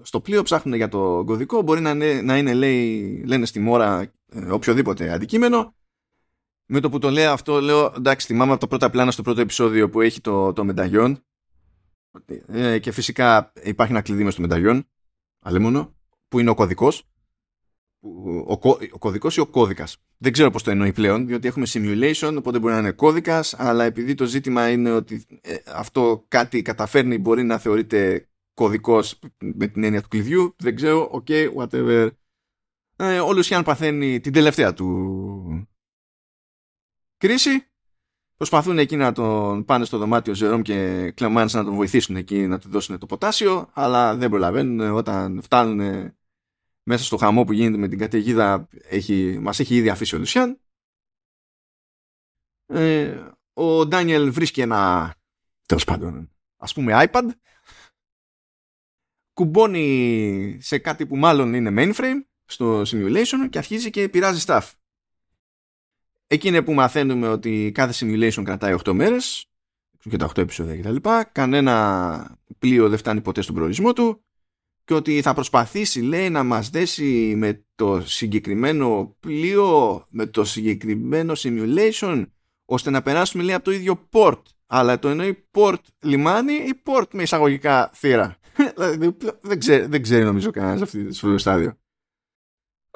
στο 0.02 0.22
πλοίο, 0.22 0.44
ψάχνουν 0.44 0.76
για 0.76 0.88
το 0.88 1.24
κωδικό. 1.26 1.62
Μπορεί 1.62 1.82
να 1.82 1.90
είναι, 1.90 2.22
να 2.22 2.38
είναι 2.38 2.54
λέει, 2.54 3.24
λένε 3.26 3.46
στη 3.46 3.60
μόρα 3.60 4.14
ε, 4.30 4.52
οποιοδήποτε 4.52 5.12
αντικείμενο. 5.12 5.76
Με 6.66 6.80
το 6.80 6.90
που 6.90 7.00
το 7.00 7.10
λέω 7.10 7.32
αυτό, 7.32 7.62
λέω 7.62 7.94
εντάξει, 7.98 8.28
θυμάμαι 8.28 8.52
από 8.52 8.60
το 8.60 8.68
πρώτο 8.68 8.90
πλάνα 8.90 9.12
στο 9.12 9.22
πρώτο 9.22 9.42
επεισόδιο 9.42 9.90
που 9.90 10.02
έχει 10.02 10.22
το, 10.22 10.54
το 10.54 10.64
μενταγιόν. 10.64 11.24
Ε, 12.48 12.80
και 12.80 12.92
φυσικά 12.92 13.54
υπάρχει 13.64 13.94
ένα 13.94 14.02
κλειδί 14.02 14.24
μες 14.24 14.34
στο 14.34 14.42
μενταγιόν, 14.42 14.88
αλίμονο, 15.40 15.96
που 16.28 16.40
είναι 16.40 16.50
ο 16.50 16.56
κωδικός. 16.56 17.04
Ο, 18.48 18.52
ο 18.92 18.98
κωδικός 19.00 19.38
ή 19.38 19.40
ο 19.40 19.48
κώδικας. 19.48 19.98
Δεν 20.18 20.32
ξέρω 20.32 20.52
πώς 20.52 20.64
το 20.64 20.72
εννοεί 20.72 20.94
πλέον, 20.94 21.28
διότι 21.28 21.48
έχουμε 21.48 21.66
simulation, 21.70 22.36
οπότε 22.38 22.60
μπορεί 22.60 22.74
να 22.74 22.80
είναι 22.80 22.92
κώδικας, 22.92 23.54
αλλά 23.60 23.84
επειδή 23.84 24.14
το 24.14 24.26
ζήτημα 24.26 24.70
είναι 24.70 24.92
ότι 24.92 25.26
ε, 25.42 25.56
αυτό 25.66 26.26
κάτι 26.28 26.62
καταφέρνει, 26.62 27.18
μπορεί 27.18 27.44
να 27.44 27.58
θεωρείται 27.58 28.30
κωδικός 28.54 29.20
με 29.38 29.68
την 29.68 29.84
έννοια 29.84 30.02
του 30.02 30.08
κλειδιού. 30.08 30.56
Δεν 30.58 30.76
ξέρω, 30.76 31.24
ok, 31.28 31.54
whatever. 31.56 32.10
Ε, 32.96 33.20
ο 33.20 33.34
Λουσιάν 33.34 33.64
παθαίνει 33.64 34.20
την 34.20 34.34
τελευταία 34.34 34.74
του 34.74 35.68
κρίση. 37.18 37.68
Προσπαθούν 38.38 38.80
εκεί 38.80 38.96
να 38.96 39.12
τον 39.12 39.66
πάνε 39.66 39.86
στο 39.86 39.98
δωμάτιο 39.98 40.34
Ζερόμ 40.34 40.62
και 40.62 41.12
Κλεμάνς 41.12 41.54
να 41.54 41.64
τον 41.64 41.74
βοηθήσουν 41.74 42.16
εκεί 42.16 42.48
να 42.48 42.60
του 42.60 42.70
δώσουν 42.70 42.98
το 43.00 43.06
ποτάσιο, 43.06 43.70
αλλά 43.74 44.16
δεν 44.16 44.30
προλαβαίνουν 44.30 44.96
όταν 44.96 45.42
φτάνουν 45.42 46.14
μέσα 46.84 47.04
στο 47.04 47.18
χαμό 47.18 47.44
που 47.44 47.54
γίνεται 47.54 47.78
με 47.78 47.88
την 47.88 47.98
καταιγίδα 47.98 48.68
έχει, 48.72 49.38
μας 49.42 49.60
έχει 49.60 49.76
ήδη 49.76 49.90
αφήσει 49.90 50.16
ο 50.16 50.18
Λουσιάν. 50.18 50.60
Ε, 52.66 53.24
ο 53.54 53.86
Ντάνιελ 53.86 54.32
βρίσκει 54.32 54.62
ένα 54.62 55.14
τέλος 55.66 55.84
πάντων 55.84 56.30
ας 56.58 56.74
πούμε 56.74 57.08
iPad 57.12 57.30
κουμπώνει 59.34 60.58
σε 60.62 60.78
κάτι 60.78 61.06
που 61.06 61.16
μάλλον 61.18 61.54
είναι 61.54 61.74
mainframe 61.78 62.26
στο 62.46 62.82
simulation 62.82 63.50
και 63.50 63.58
αρχίζει 63.58 63.90
και 63.90 64.10
πειράζει 64.10 64.44
stuff. 64.48 64.72
Εκεί 66.28 66.48
είναι 66.48 66.62
που 66.62 66.74
μαθαίνουμε 66.74 67.28
ότι 67.28 67.72
κάθε 67.74 68.06
simulation 68.06 68.44
κρατάει 68.44 68.76
8 68.84 68.92
μέρες 68.94 69.50
και 70.10 70.18
τα 70.18 70.30
8 70.30 70.38
επεισόδια 70.38 70.78
κτλ. 70.78 71.10
Κανένα 71.32 72.38
πλοίο 72.60 72.90
δεν 72.90 72.98
φτάνει 72.98 73.22
ποτέ 73.22 73.42
στον 73.42 73.56
προορισμό 73.56 73.94
του 73.94 74.24
και 74.84 74.94
ότι 74.94 75.22
θα 75.22 75.34
προσπαθήσει 75.34 76.02
λέει 76.02 76.30
να 76.30 76.44
μας 76.44 76.70
δέσει 76.70 77.34
με 77.38 77.66
το 77.76 78.02
συγκεκριμένο 78.06 79.16
πλοίο, 79.20 80.06
με 80.10 80.26
το 80.26 80.44
συγκεκριμένο 80.44 81.34
simulation 81.38 82.26
ώστε 82.66 82.90
να 82.90 83.02
περάσουμε 83.02 83.44
λέει 83.44 83.56
από 83.56 83.64
το 83.64 83.72
ίδιο 83.72 84.10
port. 84.12 84.42
Αλλά 84.68 85.00
το 85.00 85.10
εννοεί 85.10 85.48
port 85.52 85.80
λιμάνι 86.00 86.54
ή 86.54 86.82
port 86.86 87.08
με 87.14 87.22
εισαγωγικά 87.22 87.92
θύρα. 87.94 88.38
Δηλαδή, 88.76 89.18
δεν, 89.42 89.60
ξέρει, 89.60 89.86
δεν 89.86 90.02
ξέρει 90.02 90.24
νομίζω 90.24 90.52
κανένας 90.52 90.82
αυτό 90.82 91.32
το 91.32 91.38
στάδιο. 91.38 91.78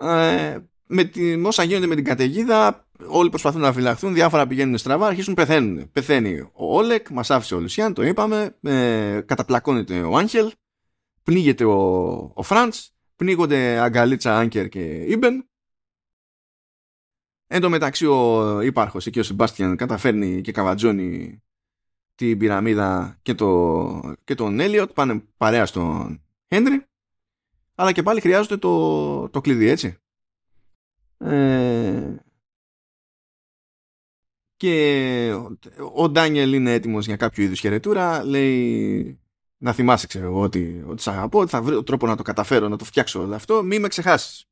Ε, 0.02 0.58
με 0.86 1.04
τη, 1.04 1.34
όσα 1.34 1.64
γίνονται 1.64 1.88
με 1.88 1.96
την 1.96 2.04
καταιγίδα 2.04 2.89
όλοι 3.08 3.30
προσπαθούν 3.30 3.62
να 3.62 3.74
φυλαχθούν, 3.74 4.14
διάφορα 4.14 4.48
πηγαίνουν 4.48 4.78
στραβά, 4.78 5.08
αρχίζουν 5.08 5.34
πεθαίνουν. 5.34 5.92
Πεθαίνει 5.92 6.40
ο 6.40 6.76
Όλεκ, 6.76 7.10
μας 7.10 7.32
άφησε 7.32 7.56
ο 7.56 7.60
Λουσιάν, 7.60 7.94
το 7.94 8.04
είπαμε, 8.04 8.56
ε, 8.62 9.22
καταπλακώνεται 9.26 10.02
ο 10.02 10.18
Άγχελ, 10.18 10.52
πνίγεται 11.24 11.66
ο, 11.66 11.78
ο 12.34 12.44
Φραντς, 12.44 12.94
πνίγονται 13.16 13.80
Αγκαλίτσα, 13.80 14.38
Άνκερ 14.38 14.70
και 14.70 14.80
Ήμπεν. 15.08 15.50
Εν 17.48 17.62
τω 17.62 17.70
μεταξύ 17.70 18.06
ο 18.06 18.62
ύπαρχος 18.62 19.06
εκεί 19.06 19.20
ο 19.20 19.24
Σεμπάστιαν 19.24 19.76
καταφέρνει 19.76 20.42
και 20.42 20.52
καβατζώνει 20.52 21.42
την 22.16 22.38
πυραμίδα 22.38 23.20
και, 23.22 23.34
το, 23.34 24.16
και 24.24 24.36
τον 24.36 24.60
Έλιοτ, 24.60 24.92
πάνε 24.92 25.24
παρέα 25.38 25.66
στον 25.66 26.22
Χέντρι, 26.48 26.86
αλλά 27.76 27.92
και 27.92 28.04
πάλι 28.04 28.22
χρειάζονται 28.22 28.58
το, 28.58 29.30
το 29.30 29.42
κλειδί, 29.42 29.68
έτσι. 29.68 29.98
Ε, 31.18 32.16
και 34.60 35.34
ο 35.94 36.10
Ντάνιελ 36.10 36.54
είναι 36.54 36.74
έτοιμος 36.74 37.06
για 37.06 37.16
κάποιο 37.16 37.44
είδους 37.44 37.60
χαιρετούρα, 37.60 38.24
λέει 38.24 39.20
να 39.58 39.74
θυμάσαι 39.74 40.08
ξέρω 40.08 40.26
εγώ 40.26 40.42
ότι, 40.42 40.84
ότι 40.88 41.02
σ' 41.02 41.08
αγαπώ, 41.08 41.40
ότι 41.40 41.50
θα 41.50 41.62
βρω 41.62 41.84
τρόπο 41.84 42.08
να 42.08 42.16
το 42.16 42.24
καταφέρω, 42.24 42.68
να 42.68 42.78
το 42.78 42.86
φτιάξω 42.86 43.22
όλο 43.22 43.36
αυτό, 43.36 43.64
μη 43.64 43.80
με 43.80 43.88
ξεχάσεις. 43.88 44.46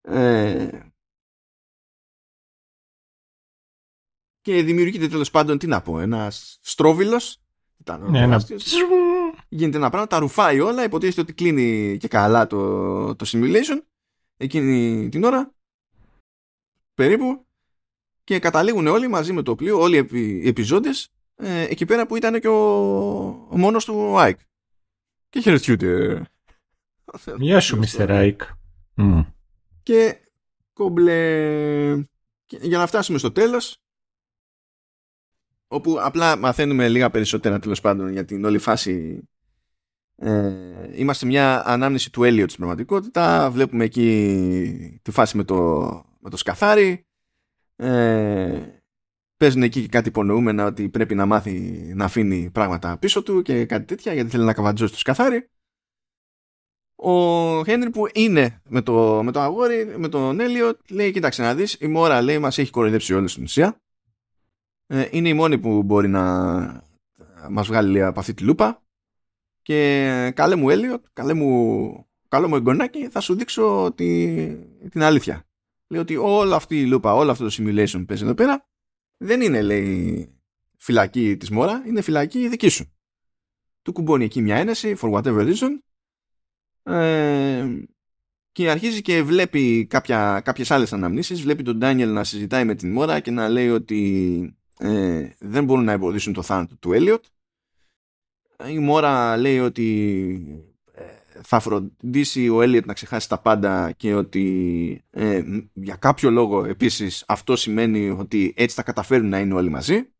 Ε... 0.00 0.80
Και 4.40 4.62
δημιουργείται 4.62 5.08
τέλος 5.08 5.30
πάντων, 5.30 5.58
τι 5.58 5.66
να 5.66 5.82
πω, 5.82 6.00
ένας 6.00 6.58
στρόβιλος, 6.62 7.40
ναι, 7.98 8.22
ένα... 8.22 8.44
γίνεται 9.48 9.76
ένα 9.76 9.90
πράγμα, 9.90 10.06
τα 10.06 10.18
ρουφάει 10.18 10.60
όλα, 10.60 10.84
υποτίθεται 10.84 11.20
ότι 11.20 11.32
κλείνει 11.32 11.96
και 12.00 12.08
καλά 12.08 12.46
το, 12.46 13.16
το 13.16 13.24
simulation 13.28 13.82
εκείνη 14.36 15.08
την 15.08 15.24
ώρα, 15.24 15.54
περίπου, 16.94 17.47
και 18.28 18.38
καταλήγουν 18.38 18.86
όλοι 18.86 19.08
μαζί 19.08 19.32
με 19.32 19.42
το 19.42 19.54
πλοίο, 19.54 19.80
όλοι 19.80 20.08
οι 20.12 20.48
επιζώντες, 20.48 21.08
ε, 21.36 21.62
εκεί 21.62 21.86
πέρα 21.86 22.06
που 22.06 22.16
ήταν 22.16 22.40
και 22.40 22.48
ο, 22.48 23.26
ο 23.26 23.56
μόνος 23.58 23.84
του 23.84 24.18
Άικ. 24.18 24.38
Και 25.28 25.40
χαιρετιούνται. 25.40 26.22
Γεια 27.38 27.60
σου, 27.60 27.78
Μίστερ 27.78 28.10
Άικ. 28.10 28.42
Και 29.82 30.16
κομπλε... 30.72 31.94
για 32.46 32.78
να 32.78 32.86
φτάσουμε 32.86 33.18
στο 33.18 33.32
τέλος, 33.32 33.82
όπου 35.68 35.96
απλά 36.00 36.36
μαθαίνουμε 36.36 36.88
λίγα 36.88 37.10
περισσότερα 37.10 37.58
τέλος 37.58 37.80
πάντων 37.80 38.12
για 38.12 38.24
την 38.24 38.44
όλη 38.44 38.58
φάση 38.58 39.22
ε, 40.16 40.52
είμαστε 40.94 41.26
μια 41.26 41.66
ανάμνηση 41.66 42.12
του 42.12 42.24
Έλιο 42.24 42.44
στην 42.44 42.56
πραγματικότητα 42.56 43.50
βλέπουμε 43.50 43.84
εκεί 43.84 45.00
τη 45.02 45.10
φάση 45.10 45.36
με 45.36 45.44
το, 45.44 45.56
με 46.18 46.30
το 46.30 46.36
σκαθάρι 46.36 47.07
ε, 47.78 48.80
παίζουν 49.36 49.62
εκεί 49.62 49.80
και 49.80 49.88
κάτι 49.88 50.08
υπονοούμενα 50.08 50.66
ότι 50.66 50.88
πρέπει 50.88 51.14
να 51.14 51.26
μάθει 51.26 51.52
να 51.94 52.04
αφήνει 52.04 52.50
πράγματα 52.50 52.98
πίσω 52.98 53.22
του 53.22 53.42
και 53.42 53.66
κάτι 53.66 53.84
τέτοια 53.84 54.12
γιατί 54.12 54.30
θέλει 54.30 54.44
να 54.44 54.54
καβατζώσει 54.54 54.92
τους 54.92 55.02
καθάρι. 55.02 55.48
ο 56.94 57.64
Χένρι 57.64 57.90
που 57.90 58.06
είναι 58.14 58.62
με 58.68 58.82
το, 58.82 59.22
με 59.22 59.32
το 59.32 59.40
αγόρι, 59.40 59.94
με 59.98 60.08
τον 60.08 60.40
Έλιο, 60.40 60.78
λέει: 60.88 61.12
Κοίταξε 61.12 61.42
να 61.42 61.54
δεις, 61.54 61.76
η 61.80 61.86
Μόρα 61.86 62.22
λέει: 62.22 62.38
Μας 62.38 62.58
έχει 62.58 62.70
κοροϊδέψει 62.70 63.14
όλη 63.14 63.28
στην 63.28 63.42
ουσία. 63.42 63.80
Ε, 64.86 65.08
είναι 65.10 65.28
η 65.28 65.34
μόνη 65.34 65.58
που 65.58 65.82
μπορεί 65.82 66.08
να 66.08 66.22
μας 67.50 67.66
βγάλει 67.66 67.90
λέει, 67.90 68.02
από 68.02 68.20
αυτή 68.20 68.34
τη 68.34 68.42
λούπα. 68.44 68.82
Και 69.62 70.32
καλέ 70.34 70.56
μου 70.56 70.70
Έλιο, 70.70 71.02
καλέ 71.12 71.34
μου, 71.34 72.06
καλό 72.28 72.48
μου 72.48 72.56
εγγονάκι, 72.56 73.08
θα 73.08 73.20
σου 73.20 73.34
δείξω 73.34 73.92
τη, 73.94 74.36
την 74.90 75.02
αλήθεια. 75.02 75.47
Λέει 75.88 76.00
ότι 76.00 76.16
όλη 76.16 76.54
αυτή 76.54 76.80
η 76.80 76.86
λούπα, 76.86 77.14
όλο 77.14 77.30
αυτό 77.30 77.44
το 77.48 77.54
simulation 77.58 77.98
που 77.98 78.04
παίζει 78.04 78.24
εδώ 78.24 78.34
πέρα, 78.34 78.68
δεν 79.16 79.40
είναι 79.40 79.62
λέει 79.62 80.28
φυλακή 80.76 81.36
της 81.36 81.50
Μόρα, 81.50 81.82
είναι 81.86 82.00
φυλακή 82.00 82.48
δική 82.48 82.68
σου. 82.68 82.92
Του 83.82 83.92
κουμπώνει 83.92 84.24
εκεί 84.24 84.40
μια 84.40 84.56
ένεση, 84.56 84.96
for 85.00 85.12
whatever 85.12 85.54
reason, 85.54 85.78
ε, 86.82 87.66
και 88.52 88.70
αρχίζει 88.70 89.02
και 89.02 89.22
βλέπει 89.22 89.86
κάποια, 89.86 90.40
κάποιες 90.44 90.70
άλλες 90.70 90.92
αναμνήσεις 90.92 91.42
βλέπει 91.42 91.62
τον 91.62 91.78
Ντάνιελ 91.78 92.12
να 92.12 92.24
συζητάει 92.24 92.64
με 92.64 92.74
την 92.74 92.92
Μόρα 92.92 93.20
και 93.20 93.30
να 93.30 93.48
λέει 93.48 93.68
ότι 93.68 94.56
ε, 94.78 95.28
δεν 95.38 95.64
μπορούν 95.64 95.84
να 95.84 95.92
εμποδίσουν 95.92 96.32
το 96.32 96.42
θάνατο 96.42 96.76
του 96.76 96.92
Έλιοτ 96.92 97.24
η 98.66 98.78
Μόρα 98.78 99.36
λέει 99.36 99.58
ότι 99.58 99.88
ε, 100.54 100.67
θα 101.42 101.60
φροντίσει 101.60 102.48
ο 102.48 102.62
Έλιοτ 102.62 102.86
να 102.86 102.92
ξεχάσει 102.92 103.28
τα 103.28 103.38
πάντα 103.38 103.92
και 103.92 104.14
ότι 104.14 105.04
ε, 105.10 105.42
για 105.72 105.96
κάποιο 105.96 106.30
λόγο 106.30 106.64
επίσης 106.64 107.24
αυτό 107.28 107.56
σημαίνει 107.56 108.10
ότι 108.10 108.54
έτσι 108.56 108.76
θα 108.76 108.82
καταφέρουν 108.82 109.28
να 109.28 109.38
είναι 109.40 109.54
όλοι 109.54 109.70
μαζί. 109.70 110.12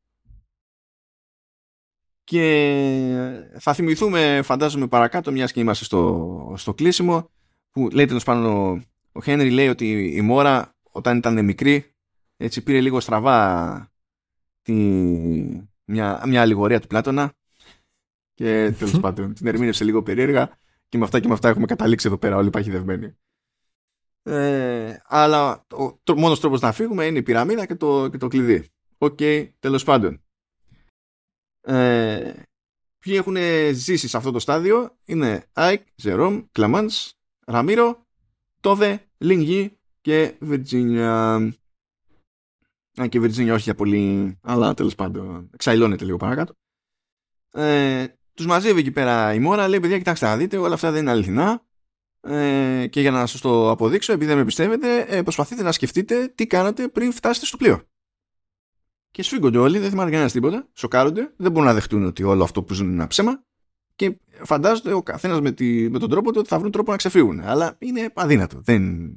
Και 2.24 3.50
θα 3.58 3.74
θυμηθούμε, 3.74 4.40
φαντάζομαι, 4.44 4.86
παρακάτω, 4.86 5.32
μιας 5.32 5.52
και 5.52 5.60
είμαστε 5.60 5.84
στο, 5.84 6.54
στο 6.56 6.74
κλείσιμο, 6.74 7.30
που 7.70 7.88
λέει 7.92 8.06
τέλος 8.06 8.24
πάντων 8.24 8.82
ο 9.12 9.22
Χένρι 9.22 9.50
λέει 9.50 9.68
ότι 9.68 10.14
η 10.14 10.20
Μόρα 10.20 10.76
όταν 10.82 11.16
ήταν 11.16 11.44
μικρή, 11.44 11.94
έτσι 12.36 12.62
πήρε 12.62 12.80
λίγο 12.80 13.00
στραβά 13.00 13.90
τη, 14.62 14.74
μια, 15.84 16.22
μια 16.26 16.40
αλληγορία 16.40 16.80
του 16.80 16.86
Πλάτωνα 16.86 17.32
και 18.34 18.74
τέλος 18.78 19.00
πάντων 19.04 19.34
την 19.34 19.46
ερμήνευσε 19.46 19.84
λίγο 19.84 20.02
περίεργα 20.02 20.58
και 20.88 20.98
με 20.98 21.04
αυτά 21.04 21.20
και 21.20 21.28
με 21.28 21.34
αυτά 21.34 21.48
έχουμε 21.48 21.66
καταλήξει 21.66 22.06
εδώ 22.06 22.18
πέρα 22.18 22.36
όλοι 22.36 22.50
παγιδευμένοι. 22.50 23.16
Ε, 24.22 24.96
αλλά 25.04 25.66
ο 26.06 26.16
μόνος 26.16 26.40
τρόπος 26.40 26.60
να 26.60 26.72
φύγουμε 26.72 27.06
είναι 27.06 27.18
η 27.18 27.22
πυραμίδα 27.22 27.66
και 27.66 27.74
το, 27.74 28.08
και 28.08 28.18
το 28.18 28.28
κλειδί. 28.28 28.68
OK, 28.98 29.16
okay, 29.20 29.48
τέλος 29.58 29.84
πάντων 29.84 30.22
ε, 31.68 32.32
ποιοι 32.98 33.14
έχουν 33.16 33.36
ζήσει 33.72 34.08
σε 34.08 34.16
αυτό 34.16 34.30
το 34.30 34.38
στάδιο 34.38 34.96
είναι 35.04 35.44
Άικ, 35.52 35.86
Ζερόμ, 35.94 36.44
Κλαμάνς, 36.52 37.12
Ραμίρο, 37.46 38.06
Τόβε, 38.60 39.08
Λινγί 39.18 39.78
και 40.00 40.36
Βιρτζίνια. 40.40 41.34
Αν 42.96 43.08
και 43.08 43.20
Βιρτζίνια 43.20 43.54
όχι 43.54 43.62
για 43.62 43.74
πολύ, 43.74 44.38
αλλά 44.42 44.74
τέλος 44.74 44.94
πάντων 44.94 45.50
εξαϊλώνεται 45.52 46.04
λίγο 46.04 46.16
παρακάτω. 46.16 46.54
Ε, 47.52 48.06
τους 48.38 48.46
μαζεύει 48.46 48.80
εκεί 48.80 48.90
πέρα 48.90 49.34
η 49.34 49.38
Μόρα, 49.38 49.68
λέει 49.68 49.80
παιδιά 49.80 49.98
κοιτάξτε 49.98 50.26
να 50.26 50.36
δείτε 50.36 50.56
όλα 50.56 50.74
αυτά 50.74 50.90
δεν 50.90 51.00
είναι 51.00 51.10
αληθινά 51.10 51.62
ε, 52.20 52.86
και 52.86 53.00
για 53.00 53.10
να 53.10 53.26
σας 53.26 53.40
το 53.40 53.70
αποδείξω 53.70 54.12
επειδή 54.12 54.30
δεν 54.30 54.38
με 54.38 54.44
πιστεύετε 54.44 55.00
ε, 55.08 55.22
προσπαθείτε 55.22 55.62
να 55.62 55.72
σκεφτείτε 55.72 56.32
τι 56.34 56.46
κάνατε 56.46 56.88
πριν 56.88 57.12
φτάσετε 57.12 57.46
στο 57.46 57.56
πλοίο 57.56 57.82
και 59.10 59.22
σφίγγονται 59.22 59.58
όλοι, 59.58 59.78
δεν 59.78 59.90
θυμάται 59.90 60.10
κανένας 60.10 60.32
τίποτα, 60.32 60.68
σοκάρονται, 60.72 61.32
δεν 61.36 61.52
μπορούν 61.52 61.68
να 61.68 61.74
δεχτούν 61.74 62.04
ότι 62.04 62.22
όλο 62.22 62.42
αυτό 62.42 62.62
που 62.62 62.74
ζουν 62.74 62.86
είναι 62.86 62.94
ένα 62.94 63.06
ψέμα 63.06 63.44
και 63.94 64.18
φαντάζονται 64.42 64.92
ο 64.92 65.02
καθένας 65.02 65.40
με, 65.40 65.54
με 65.90 65.98
τον 65.98 66.10
τρόπο 66.10 66.32
του 66.32 66.36
ότι 66.38 66.48
θα 66.48 66.58
βρουν 66.58 66.70
τρόπο 66.70 66.90
να 66.90 66.96
ξεφύγουν. 66.96 67.40
Αλλά 67.40 67.76
είναι 67.78 68.12
αδύνατο. 68.14 68.60
Δεν... 68.60 69.12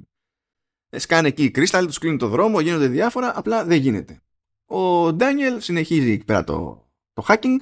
Σκάνε 0.90 1.28
εκεί 1.28 1.44
οι 1.44 1.52
κρίσταλοι, 1.52 1.88
τους 1.88 1.98
κλείνουν 1.98 2.18
το 2.18 2.28
δρόμο, 2.28 2.60
γίνονται 2.60 2.88
διάφορα, 2.88 3.38
απλά 3.38 3.66
δεν 3.66 3.80
γίνεται. 3.80 4.22
Ο 4.66 5.14
Ντάνιελ 5.14 5.62
συνεχίζει 5.62 6.12
εκεί 6.12 6.26
πέρα 6.26 6.44
το, 6.44 6.88
το 7.14 7.26
hacking. 7.28 7.58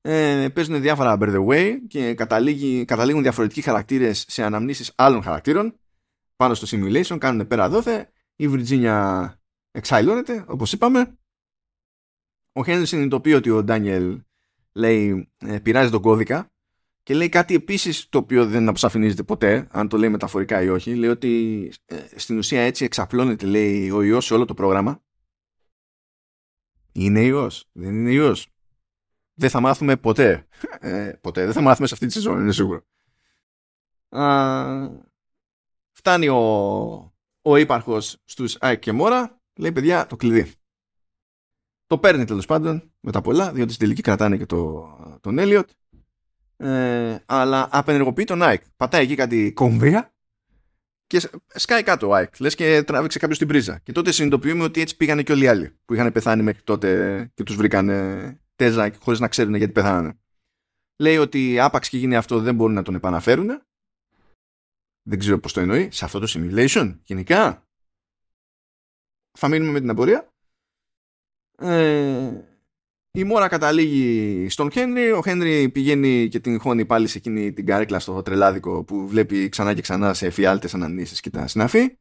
Ε, 0.00 0.48
παίζουν 0.54 0.80
διάφορα 0.80 1.16
by 1.20 1.34
the 1.34 1.46
way 1.46 1.76
και 1.88 2.14
καταλήγουν 2.84 3.22
διαφορετικοί 3.22 3.60
χαρακτήρες 3.60 4.24
σε 4.28 4.42
αναμνήσεις 4.42 4.92
άλλων 4.96 5.22
χαρακτήρων 5.22 5.78
πάνω 6.36 6.54
στο 6.54 6.66
simulation, 6.70 7.18
κάνουν 7.18 7.46
πέρα 7.46 7.68
δόθε. 7.68 8.12
Η 8.36 8.48
Virginia 8.50 9.28
εξαϊλώνεται, 9.70 10.44
όπως 10.48 10.72
είπαμε. 10.72 11.18
Ο 12.52 12.64
Χένρι 12.64 12.86
συνειδητοποιεί 12.86 13.32
ότι 13.36 13.50
ο 13.50 13.64
Ντάνιελ 13.64 14.20
λέει 14.72 15.32
ε, 15.38 15.58
πειράζει 15.58 15.90
τον 15.90 16.02
κώδικα 16.02 16.52
και 17.02 17.14
λέει 17.14 17.28
κάτι 17.28 17.54
επίσης 17.54 18.08
το 18.08 18.18
οποίο 18.18 18.46
δεν 18.46 18.68
αποσαφηνίζεται 18.68 19.22
ποτέ, 19.22 19.68
αν 19.70 19.88
το 19.88 19.96
λέει 19.96 20.08
μεταφορικά 20.08 20.62
ή 20.62 20.68
όχι. 20.68 20.94
Λέει 20.94 21.10
ότι 21.10 21.72
ε, 21.84 21.96
στην 22.16 22.38
ουσία 22.38 22.60
έτσι 22.60 22.84
εξαπλώνεται 22.84 23.46
λέει 23.46 23.90
ο 23.90 24.02
ιός 24.02 24.24
σε 24.24 24.34
όλο 24.34 24.44
το 24.44 24.54
πρόγραμμα. 24.54 25.02
Είναι 26.92 27.20
ιός, 27.20 27.68
δεν 27.72 27.94
είναι 27.94 28.12
ιός. 28.12 28.52
Δεν 29.40 29.50
θα 29.50 29.60
μάθουμε 29.60 29.96
ποτέ. 29.96 30.46
Ε, 30.80 31.12
ποτέ, 31.20 31.44
δεν 31.44 31.52
θα 31.52 31.60
μάθουμε 31.60 31.86
σε 31.86 31.94
αυτή 31.94 32.06
τη 32.06 32.12
σεζόν, 32.12 32.40
είναι 32.40 32.52
σίγουρο. 32.52 32.86
Α, 34.08 34.90
φτάνει 35.92 36.28
ο, 36.28 36.38
ο 37.42 37.56
ύπαρχος 37.56 38.22
στους 38.24 38.56
Άικ 38.60 38.78
και 38.78 38.92
Μόρα, 38.92 39.40
λέει 39.56 39.72
παιδιά 39.72 40.06
το 40.06 40.16
κλειδί. 40.16 40.52
Το 41.86 41.98
παίρνει 41.98 42.24
τέλος 42.24 42.46
πάντων 42.46 42.92
με 43.00 43.12
τα 43.12 43.20
πολλά, 43.20 43.52
διότι 43.52 43.72
στην 43.72 43.84
τελική 43.84 44.02
κρατάνε 44.02 44.36
και 44.36 44.46
το, 44.46 44.88
τον 45.20 45.38
Έλιοτ. 45.38 45.70
Ε, 46.56 47.18
αλλά 47.26 47.68
απενεργοποιεί 47.70 48.24
τον 48.24 48.42
Άικ. 48.42 48.62
Πατάει 48.76 49.02
εκεί 49.02 49.14
κάτι 49.14 49.52
κομβία 49.52 50.14
και 51.06 51.30
σκάει 51.46 51.82
κάτω 51.82 52.08
ο 52.08 52.14
Άικ. 52.14 52.40
Λες 52.40 52.54
και 52.54 52.82
τράβηξε 52.82 53.18
κάποιος 53.18 53.38
την 53.38 53.46
πρίζα. 53.46 53.78
Και 53.78 53.92
τότε 53.92 54.12
συνειδητοποιούμε 54.12 54.64
ότι 54.64 54.80
έτσι 54.80 54.96
πήγανε 54.96 55.22
και 55.22 55.32
όλοι 55.32 55.44
οι 55.44 55.48
άλλοι 55.48 55.78
που 55.84 55.94
είχαν 55.94 56.12
πεθάνει 56.12 56.42
μέχρι 56.42 56.62
τότε 56.62 57.30
και 57.34 57.42
τους 57.42 57.56
βρήκανε 57.56 58.40
τέζα 58.58 58.92
χωρίς 58.98 59.20
να 59.20 59.28
ξέρουν 59.28 59.54
γιατί 59.54 59.72
πεθάνανε. 59.72 60.18
Λέει 61.00 61.16
ότι 61.16 61.60
άπαξ 61.60 61.88
και 61.88 61.98
γίνει 61.98 62.16
αυτό 62.16 62.40
δεν 62.40 62.54
μπορούν 62.54 62.74
να 62.74 62.82
τον 62.82 62.94
επαναφέρουν. 62.94 63.62
Δεν 65.02 65.18
ξέρω 65.18 65.38
πώς 65.38 65.52
το 65.52 65.60
εννοεί. 65.60 65.90
Σε 65.90 66.04
αυτό 66.04 66.18
το 66.18 66.26
simulation, 66.28 66.98
γενικά. 67.04 67.66
Θα 69.38 69.48
μείνουμε 69.48 69.72
με 69.72 69.80
την 69.80 69.90
απορία. 69.90 70.32
Ε, 71.58 72.44
η 73.10 73.24
Μόρα 73.24 73.48
καταλήγει 73.48 74.48
στον 74.48 74.70
Χένρι, 74.70 75.10
ο 75.10 75.22
Χένρι 75.22 75.70
πηγαίνει 75.70 76.28
και 76.28 76.40
την 76.40 76.60
χώνει 76.60 76.84
πάλι 76.84 77.06
σε 77.06 77.18
εκείνη 77.18 77.52
την 77.52 77.66
καρέκλα 77.66 77.98
στο 77.98 78.22
τρελάδικο 78.22 78.84
που 78.84 79.08
βλέπει 79.08 79.48
ξανά 79.48 79.74
και 79.74 79.80
ξανά 79.80 80.14
σε 80.14 80.26
εφιάλτες 80.26 80.74
αναμνήσεις 80.74 81.20
και 81.20 81.30
τα 81.30 81.46
συναφή. 81.46 81.98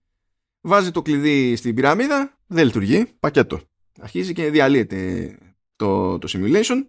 Βάζει 0.61 0.91
το 0.91 1.01
κλειδί 1.01 1.55
στην 1.55 1.75
πυραμίδα, 1.75 2.37
δεν 2.47 2.65
λειτουργεί, 2.65 3.05
πακέτο. 3.05 3.61
Αρχίζει 3.99 4.33
και 4.33 4.49
διαλύεται 4.49 5.37
το, 5.77 6.17
το 6.17 6.27
simulation 6.31 6.85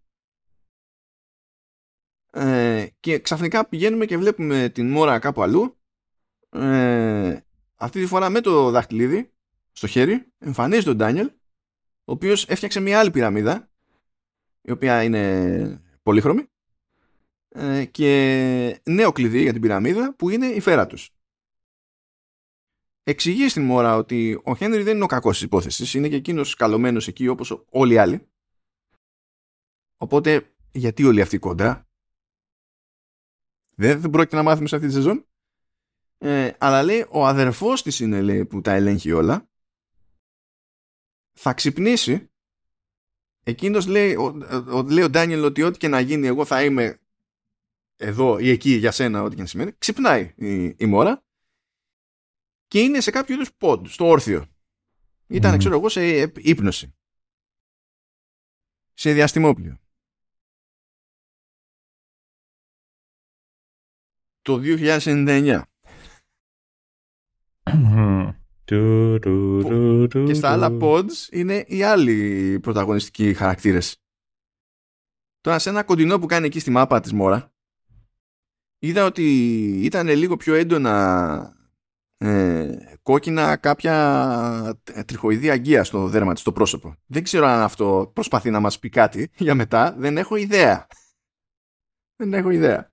ε, 2.32 2.86
και 3.01 3.19
ξαφνικά 3.19 3.69
πηγαίνουμε 3.69 4.06
και 4.06 4.19
βλέπουμε 4.19 4.69
την 4.69 4.90
Μόρα 4.90 5.19
κάπου 5.19 5.43
αλλού 5.43 5.78
ε, 6.51 7.39
αυτή 7.74 8.01
τη 8.01 8.06
φορά 8.06 8.31
με 8.31 8.40
το 8.40 8.70
δαχτυλίδι 8.70 9.32
στο 9.73 9.86
χέρι 9.86 10.32
εμφανίζει 10.39 10.85
τον 10.85 10.97
Ντάνιελ 10.97 11.31
ο 12.05 12.12
οποίος 12.12 12.47
έφτιαξε 12.48 12.81
μια 12.81 12.98
άλλη 12.98 13.10
πυραμίδα 13.10 13.70
η 14.60 14.70
οποία 14.70 15.02
είναι 15.02 15.82
πολύχρωμη 16.02 16.48
ε, 17.48 17.85
και 17.85 18.81
νέο 18.85 19.12
κλειδί 19.12 19.43
για 19.43 19.52
την 19.52 19.60
πυραμίδα 19.60 20.15
που 20.15 20.31
είναι 20.31 20.47
η 20.47 20.60
φέρα 20.60 20.86
τους. 20.86 21.10
Εξηγεί 23.02 23.48
στην 23.48 23.62
μόρα 23.62 23.97
ότι 23.97 24.40
ο 24.44 24.56
Χένρι 24.56 24.82
δεν 24.82 24.94
είναι 24.94 25.05
ο 25.05 25.06
κακός 25.06 25.36
της 25.36 25.43
υπόθεσης, 25.43 25.94
είναι 25.94 26.09
και 26.09 26.16
εκείνος 26.16 26.55
καλωμένος 26.55 27.09
εκεί 27.09 27.28
όπως 27.28 27.65
όλοι 27.69 27.94
οι 27.94 27.98
άλλοι. 27.98 28.28
Οπότε 29.99 30.55
γιατί 30.73 31.05
όλοι 31.05 31.20
αυτοί 31.20 31.39
κοντά; 31.39 31.89
Δεν, 33.75 34.01
δεν 34.01 34.11
πρόκειται 34.11 34.37
να 34.37 34.43
μάθουμε 34.43 34.69
σε 34.69 34.75
αυτή 34.75 34.87
τη 34.87 34.95
σεζόν. 34.95 35.27
Ε, 36.19 36.53
αλλά 36.59 36.83
λέει 36.83 37.07
ο 37.11 37.27
αδερφός 37.27 37.83
της 37.83 38.01
είναι 38.01 38.23
λέει, 38.23 38.47
που 38.47 38.61
τα 38.61 38.73
ελέγχει 38.73 39.12
όλα 39.12 39.49
θα 41.39 41.55
ξυπνήσει 41.55 42.31
εκείνος 43.45 43.87
λέει 43.87 44.15
ο, 44.15 44.25
ο, 44.73 44.83
λέει 44.83 45.05
ο 45.05 45.11
Ντάνιελ 45.11 45.45
ότι 45.45 45.62
ό,τι 45.62 45.79
και 45.79 45.89
να 45.89 46.01
γίνει 46.01 46.27
εγώ 46.27 46.45
θα 46.45 46.65
είμαι 46.65 47.01
εδώ 47.97 48.39
ή 48.39 48.49
εκεί 48.49 48.70
για 48.70 48.91
σένα 48.91 49.23
ό,τι 49.23 49.35
και 49.35 49.41
να 49.41 49.49
σημαίνει 49.49 49.73
ξυπνάει 49.79 50.35
η, 50.37 50.65
η 50.65 50.87
μόρα 50.87 51.25
και 52.66 52.81
είναι 52.81 53.01
σε 53.01 53.11
κάποιο 53.11 53.35
είδους 53.35 53.53
πόντ 53.55 53.87
στο 53.87 54.09
όρθιο 54.09 54.47
ήταν 55.27 55.55
mm. 55.55 55.59
ξέρω 55.59 55.77
εγώ 55.77 55.89
σε 55.89 56.20
ύπνωση 56.37 56.95
σε 58.95 59.12
διαστημόπλιο 59.12 59.81
το 64.49 64.61
2099 64.65 65.61
και 70.25 70.35
στα 70.35 70.51
άλλα 70.51 70.77
pods 70.81 71.29
είναι 71.31 71.65
οι 71.66 71.83
άλλοι 71.83 72.59
πρωταγωνιστικοί 72.61 73.35
χαρακτήρες. 73.35 74.03
Τώρα 75.41 75.59
σε 75.59 75.69
ένα 75.69 75.83
κοντινό 75.83 76.19
που 76.19 76.27
κάνει 76.27 76.47
εκεί 76.47 76.61
στη 76.61 76.70
μάπα 76.70 77.01
της 77.01 77.12
Μόρα 77.12 77.53
είδα 78.79 79.05
ότι 79.05 79.25
ήταν 79.85 80.09
λίγο 80.09 80.37
πιο 80.37 80.55
έντονα 80.55 81.57
ε, 82.16 82.77
κόκκινα 83.03 83.57
κάποια 83.57 84.81
τριχοειδή 85.07 85.51
αγγεία 85.51 85.85
στο 85.85 86.07
δέρμα 86.07 86.33
της, 86.33 86.41
στο 86.41 86.53
πρόσωπο. 86.53 86.95
Δεν 87.07 87.23
ξέρω 87.23 87.47
αν 87.47 87.61
αυτό 87.61 88.11
προσπαθεί 88.15 88.51
να 88.51 88.61
μας 88.61 88.79
πει 88.79 88.89
κάτι 88.89 89.31
για 89.37 89.55
μετά. 89.55 89.95
Δεν 89.99 90.16
έχω 90.16 90.37
ιδέα. 90.37 90.87
Δεν 92.16 92.35
έχω 92.35 92.51
ιδέα. 92.51 92.93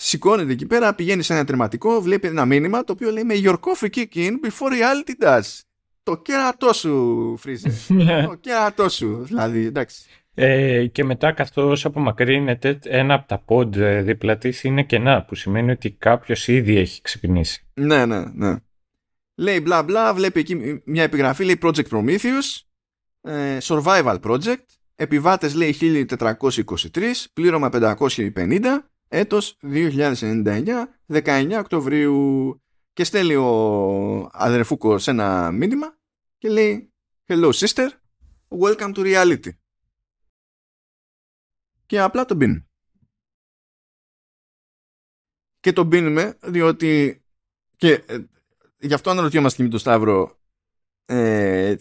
Σηκώνεται 0.00 0.52
εκεί 0.52 0.66
πέρα, 0.66 0.94
πηγαίνει 0.94 1.22
σε 1.22 1.32
ένα 1.32 1.44
τερματικό, 1.44 2.00
βλέπει 2.00 2.26
ένα 2.26 2.44
μήνυμα 2.44 2.84
το 2.84 2.92
οποίο 2.92 3.10
λέει 3.10 3.24
με 3.24 3.34
your 3.36 3.56
coffee 3.60 3.88
kick 3.94 4.14
in 4.14 4.30
before 4.30 4.72
reality 4.72 5.24
does. 5.24 5.60
Το 6.02 6.16
κέρατό 6.16 6.72
σου, 6.72 7.34
Φρίζε. 7.38 7.72
Ναι. 7.94 8.26
το 8.26 8.34
κέρατό 8.34 8.88
σου. 8.88 9.24
Δηλαδή, 9.24 9.66
εντάξει. 9.66 10.02
Ε, 10.34 10.86
και 10.86 11.04
μετά 11.04 11.32
καθώς 11.32 11.84
απομακρύνεται 11.84 12.78
ένα 12.82 13.14
από 13.14 13.28
τα 13.28 13.38
πόντ 13.38 13.76
ε, 13.76 14.02
δίπλα 14.02 14.38
της 14.38 14.64
είναι 14.64 14.82
κενά 14.82 15.24
που 15.24 15.34
σημαίνει 15.34 15.70
ότι 15.70 15.90
κάποιος 15.90 16.48
ήδη 16.48 16.76
έχει 16.76 17.02
ξυπνήσει. 17.02 17.66
Ναι, 17.74 18.06
ναι, 18.06 18.24
ναι. 18.34 18.56
Λέει 19.34 19.60
μπλα 19.62 19.82
μπλα, 19.82 20.14
βλέπει 20.14 20.40
εκεί 20.40 20.80
μια 20.84 21.02
επιγραφή, 21.02 21.44
λέει 21.44 21.58
Project 21.62 21.88
Prometheus, 21.90 22.62
ε, 23.20 23.58
Survival 23.62 24.20
Project, 24.20 24.64
επιβάτες 24.94 25.54
λέει 25.54 25.76
1423, 25.80 27.26
πλήρωμα 27.32 27.70
550, 27.72 28.60
έτος 29.08 29.58
2099, 29.62 30.86
19 31.06 31.56
Οκτωβρίου 31.58 32.62
και 32.92 33.04
στέλνει 33.04 33.34
ο 33.34 34.30
αδερφούκος 34.32 35.08
ένα 35.08 35.50
μήνυμα 35.50 35.98
και 36.38 36.48
λέει 36.48 36.92
Hello 37.26 37.52
sister, 37.52 37.88
welcome 38.48 38.94
to 38.94 38.98
reality 38.98 39.50
και 41.88 42.00
απλά 42.00 42.24
τον 42.24 42.38
πίνουμε. 42.38 42.66
Και 45.60 45.72
τον 45.72 45.88
πίνουμε 45.88 46.38
διότι 46.42 47.22
και 47.76 47.92
ε, 47.92 48.18
γι' 48.78 48.94
αυτό 48.94 49.10
αναρωτιόμαστε 49.10 49.56
και 49.56 49.62
με 49.62 49.68
τον 49.68 49.78
Σταύρο 49.78 50.40
ε, 51.04 51.76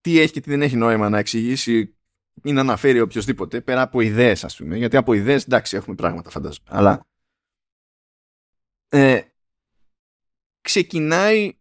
τι 0.00 0.18
έχει 0.18 0.32
και 0.32 0.40
τι 0.40 0.50
δεν 0.50 0.62
έχει 0.62 0.76
νόημα 0.76 1.08
να 1.08 1.18
εξηγήσει 1.18 1.96
ή 2.44 2.52
να 2.52 2.60
αναφέρει 2.60 3.00
οποιοδήποτε 3.00 3.60
πέρα 3.60 3.82
από 3.82 4.00
ιδέες 4.00 4.44
ας 4.44 4.56
πούμε. 4.56 4.76
Γιατί 4.76 4.96
από 4.96 5.12
ιδέες 5.12 5.44
εντάξει 5.44 5.76
έχουμε 5.76 5.96
πράγματα 5.96 6.30
φαντάζομαι. 6.30 6.68
Αλλά 6.68 7.06
ε, 8.88 9.20
ξεκινάει 10.60 11.58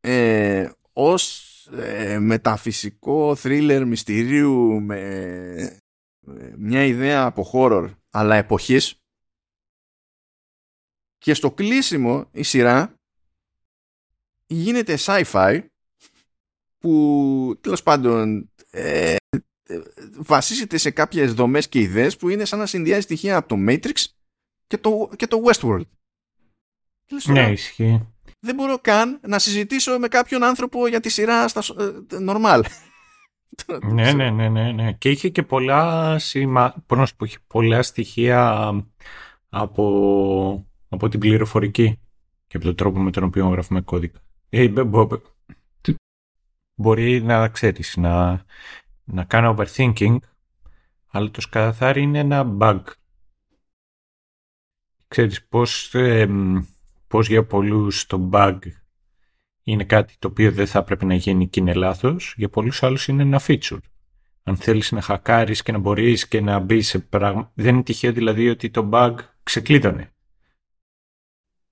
ε, 0.00 0.70
ως 0.92 1.46
ε, 1.72 2.18
μεταφυσικό 2.18 3.34
θρίλερ 3.34 3.86
μυστηρίου 3.86 4.80
με 4.80 5.80
μια 6.56 6.84
ιδέα 6.84 7.24
από 7.24 7.50
horror 7.52 7.90
αλλά 8.10 8.36
εποχής. 8.36 8.94
Και 11.18 11.34
στο 11.34 11.52
κλείσιμο 11.52 12.28
η 12.32 12.42
σειρά 12.42 12.94
γίνεται 14.46 14.96
sci-fi 14.98 15.64
που 16.78 17.58
τέλος 17.60 17.82
πάντων 17.82 18.50
ε, 18.70 19.16
βασίζεται 20.16 20.76
σε 20.76 20.90
κάποιες 20.90 21.34
δομές 21.34 21.68
και 21.68 21.80
ιδέες 21.80 22.16
που 22.16 22.28
είναι 22.28 22.44
σαν 22.44 22.58
να 22.58 22.66
συνδυάζει 22.66 23.00
στοιχεία 23.00 23.36
από 23.36 23.48
το 23.48 23.56
Matrix 23.68 24.04
και 24.66 24.78
το, 24.78 25.10
και 25.16 25.26
το 25.26 25.36
Westworld. 25.46 25.86
Ναι, 27.24 27.50
ισχύει. 27.50 28.06
Δεν 28.40 28.54
μπορώ 28.54 28.78
καν 28.78 29.20
να 29.26 29.38
συζητήσω 29.38 29.98
με 29.98 30.08
κάποιον 30.08 30.44
άνθρωπο 30.44 30.86
για 30.86 31.00
τη 31.00 31.08
σειρά 31.08 31.48
στα 31.48 31.62
ε, 31.78 31.90
normal. 32.28 32.62
ναι, 33.92 34.12
ναι, 34.12 34.30
ναι, 34.30 34.48
ναι, 34.48 34.72
ναι. 34.72 34.92
Και 34.92 35.10
είχε 35.10 35.28
και 35.28 35.42
πολλά, 35.42 36.18
σημα... 36.18 36.74
που 37.16 37.24
είχε 37.24 37.38
πολλά 37.46 37.82
στοιχεία 37.82 38.70
από... 39.48 40.66
από 40.88 41.08
την 41.08 41.20
πληροφορική 41.20 41.98
και 42.46 42.56
από 42.56 42.64
τον 42.64 42.74
τρόπο 42.74 42.98
με 42.98 43.10
τον 43.10 43.22
οποίο 43.22 43.48
γράφουμε 43.48 43.80
κώδικα. 43.80 44.20
Ε, 44.48 44.72
μπορεί 46.74 47.22
να 47.22 47.48
ξέρεις, 47.48 47.96
να, 47.96 48.44
να 49.12 49.24
κάνω 49.24 49.56
overthinking, 49.58 50.16
αλλά 51.06 51.30
το 51.30 51.40
σκαθάρι 51.40 52.02
είναι 52.02 52.18
ένα 52.18 52.56
bug. 52.58 52.82
Ξέρεις 55.08 55.46
πώς, 55.46 55.94
ε, 55.94 56.28
πώς 57.06 57.28
για 57.28 57.46
πολλούς 57.46 58.06
το 58.06 58.28
bug 58.32 58.58
είναι 59.62 59.84
κάτι 59.84 60.14
το 60.18 60.28
οποίο 60.28 60.52
δεν 60.52 60.66
θα 60.66 60.78
έπρεπε 60.78 61.04
να 61.04 61.14
γίνει 61.14 61.48
και 61.48 61.60
είναι 61.60 61.74
λάθος, 61.74 62.34
για 62.36 62.48
πολλούς 62.48 62.82
άλλους 62.82 63.08
είναι 63.08 63.22
ένα 63.22 63.40
feature. 63.46 63.78
Αν 64.42 64.56
θέλεις 64.56 64.92
να 64.92 65.00
χακάρεις 65.00 65.62
και 65.62 65.72
να 65.72 65.78
μπορείς 65.78 66.28
και 66.28 66.40
να 66.40 66.58
μπεις 66.58 66.88
σε 66.88 66.98
πράγμα. 66.98 67.50
Δεν 67.54 67.74
είναι 67.74 67.82
τυχαίο 67.82 68.12
δηλαδή 68.12 68.48
ότι 68.48 68.70
το 68.70 68.88
bug 68.92 69.14
ξεκλείδωνε. 69.42 70.12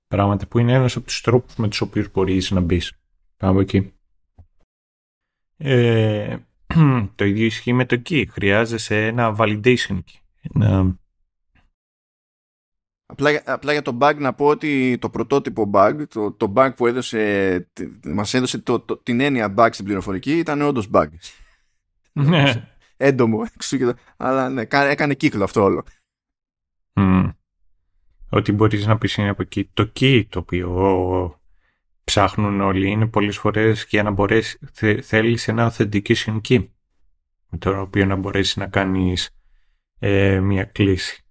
Πράγματα 0.07 0.47
που 0.47 0.59
είναι 0.59 0.73
ένας 0.73 0.97
από 0.97 1.07
τους 1.07 1.21
τρόπους 1.21 1.57
με 1.57 1.69
τους 1.69 1.81
οποίους 1.81 2.11
μπορείς 2.11 2.51
να 2.51 2.61
μπεις. 2.61 2.93
Πάμε 3.37 3.61
εκεί. 3.61 3.93
Ε, 5.57 6.37
το 7.19 7.25
ίδιο 7.25 7.45
ισχύει 7.45 7.73
με 7.73 7.85
το 7.85 8.03
key. 8.09 8.25
Χρειάζεσαι 8.29 9.07
ένα 9.07 9.37
validation 9.39 9.97
key. 9.97 10.21
Ένα 10.55 10.99
Απλά, 13.11 13.43
απλά 13.45 13.73
για 13.73 13.83
το 13.83 13.99
bug 14.01 14.15
να 14.19 14.33
πω 14.33 14.47
ότι 14.47 14.99
το 14.99 15.11
πρωτότυπο 15.11 15.71
bug, 15.75 16.03
το, 16.09 16.33
το 16.33 16.53
bug 16.57 16.71
που 16.77 16.87
έδωσε, 16.87 17.71
μας 18.05 18.35
έδωσε 18.35 18.59
το, 18.59 18.81
το, 18.81 18.97
την 18.97 19.21
έννοια 19.21 19.55
bug 19.57 19.69
στην 19.73 19.85
πληροφορική 19.85 20.39
ήταν 20.39 20.63
όντως 20.63 20.89
bug. 20.93 21.07
Ναι. 22.13 22.69
Έντομο. 22.97 23.47
Αλλά 24.17 24.49
ναι, 24.49 24.63
έκανε 24.71 25.15
κύκλο 25.15 25.45
αυτό 25.45 25.63
όλο. 25.63 25.85
Mm. 26.95 27.33
Ότι 28.29 28.53
μπορείς 28.53 28.87
να 28.87 28.99
πεις 28.99 29.17
είναι 29.17 29.29
από 29.29 29.43
εκεί. 29.43 29.71
Το 29.75 29.93
key 30.01 30.25
το 30.29 30.39
οποίο 30.39 31.41
ψάχνουν 32.05 32.61
όλοι 32.61 32.91
είναι 32.91 33.07
πολλές 33.07 33.39
φορές 33.39 33.87
για 33.89 34.03
να 34.03 34.11
μπορέσεις, 34.11 34.59
θε, 34.73 35.01
θέλεις 35.01 35.49
ένα 35.49 35.73
authentication 35.73 36.41
key 36.49 36.67
με 37.51 37.59
το 37.59 37.81
οποίο 37.81 38.07
να 38.07 38.17
μπορέσει 38.17 38.59
να 38.59 38.67
κάνεις 38.67 39.31
ε, 39.99 40.41
μια 40.41 40.65
κλίση 40.65 41.23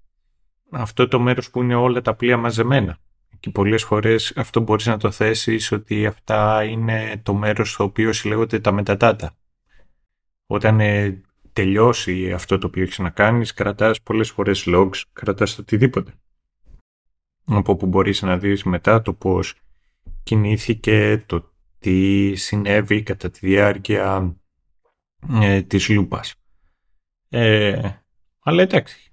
αυτό 0.72 1.07
το 1.07 1.19
μέρος 1.19 1.49
που 1.49 1.61
είναι 1.61 1.76
όλα 1.76 2.02
τα 2.02 2.15
πλοία 2.15 2.38
μαζεμένα. 2.38 2.98
Και 3.39 3.49
πολλές 3.49 3.84
φορές 3.84 4.34
αυτό 4.35 4.60
μπορείς 4.60 4.85
να 4.85 4.98
το 4.98 5.11
θέσεις 5.11 5.72
ότι 5.72 6.06
αυτά 6.06 6.64
είναι 6.64 7.22
το 7.23 7.34
μέρος 7.34 7.72
στο 7.72 7.84
οποίο 7.84 8.14
συλλέγονται 8.14 8.60
τα 8.60 8.72
μετατάτα. 8.72 9.38
Όταν 10.48 10.80
ε, 10.80 11.22
τελειώσει 11.53 12.31
αυτό 12.31 12.57
το 12.57 12.68
οποίο 12.68 12.84
έχεις 12.84 12.99
να 12.99 13.10
κάνεις, 13.10 13.53
κρατάς 13.53 14.02
πολλές 14.02 14.30
φορές 14.30 14.64
logs, 14.68 15.02
κρατάς 15.14 15.57
οτιδήποτε. 15.57 16.14
Από 17.45 17.76
που 17.76 17.85
μπορείς 17.85 18.22
να 18.22 18.38
δεις 18.38 18.64
μετά 18.64 19.02
το 19.02 19.14
πώς 19.14 19.56
κινήθηκε, 20.23 21.23
το 21.26 21.52
τι 21.80 22.35
συνέβη 22.35 23.03
κατά 23.03 23.30
τη 23.30 23.48
διάρκεια 23.48 24.35
ε, 25.41 25.61
της 25.61 25.89
λούπας. 25.89 26.35
Ε, 27.30 27.89
αλλά 28.39 28.61
εντάξει, 28.61 29.07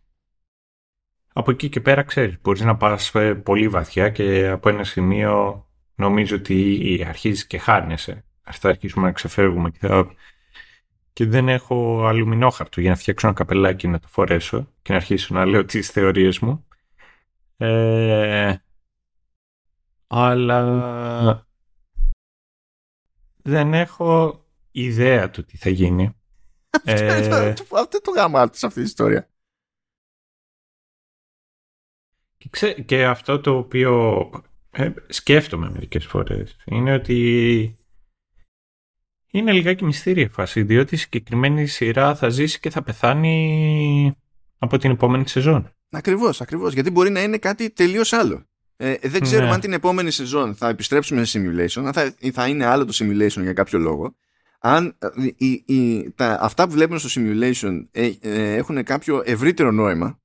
από 1.36 1.50
εκεί 1.50 1.68
και 1.68 1.80
πέρα 1.80 2.02
ξέρεις, 2.02 2.40
μπορείς 2.40 2.60
να 2.60 2.76
πας 2.76 3.14
ε, 3.14 3.34
πολύ 3.34 3.68
βαθιά 3.68 4.08
και 4.08 4.48
από 4.48 4.68
ένα 4.68 4.84
σημείο 4.84 5.66
νομίζω 5.94 6.36
ότι 6.36 7.04
αρχίζεις 7.08 7.46
και 7.46 7.58
χάνεσαι. 7.58 8.24
Θα 8.42 8.68
αρχίσουμε 8.68 9.06
να 9.06 9.12
ξεφεύγουμε 9.12 9.70
και, 9.70 9.78
θα... 9.80 10.14
και 11.12 11.26
δεν 11.26 11.48
έχω 11.48 12.06
αλουμινόχαρτο 12.06 12.80
για 12.80 12.90
να 12.90 12.96
φτιάξω 12.96 13.26
ένα 13.26 13.36
καπελάκι 13.36 13.88
να 13.88 13.98
το 13.98 14.08
φορέσω 14.08 14.72
και 14.82 14.92
να 14.92 14.98
αρχίσω 14.98 15.34
να 15.34 15.44
λέω 15.44 15.64
τις 15.64 15.90
θεωρίες 15.90 16.38
μου. 16.38 16.66
Ε... 17.56 18.54
Αλλά 20.06 21.46
δεν 23.42 23.74
έχω 23.74 24.43
ιδέα 24.82 25.30
του 25.30 25.44
τι 25.44 25.56
θα 25.56 25.70
γίνει. 25.70 26.16
Αυτό 26.72 27.04
είναι 27.80 28.00
το 28.02 28.10
γάμα 28.14 28.50
σε 28.52 28.66
αυτής 28.66 28.82
η 28.82 28.86
ιστορίας. 28.86 29.26
Και, 32.36 32.82
και 32.82 33.04
αυτό 33.04 33.40
το 33.40 33.56
οποίο 33.56 34.30
ε, 34.70 34.92
σκέφτομαι 35.08 35.70
μερικές 35.70 36.06
φορές 36.06 36.56
είναι 36.64 36.94
ότι 36.94 37.78
είναι 39.30 39.52
λιγάκι 39.52 39.84
μυστήρια 39.84 40.28
φάση, 40.28 40.62
διότι 40.62 40.94
η 40.94 40.98
συγκεκριμένη 40.98 41.66
σειρά 41.66 42.14
θα 42.14 42.28
ζήσει 42.28 42.60
και 42.60 42.70
θα 42.70 42.82
πεθάνει 42.82 44.16
από 44.58 44.78
την 44.78 44.90
επόμενη 44.90 45.28
σεζόν. 45.28 45.72
Ακριβώς, 45.90 46.40
ακριβώς, 46.40 46.72
γιατί 46.72 46.90
μπορεί 46.90 47.10
να 47.10 47.22
είναι 47.22 47.38
κάτι 47.38 47.70
τελείως 47.70 48.12
άλλο. 48.12 48.46
Ε, 48.76 48.96
δεν 49.02 49.20
ξέρουμε 49.20 49.48
ναι. 49.48 49.54
αν 49.54 49.60
την 49.60 49.72
επόμενη 49.72 50.10
σεζόν 50.10 50.54
θα 50.54 50.68
επιστρέψουμε 50.68 51.24
σε 51.24 51.40
simulation, 51.40 51.82
αν 51.84 51.92
θα, 51.92 52.14
θα 52.32 52.48
είναι 52.48 52.64
άλλο 52.64 52.84
το 52.84 52.92
simulation 52.96 53.42
για 53.42 53.52
κάποιο 53.52 53.78
λόγο. 53.78 54.16
Αν 54.66 54.96
ε, 54.98 55.44
η, 55.64 56.10
τα, 56.10 56.38
αυτά 56.40 56.66
που 56.66 56.72
βλέπουμε 56.72 56.98
στο 56.98 57.20
simulation 57.20 57.86
ε, 57.90 58.10
ε, 58.20 58.54
έχουν 58.54 58.82
κάποιο 58.82 59.22
ευρύτερο 59.24 59.70
νόημα 59.70 60.18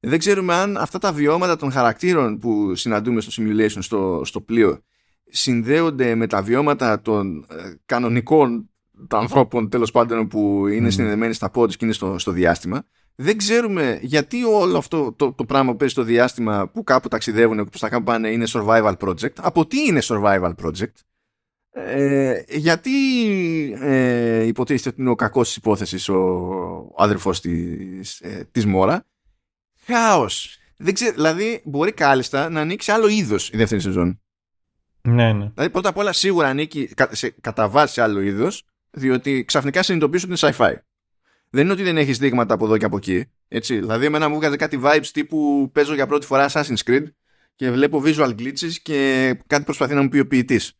δεν 0.00 0.18
ξέρουμε 0.18 0.54
αν 0.54 0.76
αυτά 0.76 0.98
τα 0.98 1.12
βιώματα 1.12 1.56
των 1.56 1.70
χαρακτήρων 1.70 2.38
που 2.38 2.74
συναντούμε 2.74 3.20
στο 3.20 3.42
simulation 3.42 3.78
στο, 3.78 4.20
στο 4.24 4.40
πλοίο 4.40 4.80
συνδέονται 5.28 6.14
με 6.14 6.26
τα 6.26 6.42
βιώματα 6.42 7.00
των 7.00 7.46
ε, 7.50 7.72
κανονικών 7.86 8.70
των 9.08 9.20
ανθρώπων 9.20 9.68
τέλος 9.68 9.90
πάντων 9.90 10.28
που 10.28 10.66
είναι 10.66 10.88
mm. 10.88 10.92
συνδεδεμένοι 10.92 11.32
στα 11.32 11.50
πόδια 11.50 11.76
και 11.78 11.84
είναι 11.84 11.94
στο, 11.94 12.18
στο 12.18 12.30
διάστημα 12.30 12.84
δεν 13.14 13.36
ξέρουμε 13.36 13.98
γιατί 14.02 14.44
όλο 14.44 14.78
αυτό 14.78 15.12
το, 15.12 15.32
το 15.32 15.44
πράγμα 15.44 15.70
που 15.70 15.76
παίζει 15.76 15.94
στο 15.94 16.02
διάστημα 16.02 16.68
που 16.68 16.84
κάπου 16.84 17.08
ταξιδεύουν 17.08 17.56
και 17.56 17.64
προς 17.64 17.80
τα 17.80 17.88
κάπου 17.88 18.04
πάνε 18.04 18.28
είναι 18.28 18.44
survival 18.48 18.94
project. 18.98 19.32
Από 19.36 19.66
τι 19.66 19.80
είναι 19.86 20.00
survival 20.02 20.52
project; 20.62 20.92
Ε, 21.70 22.42
γιατί 22.48 22.90
ε, 23.80 24.42
υποτίθεται 24.42 24.88
ότι 24.88 25.00
είναι 25.00 25.10
ο 25.10 25.14
κακός 25.14 25.46
της 25.46 25.56
υπόθεσης 25.56 26.08
ο, 26.08 26.18
ο 26.94 27.02
αδερφός 27.02 27.40
της, 27.40 28.20
ε, 28.20 28.48
της 28.52 28.66
Μόρα. 28.66 29.06
Χάος. 29.84 30.58
Δεν 30.76 30.94
ξέρω, 30.94 31.14
δηλαδή 31.14 31.60
μπορεί 31.64 31.92
κάλλιστα 31.92 32.48
να 32.48 32.60
ανοίξει 32.60 32.92
άλλο 32.92 33.08
είδος 33.08 33.50
η 33.52 33.56
δεύτερη 33.56 33.80
σεζόν. 33.80 34.20
Ναι, 35.02 35.32
ναι. 35.32 35.50
Δηλαδή 35.54 35.70
πρώτα 35.72 35.88
απ' 35.88 35.96
όλα 35.96 36.12
σίγουρα 36.12 36.48
ανήκει 36.48 36.88
σε, 37.10 37.30
κατά 37.40 37.68
βάση 37.68 38.00
άλλο 38.00 38.20
είδος 38.20 38.64
διότι 38.90 39.44
ξαφνικά 39.44 39.82
συνειδητοποιήσουν 39.82 40.32
ότι 40.32 40.40
είναι 40.46 40.54
sci-fi 40.56 40.74
δεν 41.50 41.64
είναι 41.64 41.72
ότι 41.72 41.82
δεν 41.82 41.96
έχεις 41.96 42.18
δείγματα 42.18 42.54
από 42.54 42.64
εδώ 42.64 42.76
και 42.76 42.84
από 42.84 42.96
εκεί. 42.96 43.24
Έτσι. 43.48 43.78
Δηλαδή, 43.78 44.04
εμένα 44.04 44.28
μου 44.28 44.36
βγάζει 44.36 44.56
κάτι 44.56 44.80
vibes 44.82 45.06
τύπου 45.12 45.70
παίζω 45.72 45.94
για 45.94 46.06
πρώτη 46.06 46.26
φορά 46.26 46.50
Assassin's 46.50 46.82
Creed 46.84 47.04
και 47.54 47.70
βλέπω 47.70 48.02
visual 48.04 48.34
glitches 48.38 48.72
και 48.82 49.34
κάτι 49.46 49.64
προσπαθεί 49.64 49.94
να 49.94 50.02
μου 50.02 50.08
πει 50.08 50.18
ο 50.18 50.26
ποιητής. 50.26 50.77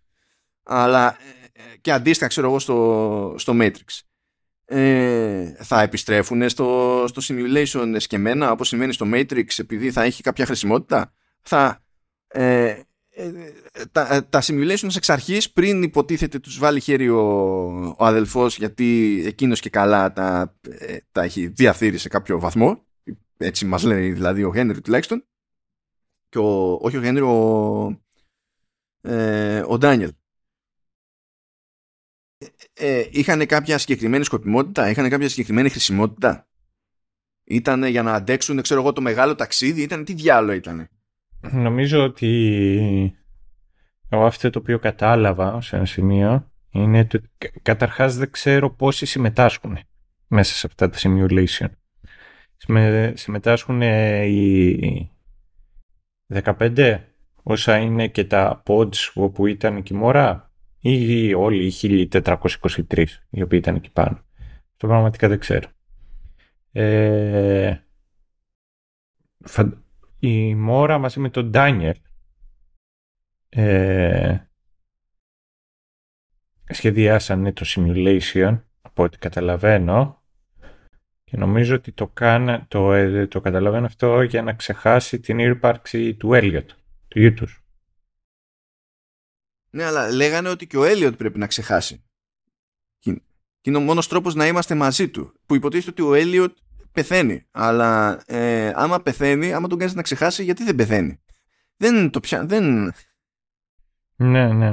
Αλλά 0.68 1.08
ε, 1.08 1.62
ε, 1.72 1.76
και 1.80 1.92
αντίστοιχα, 1.92 2.28
ξέρω 2.28 2.46
εγώ, 2.46 2.58
στο, 2.58 3.34
στο 3.38 3.52
Matrix. 3.56 4.00
Ε, 4.64 5.54
θα 5.58 5.82
επιστρέφουν 5.82 6.48
στο, 6.48 7.04
στο 7.08 7.22
simulation 7.34 7.92
εσκεμμένα 7.94 8.50
όπως 8.50 8.68
σημαίνει 8.68 8.92
στο 8.92 9.06
Matrix 9.12 9.46
επειδή 9.56 9.90
θα 9.90 10.02
έχει 10.02 10.22
κάποια 10.22 10.46
χρησιμότητα; 10.46 11.12
Θα 11.42 11.82
ε, 12.28 12.82
τα, 13.92 14.26
τα 14.28 14.42
simulations 14.42 14.96
εξ 14.96 15.10
αρχής 15.10 15.52
πριν 15.52 15.82
υποτίθεται 15.82 16.38
τους 16.38 16.58
βάλει 16.58 16.80
χέρι 16.80 17.08
ο, 17.08 17.20
ο 17.98 18.04
αδελφός 18.04 18.56
γιατί 18.56 19.22
εκείνος 19.26 19.60
και 19.60 19.70
καλά 19.70 20.12
τα, 20.12 20.54
ε, 20.68 20.96
τα 21.12 21.22
έχει 21.22 21.46
διαφύρει 21.46 21.98
σε 21.98 22.08
κάποιο 22.08 22.38
βαθμό. 22.40 22.86
Έτσι 23.36 23.64
μας 23.64 23.82
λέει 23.82 24.12
δηλαδή 24.12 24.44
ο 24.44 24.54
Χένρι 24.54 24.80
τουλάχιστον. 24.80 25.24
Και 26.28 26.38
ο, 26.38 26.72
όχι 26.72 26.96
ο 26.96 27.02
Χένρι 27.02 27.20
ο, 27.20 28.02
ε, 29.00 29.62
ο 29.66 29.78
Ντάνιελ 29.78 30.10
ε, 32.74 33.06
είχαν 33.10 33.46
κάποια 33.46 33.78
συγκεκριμένη 33.78 34.24
σκοπιμότητα 34.24 34.90
είχαν 34.90 35.08
κάποια 35.08 35.28
συγκεκριμένη 35.28 35.68
χρησιμότητα; 35.68 36.48
Ήταν 37.44 37.84
για 37.84 38.02
να 38.02 38.12
αντέξουν 38.12 38.62
ξέρω 38.62 38.80
εγώ 38.80 38.92
το 38.92 39.00
μεγάλο 39.00 39.34
ταξίδι 39.34 39.82
ήταν 39.82 40.04
τι 40.04 40.12
διάλογο 40.12 40.52
ήταν 40.52 40.88
Νομίζω 41.52 42.04
ότι 42.04 43.16
εγώ 44.08 44.24
αυτό 44.24 44.50
το 44.50 44.58
οποίο 44.58 44.78
κατάλαβα 44.78 45.60
σε 45.60 45.76
ένα 45.76 45.86
σημείο 45.86 46.50
είναι 46.70 46.98
ότι 46.98 47.20
καταρχάς 47.62 48.16
δεν 48.16 48.30
ξέρω 48.30 48.70
πόσοι 48.70 49.06
συμμετάσχουν 49.06 49.78
μέσα 50.26 50.54
σε 50.54 50.66
αυτά 50.66 50.88
τα 50.88 50.98
simulation. 50.98 51.68
Συμμετάσχουν 53.14 53.80
οι 53.80 55.10
15 56.32 57.00
όσα 57.42 57.76
είναι 57.76 58.08
και 58.08 58.24
τα 58.24 58.62
pods 58.66 59.12
όπου 59.14 59.46
ήταν 59.46 59.76
εκεί 59.76 59.94
μόρα 59.94 60.47
ή 60.80 61.34
όλοι 61.34 61.66
οι 61.66 62.08
1423 62.12 63.04
οι 63.30 63.42
οποίοι 63.42 63.58
ήταν 63.62 63.74
εκεί 63.74 63.90
πάνω. 63.90 64.24
Αυτό 64.72 64.86
πραγματικά 64.86 65.28
δεν 65.28 65.38
ξέρω. 65.38 65.68
Ε, 66.72 67.76
η 70.18 70.54
Μόρα 70.54 70.98
μαζί 70.98 71.20
με 71.20 71.30
τον 71.30 71.50
Ντάνιελ 71.50 71.96
ε, 73.48 74.38
σχεδιάσανε 76.68 77.52
το 77.52 77.64
simulation 77.66 78.60
από 78.82 79.02
ό,τι 79.02 79.18
καταλαβαίνω 79.18 80.22
και 81.24 81.36
νομίζω 81.36 81.74
ότι 81.74 81.92
το, 81.92 82.06
κάνα, 82.06 82.66
το, 82.68 82.92
ε, 82.92 83.26
το 83.26 83.40
καταλαβαίνω 83.40 83.86
αυτό 83.86 84.22
για 84.22 84.42
να 84.42 84.52
ξεχάσει 84.52 85.20
την 85.20 85.38
ύπαρξη 85.38 86.14
του 86.14 86.34
Έλιοτ, 86.34 86.70
του 87.08 87.20
γιού 87.20 87.34
τους. 87.34 87.67
Ναι, 89.70 89.84
αλλά 89.84 90.12
λέγανε 90.12 90.48
ότι 90.48 90.66
και 90.66 90.76
ο 90.76 90.84
Έλιοτ 90.84 91.16
πρέπει 91.16 91.38
να 91.38 91.46
ξεχάσει. 91.46 92.04
Και 92.98 93.70
είναι 93.70 93.76
ο 93.76 93.80
μόνος 93.80 94.08
τρόπος 94.08 94.34
να 94.34 94.46
είμαστε 94.46 94.74
μαζί 94.74 95.08
του. 95.08 95.32
Που 95.46 95.54
υποτίθεται 95.54 95.90
ότι 95.90 96.10
ο 96.10 96.14
Έλιοτ 96.14 96.56
πεθαίνει. 96.92 97.46
Αλλά 97.50 98.22
ε, 98.26 98.72
άμα 98.74 99.00
πεθαίνει, 99.02 99.52
άμα 99.52 99.68
τον 99.68 99.78
κάνεις 99.78 99.94
να 99.94 100.02
ξεχάσει, 100.02 100.44
γιατί 100.44 100.64
δεν 100.64 100.74
πεθαίνει; 100.74 101.20
Δεν 101.76 102.10
το 102.10 102.20
πια. 102.20 102.46
Δεν... 102.46 102.92
Ναι, 104.16 104.52
ναι. 104.52 104.72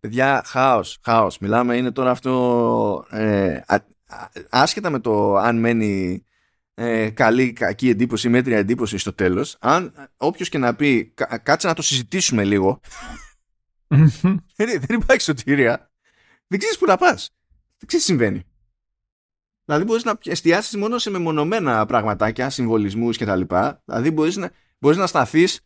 Παιδιά, 0.00 0.42
χάος, 0.46 0.98
χάος. 1.04 1.38
Μιλάμε, 1.38 1.76
είναι 1.76 1.90
τώρα 1.90 2.10
αυτό 2.10 3.06
ε, 3.10 3.60
άσχετα 4.50 4.90
με 4.90 4.98
το 4.98 5.36
αν 5.36 5.58
μένει 5.58 6.24
ε, 6.74 7.10
καλή, 7.10 7.52
κακή 7.52 7.88
εντύπωση, 7.88 8.28
μέτρια 8.28 8.58
εντύπωση 8.58 8.98
στο 8.98 9.12
τέλος, 9.12 9.56
αν 9.60 9.92
όποιος 10.16 10.48
και 10.48 10.58
να 10.58 10.74
πει 10.74 11.14
κάτσε 11.42 11.66
να 11.66 11.74
το 11.74 11.82
συζητήσουμε 11.82 12.44
λίγο, 12.44 12.80
δεν, 14.56 14.80
δεν 14.80 15.00
υπάρχει 15.00 15.22
σωτηρία. 15.22 15.90
Δεν 16.46 16.58
ξέρεις 16.58 16.78
που 16.78 16.86
να 16.86 16.96
πας. 16.96 17.30
Δεν 17.78 17.88
ξέρεις 17.88 18.06
τι 18.06 18.12
συμβαίνει. 18.12 18.42
Δηλαδή 19.64 19.84
μπορείς 19.84 20.04
να 20.04 20.18
εστιάσεις 20.24 20.76
μόνο 20.76 20.98
σε 20.98 21.10
μεμονωμένα 21.10 21.86
πραγματάκια, 21.86 22.50
συμβολισμούς 22.50 23.18
κτλ. 23.18 23.40
Δηλαδή 23.84 24.10
μπορείς 24.10 24.36
να, 24.36 24.50
μπορείς 24.78 24.98
να 24.98 25.06
σταθείς 25.06 25.60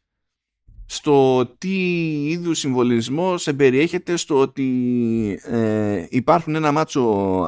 στο 0.91 1.47
τι 1.59 1.75
είδους 2.31 2.59
συμβολισμός 2.59 3.47
εμπεριέχεται 3.47 4.17
στο 4.17 4.39
ότι 4.39 5.41
ε, 5.45 6.07
υπάρχουν 6.09 6.55
ένα 6.55 6.73
μάτσο 6.73 7.01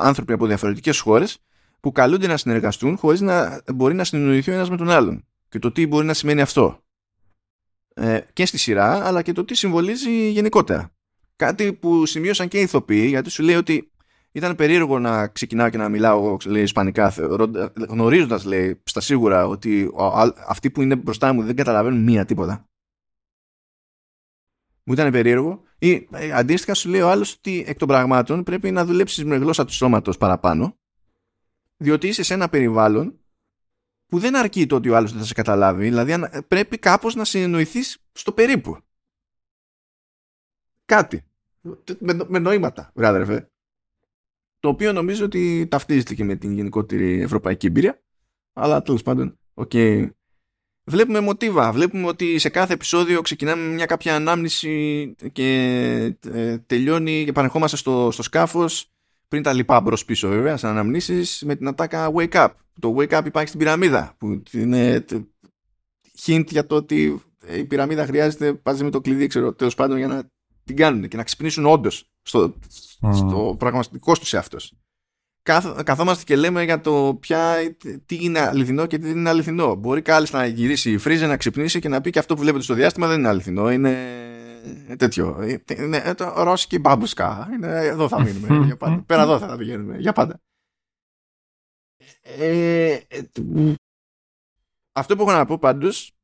άνθρωποι 0.02 0.32
από 0.32 0.46
διαφορετικές 0.46 1.00
χώρες 1.00 1.38
που 1.80 1.92
καλούνται 1.92 2.26
να 2.26 2.36
συνεργαστούν 2.36 2.96
χωρίς 2.96 3.20
να 3.20 3.62
μπορεί 3.74 3.94
να 3.94 4.04
συνεννοηθεί 4.04 4.50
ο 4.50 4.54
ένας 4.54 4.70
με 4.70 4.76
τον 4.76 4.90
άλλον 4.90 5.24
και 5.48 5.58
το 5.58 5.72
τι 5.72 5.86
μπορεί 5.86 6.06
να 6.06 6.14
σημαίνει 6.14 6.40
αυτό 6.40 6.64
ε, 6.66 6.89
και 8.32 8.46
στη 8.46 8.58
σειρά 8.58 9.06
αλλά 9.06 9.22
και 9.22 9.32
το 9.32 9.44
τι 9.44 9.54
συμβολίζει 9.54 10.30
γενικότερα 10.30 10.92
κάτι 11.36 11.72
που 11.72 12.06
σημείωσαν 12.06 12.48
και 12.48 12.58
οι 12.58 12.62
ηθοποιοί 12.62 13.06
γιατί 13.08 13.30
σου 13.30 13.42
λέει 13.42 13.54
ότι 13.54 13.90
ήταν 14.32 14.56
περίεργο 14.56 14.98
να 14.98 15.26
ξεκινάω 15.26 15.70
και 15.70 15.76
να 15.76 15.88
μιλάω 15.88 16.36
λέει, 16.46 16.62
ισπανικά 16.62 17.14
γνωρίζοντας 17.88 18.44
λέει 18.44 18.80
στα 18.84 19.00
σίγουρα 19.00 19.46
ότι 19.46 19.90
αυτοί 20.46 20.70
που 20.70 20.82
είναι 20.82 20.96
μπροστά 20.96 21.32
μου 21.32 21.42
δεν 21.42 21.56
καταλαβαίνουν 21.56 22.02
μία 22.02 22.24
τίποτα 22.24 22.70
μου 24.90 24.96
ήταν 24.96 25.10
περίεργο. 25.10 25.62
Ή 25.78 26.08
ε, 26.12 26.32
αντίστοιχα 26.32 26.74
σου 26.74 26.88
λέει 26.88 27.00
ο 27.00 27.10
άλλος 27.10 27.34
ότι 27.34 27.64
εκ 27.66 27.78
των 27.78 27.88
πραγμάτων 27.88 28.42
πρέπει 28.42 28.70
να 28.70 28.84
δουλέψεις 28.84 29.24
με 29.24 29.36
γλώσσα 29.36 29.64
του 29.64 29.72
σώματος 29.72 30.18
παραπάνω, 30.18 30.78
διότι 31.76 32.08
είσαι 32.08 32.22
σε 32.22 32.34
ένα 32.34 32.48
περιβάλλον 32.48 33.19
που 34.10 34.18
δεν 34.18 34.36
αρκεί 34.36 34.66
το 34.66 34.74
ότι 34.74 34.88
ο 34.88 34.96
άλλος 34.96 35.10
δεν 35.10 35.20
θα 35.20 35.26
σε 35.26 35.34
καταλάβει. 35.34 35.84
Δηλαδή 35.84 36.14
πρέπει 36.48 36.78
κάπως 36.78 37.14
να 37.14 37.24
συνεννοηθείς 37.24 37.98
στο 38.12 38.32
περίπου. 38.32 38.78
Κάτι. 40.84 41.24
Με, 41.98 42.24
με 42.28 42.38
νοήματα, 42.38 42.90
βρε 42.94 43.09
αδερφέ. 43.09 43.50
Το 44.60 44.68
οποίο 44.68 44.92
νομίζω 44.92 45.24
ότι 45.24 45.66
ταυτίζεται 45.70 46.14
και 46.14 46.24
με 46.24 46.36
την 46.36 46.52
γενικότερη 46.52 47.20
ευρωπαϊκή 47.20 47.66
εμπειρία. 47.66 48.02
Αλλά 48.52 48.82
τέλος 48.82 49.02
πάντων, 49.02 49.38
οκ, 49.54 49.72
βλέπουμε 50.84 51.20
μοτίβα. 51.20 51.72
Βλέπουμε 51.72 52.06
ότι 52.06 52.38
σε 52.38 52.48
κάθε 52.48 52.72
επεισόδιο 52.72 53.20
ξεκινάμε 53.20 53.72
μια 53.72 53.86
κάποια 53.86 54.14
ανάμνηση 54.14 55.14
και 55.32 55.48
ε, 56.24 56.58
τελειώνει 56.58 57.24
και 57.24 57.30
επανερχόμαστε 57.30 57.76
στο, 57.76 58.10
στο 58.10 58.22
σκάφος 58.22 58.92
πριν 59.30 59.42
τα 59.42 59.52
λοιπά 59.52 59.80
μπρος 59.80 60.04
πίσω 60.04 60.28
βέβαια 60.28 60.56
σαν 60.56 60.70
αναμνήσεις 60.70 61.42
με 61.46 61.56
την 61.56 61.68
ατάκα 61.68 62.12
wake 62.14 62.32
up. 62.32 62.48
Το 62.80 62.96
wake 62.98 63.18
up 63.18 63.22
υπάρχει 63.26 63.48
στην 63.48 63.60
πυραμίδα 63.60 64.14
που 64.18 64.42
είναι 64.52 65.04
hint 66.26 66.44
για 66.50 66.66
το 66.66 66.74
ότι 66.74 67.22
η 67.56 67.64
πυραμίδα 67.64 68.06
χρειάζεται 68.06 68.54
πάζει 68.54 68.84
με 68.84 68.90
το 68.90 69.00
κλειδί 69.00 69.26
ξέρω 69.26 69.52
τέλος 69.52 69.74
πάντων 69.74 69.96
για 69.96 70.06
να 70.06 70.22
την 70.64 70.76
κάνουν 70.76 71.08
και 71.08 71.16
να 71.16 71.22
ξυπνήσουν 71.22 71.66
όντως 71.66 72.10
στο, 72.22 72.54
στο 73.12 73.56
πραγματικό 73.58 74.12
τους 74.12 74.32
εαυτός 74.32 74.72
καθόμαστε 75.84 76.24
και 76.24 76.36
λέμε 76.36 76.64
για 76.64 76.80
το 76.80 77.18
ποια, 77.20 77.54
τι 78.06 78.18
είναι 78.20 78.40
αληθινό 78.40 78.86
και 78.86 78.98
τι 78.98 79.06
δεν 79.06 79.16
είναι 79.16 79.28
αληθινό. 79.28 79.74
Μπορεί 79.74 80.02
κάλλιστα 80.02 80.38
να 80.38 80.46
γυρίσει 80.46 80.90
η 80.90 80.98
φρίζα, 80.98 81.26
να 81.26 81.36
ξυπνήσει 81.36 81.80
και 81.80 81.88
να 81.88 82.00
πει 82.00 82.10
και 82.10 82.18
αυτό 82.18 82.34
που 82.34 82.40
βλέπετε 82.40 82.64
στο 82.64 82.74
διάστημα 82.74 83.06
δεν 83.06 83.18
είναι 83.18 83.28
αληθινό. 83.28 83.70
Είναι 83.70 83.96
τέτοιο. 84.96 85.42
Είναι 85.68 86.14
το 86.14 86.42
ρώσικη 86.42 86.78
μπάμπουσκα. 86.78 87.48
Είναι, 87.52 87.84
εδώ 87.84 88.08
θα 88.08 88.22
μείνουμε. 88.22 88.64
για 88.66 88.76
πάντα. 88.76 89.02
Πέρα 89.02 89.22
εδώ 89.22 89.38
θα 89.38 89.56
πηγαίνουμε. 89.56 89.98
Για 89.98 90.12
πάντα. 90.12 90.40
Ε, 92.22 92.98
αυτό 94.92 95.16
που 95.16 95.22
έχω 95.22 95.32
να 95.32 95.44
πω 95.44 95.58
πάντως 95.58 96.14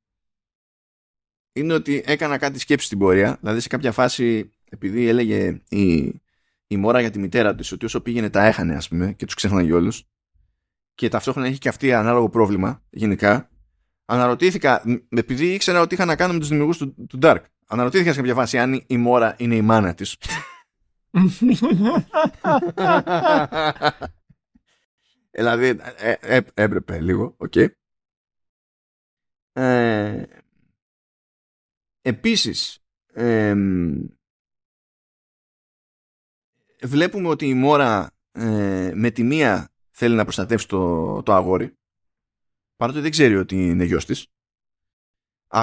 είναι 1.53 1.75
ότι 1.75 2.03
έκανα 2.07 2.39
κάτι 2.39 2.59
σκέψη 2.59 2.87
στην 2.87 2.99
πορεία. 2.99 3.37
Δηλαδή 3.41 3.61
σε 3.61 3.69
κάποια 3.69 3.93
φάση 3.93 4.51
επειδή 4.69 5.09
έλεγε 5.09 5.63
η, 5.69 6.05
η 6.67 6.77
μόρα 6.77 7.01
για 7.01 7.11
τη 7.11 7.19
μητέρα 7.19 7.55
της 7.55 7.73
ότι 7.73 7.85
όσο 7.85 8.01
πήγαινε 8.01 8.31
τα 8.31 8.45
έχανε, 8.45 8.75
ας 8.75 8.89
πούμε, 8.89 9.13
και 9.13 9.25
τους 9.25 9.35
ξέχναγε 9.35 9.73
όλους. 9.73 10.05
Και 10.95 11.09
ταυτόχρονα 11.09 11.47
έχει 11.47 11.59
και 11.59 11.69
αυτή 11.69 11.93
ανάλογο 11.93 12.29
πρόβλημα 12.29 12.83
γενικά. 12.91 13.51
Αναρωτήθηκα, 14.05 14.83
επειδή 15.09 15.53
ήξερα 15.53 15.81
ότι 15.81 15.95
είχα 15.95 16.05
να 16.05 16.17
κάνω 16.17 16.33
με 16.33 16.39
τους 16.39 16.49
δημιουργούς 16.49 16.79
του, 16.79 16.95
του 17.09 17.19
Dark, 17.23 17.41
αναρωτήθηκα 17.67 18.13
σε 18.13 18.19
κάποια 18.19 18.35
φάση 18.35 18.59
αν 18.59 18.85
η 18.87 18.97
Μόρα 18.97 19.35
είναι 19.39 19.55
η 19.55 19.63
μάνα 19.63 19.95
της. 19.95 20.17
δηλαδή 25.31 25.79
ε, 25.97 26.15
ε, 26.21 26.41
έπρεπε 26.55 27.01
λίγο, 27.01 27.35
OK. 27.37 27.53
Okay. 27.55 27.69
Ε, 29.53 30.23
επίσης, 32.01 32.79
ε, 33.13 33.55
βλέπουμε 36.83 37.29
ότι 37.29 37.47
η 37.47 37.55
Μόρα 37.55 38.11
ε, 38.33 38.93
με 38.95 39.11
τη 39.11 39.23
μία 39.23 39.71
θέλει 39.91 40.15
να 40.15 40.23
προστατεύσει 40.23 40.69
το, 40.69 41.23
το 41.23 41.35
αγόρι 41.35 41.77
παρότι 42.77 43.01
δεν 43.01 43.11
ξέρει 43.11 43.37
ότι 43.37 43.69
είναι 43.69 43.85
γιος 43.85 44.05
της. 44.05 44.27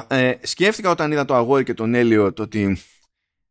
Ε, 0.07 0.34
σκέφτηκα 0.41 0.89
όταν 0.89 1.11
είδα 1.11 1.26
το 1.26 1.35
αγόρι 1.35 1.64
και 1.64 1.73
τον 1.73 1.93
Έλιο 1.93 2.34
το 2.34 2.43
ότι 2.43 2.77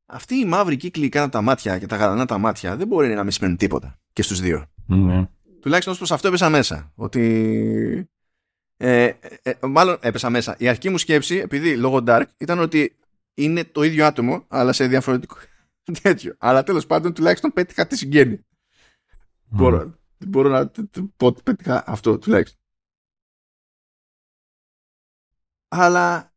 αυτοί 0.06 0.34
οι 0.34 0.44
μαύροι 0.44 0.76
κύκλοι 0.76 1.09
κάτω 1.09 1.28
τα 1.28 1.42
μάτια 1.42 1.78
και 1.78 1.86
τα 1.86 1.96
γαλανά 1.96 2.24
τα 2.24 2.38
μάτια 2.38 2.76
δεν 2.76 2.86
μπορεί 2.86 3.14
να 3.14 3.22
μην 3.22 3.32
σημαίνουν 3.32 3.56
τίποτα 3.56 3.98
και 4.12 4.22
στους 4.22 4.40
δύο. 4.40 4.66
Ναι. 4.86 5.28
Τουλάχιστον 5.60 5.92
ως 5.92 5.98
προς 5.98 6.12
αυτό 6.12 6.28
έπεσα 6.28 6.48
μέσα. 6.48 6.92
Ότι 6.94 8.09
ε, 8.76 9.04
ε, 9.04 9.16
ε, 9.42 9.52
μάλλον 9.66 9.96
έπεσα 10.00 10.30
μέσα. 10.30 10.56
Η 10.59 10.68
αρχική 10.68 10.88
μου 10.88 10.98
σκέψη, 10.98 11.36
επειδή 11.36 11.76
λόγω 11.76 12.02
Dark, 12.06 12.24
ήταν 12.36 12.59
ότι 12.59 12.96
είναι 13.34 13.64
το 13.64 13.82
ίδιο 13.82 14.06
άτομο, 14.06 14.44
αλλά 14.48 14.72
σε 14.72 14.86
διαφορετικό 14.86 15.36
τέτοιο. 16.02 16.34
Αλλά 16.38 16.62
τέλος 16.62 16.86
πάντων 16.86 17.14
τουλάχιστον 17.14 17.52
πέτυχα 17.52 17.86
τη 17.86 17.96
συγγένεια. 17.96 18.44
Μπορώ, 19.44 19.94
μπορώ 20.26 20.48
να 20.48 20.70
πω 21.16 21.26
ότι 21.26 21.42
πέτυχα 21.42 21.84
αυτό 21.86 22.18
τουλάχιστον. 22.18 22.60
Αλλά 25.74 26.35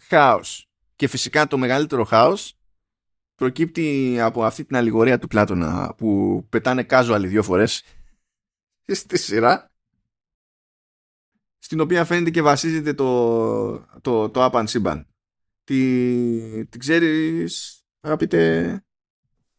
χάος. 0.00 0.68
Και 0.96 1.08
φυσικά 1.08 1.46
το 1.46 1.58
μεγαλύτερο 1.58 2.04
χάος 2.04 2.58
προκύπτει 3.34 4.20
από 4.20 4.44
αυτή 4.44 4.64
την 4.64 4.76
αλληγορία 4.76 5.18
του 5.18 5.26
Πλάτωνα 5.26 5.94
που 5.96 6.40
πετάνε 6.48 6.86
casual 6.90 7.24
δύο 7.26 7.42
φορές 7.42 7.82
στη 9.00 9.18
σειρά 9.18 9.72
στην 11.58 11.80
οποία 11.80 12.04
φαίνεται 12.04 12.30
και 12.30 12.42
βασίζεται 12.42 12.94
το, 12.94 13.78
το, 14.00 14.30
το 14.30 14.50
Apan 14.50 14.64
Σύμπαν. 14.66 15.06
Τι, 15.64 16.66
τι 16.66 16.78
ξέρεις 16.78 17.82
αγαπητέ; 18.00 18.84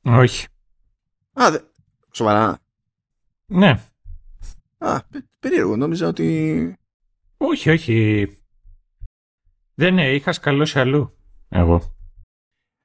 Όχι. 0.02 0.48
Α, 1.34 1.52
δε, 1.52 1.60
σοβαρά. 2.12 2.60
Ναι. 3.46 3.84
Α, 4.78 5.00
περίεργο. 5.40 5.76
Νόμιζα 5.76 6.08
ότι... 6.08 6.78
Όχι, 7.38 7.70
όχι. 7.70 8.28
Δεν 9.74 9.94
είναι, 9.94 10.14
είχα 10.14 10.32
σκαλώσει 10.32 10.80
αλλού. 10.80 11.18
Εγώ. 11.50 11.96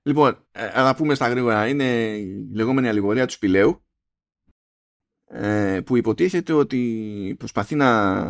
Λοιπόν, 0.03 0.47
ε, 0.51 0.83
να 0.83 0.95
πούμε 0.95 1.15
στα 1.15 1.29
γρήγορα. 1.29 1.69
Είναι 1.69 2.17
η 2.17 2.49
λεγόμενη 2.53 2.89
αλληγορία 2.89 3.27
του 3.27 3.33
σπηλαίου 3.33 3.85
ε, 5.25 5.81
που 5.85 5.97
υποτίθεται 5.97 6.53
ότι 6.53 7.35
προσπαθεί 7.39 7.75
να, 7.75 8.23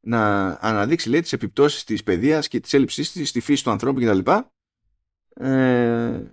να 0.00 0.46
αναδείξει 0.60 1.08
λέει, 1.08 1.20
τις 1.20 1.32
επιπτώσεις 1.32 1.84
της 1.84 2.02
παιδείας 2.02 2.48
και 2.48 2.60
της 2.60 2.74
έλλειψής 2.74 3.12
της 3.12 3.28
στη 3.28 3.40
φύση 3.40 3.64
του 3.64 3.70
ανθρώπου 3.70 4.00
κτλ. 4.00 4.30
Ε, 5.44 6.32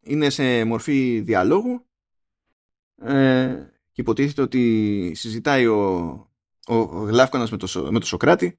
είναι 0.00 0.30
σε 0.30 0.64
μορφή 0.64 1.20
διαλόγου 1.20 1.86
ε, 2.96 3.70
και 3.92 4.00
υποτίθεται 4.00 4.42
ότι 4.42 5.12
συζητάει 5.14 5.66
ο, 5.66 6.27
ο, 6.68 6.74
ο 6.74 7.02
Γλάφκανας 7.04 7.50
με 7.50 7.56
το, 7.56 7.88
με 7.90 8.00
το 8.00 8.06
Σοκράτη 8.06 8.58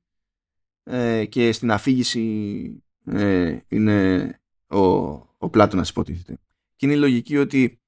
ε, 0.83 1.25
και 1.25 1.51
στην 1.51 1.71
αφήγηση 1.71 2.83
ε, 3.05 3.57
είναι 3.67 4.39
ο, 4.67 4.79
ο 5.37 5.49
Πλάτωνας 5.51 5.89
υποτίθεται. 5.89 6.39
Και 6.75 6.85
είναι 6.85 6.95
η 6.95 6.99
λογική 6.99 7.37
ότι 7.37 7.79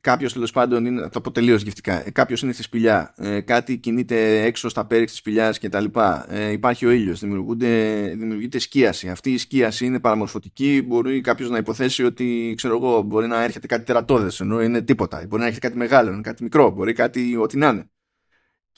κάποιος 0.00 0.32
τέλος 0.32 0.52
πάντων 0.52 0.84
είναι, 0.84 1.08
το 1.08 1.20
πω 1.20 1.30
τελείως 1.30 1.62
γευτικά, 1.62 2.06
ε, 2.06 2.10
κάποιος 2.10 2.42
είναι 2.42 2.52
στη 2.52 2.62
σπηλιά, 2.62 3.14
ε, 3.16 3.40
κάτι 3.40 3.78
κινείται 3.78 4.42
έξω 4.42 4.68
στα 4.68 4.86
πέριξ 4.86 5.10
της 5.10 5.20
σπηλιάς 5.20 5.58
κτλ. 5.58 5.84
Ε, 6.28 6.50
υπάρχει 6.50 6.86
ο 6.86 6.90
ήλιος, 6.90 7.20
δημιουργείται 7.20 8.58
σκίαση. 8.58 9.08
Αυτή 9.08 9.32
η 9.32 9.38
σκίαση 9.38 9.84
είναι 9.86 10.00
παραμορφωτική. 10.00 10.82
Μπορεί 10.86 11.20
κάποιος 11.20 11.50
να 11.50 11.58
υποθέσει 11.58 12.04
ότι 12.04 12.54
ξέρω 12.56 12.76
εγώ, 12.76 13.02
μπορεί 13.02 13.26
να 13.26 13.42
έρχεται 13.42 13.66
κάτι 13.66 13.84
τερατώδες, 13.84 14.40
ενώ 14.40 14.62
είναι 14.62 14.82
τίποτα. 14.82 15.24
Μπορεί 15.28 15.40
να 15.40 15.46
έρχεται 15.46 15.66
κάτι 15.66 15.78
μεγάλο, 15.78 16.20
κάτι 16.20 16.42
μικρό, 16.42 16.70
μπορεί 16.70 16.92
κάτι 16.92 17.36
ό,τι 17.36 17.56
να 17.56 17.68
είναι. 17.68 17.90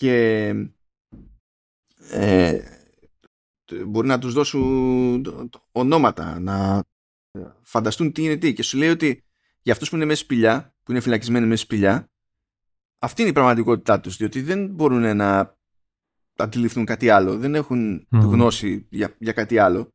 Και 0.03 0.55
ε, 2.11 2.61
μπορεί 3.87 4.07
να 4.07 4.19
τους 4.19 4.33
δώσουν 4.33 5.27
ονόματα, 5.73 6.41
να 6.41 6.85
φανταστούν 7.63 8.13
τι 8.13 8.23
είναι 8.23 8.37
τι. 8.37 8.53
Και 8.53 8.63
σου 8.63 8.79
λέει 8.79 8.89
ότι 8.89 9.25
για 9.63 9.73
αυτούς 9.73 9.89
που 9.89 9.97
είναι 9.97 10.05
μέσα 10.05 10.23
σπηλιά, 10.23 10.75
που 10.83 10.91
είναι 10.91 11.01
φυλακισμένοι 11.01 11.47
μέσα 11.47 11.63
σπηλιά, 11.63 12.11
αυτή 12.99 13.21
είναι 13.21 13.31
η 13.31 13.35
πραγματικότητά 13.35 14.01
τους, 14.01 14.17
διότι 14.17 14.43
δεν 14.43 14.67
μπορούν 14.67 15.17
να 15.17 15.57
αντιληφθούν 16.37 16.85
κάτι 16.85 17.09
άλλο, 17.09 17.39
δεν 17.39 17.55
έχουν 17.55 18.07
γνώση 18.11 18.87
για, 18.91 19.15
για 19.19 19.33
κάτι 19.33 19.59
άλλο. 19.59 19.89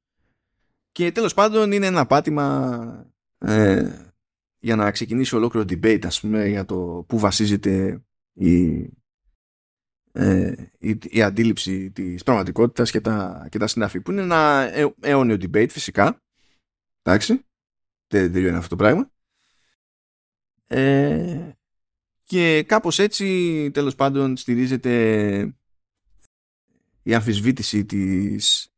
Και 0.92 1.12
τέλος 1.12 1.34
πάντων 1.34 1.72
είναι 1.72 1.86
ένα 1.86 2.06
πάτημα 2.06 3.12
ε, 3.38 4.12
για 4.60 4.76
να 4.76 4.92
ξεκινήσει 4.92 5.36
ολόκληρο 5.36 5.66
debate, 5.70 6.06
ας 6.06 6.20
πούμε, 6.20 6.48
για 6.48 6.66
το 6.66 7.06
πού 7.08 7.20
βασίζεται 7.20 8.04
η, 8.34 8.80
ε, 10.20 10.54
η, 10.80 10.98
η, 11.04 11.22
αντίληψη 11.22 11.92
της 11.92 12.24
πραγματικότητας 12.24 12.92
και 12.92 13.02
τα, 13.02 13.48
και 13.52 13.58
τα 13.58 13.68
συναφή, 13.68 14.02
που 14.02 14.12
είναι 14.12 14.22
ένα 14.22 14.70
αιώνιο 15.00 15.36
debate 15.36 15.70
φυσικά. 15.70 16.22
Εντάξει, 17.02 17.46
δεν 18.08 18.32
τελειώνει 18.32 18.58
αυτό 18.58 18.70
το 18.70 18.76
πράγμα. 18.76 19.12
Ε, 20.68 21.52
και 22.24 22.64
κάπως 22.64 23.00
έτσι 23.00 23.70
τέλος 23.74 23.96
πάντων 23.96 24.38
στηρίζεται 24.38 25.56
η 27.04 27.14
αμφισβήτηση 27.14 27.86
της, 27.86 28.70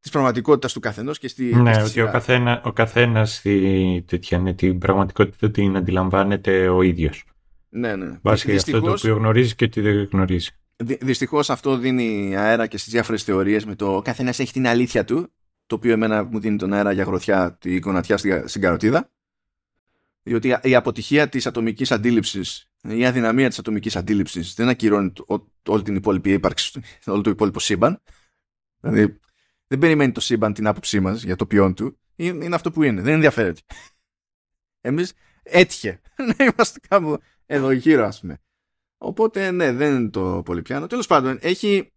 της 0.00 0.10
πραγματικότητας 0.10 0.72
του 0.72 0.80
καθενός 0.80 1.18
και 1.18 1.28
στη 1.28 1.54
Ναι, 1.54 1.82
ότι 1.82 2.00
ο, 2.00 2.10
καθένα, 2.10 2.62
ο 2.64 2.72
καθένας 2.72 3.34
στη, 3.34 4.04
τέτοια, 4.06 4.38
ναι, 4.38 4.54
την 4.54 4.78
πραγματικότητα 4.78 5.50
την 5.50 5.76
αντιλαμβάνεται 5.76 6.68
ο 6.68 6.82
ίδιος. 6.82 7.24
Ναι, 7.68 7.96
ναι. 7.96 8.18
Βάσει 8.22 8.54
αυτό 8.54 8.80
το 8.80 8.90
οποίο 8.90 9.16
γνωρίζεις 9.16 9.54
και 9.54 9.68
τι 9.68 9.80
δεν 9.80 10.08
γνωρίζεις. 10.12 10.50
Δυ, 10.76 10.98
δυστυχώς 11.00 11.50
αυτό 11.50 11.76
δίνει 11.76 12.36
αέρα 12.36 12.66
και 12.66 12.78
στις 12.78 12.92
διάφορες 12.92 13.22
θεωρίες 13.22 13.64
με 13.64 13.74
το 13.74 13.96
ο 13.96 14.02
καθένας 14.02 14.38
έχει 14.38 14.52
την 14.52 14.66
αλήθεια 14.66 15.04
του 15.04 15.32
το 15.66 15.74
οποίο 15.74 15.92
εμένα 15.92 16.24
μου 16.24 16.40
δίνει 16.40 16.56
τον 16.56 16.72
αέρα 16.72 16.92
για 16.92 17.04
γροθιά 17.04 17.56
τη 17.60 17.78
γονατιά 17.78 18.16
στην 18.46 18.60
καροτίδα 18.60 19.10
διότι 20.28 20.56
η 20.62 20.74
αποτυχία 20.74 21.28
της 21.28 21.46
ατομικής 21.46 21.92
αντίληψης, 21.92 22.70
η 22.82 23.06
αδυναμία 23.06 23.48
της 23.48 23.58
ατομικής 23.58 23.96
αντίληψης 23.96 24.54
δεν 24.54 24.68
ακυρώνει 24.68 25.12
όλη 25.68 25.82
την 25.82 25.94
υπόλοιπη 25.94 26.32
ύπαρξη, 26.32 26.80
όλο 27.06 27.20
το 27.20 27.30
υπόλοιπο 27.30 27.60
σύμπαν. 27.60 28.02
Δηλαδή 28.80 29.18
δεν 29.66 29.78
περιμένει 29.78 30.12
το 30.12 30.20
σύμπαν 30.20 30.52
την 30.52 30.66
άποψή 30.66 31.00
μας 31.00 31.22
για 31.22 31.36
το 31.36 31.46
ποιόν 31.46 31.74
του. 31.74 31.98
Είναι, 32.16 32.54
αυτό 32.54 32.70
που 32.70 32.82
είναι. 32.82 33.00
Δεν 33.00 33.14
ενδιαφέρεται. 33.14 33.60
Εμείς 34.80 35.12
έτυχε 35.42 36.00
να 36.36 36.44
είμαστε 36.44 36.80
κάπου 36.88 37.18
εδώ 37.50 37.70
γύρω 37.70 38.04
ας 38.04 38.20
πούμε. 38.20 38.38
Οπότε 38.98 39.50
ναι, 39.50 39.72
δεν 39.72 39.94
είναι 39.94 40.10
το 40.10 40.42
πολύ 40.44 40.62
πιάνο. 40.62 40.86
Τέλος 40.86 41.06
πάντων, 41.06 41.38
έχει, 41.40 41.92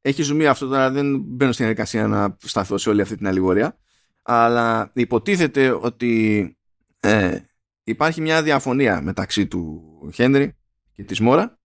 έχει 0.00 0.22
ζουμί 0.22 0.46
αυτό 0.46 0.66
τώρα, 0.66 0.90
δεν 0.90 1.20
μπαίνω 1.20 1.52
στην 1.52 1.64
διαδικασία 1.64 2.06
να 2.06 2.36
σταθώ 2.42 2.78
σε 2.78 2.88
όλη 2.88 3.00
αυτή 3.00 3.16
την 3.16 3.26
αλληγορία. 3.26 3.78
Αλλά 4.22 4.90
υποτίθεται 4.94 5.70
ότι 5.70 6.56
ε, 7.00 7.38
υπάρχει 7.84 8.20
μια 8.20 8.42
διαφωνία 8.42 9.02
μεταξύ 9.02 9.46
του 9.46 9.82
Χένρι 10.14 10.56
και 10.92 11.04
της 11.04 11.20
Μόρα 11.20 11.58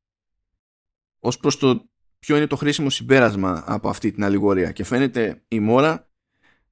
ως 1.20 1.38
προς 1.38 1.58
το 1.58 1.90
ποιο 2.20 2.38
είναι 2.38 2.48
το 2.48 2.56
χρήσιμο 2.56 2.90
συμπέρασμα 2.90 3.64
από 3.66 3.90
αυτή 3.90 4.12
την 4.12 4.24
αλληγορία 4.24 4.72
και 4.72 4.84
φαίνεται 4.84 5.44
η 5.48 5.60
Μόρα 5.60 6.10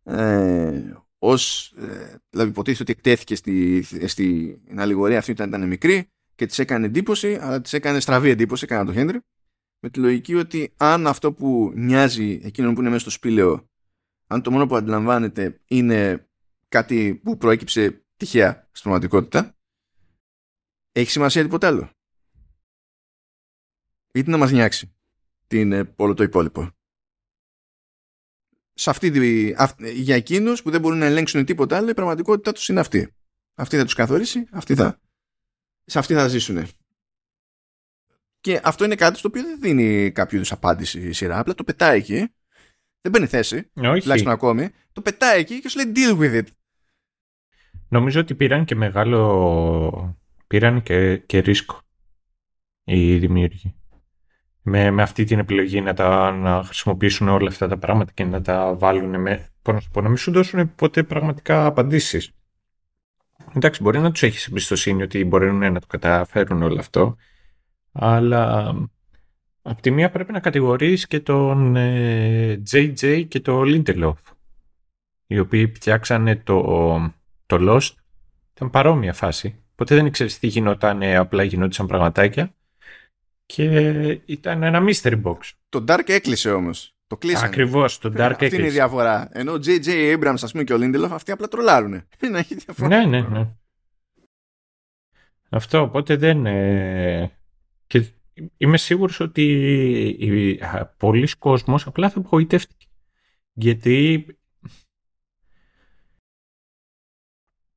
ε, 0.04 0.94
ως 1.18 1.74
ε, 1.78 2.16
δηλαδή 2.30 2.50
υποτίθεται 2.50 2.82
ότι 2.82 2.92
εκτέθηκε 2.92 3.36
στη, 3.36 3.84
στη 4.08 4.58
αλληγορία 4.76 5.18
αυτή 5.18 5.32
όταν 5.32 5.48
ήταν 5.48 5.68
μικρή 5.68 6.12
και 6.42 6.48
της 6.48 6.60
έκανε 6.60 6.86
εντύπωση 6.86 7.36
αλλά 7.42 7.62
της 7.62 7.74
έκανε 7.74 8.00
στραβή 8.00 8.30
εντύπωση 8.30 8.64
έκανε 8.64 8.86
το 8.86 8.94
Χένρι 8.94 9.20
με 9.80 9.90
τη 9.90 10.00
λογική 10.00 10.36
ότι 10.36 10.74
αν 10.78 11.08
αυτό 11.08 11.34
που 11.34 11.72
νοιάζει 11.76 12.40
εκείνον 12.44 12.74
που 12.74 12.80
είναι 12.80 12.90
μέσα 12.90 13.02
στο 13.02 13.10
σπήλαιο 13.10 13.70
αν 14.28 14.42
το 14.42 14.52
μόνο 14.52 14.68
που 14.68 14.76
αντιλαμβάνεται 14.76 15.62
είναι 15.66 16.30
κάτι 16.68 17.16
που 17.24 17.38
προέκυψε 17.38 18.06
τυχαία 18.18 18.52
στην 18.54 18.82
πραγματικότητα, 18.82 19.56
έχει 20.92 21.12
σημασία 21.12 21.42
τίποτα 21.42 21.68
άλλο. 21.68 21.90
Είτε 24.14 24.32
να 24.32 24.38
μας 24.38 24.52
νιάξει 24.52 24.96
την, 25.48 25.94
όλο 25.96 26.14
το 26.14 26.24
υπόλοιπο. 26.24 26.70
Σε 28.74 28.90
αυτή 28.90 29.12
τη, 29.12 29.54
για 29.92 30.16
εκείνους 30.16 30.62
που 30.62 30.70
δεν 30.72 30.82
μπορούν 30.82 30.98
να 30.98 31.06
ελέγξουν 31.06 31.46
τίποτα 31.46 31.78
άλλο, 31.78 31.90
η 31.90 31.94
πραγματικότητα 31.94 32.52
τους 32.52 32.70
είναι 32.70 32.80
αυτή. 32.80 33.16
Αυτή 33.56 33.78
θα 33.78 33.84
τους 33.84 33.94
καθορίσει, 33.94 34.48
αυτή 34.52 34.76
θα, 34.76 35.00
σε 35.86 36.00
αυτή 36.00 36.14
θα 36.14 36.28
ζήσουν. 36.28 36.68
Και 38.40 38.62
αυτό 38.64 38.86
είναι 38.86 38.96
κάτι 38.96 39.18
στο 39.18 39.28
οποίο 39.28 39.42
δεν 39.42 39.60
δίνει 39.62 40.12
κάποιο 40.12 40.38
είδους 40.38 40.52
απάντηση 40.52 41.00
η 41.00 41.12
σειρά, 41.12 41.40
απλά 41.40 41.54
το 41.54 41.64
πετάει 41.64 41.98
εκεί. 41.98 42.34
Δεν 43.02 43.12
παίρνει 43.12 43.28
θέση, 43.28 43.72
τουλάχιστον 43.74 44.32
ακόμη. 44.32 44.70
Το 44.92 45.02
πετάει 45.02 45.40
εκεί 45.40 45.62
και 45.62 45.70
σου 45.70 45.80
λέει 45.80 45.92
deal 45.96 46.20
with 46.20 46.40
it. 46.40 46.48
Νομίζω 47.88 48.20
ότι 48.20 48.36
πήραν 48.36 48.66
και 48.66 48.76
μεγάλο 48.76 50.16
Πήραν 50.52 50.84
και, 50.84 51.18
και 51.18 51.40
ρίσκο 51.40 51.80
οι 52.84 53.18
δημιουργοί. 53.18 53.76
Με, 54.62 54.92
με 54.92 55.02
αυτή 55.02 55.24
την 55.24 55.40
επιλογή 55.40 55.82
να, 55.82 55.94
τα, 55.94 56.32
να 56.32 56.64
χρησιμοποιήσουν 56.64 57.28
όλα 57.28 57.50
αυτά 57.50 57.68
τα 57.68 57.78
πράγματα 57.78 58.12
και 58.12 58.24
να 58.24 58.42
τα 58.42 58.76
βάλουν 58.76 59.22
με, 59.22 59.50
πώς 59.62 59.90
να, 59.94 60.02
να 60.02 60.08
μην 60.08 60.18
σου 60.18 60.32
δώσουν 60.32 60.76
ποτέ 60.76 61.04
πραγματικά 61.04 61.66
απαντήσεις. 61.66 62.32
Εντάξει, 63.56 63.84
μπορεί 63.84 64.00
να 64.00 64.12
τους 64.12 64.24
έχεις 64.24 64.48
εμπιστοσύνη 64.48 65.04
ότι 65.04 65.26
μπορούν 65.26 65.58
να 65.58 65.80
το 65.80 65.88
καταφέρουν 65.88 66.62
όλο 66.62 66.80
αυτό, 66.80 67.16
αλλά 67.92 68.76
από 69.62 69.82
τη 69.82 69.92
μία 69.92 70.10
πρέπει 70.10 70.32
να 70.32 70.40
κατηγορείς 70.40 71.08
και 71.08 71.20
τον 71.20 71.76
ε, 71.76 72.62
JJ 72.72 73.26
και 73.28 73.40
το 73.40 73.62
Lindelof, 73.66 74.14
οι 75.28 75.40
οποίοι 75.40 75.72
φτιάξανε 75.76 76.36
το, 76.36 76.62
το 77.46 77.58
Lost, 77.60 77.92
ήταν 78.54 78.70
παρόμοια 78.70 79.14
φάση. 79.14 79.56
Ποτέ 79.76 79.96
δεν 79.96 80.06
ήξερες 80.06 80.40
τι 80.40 80.48
γινόταν, 80.48 81.04
απλά 81.04 81.44
γινόντουσαν 81.44 81.88
πραγματάκια 81.88 82.54
και 83.46 84.22
ήταν 84.26 84.64
ένα 84.64 84.84
mystery 84.88 85.22
box. 85.22 85.38
Το 85.70 85.86
Dark 85.88 86.10
έκλεισε 86.10 86.52
όμως. 86.52 86.96
Το 87.12 87.18
κλείσανε. 87.18 87.46
Ακριβώς, 87.46 87.98
το 87.98 88.14
Dark 88.18 88.32
Αυτή 88.32 88.56
είναι 88.56 88.68
η 88.68 88.70
διαφορά. 88.70 89.30
Ενώ 89.32 89.52
ο 89.52 89.56
J.J. 89.56 90.18
Abrams, 90.18 90.38
ας 90.42 90.52
πούμε, 90.52 90.64
και 90.64 90.74
ο 90.74 90.78
Lindelof, 90.80 91.10
αυτοί 91.12 91.32
απλά 91.32 91.48
τρολάρουν. 91.48 91.92
να 92.32 92.38
έχει 92.38 92.56
διαφορά. 92.56 92.88
Ναι, 92.88 93.06
ναι, 93.06 93.28
ναι. 93.28 93.48
Αυτό, 95.50 95.82
οπότε 95.82 96.16
δεν. 96.16 96.46
Ε... 96.46 97.32
Και 97.88 98.06
είμαι 98.58 98.78
σίγουρος 98.78 99.20
ότι 99.20 100.60
πολλοί 100.98 101.28
κόσμος 101.38 101.88
απλά 101.88 102.10
θα 102.10 102.20
απογοητεύτηκε. 102.20 102.86
Γιατί 103.54 104.26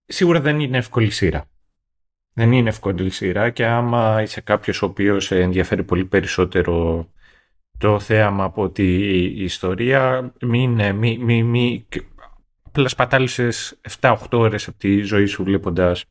σίγουρα 0.04 0.40
δεν 0.40 0.60
είναι 0.60 0.76
εύκολη 0.76 1.10
σειρά. 1.10 1.50
Δεν 2.32 2.52
είναι 2.52 2.68
εύκολη 2.68 3.10
σειρά 3.10 3.50
και 3.50 3.66
άμα 3.66 4.22
είσαι 4.22 4.40
κάποιος 4.40 4.82
ο 4.82 4.86
οποίος 4.86 5.30
ενδιαφέρει 5.30 5.84
πολύ 5.84 6.04
περισσότερο 6.04 7.08
το 7.78 8.00
θέαμα 8.00 8.44
από 8.44 8.70
τη 8.70 9.14
ιστορία, 9.42 10.32
μην, 10.40 10.94
μη, 10.94 11.18
μη, 11.18 11.42
μη, 11.42 11.86
απλά 12.62 12.88
σπατάλησες 12.88 13.80
7-8 14.00 14.16
ώρες 14.30 14.68
από 14.68 14.78
τη 14.78 15.00
ζωή 15.00 15.26
σου 15.26 15.44
βλέποντας 15.44 16.04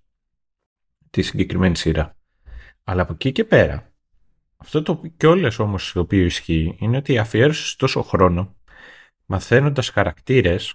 τη 1.10 1.22
συγκεκριμένη 1.22 1.76
σειρά. 1.76 2.18
Αλλά 2.84 3.02
από 3.02 3.14
εκεί 3.14 3.32
και 3.32 3.44
πέρα, 3.44 3.94
αυτό 4.58 4.82
το 4.82 5.02
και 5.18 5.28
όλες 5.28 5.60
όμως 5.60 5.92
το 5.92 6.00
οποίο 6.00 6.24
ισχύει 6.26 6.76
είναι 6.80 6.98
ότι 6.98 7.18
αφιέρωσες 7.18 7.76
τόσο 7.76 8.02
χρόνο 8.02 8.56
μαθαίνοντας 9.26 9.90
χαρακτήρες, 9.90 10.74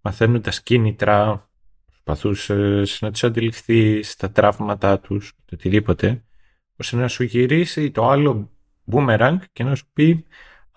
μαθαίνοντας 0.00 0.62
κίνητρα, 0.62 1.48
προσπαθούσες 1.86 3.00
να 3.00 3.10
τους 3.10 3.24
αντιληφθείς, 3.24 4.16
τα 4.16 4.30
τραύματά 4.30 5.00
τους, 5.00 5.32
το 5.44 5.54
οτιδήποτε, 5.54 6.24
ώστε 6.76 6.96
να 6.96 7.08
σου 7.08 7.22
γυρίσει 7.22 7.90
το 7.90 8.08
άλλο 8.08 8.50
boomerang 8.92 9.36
και 9.52 9.64
να 9.64 9.74
σου 9.74 9.86
πει 9.92 10.24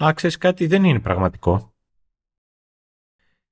«Α, 0.04 0.14
ξέρεις 0.14 0.38
κάτι, 0.38 0.68
δεν 0.68 0.84
είναι 0.84 1.00
πραγματικό». 1.00 1.74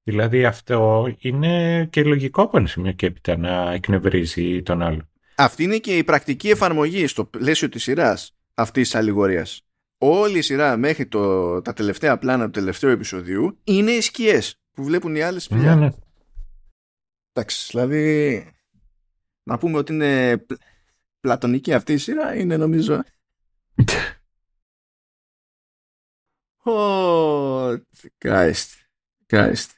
Δηλαδή 0.03 0.45
αυτό 0.45 1.07
είναι 1.19 1.85
και 1.85 2.03
λογικό 2.03 2.41
από 2.41 2.57
ένα 2.57 2.67
σημείο 2.67 2.91
και 2.91 3.05
έπειτα 3.05 3.37
να 3.37 3.71
εκνευρίζει 3.71 4.63
τον 4.63 4.81
άλλο. 4.81 5.09
Αυτή 5.35 5.63
είναι 5.63 5.77
και 5.77 5.97
η 5.97 6.03
πρακτική 6.03 6.49
εφαρμογή 6.49 7.07
στο 7.07 7.25
πλαίσιο 7.25 7.69
της 7.69 7.83
σειράς 7.83 8.37
αυτής 8.53 8.83
της 8.89 8.99
αλληγορίας. 8.99 9.61
Όλη 9.97 10.37
η 10.37 10.41
σειρά 10.41 10.77
μέχρι 10.77 11.05
το, 11.05 11.61
τα 11.61 11.73
τελευταία 11.73 12.17
πλάνα 12.17 12.45
του 12.45 12.51
τελευταίου 12.51 12.89
επεισοδίου 12.89 13.57
είναι 13.63 13.91
οι 13.91 14.01
σκιές 14.01 14.59
που 14.71 14.83
βλέπουν 14.83 15.15
οι 15.15 15.21
άλλες 15.21 15.47
πια. 15.47 15.57
Ναι, 15.57 15.75
ναι. 15.75 15.89
Εντάξει, 17.33 17.67
δηλαδή 17.71 18.45
να 19.43 19.57
πούμε 19.57 19.77
ότι 19.77 19.93
είναι 19.93 20.45
πλατωνική 21.19 21.73
αυτή 21.73 21.93
η 21.93 21.97
σειρά 21.97 22.35
είναι 22.35 22.57
νομίζω 22.57 23.03
Oh, 26.69 27.77
Christ. 28.17 28.67
Christ. 29.27 29.69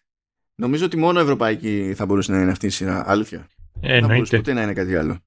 Νομίζω 0.55 0.85
ότι 0.85 0.97
μόνο 0.97 1.19
ευρωπαϊκή 1.19 1.93
θα 1.95 2.05
μπορούσε 2.05 2.31
να 2.31 2.41
είναι 2.41 2.51
αυτή 2.51 2.65
η 2.65 2.69
σειρά. 2.69 3.09
Αλήθεια. 3.09 3.47
Ε, 3.81 3.99
δεν 3.99 4.09
μπορούσε 4.09 4.37
ποτέ 4.37 4.53
να 4.53 4.61
είναι 4.61 4.73
κάτι 4.73 4.95
άλλο. 4.95 5.19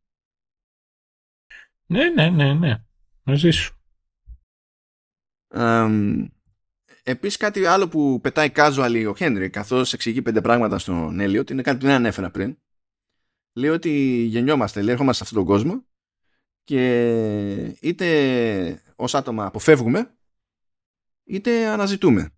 Ναι, 1.87 2.09
ναι, 2.09 2.31
ναι, 2.31 2.55
ναι. 2.55 2.85
Μαζί 3.23 3.51
σου. 3.51 3.75
Um, 5.55 6.27
Επίσης 7.03 7.37
κάτι 7.37 7.65
άλλο 7.65 7.89
που 7.89 8.21
πετάει 8.21 8.53
casual 8.55 9.05
ο 9.09 9.17
Χένρι 9.17 9.51
καθώς 9.51 9.93
εξηγεί 9.93 10.23
πέντε 10.23 10.41
πράγματα 10.41 10.79
στον 10.79 11.21
Έλιο 11.21 11.41
ότι 11.41 11.53
είναι 11.53 11.63
κάτι 11.63 11.79
που 11.79 11.87
δεν 11.87 11.95
ανέφερα 11.95 12.31
πριν. 12.31 12.57
Λέει 13.53 13.71
ότι 13.71 13.91
γεννιόμαστε, 14.23 14.83
λέει 14.83 14.93
έρχομαστε 14.93 15.25
σε 15.25 15.31
αυτόν 15.31 15.47
τον 15.47 15.55
κόσμο 15.55 15.87
και 16.65 17.77
είτε 17.81 18.83
ως 18.97 19.15
άτομα 19.15 19.47
αποφεύγουμε 19.47 20.17
είτε 21.25 21.67
αναζητούμε. 21.67 22.31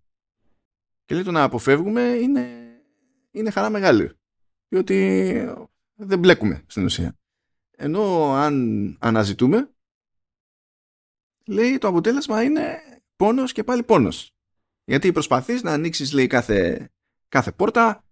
Και 1.05 1.13
λέει 1.13 1.23
το 1.23 1.31
να 1.31 1.43
αποφεύγουμε 1.43 2.01
είναι, 2.01 2.49
είναι 3.31 3.49
χαρά 3.49 3.69
μεγάλη. 3.69 4.11
Διότι 4.67 5.47
δεν 5.95 6.19
μπλέκουμε 6.19 6.63
στην 6.67 6.85
ουσία. 6.85 7.17
Ενώ 7.71 8.33
αν 8.33 8.97
αναζητούμε, 8.99 9.69
λέει 11.45 11.77
το 11.77 11.87
αποτέλεσμα 11.87 12.43
είναι 12.43 12.77
πόνος 13.15 13.51
και 13.51 13.63
πάλι 13.63 13.83
πόνος. 13.83 14.31
Γιατί 14.83 15.11
προσπαθείς 15.11 15.63
να 15.63 15.71
ανοίξεις 15.71 16.13
λέει 16.13 16.27
κάθε, 16.27 16.89
κάθε 17.27 17.51
πόρτα, 17.51 18.03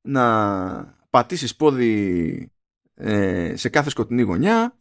να 0.00 0.98
πατήσεις 1.10 1.56
πόδι 1.56 2.52
ε, 2.94 3.56
σε 3.56 3.68
κάθε 3.68 3.90
σκοτεινή 3.90 4.22
γωνιά, 4.22 4.76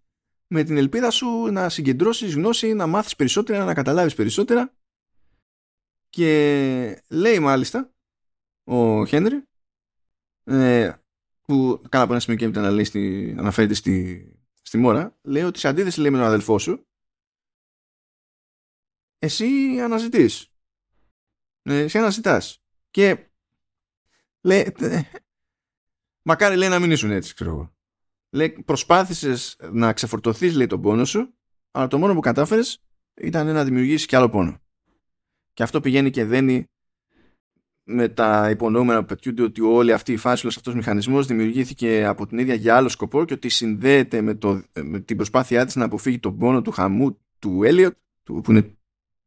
με 0.48 0.64
την 0.64 0.78
ελπίδα 0.78 1.10
σου 1.10 1.28
να 1.52 1.70
συγκεντρώσεις 1.70 2.36
γνώση, 2.36 2.74
να 2.74 2.88
μάθεις 2.88 3.16
περισσότερα, 3.16 3.66
να 3.66 3.74
καταλάβεις 3.74 4.16
περισσότερα 4.16 4.74
και 6.12 7.04
λέει 7.10 7.40
μάλιστα 7.40 7.94
ο 8.64 9.06
Χένρι 9.06 9.44
ε, 10.44 10.92
που 11.42 11.82
κάνα 11.90 12.04
από 12.04 12.14
ένα 12.14 12.22
σημείο 12.22 12.38
και 12.38 12.60
να 12.60 12.72
λέει 12.72 12.84
στη, 12.84 13.36
αναφέρεται 13.38 13.74
στη, 13.74 14.26
στη 14.62 14.78
μόρα 14.78 15.18
λέει 15.22 15.44
ότι 15.44 15.60
σε 15.60 15.68
αντίθεση 15.68 16.00
λέει 16.00 16.12
με 16.12 16.18
τον 16.18 16.28
αδελφό 16.28 16.60
σου 16.60 16.86
εσύ 19.20 19.80
αναζητείς. 19.80 20.48
Ε, 21.62 21.80
εσύ 21.80 21.98
αναζητάς. 21.98 22.64
Και 22.90 23.32
λέει 24.42 24.76
ε, 24.80 25.02
μακάρι 26.22 26.56
λέει 26.56 26.70
να 26.70 26.80
μην 26.80 26.92
ήσουν 26.92 27.12
έτσι 27.12 27.34
ξέρω 27.34 27.50
εγώ. 27.50 27.76
Λέει 28.30 28.50
προσπάθησες 28.50 29.58
να 29.72 29.94
ξεφορτωθείς 29.94 30.56
λέει 30.56 30.68
τον 30.68 30.82
πόνο 30.82 31.06
σου 31.06 31.34
αλλά 31.72 31.88
το 31.88 31.98
μόνο 31.98 32.14
που 32.14 32.20
κατάφερες 32.20 32.84
ήταν 33.14 33.48
να 33.48 33.64
δημιουργήσεις 33.64 34.06
κι 34.06 34.16
άλλο 34.16 34.30
πόνο 34.30 34.61
και 35.54 35.64
αυτό 35.64 35.80
πηγαίνει 35.80 36.10
και 36.10 36.26
δένει 36.26 36.70
με 37.84 38.10
τα 38.10 38.50
υπονοούμενα 38.50 39.00
που 39.00 39.06
πετιούνται 39.06 39.44
ότι 39.44 39.62
όλη 39.62 39.94
αυτή 39.94 40.12
η 40.12 40.18
φάση, 40.18 40.42
όλος 40.42 40.58
αυτός 40.58 40.74
ο 40.74 40.78
μηχανισμός 40.78 41.28
δημιουργήθηκε 41.28 42.06
από 42.06 42.28
την 42.28 42.38
ίδια 42.38 42.54
για 42.54 42.76
άλλο 42.76 42.90
σκοπό 42.90 43.26
και 43.26 43.34
ότι 43.34 43.50
συνδέεται 43.50 44.22
με, 44.22 44.36
το, 44.36 44.64
με 44.84 45.00
την 45.00 45.16
προσπάθειά 45.16 45.66
της 45.66 45.76
να 45.76 45.86
αποφύγει 45.86 46.20
τον 46.20 46.38
πόνο 46.38 46.62
του 46.62 46.72
χαμού 46.72 47.20
του 47.40 47.64
Έλιοτ, 47.64 47.98
που 48.24 48.44
είναι 48.48 48.78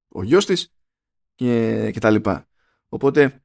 ο 0.09 0.23
γιος 0.23 0.47
της 0.47 0.75
και, 1.35 1.91
και 1.93 2.01
τα 2.01 2.11
λοιπά. 2.11 2.49
Οπότε 2.89 3.45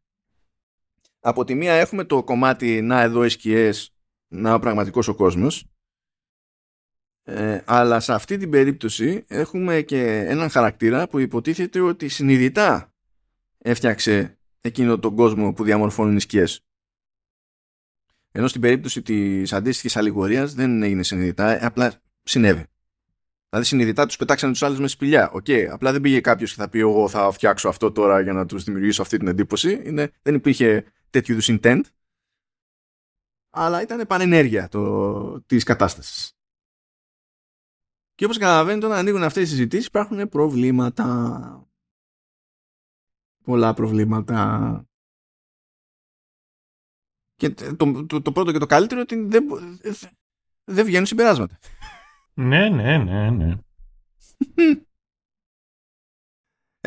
από 1.19 1.43
τη 1.43 1.55
μία 1.55 1.73
έχουμε 1.73 2.03
το 2.03 2.23
κομμάτι 2.23 2.81
να 2.81 3.01
εδώ 3.01 3.25
οι 3.25 3.29
σκιές, 3.29 3.93
να 4.27 4.53
ο 4.53 4.59
πραγματικός 4.59 5.07
ο 5.07 5.15
κόσμος 5.15 5.65
ε, 7.29 7.61
αλλά 7.65 7.99
σε 7.99 8.13
αυτή 8.13 8.37
την 8.37 8.49
περίπτωση 8.49 9.23
έχουμε 9.27 9.81
και 9.81 10.25
έναν 10.27 10.49
χαρακτήρα 10.49 11.07
που 11.07 11.19
υποτίθεται 11.19 11.79
ότι 11.79 12.07
συνειδητά 12.07 12.93
έφτιαξε 13.57 14.37
εκείνο 14.61 14.99
τον 14.99 15.15
κόσμο 15.15 15.53
που 15.53 15.63
διαμορφώνουν 15.63 16.15
οι 16.15 16.19
σκιές. 16.19 16.63
Ενώ 18.31 18.47
στην 18.47 18.61
περίπτωση 18.61 19.01
της 19.01 19.53
αντίστοιχης 19.53 19.97
αλληγορίας 19.97 20.53
δεν 20.53 20.83
έγινε 20.83 21.03
συνειδητά, 21.03 21.49
ε, 21.49 21.65
απλά 21.65 21.93
συνέβη. 22.23 22.63
Δηλαδή 23.49 23.67
συνειδητά 23.67 24.05
τους 24.05 24.17
πετάξανε 24.17 24.51
τους 24.51 24.63
άλλους 24.63 24.79
με 24.79 24.87
σπηλιά. 24.87 25.29
OK, 25.31 25.45
okay, 25.47 25.63
απλά 25.71 25.91
δεν 25.91 26.01
πήγε 26.01 26.21
κάποιος 26.21 26.53
και 26.53 26.61
θα 26.61 26.69
πει 26.69 26.79
εγώ 26.79 27.09
θα 27.09 27.31
φτιάξω 27.31 27.69
αυτό 27.69 27.91
τώρα 27.91 28.21
για 28.21 28.33
να 28.33 28.45
τους 28.45 28.63
δημιουργήσω 28.63 29.01
αυτή 29.01 29.17
την 29.17 29.27
εντύπωση. 29.27 29.81
Είναι, 29.83 30.11
δεν 30.21 30.35
υπήρχε 30.35 30.85
τέτοιου 31.09 31.33
είδους 31.33 31.49
intent. 31.51 31.81
Αλλά 33.49 33.81
ήταν 33.81 34.07
παρενέργεια 34.07 34.67
το, 34.67 35.41
της 35.41 35.63
κατάστασης. 35.63 36.38
Και 38.19 38.25
όπως 38.25 38.37
καταλαβαίνετε 38.37 38.85
όταν 38.85 38.97
ανοίγουν 38.97 39.23
αυτές 39.23 39.43
οι 39.43 39.47
συζητήσεις 39.47 39.85
υπάρχουν 39.85 40.29
προβλήματα. 40.29 41.67
Πολλά 43.43 43.73
προβλήματα. 43.73 44.87
Και 47.35 47.49
το, 47.49 48.05
το, 48.05 48.21
το 48.21 48.31
πρώτο 48.31 48.51
και 48.51 48.57
το 48.57 48.65
καλύτερο 48.65 49.03
είναι 49.09 49.21
ότι 49.21 49.39
δεν, 49.39 49.45
δεν 50.63 50.85
βγαίνουν 50.85 51.05
συμπεράσματα. 51.05 51.59
Ναι, 52.33 52.69
ναι, 52.69 52.97
ναι, 52.97 53.29
ναι. 53.29 53.57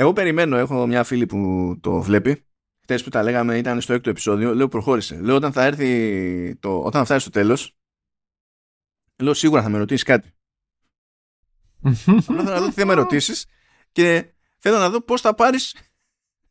Εγώ 0.01 0.13
περιμένω, 0.13 0.57
έχω 0.57 0.87
μια 0.87 1.05
φίλη 1.05 1.27
που 1.27 1.75
το 1.81 2.01
βλέπει. 2.03 2.47
Χθε 2.83 2.99
που 2.99 3.11
τα 3.11 3.23
λέγαμε 3.23 3.59
ήταν 3.59 3.81
στο 3.81 3.93
έκτο 3.93 4.11
επεισόδιο. 4.11 4.55
Λέω 4.55 4.69
προχώρησε. 4.69 5.21
Λέω 5.21 5.37
όταν 5.37 5.53
θα 5.53 5.65
έρθει 5.65 6.57
το, 6.57 6.79
όταν 6.79 6.93
θα 6.93 7.05
φτάσει 7.05 7.21
στο 7.21 7.31
τέλος 7.31 7.77
Λέω 9.23 9.35
σίγουρα 9.35 9.63
θα 9.63 9.69
με 9.69 9.79
ρωτήσεις 9.79 10.03
κάτι. 10.03 10.35
Απλά 11.83 12.21
θέλω 12.23 12.43
να 12.43 12.61
δω 12.61 12.67
τι 12.67 12.73
θα 12.73 12.87
με 12.87 12.95
ρωτήσεις 12.95 13.47
και 13.93 14.33
θέλω 14.59 14.79
να 14.79 14.91
δω 14.91 15.01
πώς 15.01 15.21
θα 15.21 15.35
πάρεις 15.35 15.75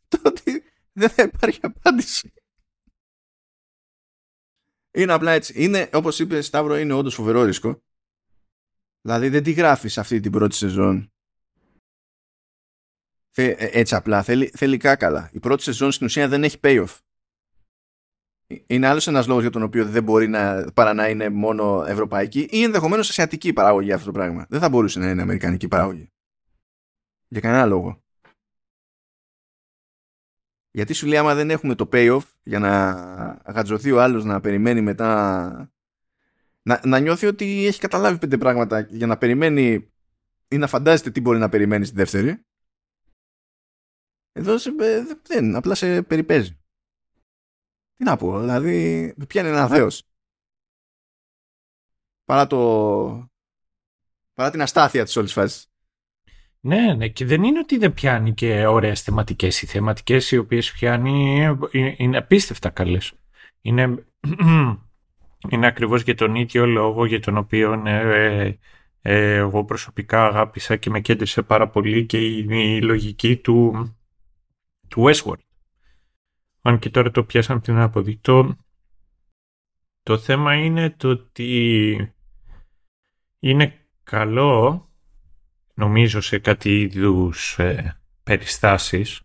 το 0.08 0.20
ότι 0.24 0.64
δεν 0.92 1.10
θα 1.10 1.24
υπάρχει 1.24 1.60
απάντηση. 1.62 2.34
Είναι 4.92 5.14
απλά 5.14 5.32
έτσι. 5.32 5.64
Είναι, 5.64 5.90
όπως 5.94 6.20
είπες 6.20 6.46
Σταύρο, 6.46 6.78
είναι 6.78 6.94
όντως 6.94 7.14
φοβερό 7.14 7.44
ρίσκο. 7.44 7.84
Δηλαδή 9.02 9.30
δεν 9.30 9.44
τη 9.44 9.52
γράφεις 9.52 9.98
αυτή 9.98 10.20
την 10.20 10.32
πρώτη 10.32 10.56
σεζόν 10.56 11.12
ε, 13.36 13.56
έτσι 13.58 13.96
απλά. 13.96 14.24
Θέλει, 14.24 14.52
θέλει 14.56 14.78
κάκαλα. 14.78 15.30
Η 15.34 15.40
πρώτη 15.40 15.64
σεζόν 15.64 15.92
στην 15.92 16.06
ουσία 16.06 16.28
δεν 16.28 16.44
έχει 16.44 16.58
payoff. 16.62 16.98
Ε, 18.52 18.64
είναι 18.68 18.88
άλλος 18.88 19.08
ένας 19.08 19.28
λόγος 19.28 19.42
για 19.42 19.52
τον 19.52 19.64
οποίο 19.64 19.86
δεν 19.86 20.04
μπορεί 20.04 20.28
να, 20.28 20.72
παρά 20.74 20.94
να 20.94 21.10
είναι 21.10 21.30
μόνο 21.30 21.84
ευρωπαϊκή 21.88 22.48
ή 22.52 22.64
ενδεχομένως 22.64 23.10
ασιατική 23.10 23.54
παράγωγη 23.54 23.92
αυτό 23.92 24.06
το 24.06 24.12
πράγμα. 24.12 24.46
Δεν 24.50 24.60
θα 24.60 24.70
μπορούσε 24.70 25.00
να 25.00 25.10
είναι 25.10 25.22
αμερικανική 25.22 25.68
παράγωγη. 25.68 26.12
Για 27.28 27.42
κανένα 27.42 27.66
λόγο. 27.66 28.04
Γιατί 30.72 30.94
σου 30.94 31.08
λέει 31.08 31.18
άμα 31.18 31.36
δεν 31.36 31.50
έχουμε 31.50 31.76
το 31.76 31.90
payoff 31.92 32.24
για 32.44 32.60
να 32.60 32.92
γατζωθεί 33.46 33.92
ο 33.92 34.02
άλλος 34.02 34.24
να 34.24 34.40
περιμένει 34.40 34.82
μετά 34.82 35.72
να, 36.62 36.82
να 36.86 37.00
νιώθει 37.00 37.26
ότι 37.26 37.66
έχει 37.66 37.80
καταλάβει 37.80 38.18
πέντε 38.18 38.38
πράγματα 38.38 38.80
για 38.80 39.08
να 39.08 39.18
περιμένει 39.18 39.92
ή 40.48 40.58
να 40.58 40.68
φαντάζεται 40.68 41.12
τι 41.12 41.22
μπορεί 41.22 41.40
να 41.40 41.50
περιμένει 41.50 41.86
στη 41.86 41.96
δεύτερη 41.96 42.46
εδώ 44.32 44.58
σε, 44.58 44.72
δεν, 45.24 45.56
απλά 45.56 45.76
σε 45.76 46.02
περιπέζει. 46.02 46.61
Τι 48.02 48.08
να 48.08 48.16
πω, 48.16 48.40
δηλαδή 48.40 49.14
πιάνει 49.28 49.50
ένα 49.50 49.68
δέος. 49.68 50.04
Παρά 52.26 52.48
το... 52.48 53.30
Παρά 54.34 54.50
την 54.52 54.62
αστάθεια 54.62 55.04
της 55.04 55.16
όλης 55.16 55.34
φάσης. 55.34 55.68
Ναι, 56.60 56.94
ναι, 56.94 57.08
και 57.08 57.26
δεν 57.26 57.44
είναι 57.44 57.60
ότι 57.60 57.78
δεν 57.78 57.94
πιάνει 57.94 58.34
και 58.34 58.66
ωραίες 58.66 59.02
θεματικές. 59.02 59.62
Οι 59.62 59.66
θεματικές 59.66 60.32
οι 60.32 60.38
οποίες 60.38 60.72
πιάνει 60.72 61.48
είναι 61.98 62.18
απίστευτα 62.18 62.70
καλές. 62.70 63.14
Είναι, 63.62 64.06
είναι 65.50 65.68
ακριβώς 65.68 66.02
για 66.02 66.16
τον 66.16 66.36
ίδιο 66.36 66.66
λόγο 66.66 67.06
για 67.06 67.20
τον 67.20 67.38
οποίο 67.38 67.84
ε, 67.86 68.60
ε, 69.02 69.36
εγώ 69.36 69.66
προσωπικά 69.66 70.26
αγάπησα 70.26 70.76
και 70.76 70.90
με 70.90 71.00
κέντρισε 71.00 71.42
πάρα 71.42 71.70
πολύ 71.70 72.06
και 72.06 72.18
η, 72.18 72.46
η 72.50 72.82
λογική 72.82 73.38
του 73.38 73.96
του 74.88 75.04
Westworld. 75.06 75.51
Αν 76.62 76.80
και 76.80 76.90
τώρα 76.90 77.12
το 77.12 77.24
πιάσαμε 77.24 77.60
την 77.60 77.78
άποδη. 77.78 78.20
Το, 80.04 80.18
θέμα 80.18 80.56
είναι 80.56 80.90
το 80.90 81.10
ότι 81.10 82.14
είναι 83.40 83.88
καλό, 84.04 84.90
νομίζω 85.74 86.22
σε 86.22 86.40
κάτι 86.40 86.80
είδους 86.80 87.60
ε, 87.60 88.02
περιστάσεις, 88.24 89.22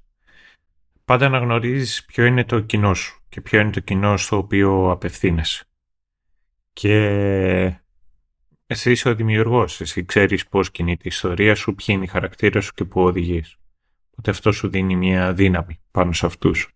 πάντα 1.04 1.28
να 1.28 1.38
γνωρίζεις 1.38 2.04
ποιο 2.04 2.24
είναι 2.24 2.44
το 2.44 2.60
κοινό 2.60 2.94
σου 2.94 3.20
και 3.28 3.40
ποιο 3.40 3.60
είναι 3.60 3.70
το 3.70 3.80
κοινό 3.80 4.16
στο 4.16 4.36
οποίο 4.36 4.90
απευθύνεσαι. 4.90 5.64
Και 6.72 6.96
εσύ 8.66 8.90
είσαι 8.90 9.08
ο 9.08 9.14
δημιουργός, 9.14 9.80
εσύ 9.80 10.04
ξέρεις 10.04 10.48
πώς 10.48 10.70
κινείται 10.70 11.02
η 11.04 11.08
ιστορία 11.08 11.54
σου, 11.54 11.74
ποιοι 11.74 11.86
είναι 11.88 12.04
οι 12.04 12.08
χαρακτήρες 12.08 12.64
σου 12.64 12.72
και 12.74 12.84
πού 12.84 13.02
οδηγείς. 13.02 13.56
Οπότε 14.10 14.30
αυτό 14.30 14.52
σου 14.52 14.68
δίνει 14.68 14.96
μια 14.96 15.32
δύναμη 15.32 15.80
πάνω 15.90 16.12
σε 16.12 16.26
αυτούς. 16.26 16.75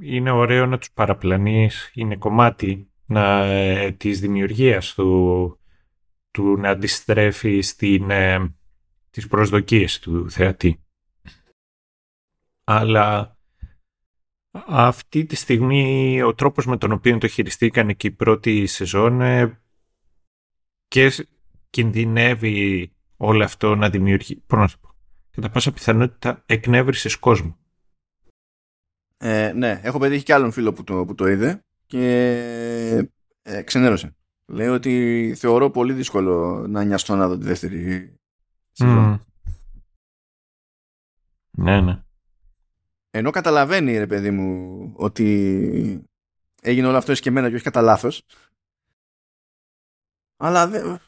Είναι 0.00 0.30
ωραίο 0.30 0.66
να 0.66 0.78
τους 0.78 0.90
παραπλανείς, 0.92 1.90
είναι 1.94 2.16
κομμάτι 2.16 2.90
να, 3.06 3.44
ε, 3.44 3.92
της 3.92 4.20
δημιουργίας 4.20 4.94
του, 4.94 5.58
του 6.30 6.56
να 6.56 6.68
αντιστρέφει 6.68 7.60
στην, 7.60 8.10
ε, 8.10 8.54
τις 9.10 9.26
προσδοκίες 9.26 9.98
του 9.98 10.30
θεατή. 10.30 10.84
Αλλά 12.64 13.38
αυτή 14.66 15.24
τη 15.24 15.36
στιγμή 15.36 16.22
ο 16.22 16.34
τρόπος 16.34 16.66
με 16.66 16.76
τον 16.76 16.92
οποίο 16.92 17.18
το 17.18 17.28
χειριστήκαν 17.28 17.96
και 17.96 18.06
η 18.06 18.10
πρώτη 18.10 18.66
σεζόν 18.66 19.20
ε, 19.20 19.60
και 20.88 21.26
κινδυνεύει 21.70 22.92
όλο 23.16 23.44
αυτό 23.44 23.74
να 23.74 23.90
δημιουργεί, 23.90 24.36
πώς 24.36 24.76
κατά 25.30 25.50
πάσα 25.50 25.72
πιθανότητα 25.72 26.42
εκνεύρισε 26.46 27.18
κόσμο. 27.20 27.58
Ε, 29.16 29.52
ναι, 29.52 29.80
έχω 29.82 29.98
πετύχει 29.98 30.24
κι 30.24 30.32
άλλον 30.32 30.50
φίλο 30.50 30.72
που 30.72 30.84
το, 30.84 31.04
που 31.04 31.14
το 31.14 31.26
είδε 31.26 31.64
και 31.86 33.10
ε, 33.42 33.62
ξενέρωσε. 33.62 34.16
Λέει 34.46 34.68
ότι 34.68 35.34
θεωρώ 35.36 35.70
πολύ 35.70 35.92
δύσκολο 35.92 36.66
να 36.68 36.84
νοιαστώ 36.84 37.16
να 37.16 37.28
δω 37.28 37.38
τη 37.38 37.44
δεύτερη 37.44 38.14
σεζόν. 38.72 39.24
Ναι, 41.50 41.80
ναι. 41.80 42.02
Ενώ 43.10 43.30
καταλαβαίνει, 43.30 43.98
ρε 43.98 44.06
παιδί 44.06 44.30
μου, 44.30 44.92
ότι 44.96 46.08
έγινε 46.62 46.86
όλο 46.86 46.96
αυτό 46.96 47.12
εσκεμμένα 47.12 47.48
και 47.48 47.54
όχι 47.54 47.64
κατά 47.64 47.80
λάθος. 47.80 48.26
Αλλά 50.36 50.68
δεν 50.68 51.00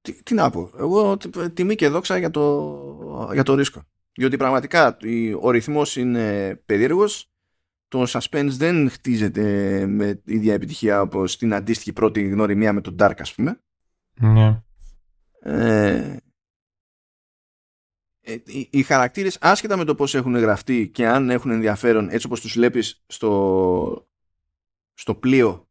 τι, 0.00 0.22
τι 0.22 0.34
να 0.34 0.50
πω. 0.50 0.70
Εγώ 0.76 1.16
τιμή 1.54 1.74
και 1.74 1.88
δόξα 1.88 2.18
για 2.18 2.30
το, 2.30 3.30
για 3.32 3.42
το 3.42 3.54
ρίσκο. 3.54 3.82
Διότι 4.12 4.36
πραγματικά 4.36 4.96
ο 5.40 5.50
ρυθμός 5.50 5.96
είναι 5.96 6.54
περίεργος. 6.66 7.30
Το 7.88 8.04
suspense 8.08 8.48
δεν 8.50 8.90
χτίζεται 8.90 9.86
με 9.86 10.22
ίδια 10.24 10.54
επιτυχία 10.54 11.00
όπως 11.00 11.36
την 11.36 11.54
αντίστοιχη 11.54 11.92
πρώτη 11.92 12.28
γνωριμία 12.28 12.72
με 12.72 12.80
τον 12.80 12.96
Dark 12.98 13.14
ας 13.18 13.34
πούμε. 13.34 13.60
Ναι. 14.20 14.62
Ε, 15.42 16.16
ε, 18.20 18.36
οι, 18.44 18.68
οι 18.70 18.82
χαρακτήρες 18.82 19.38
άσχετα 19.40 19.76
με 19.76 19.84
το 19.84 19.94
πώς 19.94 20.14
έχουν 20.14 20.36
γραφτεί 20.36 20.88
και 20.88 21.06
αν 21.06 21.30
έχουν 21.30 21.50
ενδιαφέρον 21.50 22.08
έτσι 22.10 22.26
όπως 22.26 22.40
τους 22.40 22.52
βλέπεις 22.52 23.04
στο, 23.06 24.08
στο 24.94 25.14
πλοίο 25.14 25.68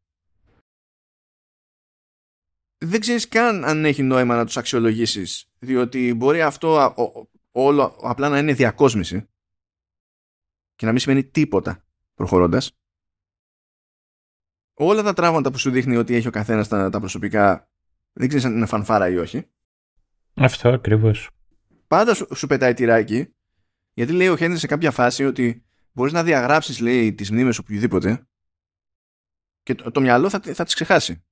δεν 2.78 3.00
ξέρεις 3.00 3.28
καν 3.28 3.64
αν 3.64 3.84
έχει 3.84 4.02
νόημα 4.02 4.36
να 4.36 4.44
τους 4.44 4.56
αξιολογήσεις 4.56 5.50
διότι 5.58 6.14
μπορεί 6.14 6.42
αυτό 6.42 6.94
όλο 7.50 7.96
απλά 8.02 8.28
να 8.28 8.38
είναι 8.38 8.52
διακόσμηση 8.52 9.28
και 10.74 10.86
να 10.86 10.92
μην 10.92 11.00
σημαίνει 11.00 11.24
τίποτα 11.24 11.84
προχωρώντας. 12.14 12.72
Όλα 14.74 15.02
τα 15.02 15.12
τραύματα 15.12 15.50
που 15.50 15.58
σου 15.58 15.70
δείχνει 15.70 15.96
ότι 15.96 16.14
έχει 16.14 16.28
ο 16.28 16.30
καθένας 16.30 16.68
τα, 16.68 16.90
τα 16.90 16.98
προσωπικά 16.98 17.70
δεν 18.12 18.28
ξέρεις 18.28 18.46
αν 18.46 18.56
είναι 18.56 18.66
φανφάρα 18.66 19.08
ή 19.08 19.16
όχι. 19.16 19.46
Αυτό 20.34 20.68
ακριβώς. 20.68 21.30
Πάντα 21.86 22.14
σου, 22.14 22.26
σου 22.34 22.46
πετάει 22.46 22.74
τυράκι 22.74 23.34
γιατί 23.92 24.12
λέει 24.12 24.28
ο 24.28 24.36
Χένρι 24.36 24.58
σε 24.58 24.66
κάποια 24.66 24.90
φάση 24.90 25.24
ότι 25.24 25.64
μπορείς 25.92 26.12
να 26.12 26.22
διαγράψεις 26.22 26.80
λέει 26.80 27.14
τις 27.14 27.30
μνήμες 27.30 27.58
οποιοδήποτε 27.58 28.28
και 29.62 29.74
το, 29.74 29.90
το 29.90 30.00
μυαλό 30.00 30.28
θα, 30.30 30.40
θα 30.40 30.64
τις 30.64 30.74
ξεχάσει. 30.74 31.24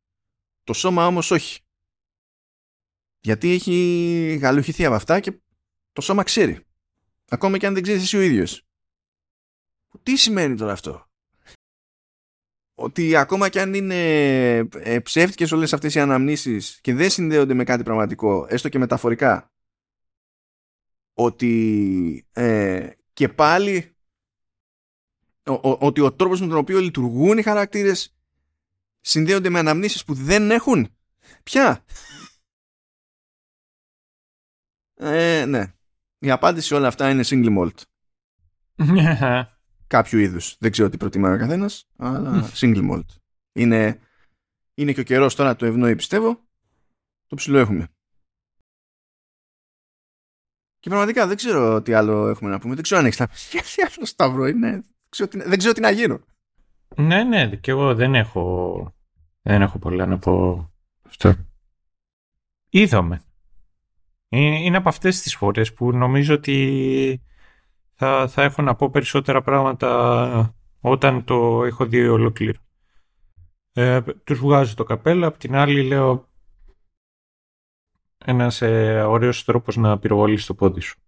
Το 0.65 0.73
σώμα 0.73 1.07
όμως 1.07 1.31
όχι. 1.31 1.61
Γιατί 3.21 3.51
έχει 3.51 4.39
γαλουχηθεί 4.41 4.85
από 4.85 4.95
αυτά 4.95 5.21
και 5.21 5.41
το 5.99 6.05
σώμα 6.05 6.23
ξέρει. 6.23 6.67
Ακόμα 7.29 7.59
και 7.59 7.67
αν 7.67 7.75
δεν 7.75 7.83
ξέρεις 7.83 8.03
εσύ 8.03 8.17
ο 8.17 8.21
ίδιος. 8.21 8.67
Τι 10.03 10.17
σημαίνει 10.17 10.57
τώρα 10.57 10.73
αυτό; 10.73 11.07
Ότι 12.75 13.17
ακόμα 13.17 13.49
και 13.49 13.61
αν 13.61 13.75
είναι 13.75 14.57
ε, 14.57 15.01
ψεύτικες 15.01 15.53
όλες 15.53 15.73
αυτές 15.73 15.95
οι 15.95 16.01
αναμνήσεις 16.01 16.81
και 16.81 16.95
δεν 16.95 17.11
συνδέονται 17.11 17.55
με 17.55 17.65
κάτι 17.65 17.83
πραγματικό, 17.83 18.47
έστω 18.49 18.69
και 18.69 18.79
μεταφορικά, 18.79 19.53
ότι 21.15 22.27
ε, 22.33 22.91
και 23.13 23.29
πάλι 23.29 23.97
ότι 25.61 26.01
ο 26.01 26.13
τρόπος 26.13 26.41
με 26.41 26.47
τον 26.47 26.57
οποίο 26.57 26.79
λειτουργούν 26.79 27.39
οι 27.39 27.43
χαρακτήρες 27.43 28.17
συνδέονται 29.01 29.49
με 29.49 29.59
αναμνήσεις 29.59 30.05
που 30.05 30.15
δεν 30.15 30.51
έχουν; 30.51 30.97
Ποια; 31.43 31.85
Ε, 34.95 35.45
ναι. 35.45 35.73
Η 36.19 36.31
απάντηση 36.31 36.75
όλα 36.75 36.87
αυτά 36.89 37.11
είναι 37.11 37.23
single 37.25 37.59
malt. 37.59 37.83
Κάποιου 39.87 40.19
είδους. 40.19 40.57
Δεν 40.59 40.71
ξέρω 40.71 40.89
τι 40.89 40.97
προτιμάει 40.97 41.35
ο 41.35 41.39
καθένας, 41.39 41.89
αλλά 41.97 42.51
single 42.55 42.91
malt. 42.91 43.07
Είναι, 43.53 44.01
είναι 44.75 44.93
και 44.93 45.01
ο 45.01 45.03
καιρός 45.03 45.35
τώρα 45.35 45.57
το 45.57 45.67
ευνοεί 45.67 45.97
πιστεύω. 45.97 46.47
Το 47.27 47.37
ψηλό 47.37 47.59
έχουμε. 47.59 47.89
Και 50.79 50.89
πραγματικά 50.89 51.27
δεν 51.27 51.37
ξέρω 51.37 51.83
τι 51.83 51.93
άλλο 51.93 52.29
έχουμε 52.29 52.51
να 52.51 52.59
πούμε. 52.59 52.75
Δεν 52.75 52.83
ξέρω 52.83 53.01
αν 53.01 53.07
έχεις 53.07 53.19
τα 53.19 53.27
Τι 53.27 53.83
άλλο 53.83 54.07
σταυρό 54.07 54.47
είναι. 54.47 54.71
Δεν 54.71 54.85
ξέρω, 55.09 55.29
τι, 55.29 55.39
δεν 55.43 55.59
ξέρω 55.59 55.73
τι 55.73 55.81
να 55.81 55.91
γίνω. 55.91 56.21
Ναι, 56.97 57.25
ναι, 57.25 57.57
και 57.57 57.71
εγώ 57.71 57.95
δεν 57.95 58.15
έχω 58.15 58.93
δεν 59.43 59.63
έχω 59.63 59.79
πολλά 59.79 60.07
να 60.07 60.19
πω 60.19 60.69
αυτό. 61.07 61.35
Είδαμε. 62.69 63.23
Είναι 64.29 64.77
από 64.77 64.89
αυτές 64.89 65.21
τις 65.21 65.37
φορές 65.37 65.73
που 65.73 65.93
νομίζω 65.93 66.35
ότι 66.35 67.23
θα, 67.95 68.29
θα 68.29 68.43
έχω 68.43 68.63
να 68.63 68.75
πω 68.75 68.91
περισσότερα 68.91 69.43
πράγματα 69.43 70.55
όταν 70.81 71.25
το 71.25 71.65
έχω 71.65 71.87
δει 71.87 72.09
ολόκληρο. 72.09 72.59
Ε, 73.73 74.01
τους 74.25 74.39
βγάζω 74.39 74.75
το 74.75 74.85
καπέλο, 74.85 75.27
απ' 75.27 75.39
την 75.39 75.55
άλλη 75.55 75.83
λέω 75.83 76.29
ένας 78.25 78.63
ε, 78.63 79.03
ωραίος 79.03 79.45
τρόπος 79.45 79.77
να 79.77 79.99
πυροβολήσεις 79.99 80.47
το 80.47 80.55
πόδι 80.55 80.81
σου. 80.81 81.01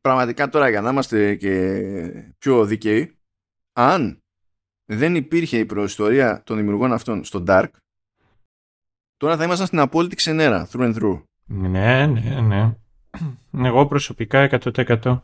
Πραγματικά 0.00 0.48
τώρα 0.48 0.68
για 0.68 0.80
να 0.80 0.90
είμαστε 0.90 1.34
και 1.34 2.34
πιο 2.38 2.64
δίκαιοι, 2.64 3.18
αν 3.72 4.22
δεν 4.84 5.14
υπήρχε 5.14 5.58
η 5.58 5.66
προϊστορία 5.66 6.42
των 6.42 6.56
δημιουργών 6.56 6.92
αυτών 6.92 7.24
στο 7.24 7.44
Dark, 7.46 7.70
τώρα 9.16 9.36
θα 9.36 9.44
ήμασταν 9.44 9.66
στην 9.66 9.78
απόλυτη 9.78 10.16
ξενέρα, 10.16 10.68
through 10.70 10.94
and 10.94 10.94
through. 10.94 11.22
Ναι, 11.52 12.06
ναι, 12.06 12.40
ναι. 12.40 12.76
Εγώ 13.68 13.86
προσωπικά 13.86 14.48
100%. 14.50 15.20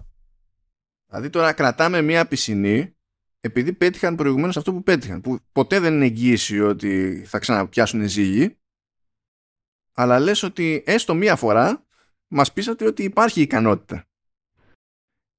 Δηλαδή 1.06 1.30
τώρα 1.30 1.52
κρατάμε 1.52 2.02
μία 2.02 2.26
πισινή 2.26 2.96
επειδή 3.40 3.72
πέτυχαν 3.72 4.14
προηγουμένως 4.14 4.56
αυτό 4.56 4.72
που 4.72 4.82
πέτυχαν. 4.82 5.20
Που 5.20 5.38
ποτέ 5.52 5.78
δεν 5.78 5.94
είναι 5.94 6.04
εγγύηση 6.04 6.60
ότι 6.60 7.22
θα 7.26 7.38
ξαναπιάσουν 7.38 8.08
ζύγι. 8.08 8.56
Αλλά 9.92 10.18
λες 10.18 10.42
ότι 10.42 10.82
έστω 10.86 11.14
μία 11.14 11.36
φορά 11.36 11.84
μας 12.28 12.52
πείσατε 12.52 12.86
ότι 12.86 13.02
υπάρχει 13.02 13.40
ικανότητα. 13.40 14.04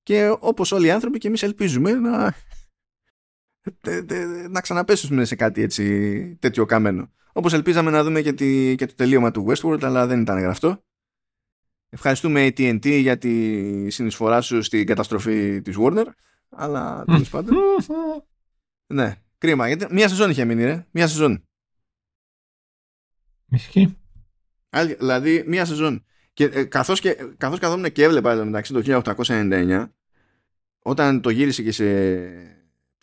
Και 0.04 0.36
όπως 0.40 0.72
όλοι 0.72 0.88
οι 0.88 0.92
άνθρωποι 0.92 1.18
και 1.18 1.28
εμείς 1.28 1.44
ελπίζουμε 1.44 1.92
να, 1.92 2.34
να 4.50 4.62
ξαναπέσουμε 4.62 5.26
σε 5.26 5.36
κάτι 5.36 5.62
έτσι 5.62 6.36
τέτοιο 6.36 6.66
καμένο. 6.66 7.12
Όπως 7.38 7.54
ελπίζαμε 7.54 7.92
να 7.92 8.04
δούμε 8.04 8.22
και, 8.22 8.34
τη, 8.34 8.76
και 8.76 8.86
το 8.86 8.96
τελείωμα 8.96 9.32
του 9.32 9.46
Westworld, 9.48 9.84
αλλά 9.84 10.08
δεν 10.08 10.22
ήταν 10.22 10.40
γραφτό. 10.40 10.84
Ευχαριστούμε 11.90 12.48
AT&T 12.48 13.00
για 13.02 13.18
τη 13.18 13.90
συνεισφορά 13.90 14.42
σου 14.42 14.62
στην 14.62 14.86
καταστροφή 14.86 15.62
της 15.62 15.76
Warner. 15.80 16.06
Αλλά 16.50 17.04
τέλος 17.06 17.30
πάντων. 17.30 17.56
ναι, 18.94 19.16
κρίμα. 19.38 19.68
Γιατί 19.68 19.94
μία 19.94 20.08
σεζόν 20.08 20.30
είχε 20.30 20.46
μείνει, 20.46 20.64
ρε. 20.64 20.88
Μία 20.92 21.08
σεζόν. 21.08 21.48
Ισχύει. 23.52 23.98
Δηλαδή, 24.98 25.44
μία 25.48 25.66
σεζόν. 25.66 26.06
Και 26.34 26.44
ε, 26.44 26.64
καθώς, 26.64 27.00
και, 27.00 27.14
καθώς 27.38 27.60
καθόμουν 27.60 27.92
και 27.92 28.04
έβλεπα 28.04 28.32
εδώ 28.32 28.46
μεταξύ 28.46 28.74
το 28.74 29.04
1899, 29.16 29.88
όταν 30.80 31.22
το 31.22 31.30
γύρισε 31.30 31.64
και 31.64 31.72
σε 31.72 32.57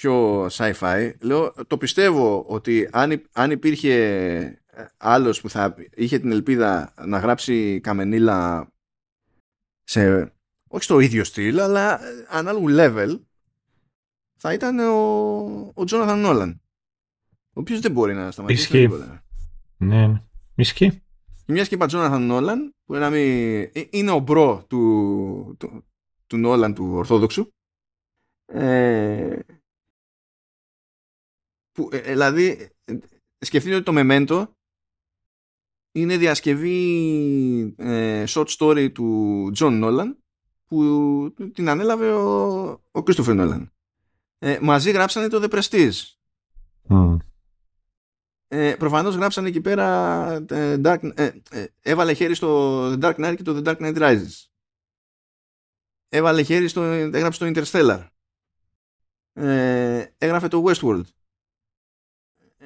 πιο 0.04 0.46
sci-fi, 0.46 1.12
λέω, 1.20 1.52
το 1.66 1.78
πιστεύω 1.78 2.44
ότι 2.48 2.88
αν, 2.92 3.22
αν 3.32 3.50
υπήρχε 3.50 3.94
ε, 4.66 4.86
άλλος 4.96 5.40
που 5.40 5.50
θα 5.50 5.74
είχε 5.94 6.18
την 6.18 6.30
ελπίδα 6.30 6.94
να 7.06 7.18
γράψει 7.18 7.80
καμενίλα 7.80 8.68
σε, 9.84 10.32
όχι 10.68 10.84
στο 10.84 11.00
ίδιο 11.00 11.24
στυλ, 11.24 11.60
αλλά 11.60 12.00
ανάλογου 12.28 12.66
level, 12.70 13.20
θα 14.36 14.52
ήταν 14.52 14.78
ο, 14.78 15.72
ο 15.74 15.84
Τζόναθαν 15.84 16.20
Νόλαν. 16.20 16.60
Ο 17.52 17.60
οποίος 17.60 17.80
δεν 17.80 17.92
μπορεί 17.92 18.14
να 18.14 18.30
σταματήσει. 18.30 18.62
Ισχύει. 18.62 18.88
Ναι, 19.76 20.06
ναι. 20.06 20.22
Ισχύει. 20.54 20.90
Και 21.46 21.52
μιας 21.52 21.68
και 21.68 21.74
είπα 21.74 21.86
Τζόναθαν 21.86 22.26
Νόλαν, 22.26 22.74
που 22.84 22.94
είναι, 22.94 23.18
ε, 23.72 23.82
είναι 23.90 24.10
ο 24.10 24.18
bro 24.18 24.64
του, 24.68 25.56
του, 25.58 25.84
του 26.26 26.36
Νόλαν 26.36 26.74
του 26.74 26.90
Ορθόδοξου. 26.92 27.48
Ε, 28.46 29.38
που, 31.74 31.88
ε, 31.92 32.00
δηλαδή, 32.00 32.68
σκεφτείτε 33.38 33.74
ότι 33.74 33.84
το 33.84 33.92
Memento 33.92 34.56
είναι 35.92 36.16
διασκευή 36.16 37.74
ε, 37.78 38.24
short 38.28 38.46
story 38.58 38.92
του 38.92 39.50
Τζον 39.52 39.78
Νόλαν 39.78 40.18
που 40.64 41.34
την 41.54 41.68
ανέλαβε 41.68 42.12
ο, 42.12 42.62
ο 42.70 43.02
Christopher 43.06 43.34
Nolan 43.34 43.72
ε, 44.38 44.58
μαζί 44.62 44.90
γράψανε 44.90 45.28
το 45.28 45.40
The 45.42 45.54
Prestige. 45.54 45.92
Mm. 46.88 47.16
Ε, 48.48 48.74
προφανώς 48.78 49.14
γράψανε 49.14 49.48
εκεί 49.48 49.60
πέρα 49.60 50.30
ε, 50.50 50.80
Dark, 50.84 51.10
ε, 51.14 51.30
ε, 51.50 51.66
έβαλε 51.80 52.12
χέρι 52.12 52.34
στο 52.34 52.90
The 52.92 53.00
Dark 53.00 53.14
Knight 53.14 53.34
και 53.36 53.42
το 53.42 53.56
The 53.56 53.68
Dark 53.68 53.76
Knight 53.76 53.98
Rises. 53.98 54.46
Έβαλε 56.08 56.42
χέρι 56.42 56.68
στο, 56.68 56.82
έγραψε 56.82 57.44
το 57.44 57.52
Interstellar. 57.54 58.06
Ε, 59.32 60.04
έγραφε 60.18 60.48
το 60.48 60.64
Westworld. 60.66 61.04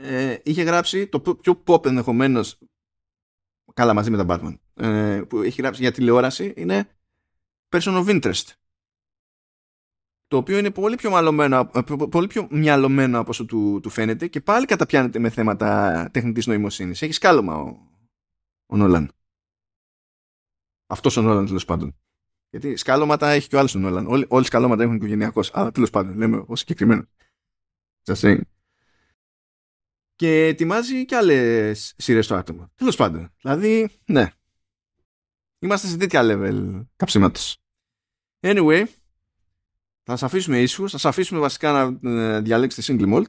Ε, 0.02 0.36
είχε 0.42 0.62
γράψει 0.62 1.06
το 1.06 1.20
πιο 1.20 1.62
pop 1.66 1.86
ενδεχομένως 1.86 2.58
καλά 3.74 3.94
μαζί 3.94 4.10
με 4.10 4.24
τα 4.24 4.26
Batman 4.28 4.58
ε, 4.74 5.22
που 5.28 5.38
έχει 5.38 5.60
γράψει 5.60 5.82
για 5.82 5.92
τηλεόραση 5.92 6.52
είναι 6.56 6.88
Person 7.68 8.04
of 8.04 8.20
Interest 8.20 8.52
το 10.28 10.36
οποίο 10.36 10.58
είναι 10.58 10.70
πολύ 10.70 10.96
πιο, 10.96 11.10
μαλωμένο, 11.10 11.70
ε, 11.74 11.80
πολύ 12.10 12.26
πιο 12.26 12.48
μυαλωμένο 12.50 13.18
από 13.18 13.30
όσο 13.30 13.44
του, 13.44 13.80
του 13.82 13.90
φαίνεται 13.90 14.26
και 14.26 14.40
πάλι 14.40 14.66
καταπιάνεται 14.66 15.18
με 15.18 15.30
θέματα 15.30 16.08
τεχνητής 16.12 16.46
νοημοσύνης. 16.46 17.02
Έχει 17.02 17.12
σκάλωμα 17.12 17.56
ο, 17.56 17.76
ο 18.66 18.76
Νόλαν. 18.76 19.10
Αυτός 20.86 21.16
ο 21.16 21.22
Νόλαν 21.22 21.46
τέλος 21.46 21.64
πάντων. 21.64 21.96
Γιατί 22.50 22.76
σκάλωματα 22.76 23.28
έχει 23.28 23.48
και 23.48 23.56
ο 23.56 23.58
άλλος 23.58 23.74
ο 23.74 23.78
Νόλαν. 23.78 24.06
Όλοι, 24.06 24.26
όλοι 24.28 24.44
σκάλωματα 24.44 24.82
έχουν 24.82 24.94
οικογενειακός. 24.94 25.50
Αλλά 25.54 25.70
τέλος 25.70 25.90
πάντων, 25.90 26.16
λέμε 26.16 26.44
ο 26.46 26.56
συγκεκριμένο. 26.56 27.04
Just 28.04 28.38
Και 30.18 30.46
ετοιμάζει 30.46 31.04
και 31.04 31.16
άλλες 31.16 31.94
σειρές 31.96 32.24
στο 32.24 32.34
άτομο. 32.34 32.70
Τέλος 32.74 32.96
πάντων. 32.96 33.34
Δηλαδή, 33.40 33.88
ναι. 34.04 34.28
Είμαστε 35.58 35.86
σε 35.86 35.96
τέτοια 35.96 36.20
level 36.24 36.86
καψίματος. 36.96 37.56
Anyway, 38.40 38.84
θα 40.02 40.16
σας 40.16 40.22
αφήσουμε 40.22 40.60
ήσυχου, 40.60 40.82
θα 40.82 40.88
σας 40.88 41.04
αφήσουμε 41.04 41.40
βασικά 41.40 41.98
να 42.00 42.10
ε, 42.10 42.40
διαλέξετε 42.40 42.96
single 42.98 43.14
malt. 43.14 43.24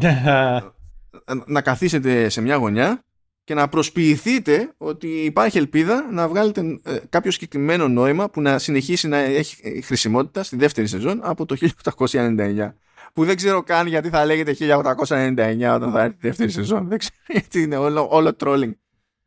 να 1.46 1.62
καθίσετε 1.62 2.28
σε 2.28 2.40
μια 2.40 2.56
γωνιά 2.56 3.04
και 3.44 3.54
να 3.54 3.68
προσποιηθείτε 3.68 4.74
ότι 4.76 5.08
υπάρχει 5.24 5.58
ελπίδα 5.58 6.12
να 6.12 6.28
βγάλετε 6.28 6.80
ε, 6.82 6.98
κάποιο 7.08 7.30
συγκεκριμένο 7.30 7.88
νόημα 7.88 8.30
που 8.30 8.40
να 8.40 8.58
συνεχίσει 8.58 9.08
να 9.08 9.16
έχει 9.16 9.82
χρησιμότητα 9.82 10.42
στη 10.42 10.56
δεύτερη 10.56 10.86
σεζόν 10.86 11.20
από 11.22 11.46
το 11.46 11.56
1899. 11.94 12.72
Που 13.16 13.24
δεν 13.24 13.36
ξέρω 13.36 13.62
καν 13.62 13.86
γιατί 13.86 14.08
θα 14.08 14.24
λέγεται 14.24 14.56
1899 14.58 15.72
όταν 15.74 15.92
θα 15.92 16.02
έρθει 16.02 16.16
η 16.16 16.20
δεύτερη 16.20 16.50
σεζόν. 16.50 16.88
Δεν 16.88 16.98
ξέρω 16.98 17.16
γιατί 17.38 17.62
είναι 17.62 17.76
όλο, 17.76 18.08
όλο 18.10 18.36
trolling. 18.38 18.72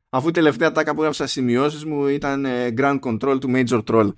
Αφού 0.09 0.27
η 0.27 0.31
τελευταία 0.31 0.71
τάκα 0.71 0.93
που 0.93 0.99
έγραψα 0.99 1.27
σημειώσεις 1.27 1.85
μου 1.85 2.07
ήταν 2.07 2.45
ε, 2.45 2.73
Grand 2.77 2.99
Control 2.99 3.37
του 3.39 3.51
Major 3.53 3.83
Troll. 3.83 4.13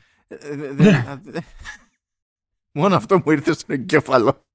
Μόνο 2.79 2.95
αυτό 2.95 3.21
μου 3.25 3.31
ήρθε 3.31 3.53
στο 3.53 3.73
εγκέφαλο. 3.73 4.45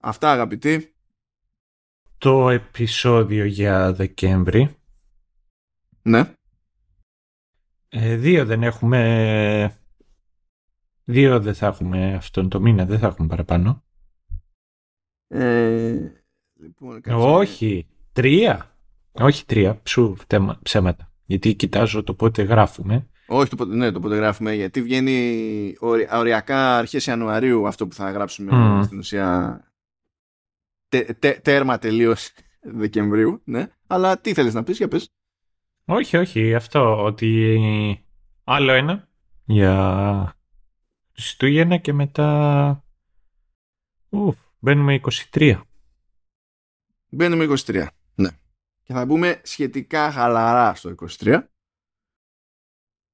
Αυτά 0.00 0.32
αγαπητοί. 0.32 0.94
Το 2.18 2.50
επεισόδιο 2.50 3.44
για 3.44 3.92
Δεκέμβρη. 3.92 4.76
Ναι. 6.02 6.34
Ε, 7.94 8.16
δύο 8.16 8.44
δεν 8.44 8.62
έχουμε... 8.62 9.76
Δύο 11.04 11.40
δεν 11.40 11.54
θα 11.54 11.66
έχουμε 11.66 12.14
αυτόν 12.14 12.48
το 12.48 12.60
μήνα, 12.60 12.84
δεν 12.84 12.98
θα 12.98 13.06
έχουμε 13.06 13.28
παραπάνω. 13.28 13.84
Ε, 15.28 16.12
λοιπόν, 16.54 17.00
Όχι, 17.06 17.86
τρία. 18.12 18.76
Όχι 19.12 19.44
τρία, 19.44 19.80
ψου 19.82 20.16
ψέματα. 20.62 21.12
Γιατί 21.24 21.54
κοιτάζω 21.54 22.02
το 22.02 22.14
πότε 22.14 22.42
γράφουμε. 22.42 23.08
Όχι, 23.26 23.56
το, 23.56 23.64
ναι, 23.64 23.90
το 23.90 24.00
πότε 24.00 24.16
γράφουμε, 24.16 24.54
γιατί 24.54 24.82
βγαίνει 24.82 25.76
οριακά 26.10 26.78
αρχές 26.78 27.06
Ιανουαρίου 27.06 27.66
αυτό 27.66 27.86
που 27.86 27.94
θα 27.94 28.10
γράψουμε 28.10 28.82
στην 28.84 28.98
ουσία 28.98 29.60
τέρμα 31.42 31.78
τελείως 31.78 32.32
Δεκεμβρίου, 32.60 33.40
ναι. 33.44 33.66
Αλλά 33.86 34.20
τι 34.20 34.34
θέλεις 34.34 34.54
να 34.54 34.62
πεις, 34.62 34.76
για 34.76 34.88
πες. 34.88 35.12
Όχι, 35.84 36.16
όχι, 36.16 36.54
αυτό, 36.54 37.04
ότι 37.04 38.06
άλλο 38.44 38.72
ένα 38.72 39.08
για 39.44 40.36
Χριστούγεννα 41.12 41.76
και 41.76 41.92
μετά 41.92 42.84
Ουφ, 44.08 44.36
μπαίνουμε 44.58 45.00
23. 45.32 45.60
Μπαίνουμε 47.08 47.46
23, 47.48 47.86
ναι. 48.14 48.28
Και 48.82 48.92
θα 48.92 49.04
μπούμε 49.06 49.40
σχετικά 49.44 50.12
χαλαρά 50.12 50.74
στο 50.74 50.94
23 51.18 51.42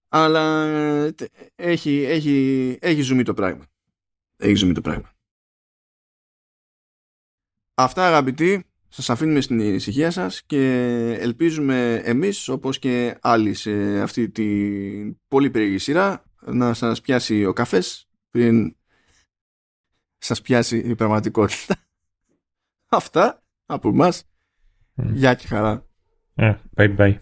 αλλά 0.09 0.65
έχει, 1.55 2.03
έχει, 2.03 2.79
έχει 2.81 3.01
ζουμί 3.01 3.23
το 3.23 3.35
πράγμα. 3.35 3.67
Έχει 4.37 4.55
ζουμί 4.55 4.73
το 4.73 4.81
πράγμα. 4.81 5.13
Αυτά 7.75 8.07
αγαπητοί 8.07 8.68
σας 8.89 9.11
αφήνουμε 9.11 9.41
στην 9.41 9.61
ησυχία 9.61 10.11
σας 10.11 10.43
και 10.43 10.67
ελπίζουμε 11.21 11.95
εμείς 12.05 12.49
όπως 12.49 12.79
και 12.79 13.19
άλλοι 13.21 13.55
σε 13.55 14.01
αυτή 14.01 14.31
την 14.31 15.19
πολύ 15.29 15.51
περίεργη 15.51 15.79
σειρά 15.79 16.23
να 16.41 16.75
σας 16.75 17.01
πιάσει 17.01 17.45
ο 17.45 17.53
καφές 17.53 18.09
πριν 18.31 18.77
σας 20.19 20.41
πιάσει 20.41 20.79
η 20.79 20.95
πραγματικότητα 20.95 21.77
αυτά 22.89 23.43
από 23.67 23.89
εμάς 23.89 24.23
Γεια 24.99 25.35
και 25.35 25.47
χαρά. 25.47 25.87
Yeah, 26.37 26.57
bye 26.77 26.97
bye. 26.97 27.19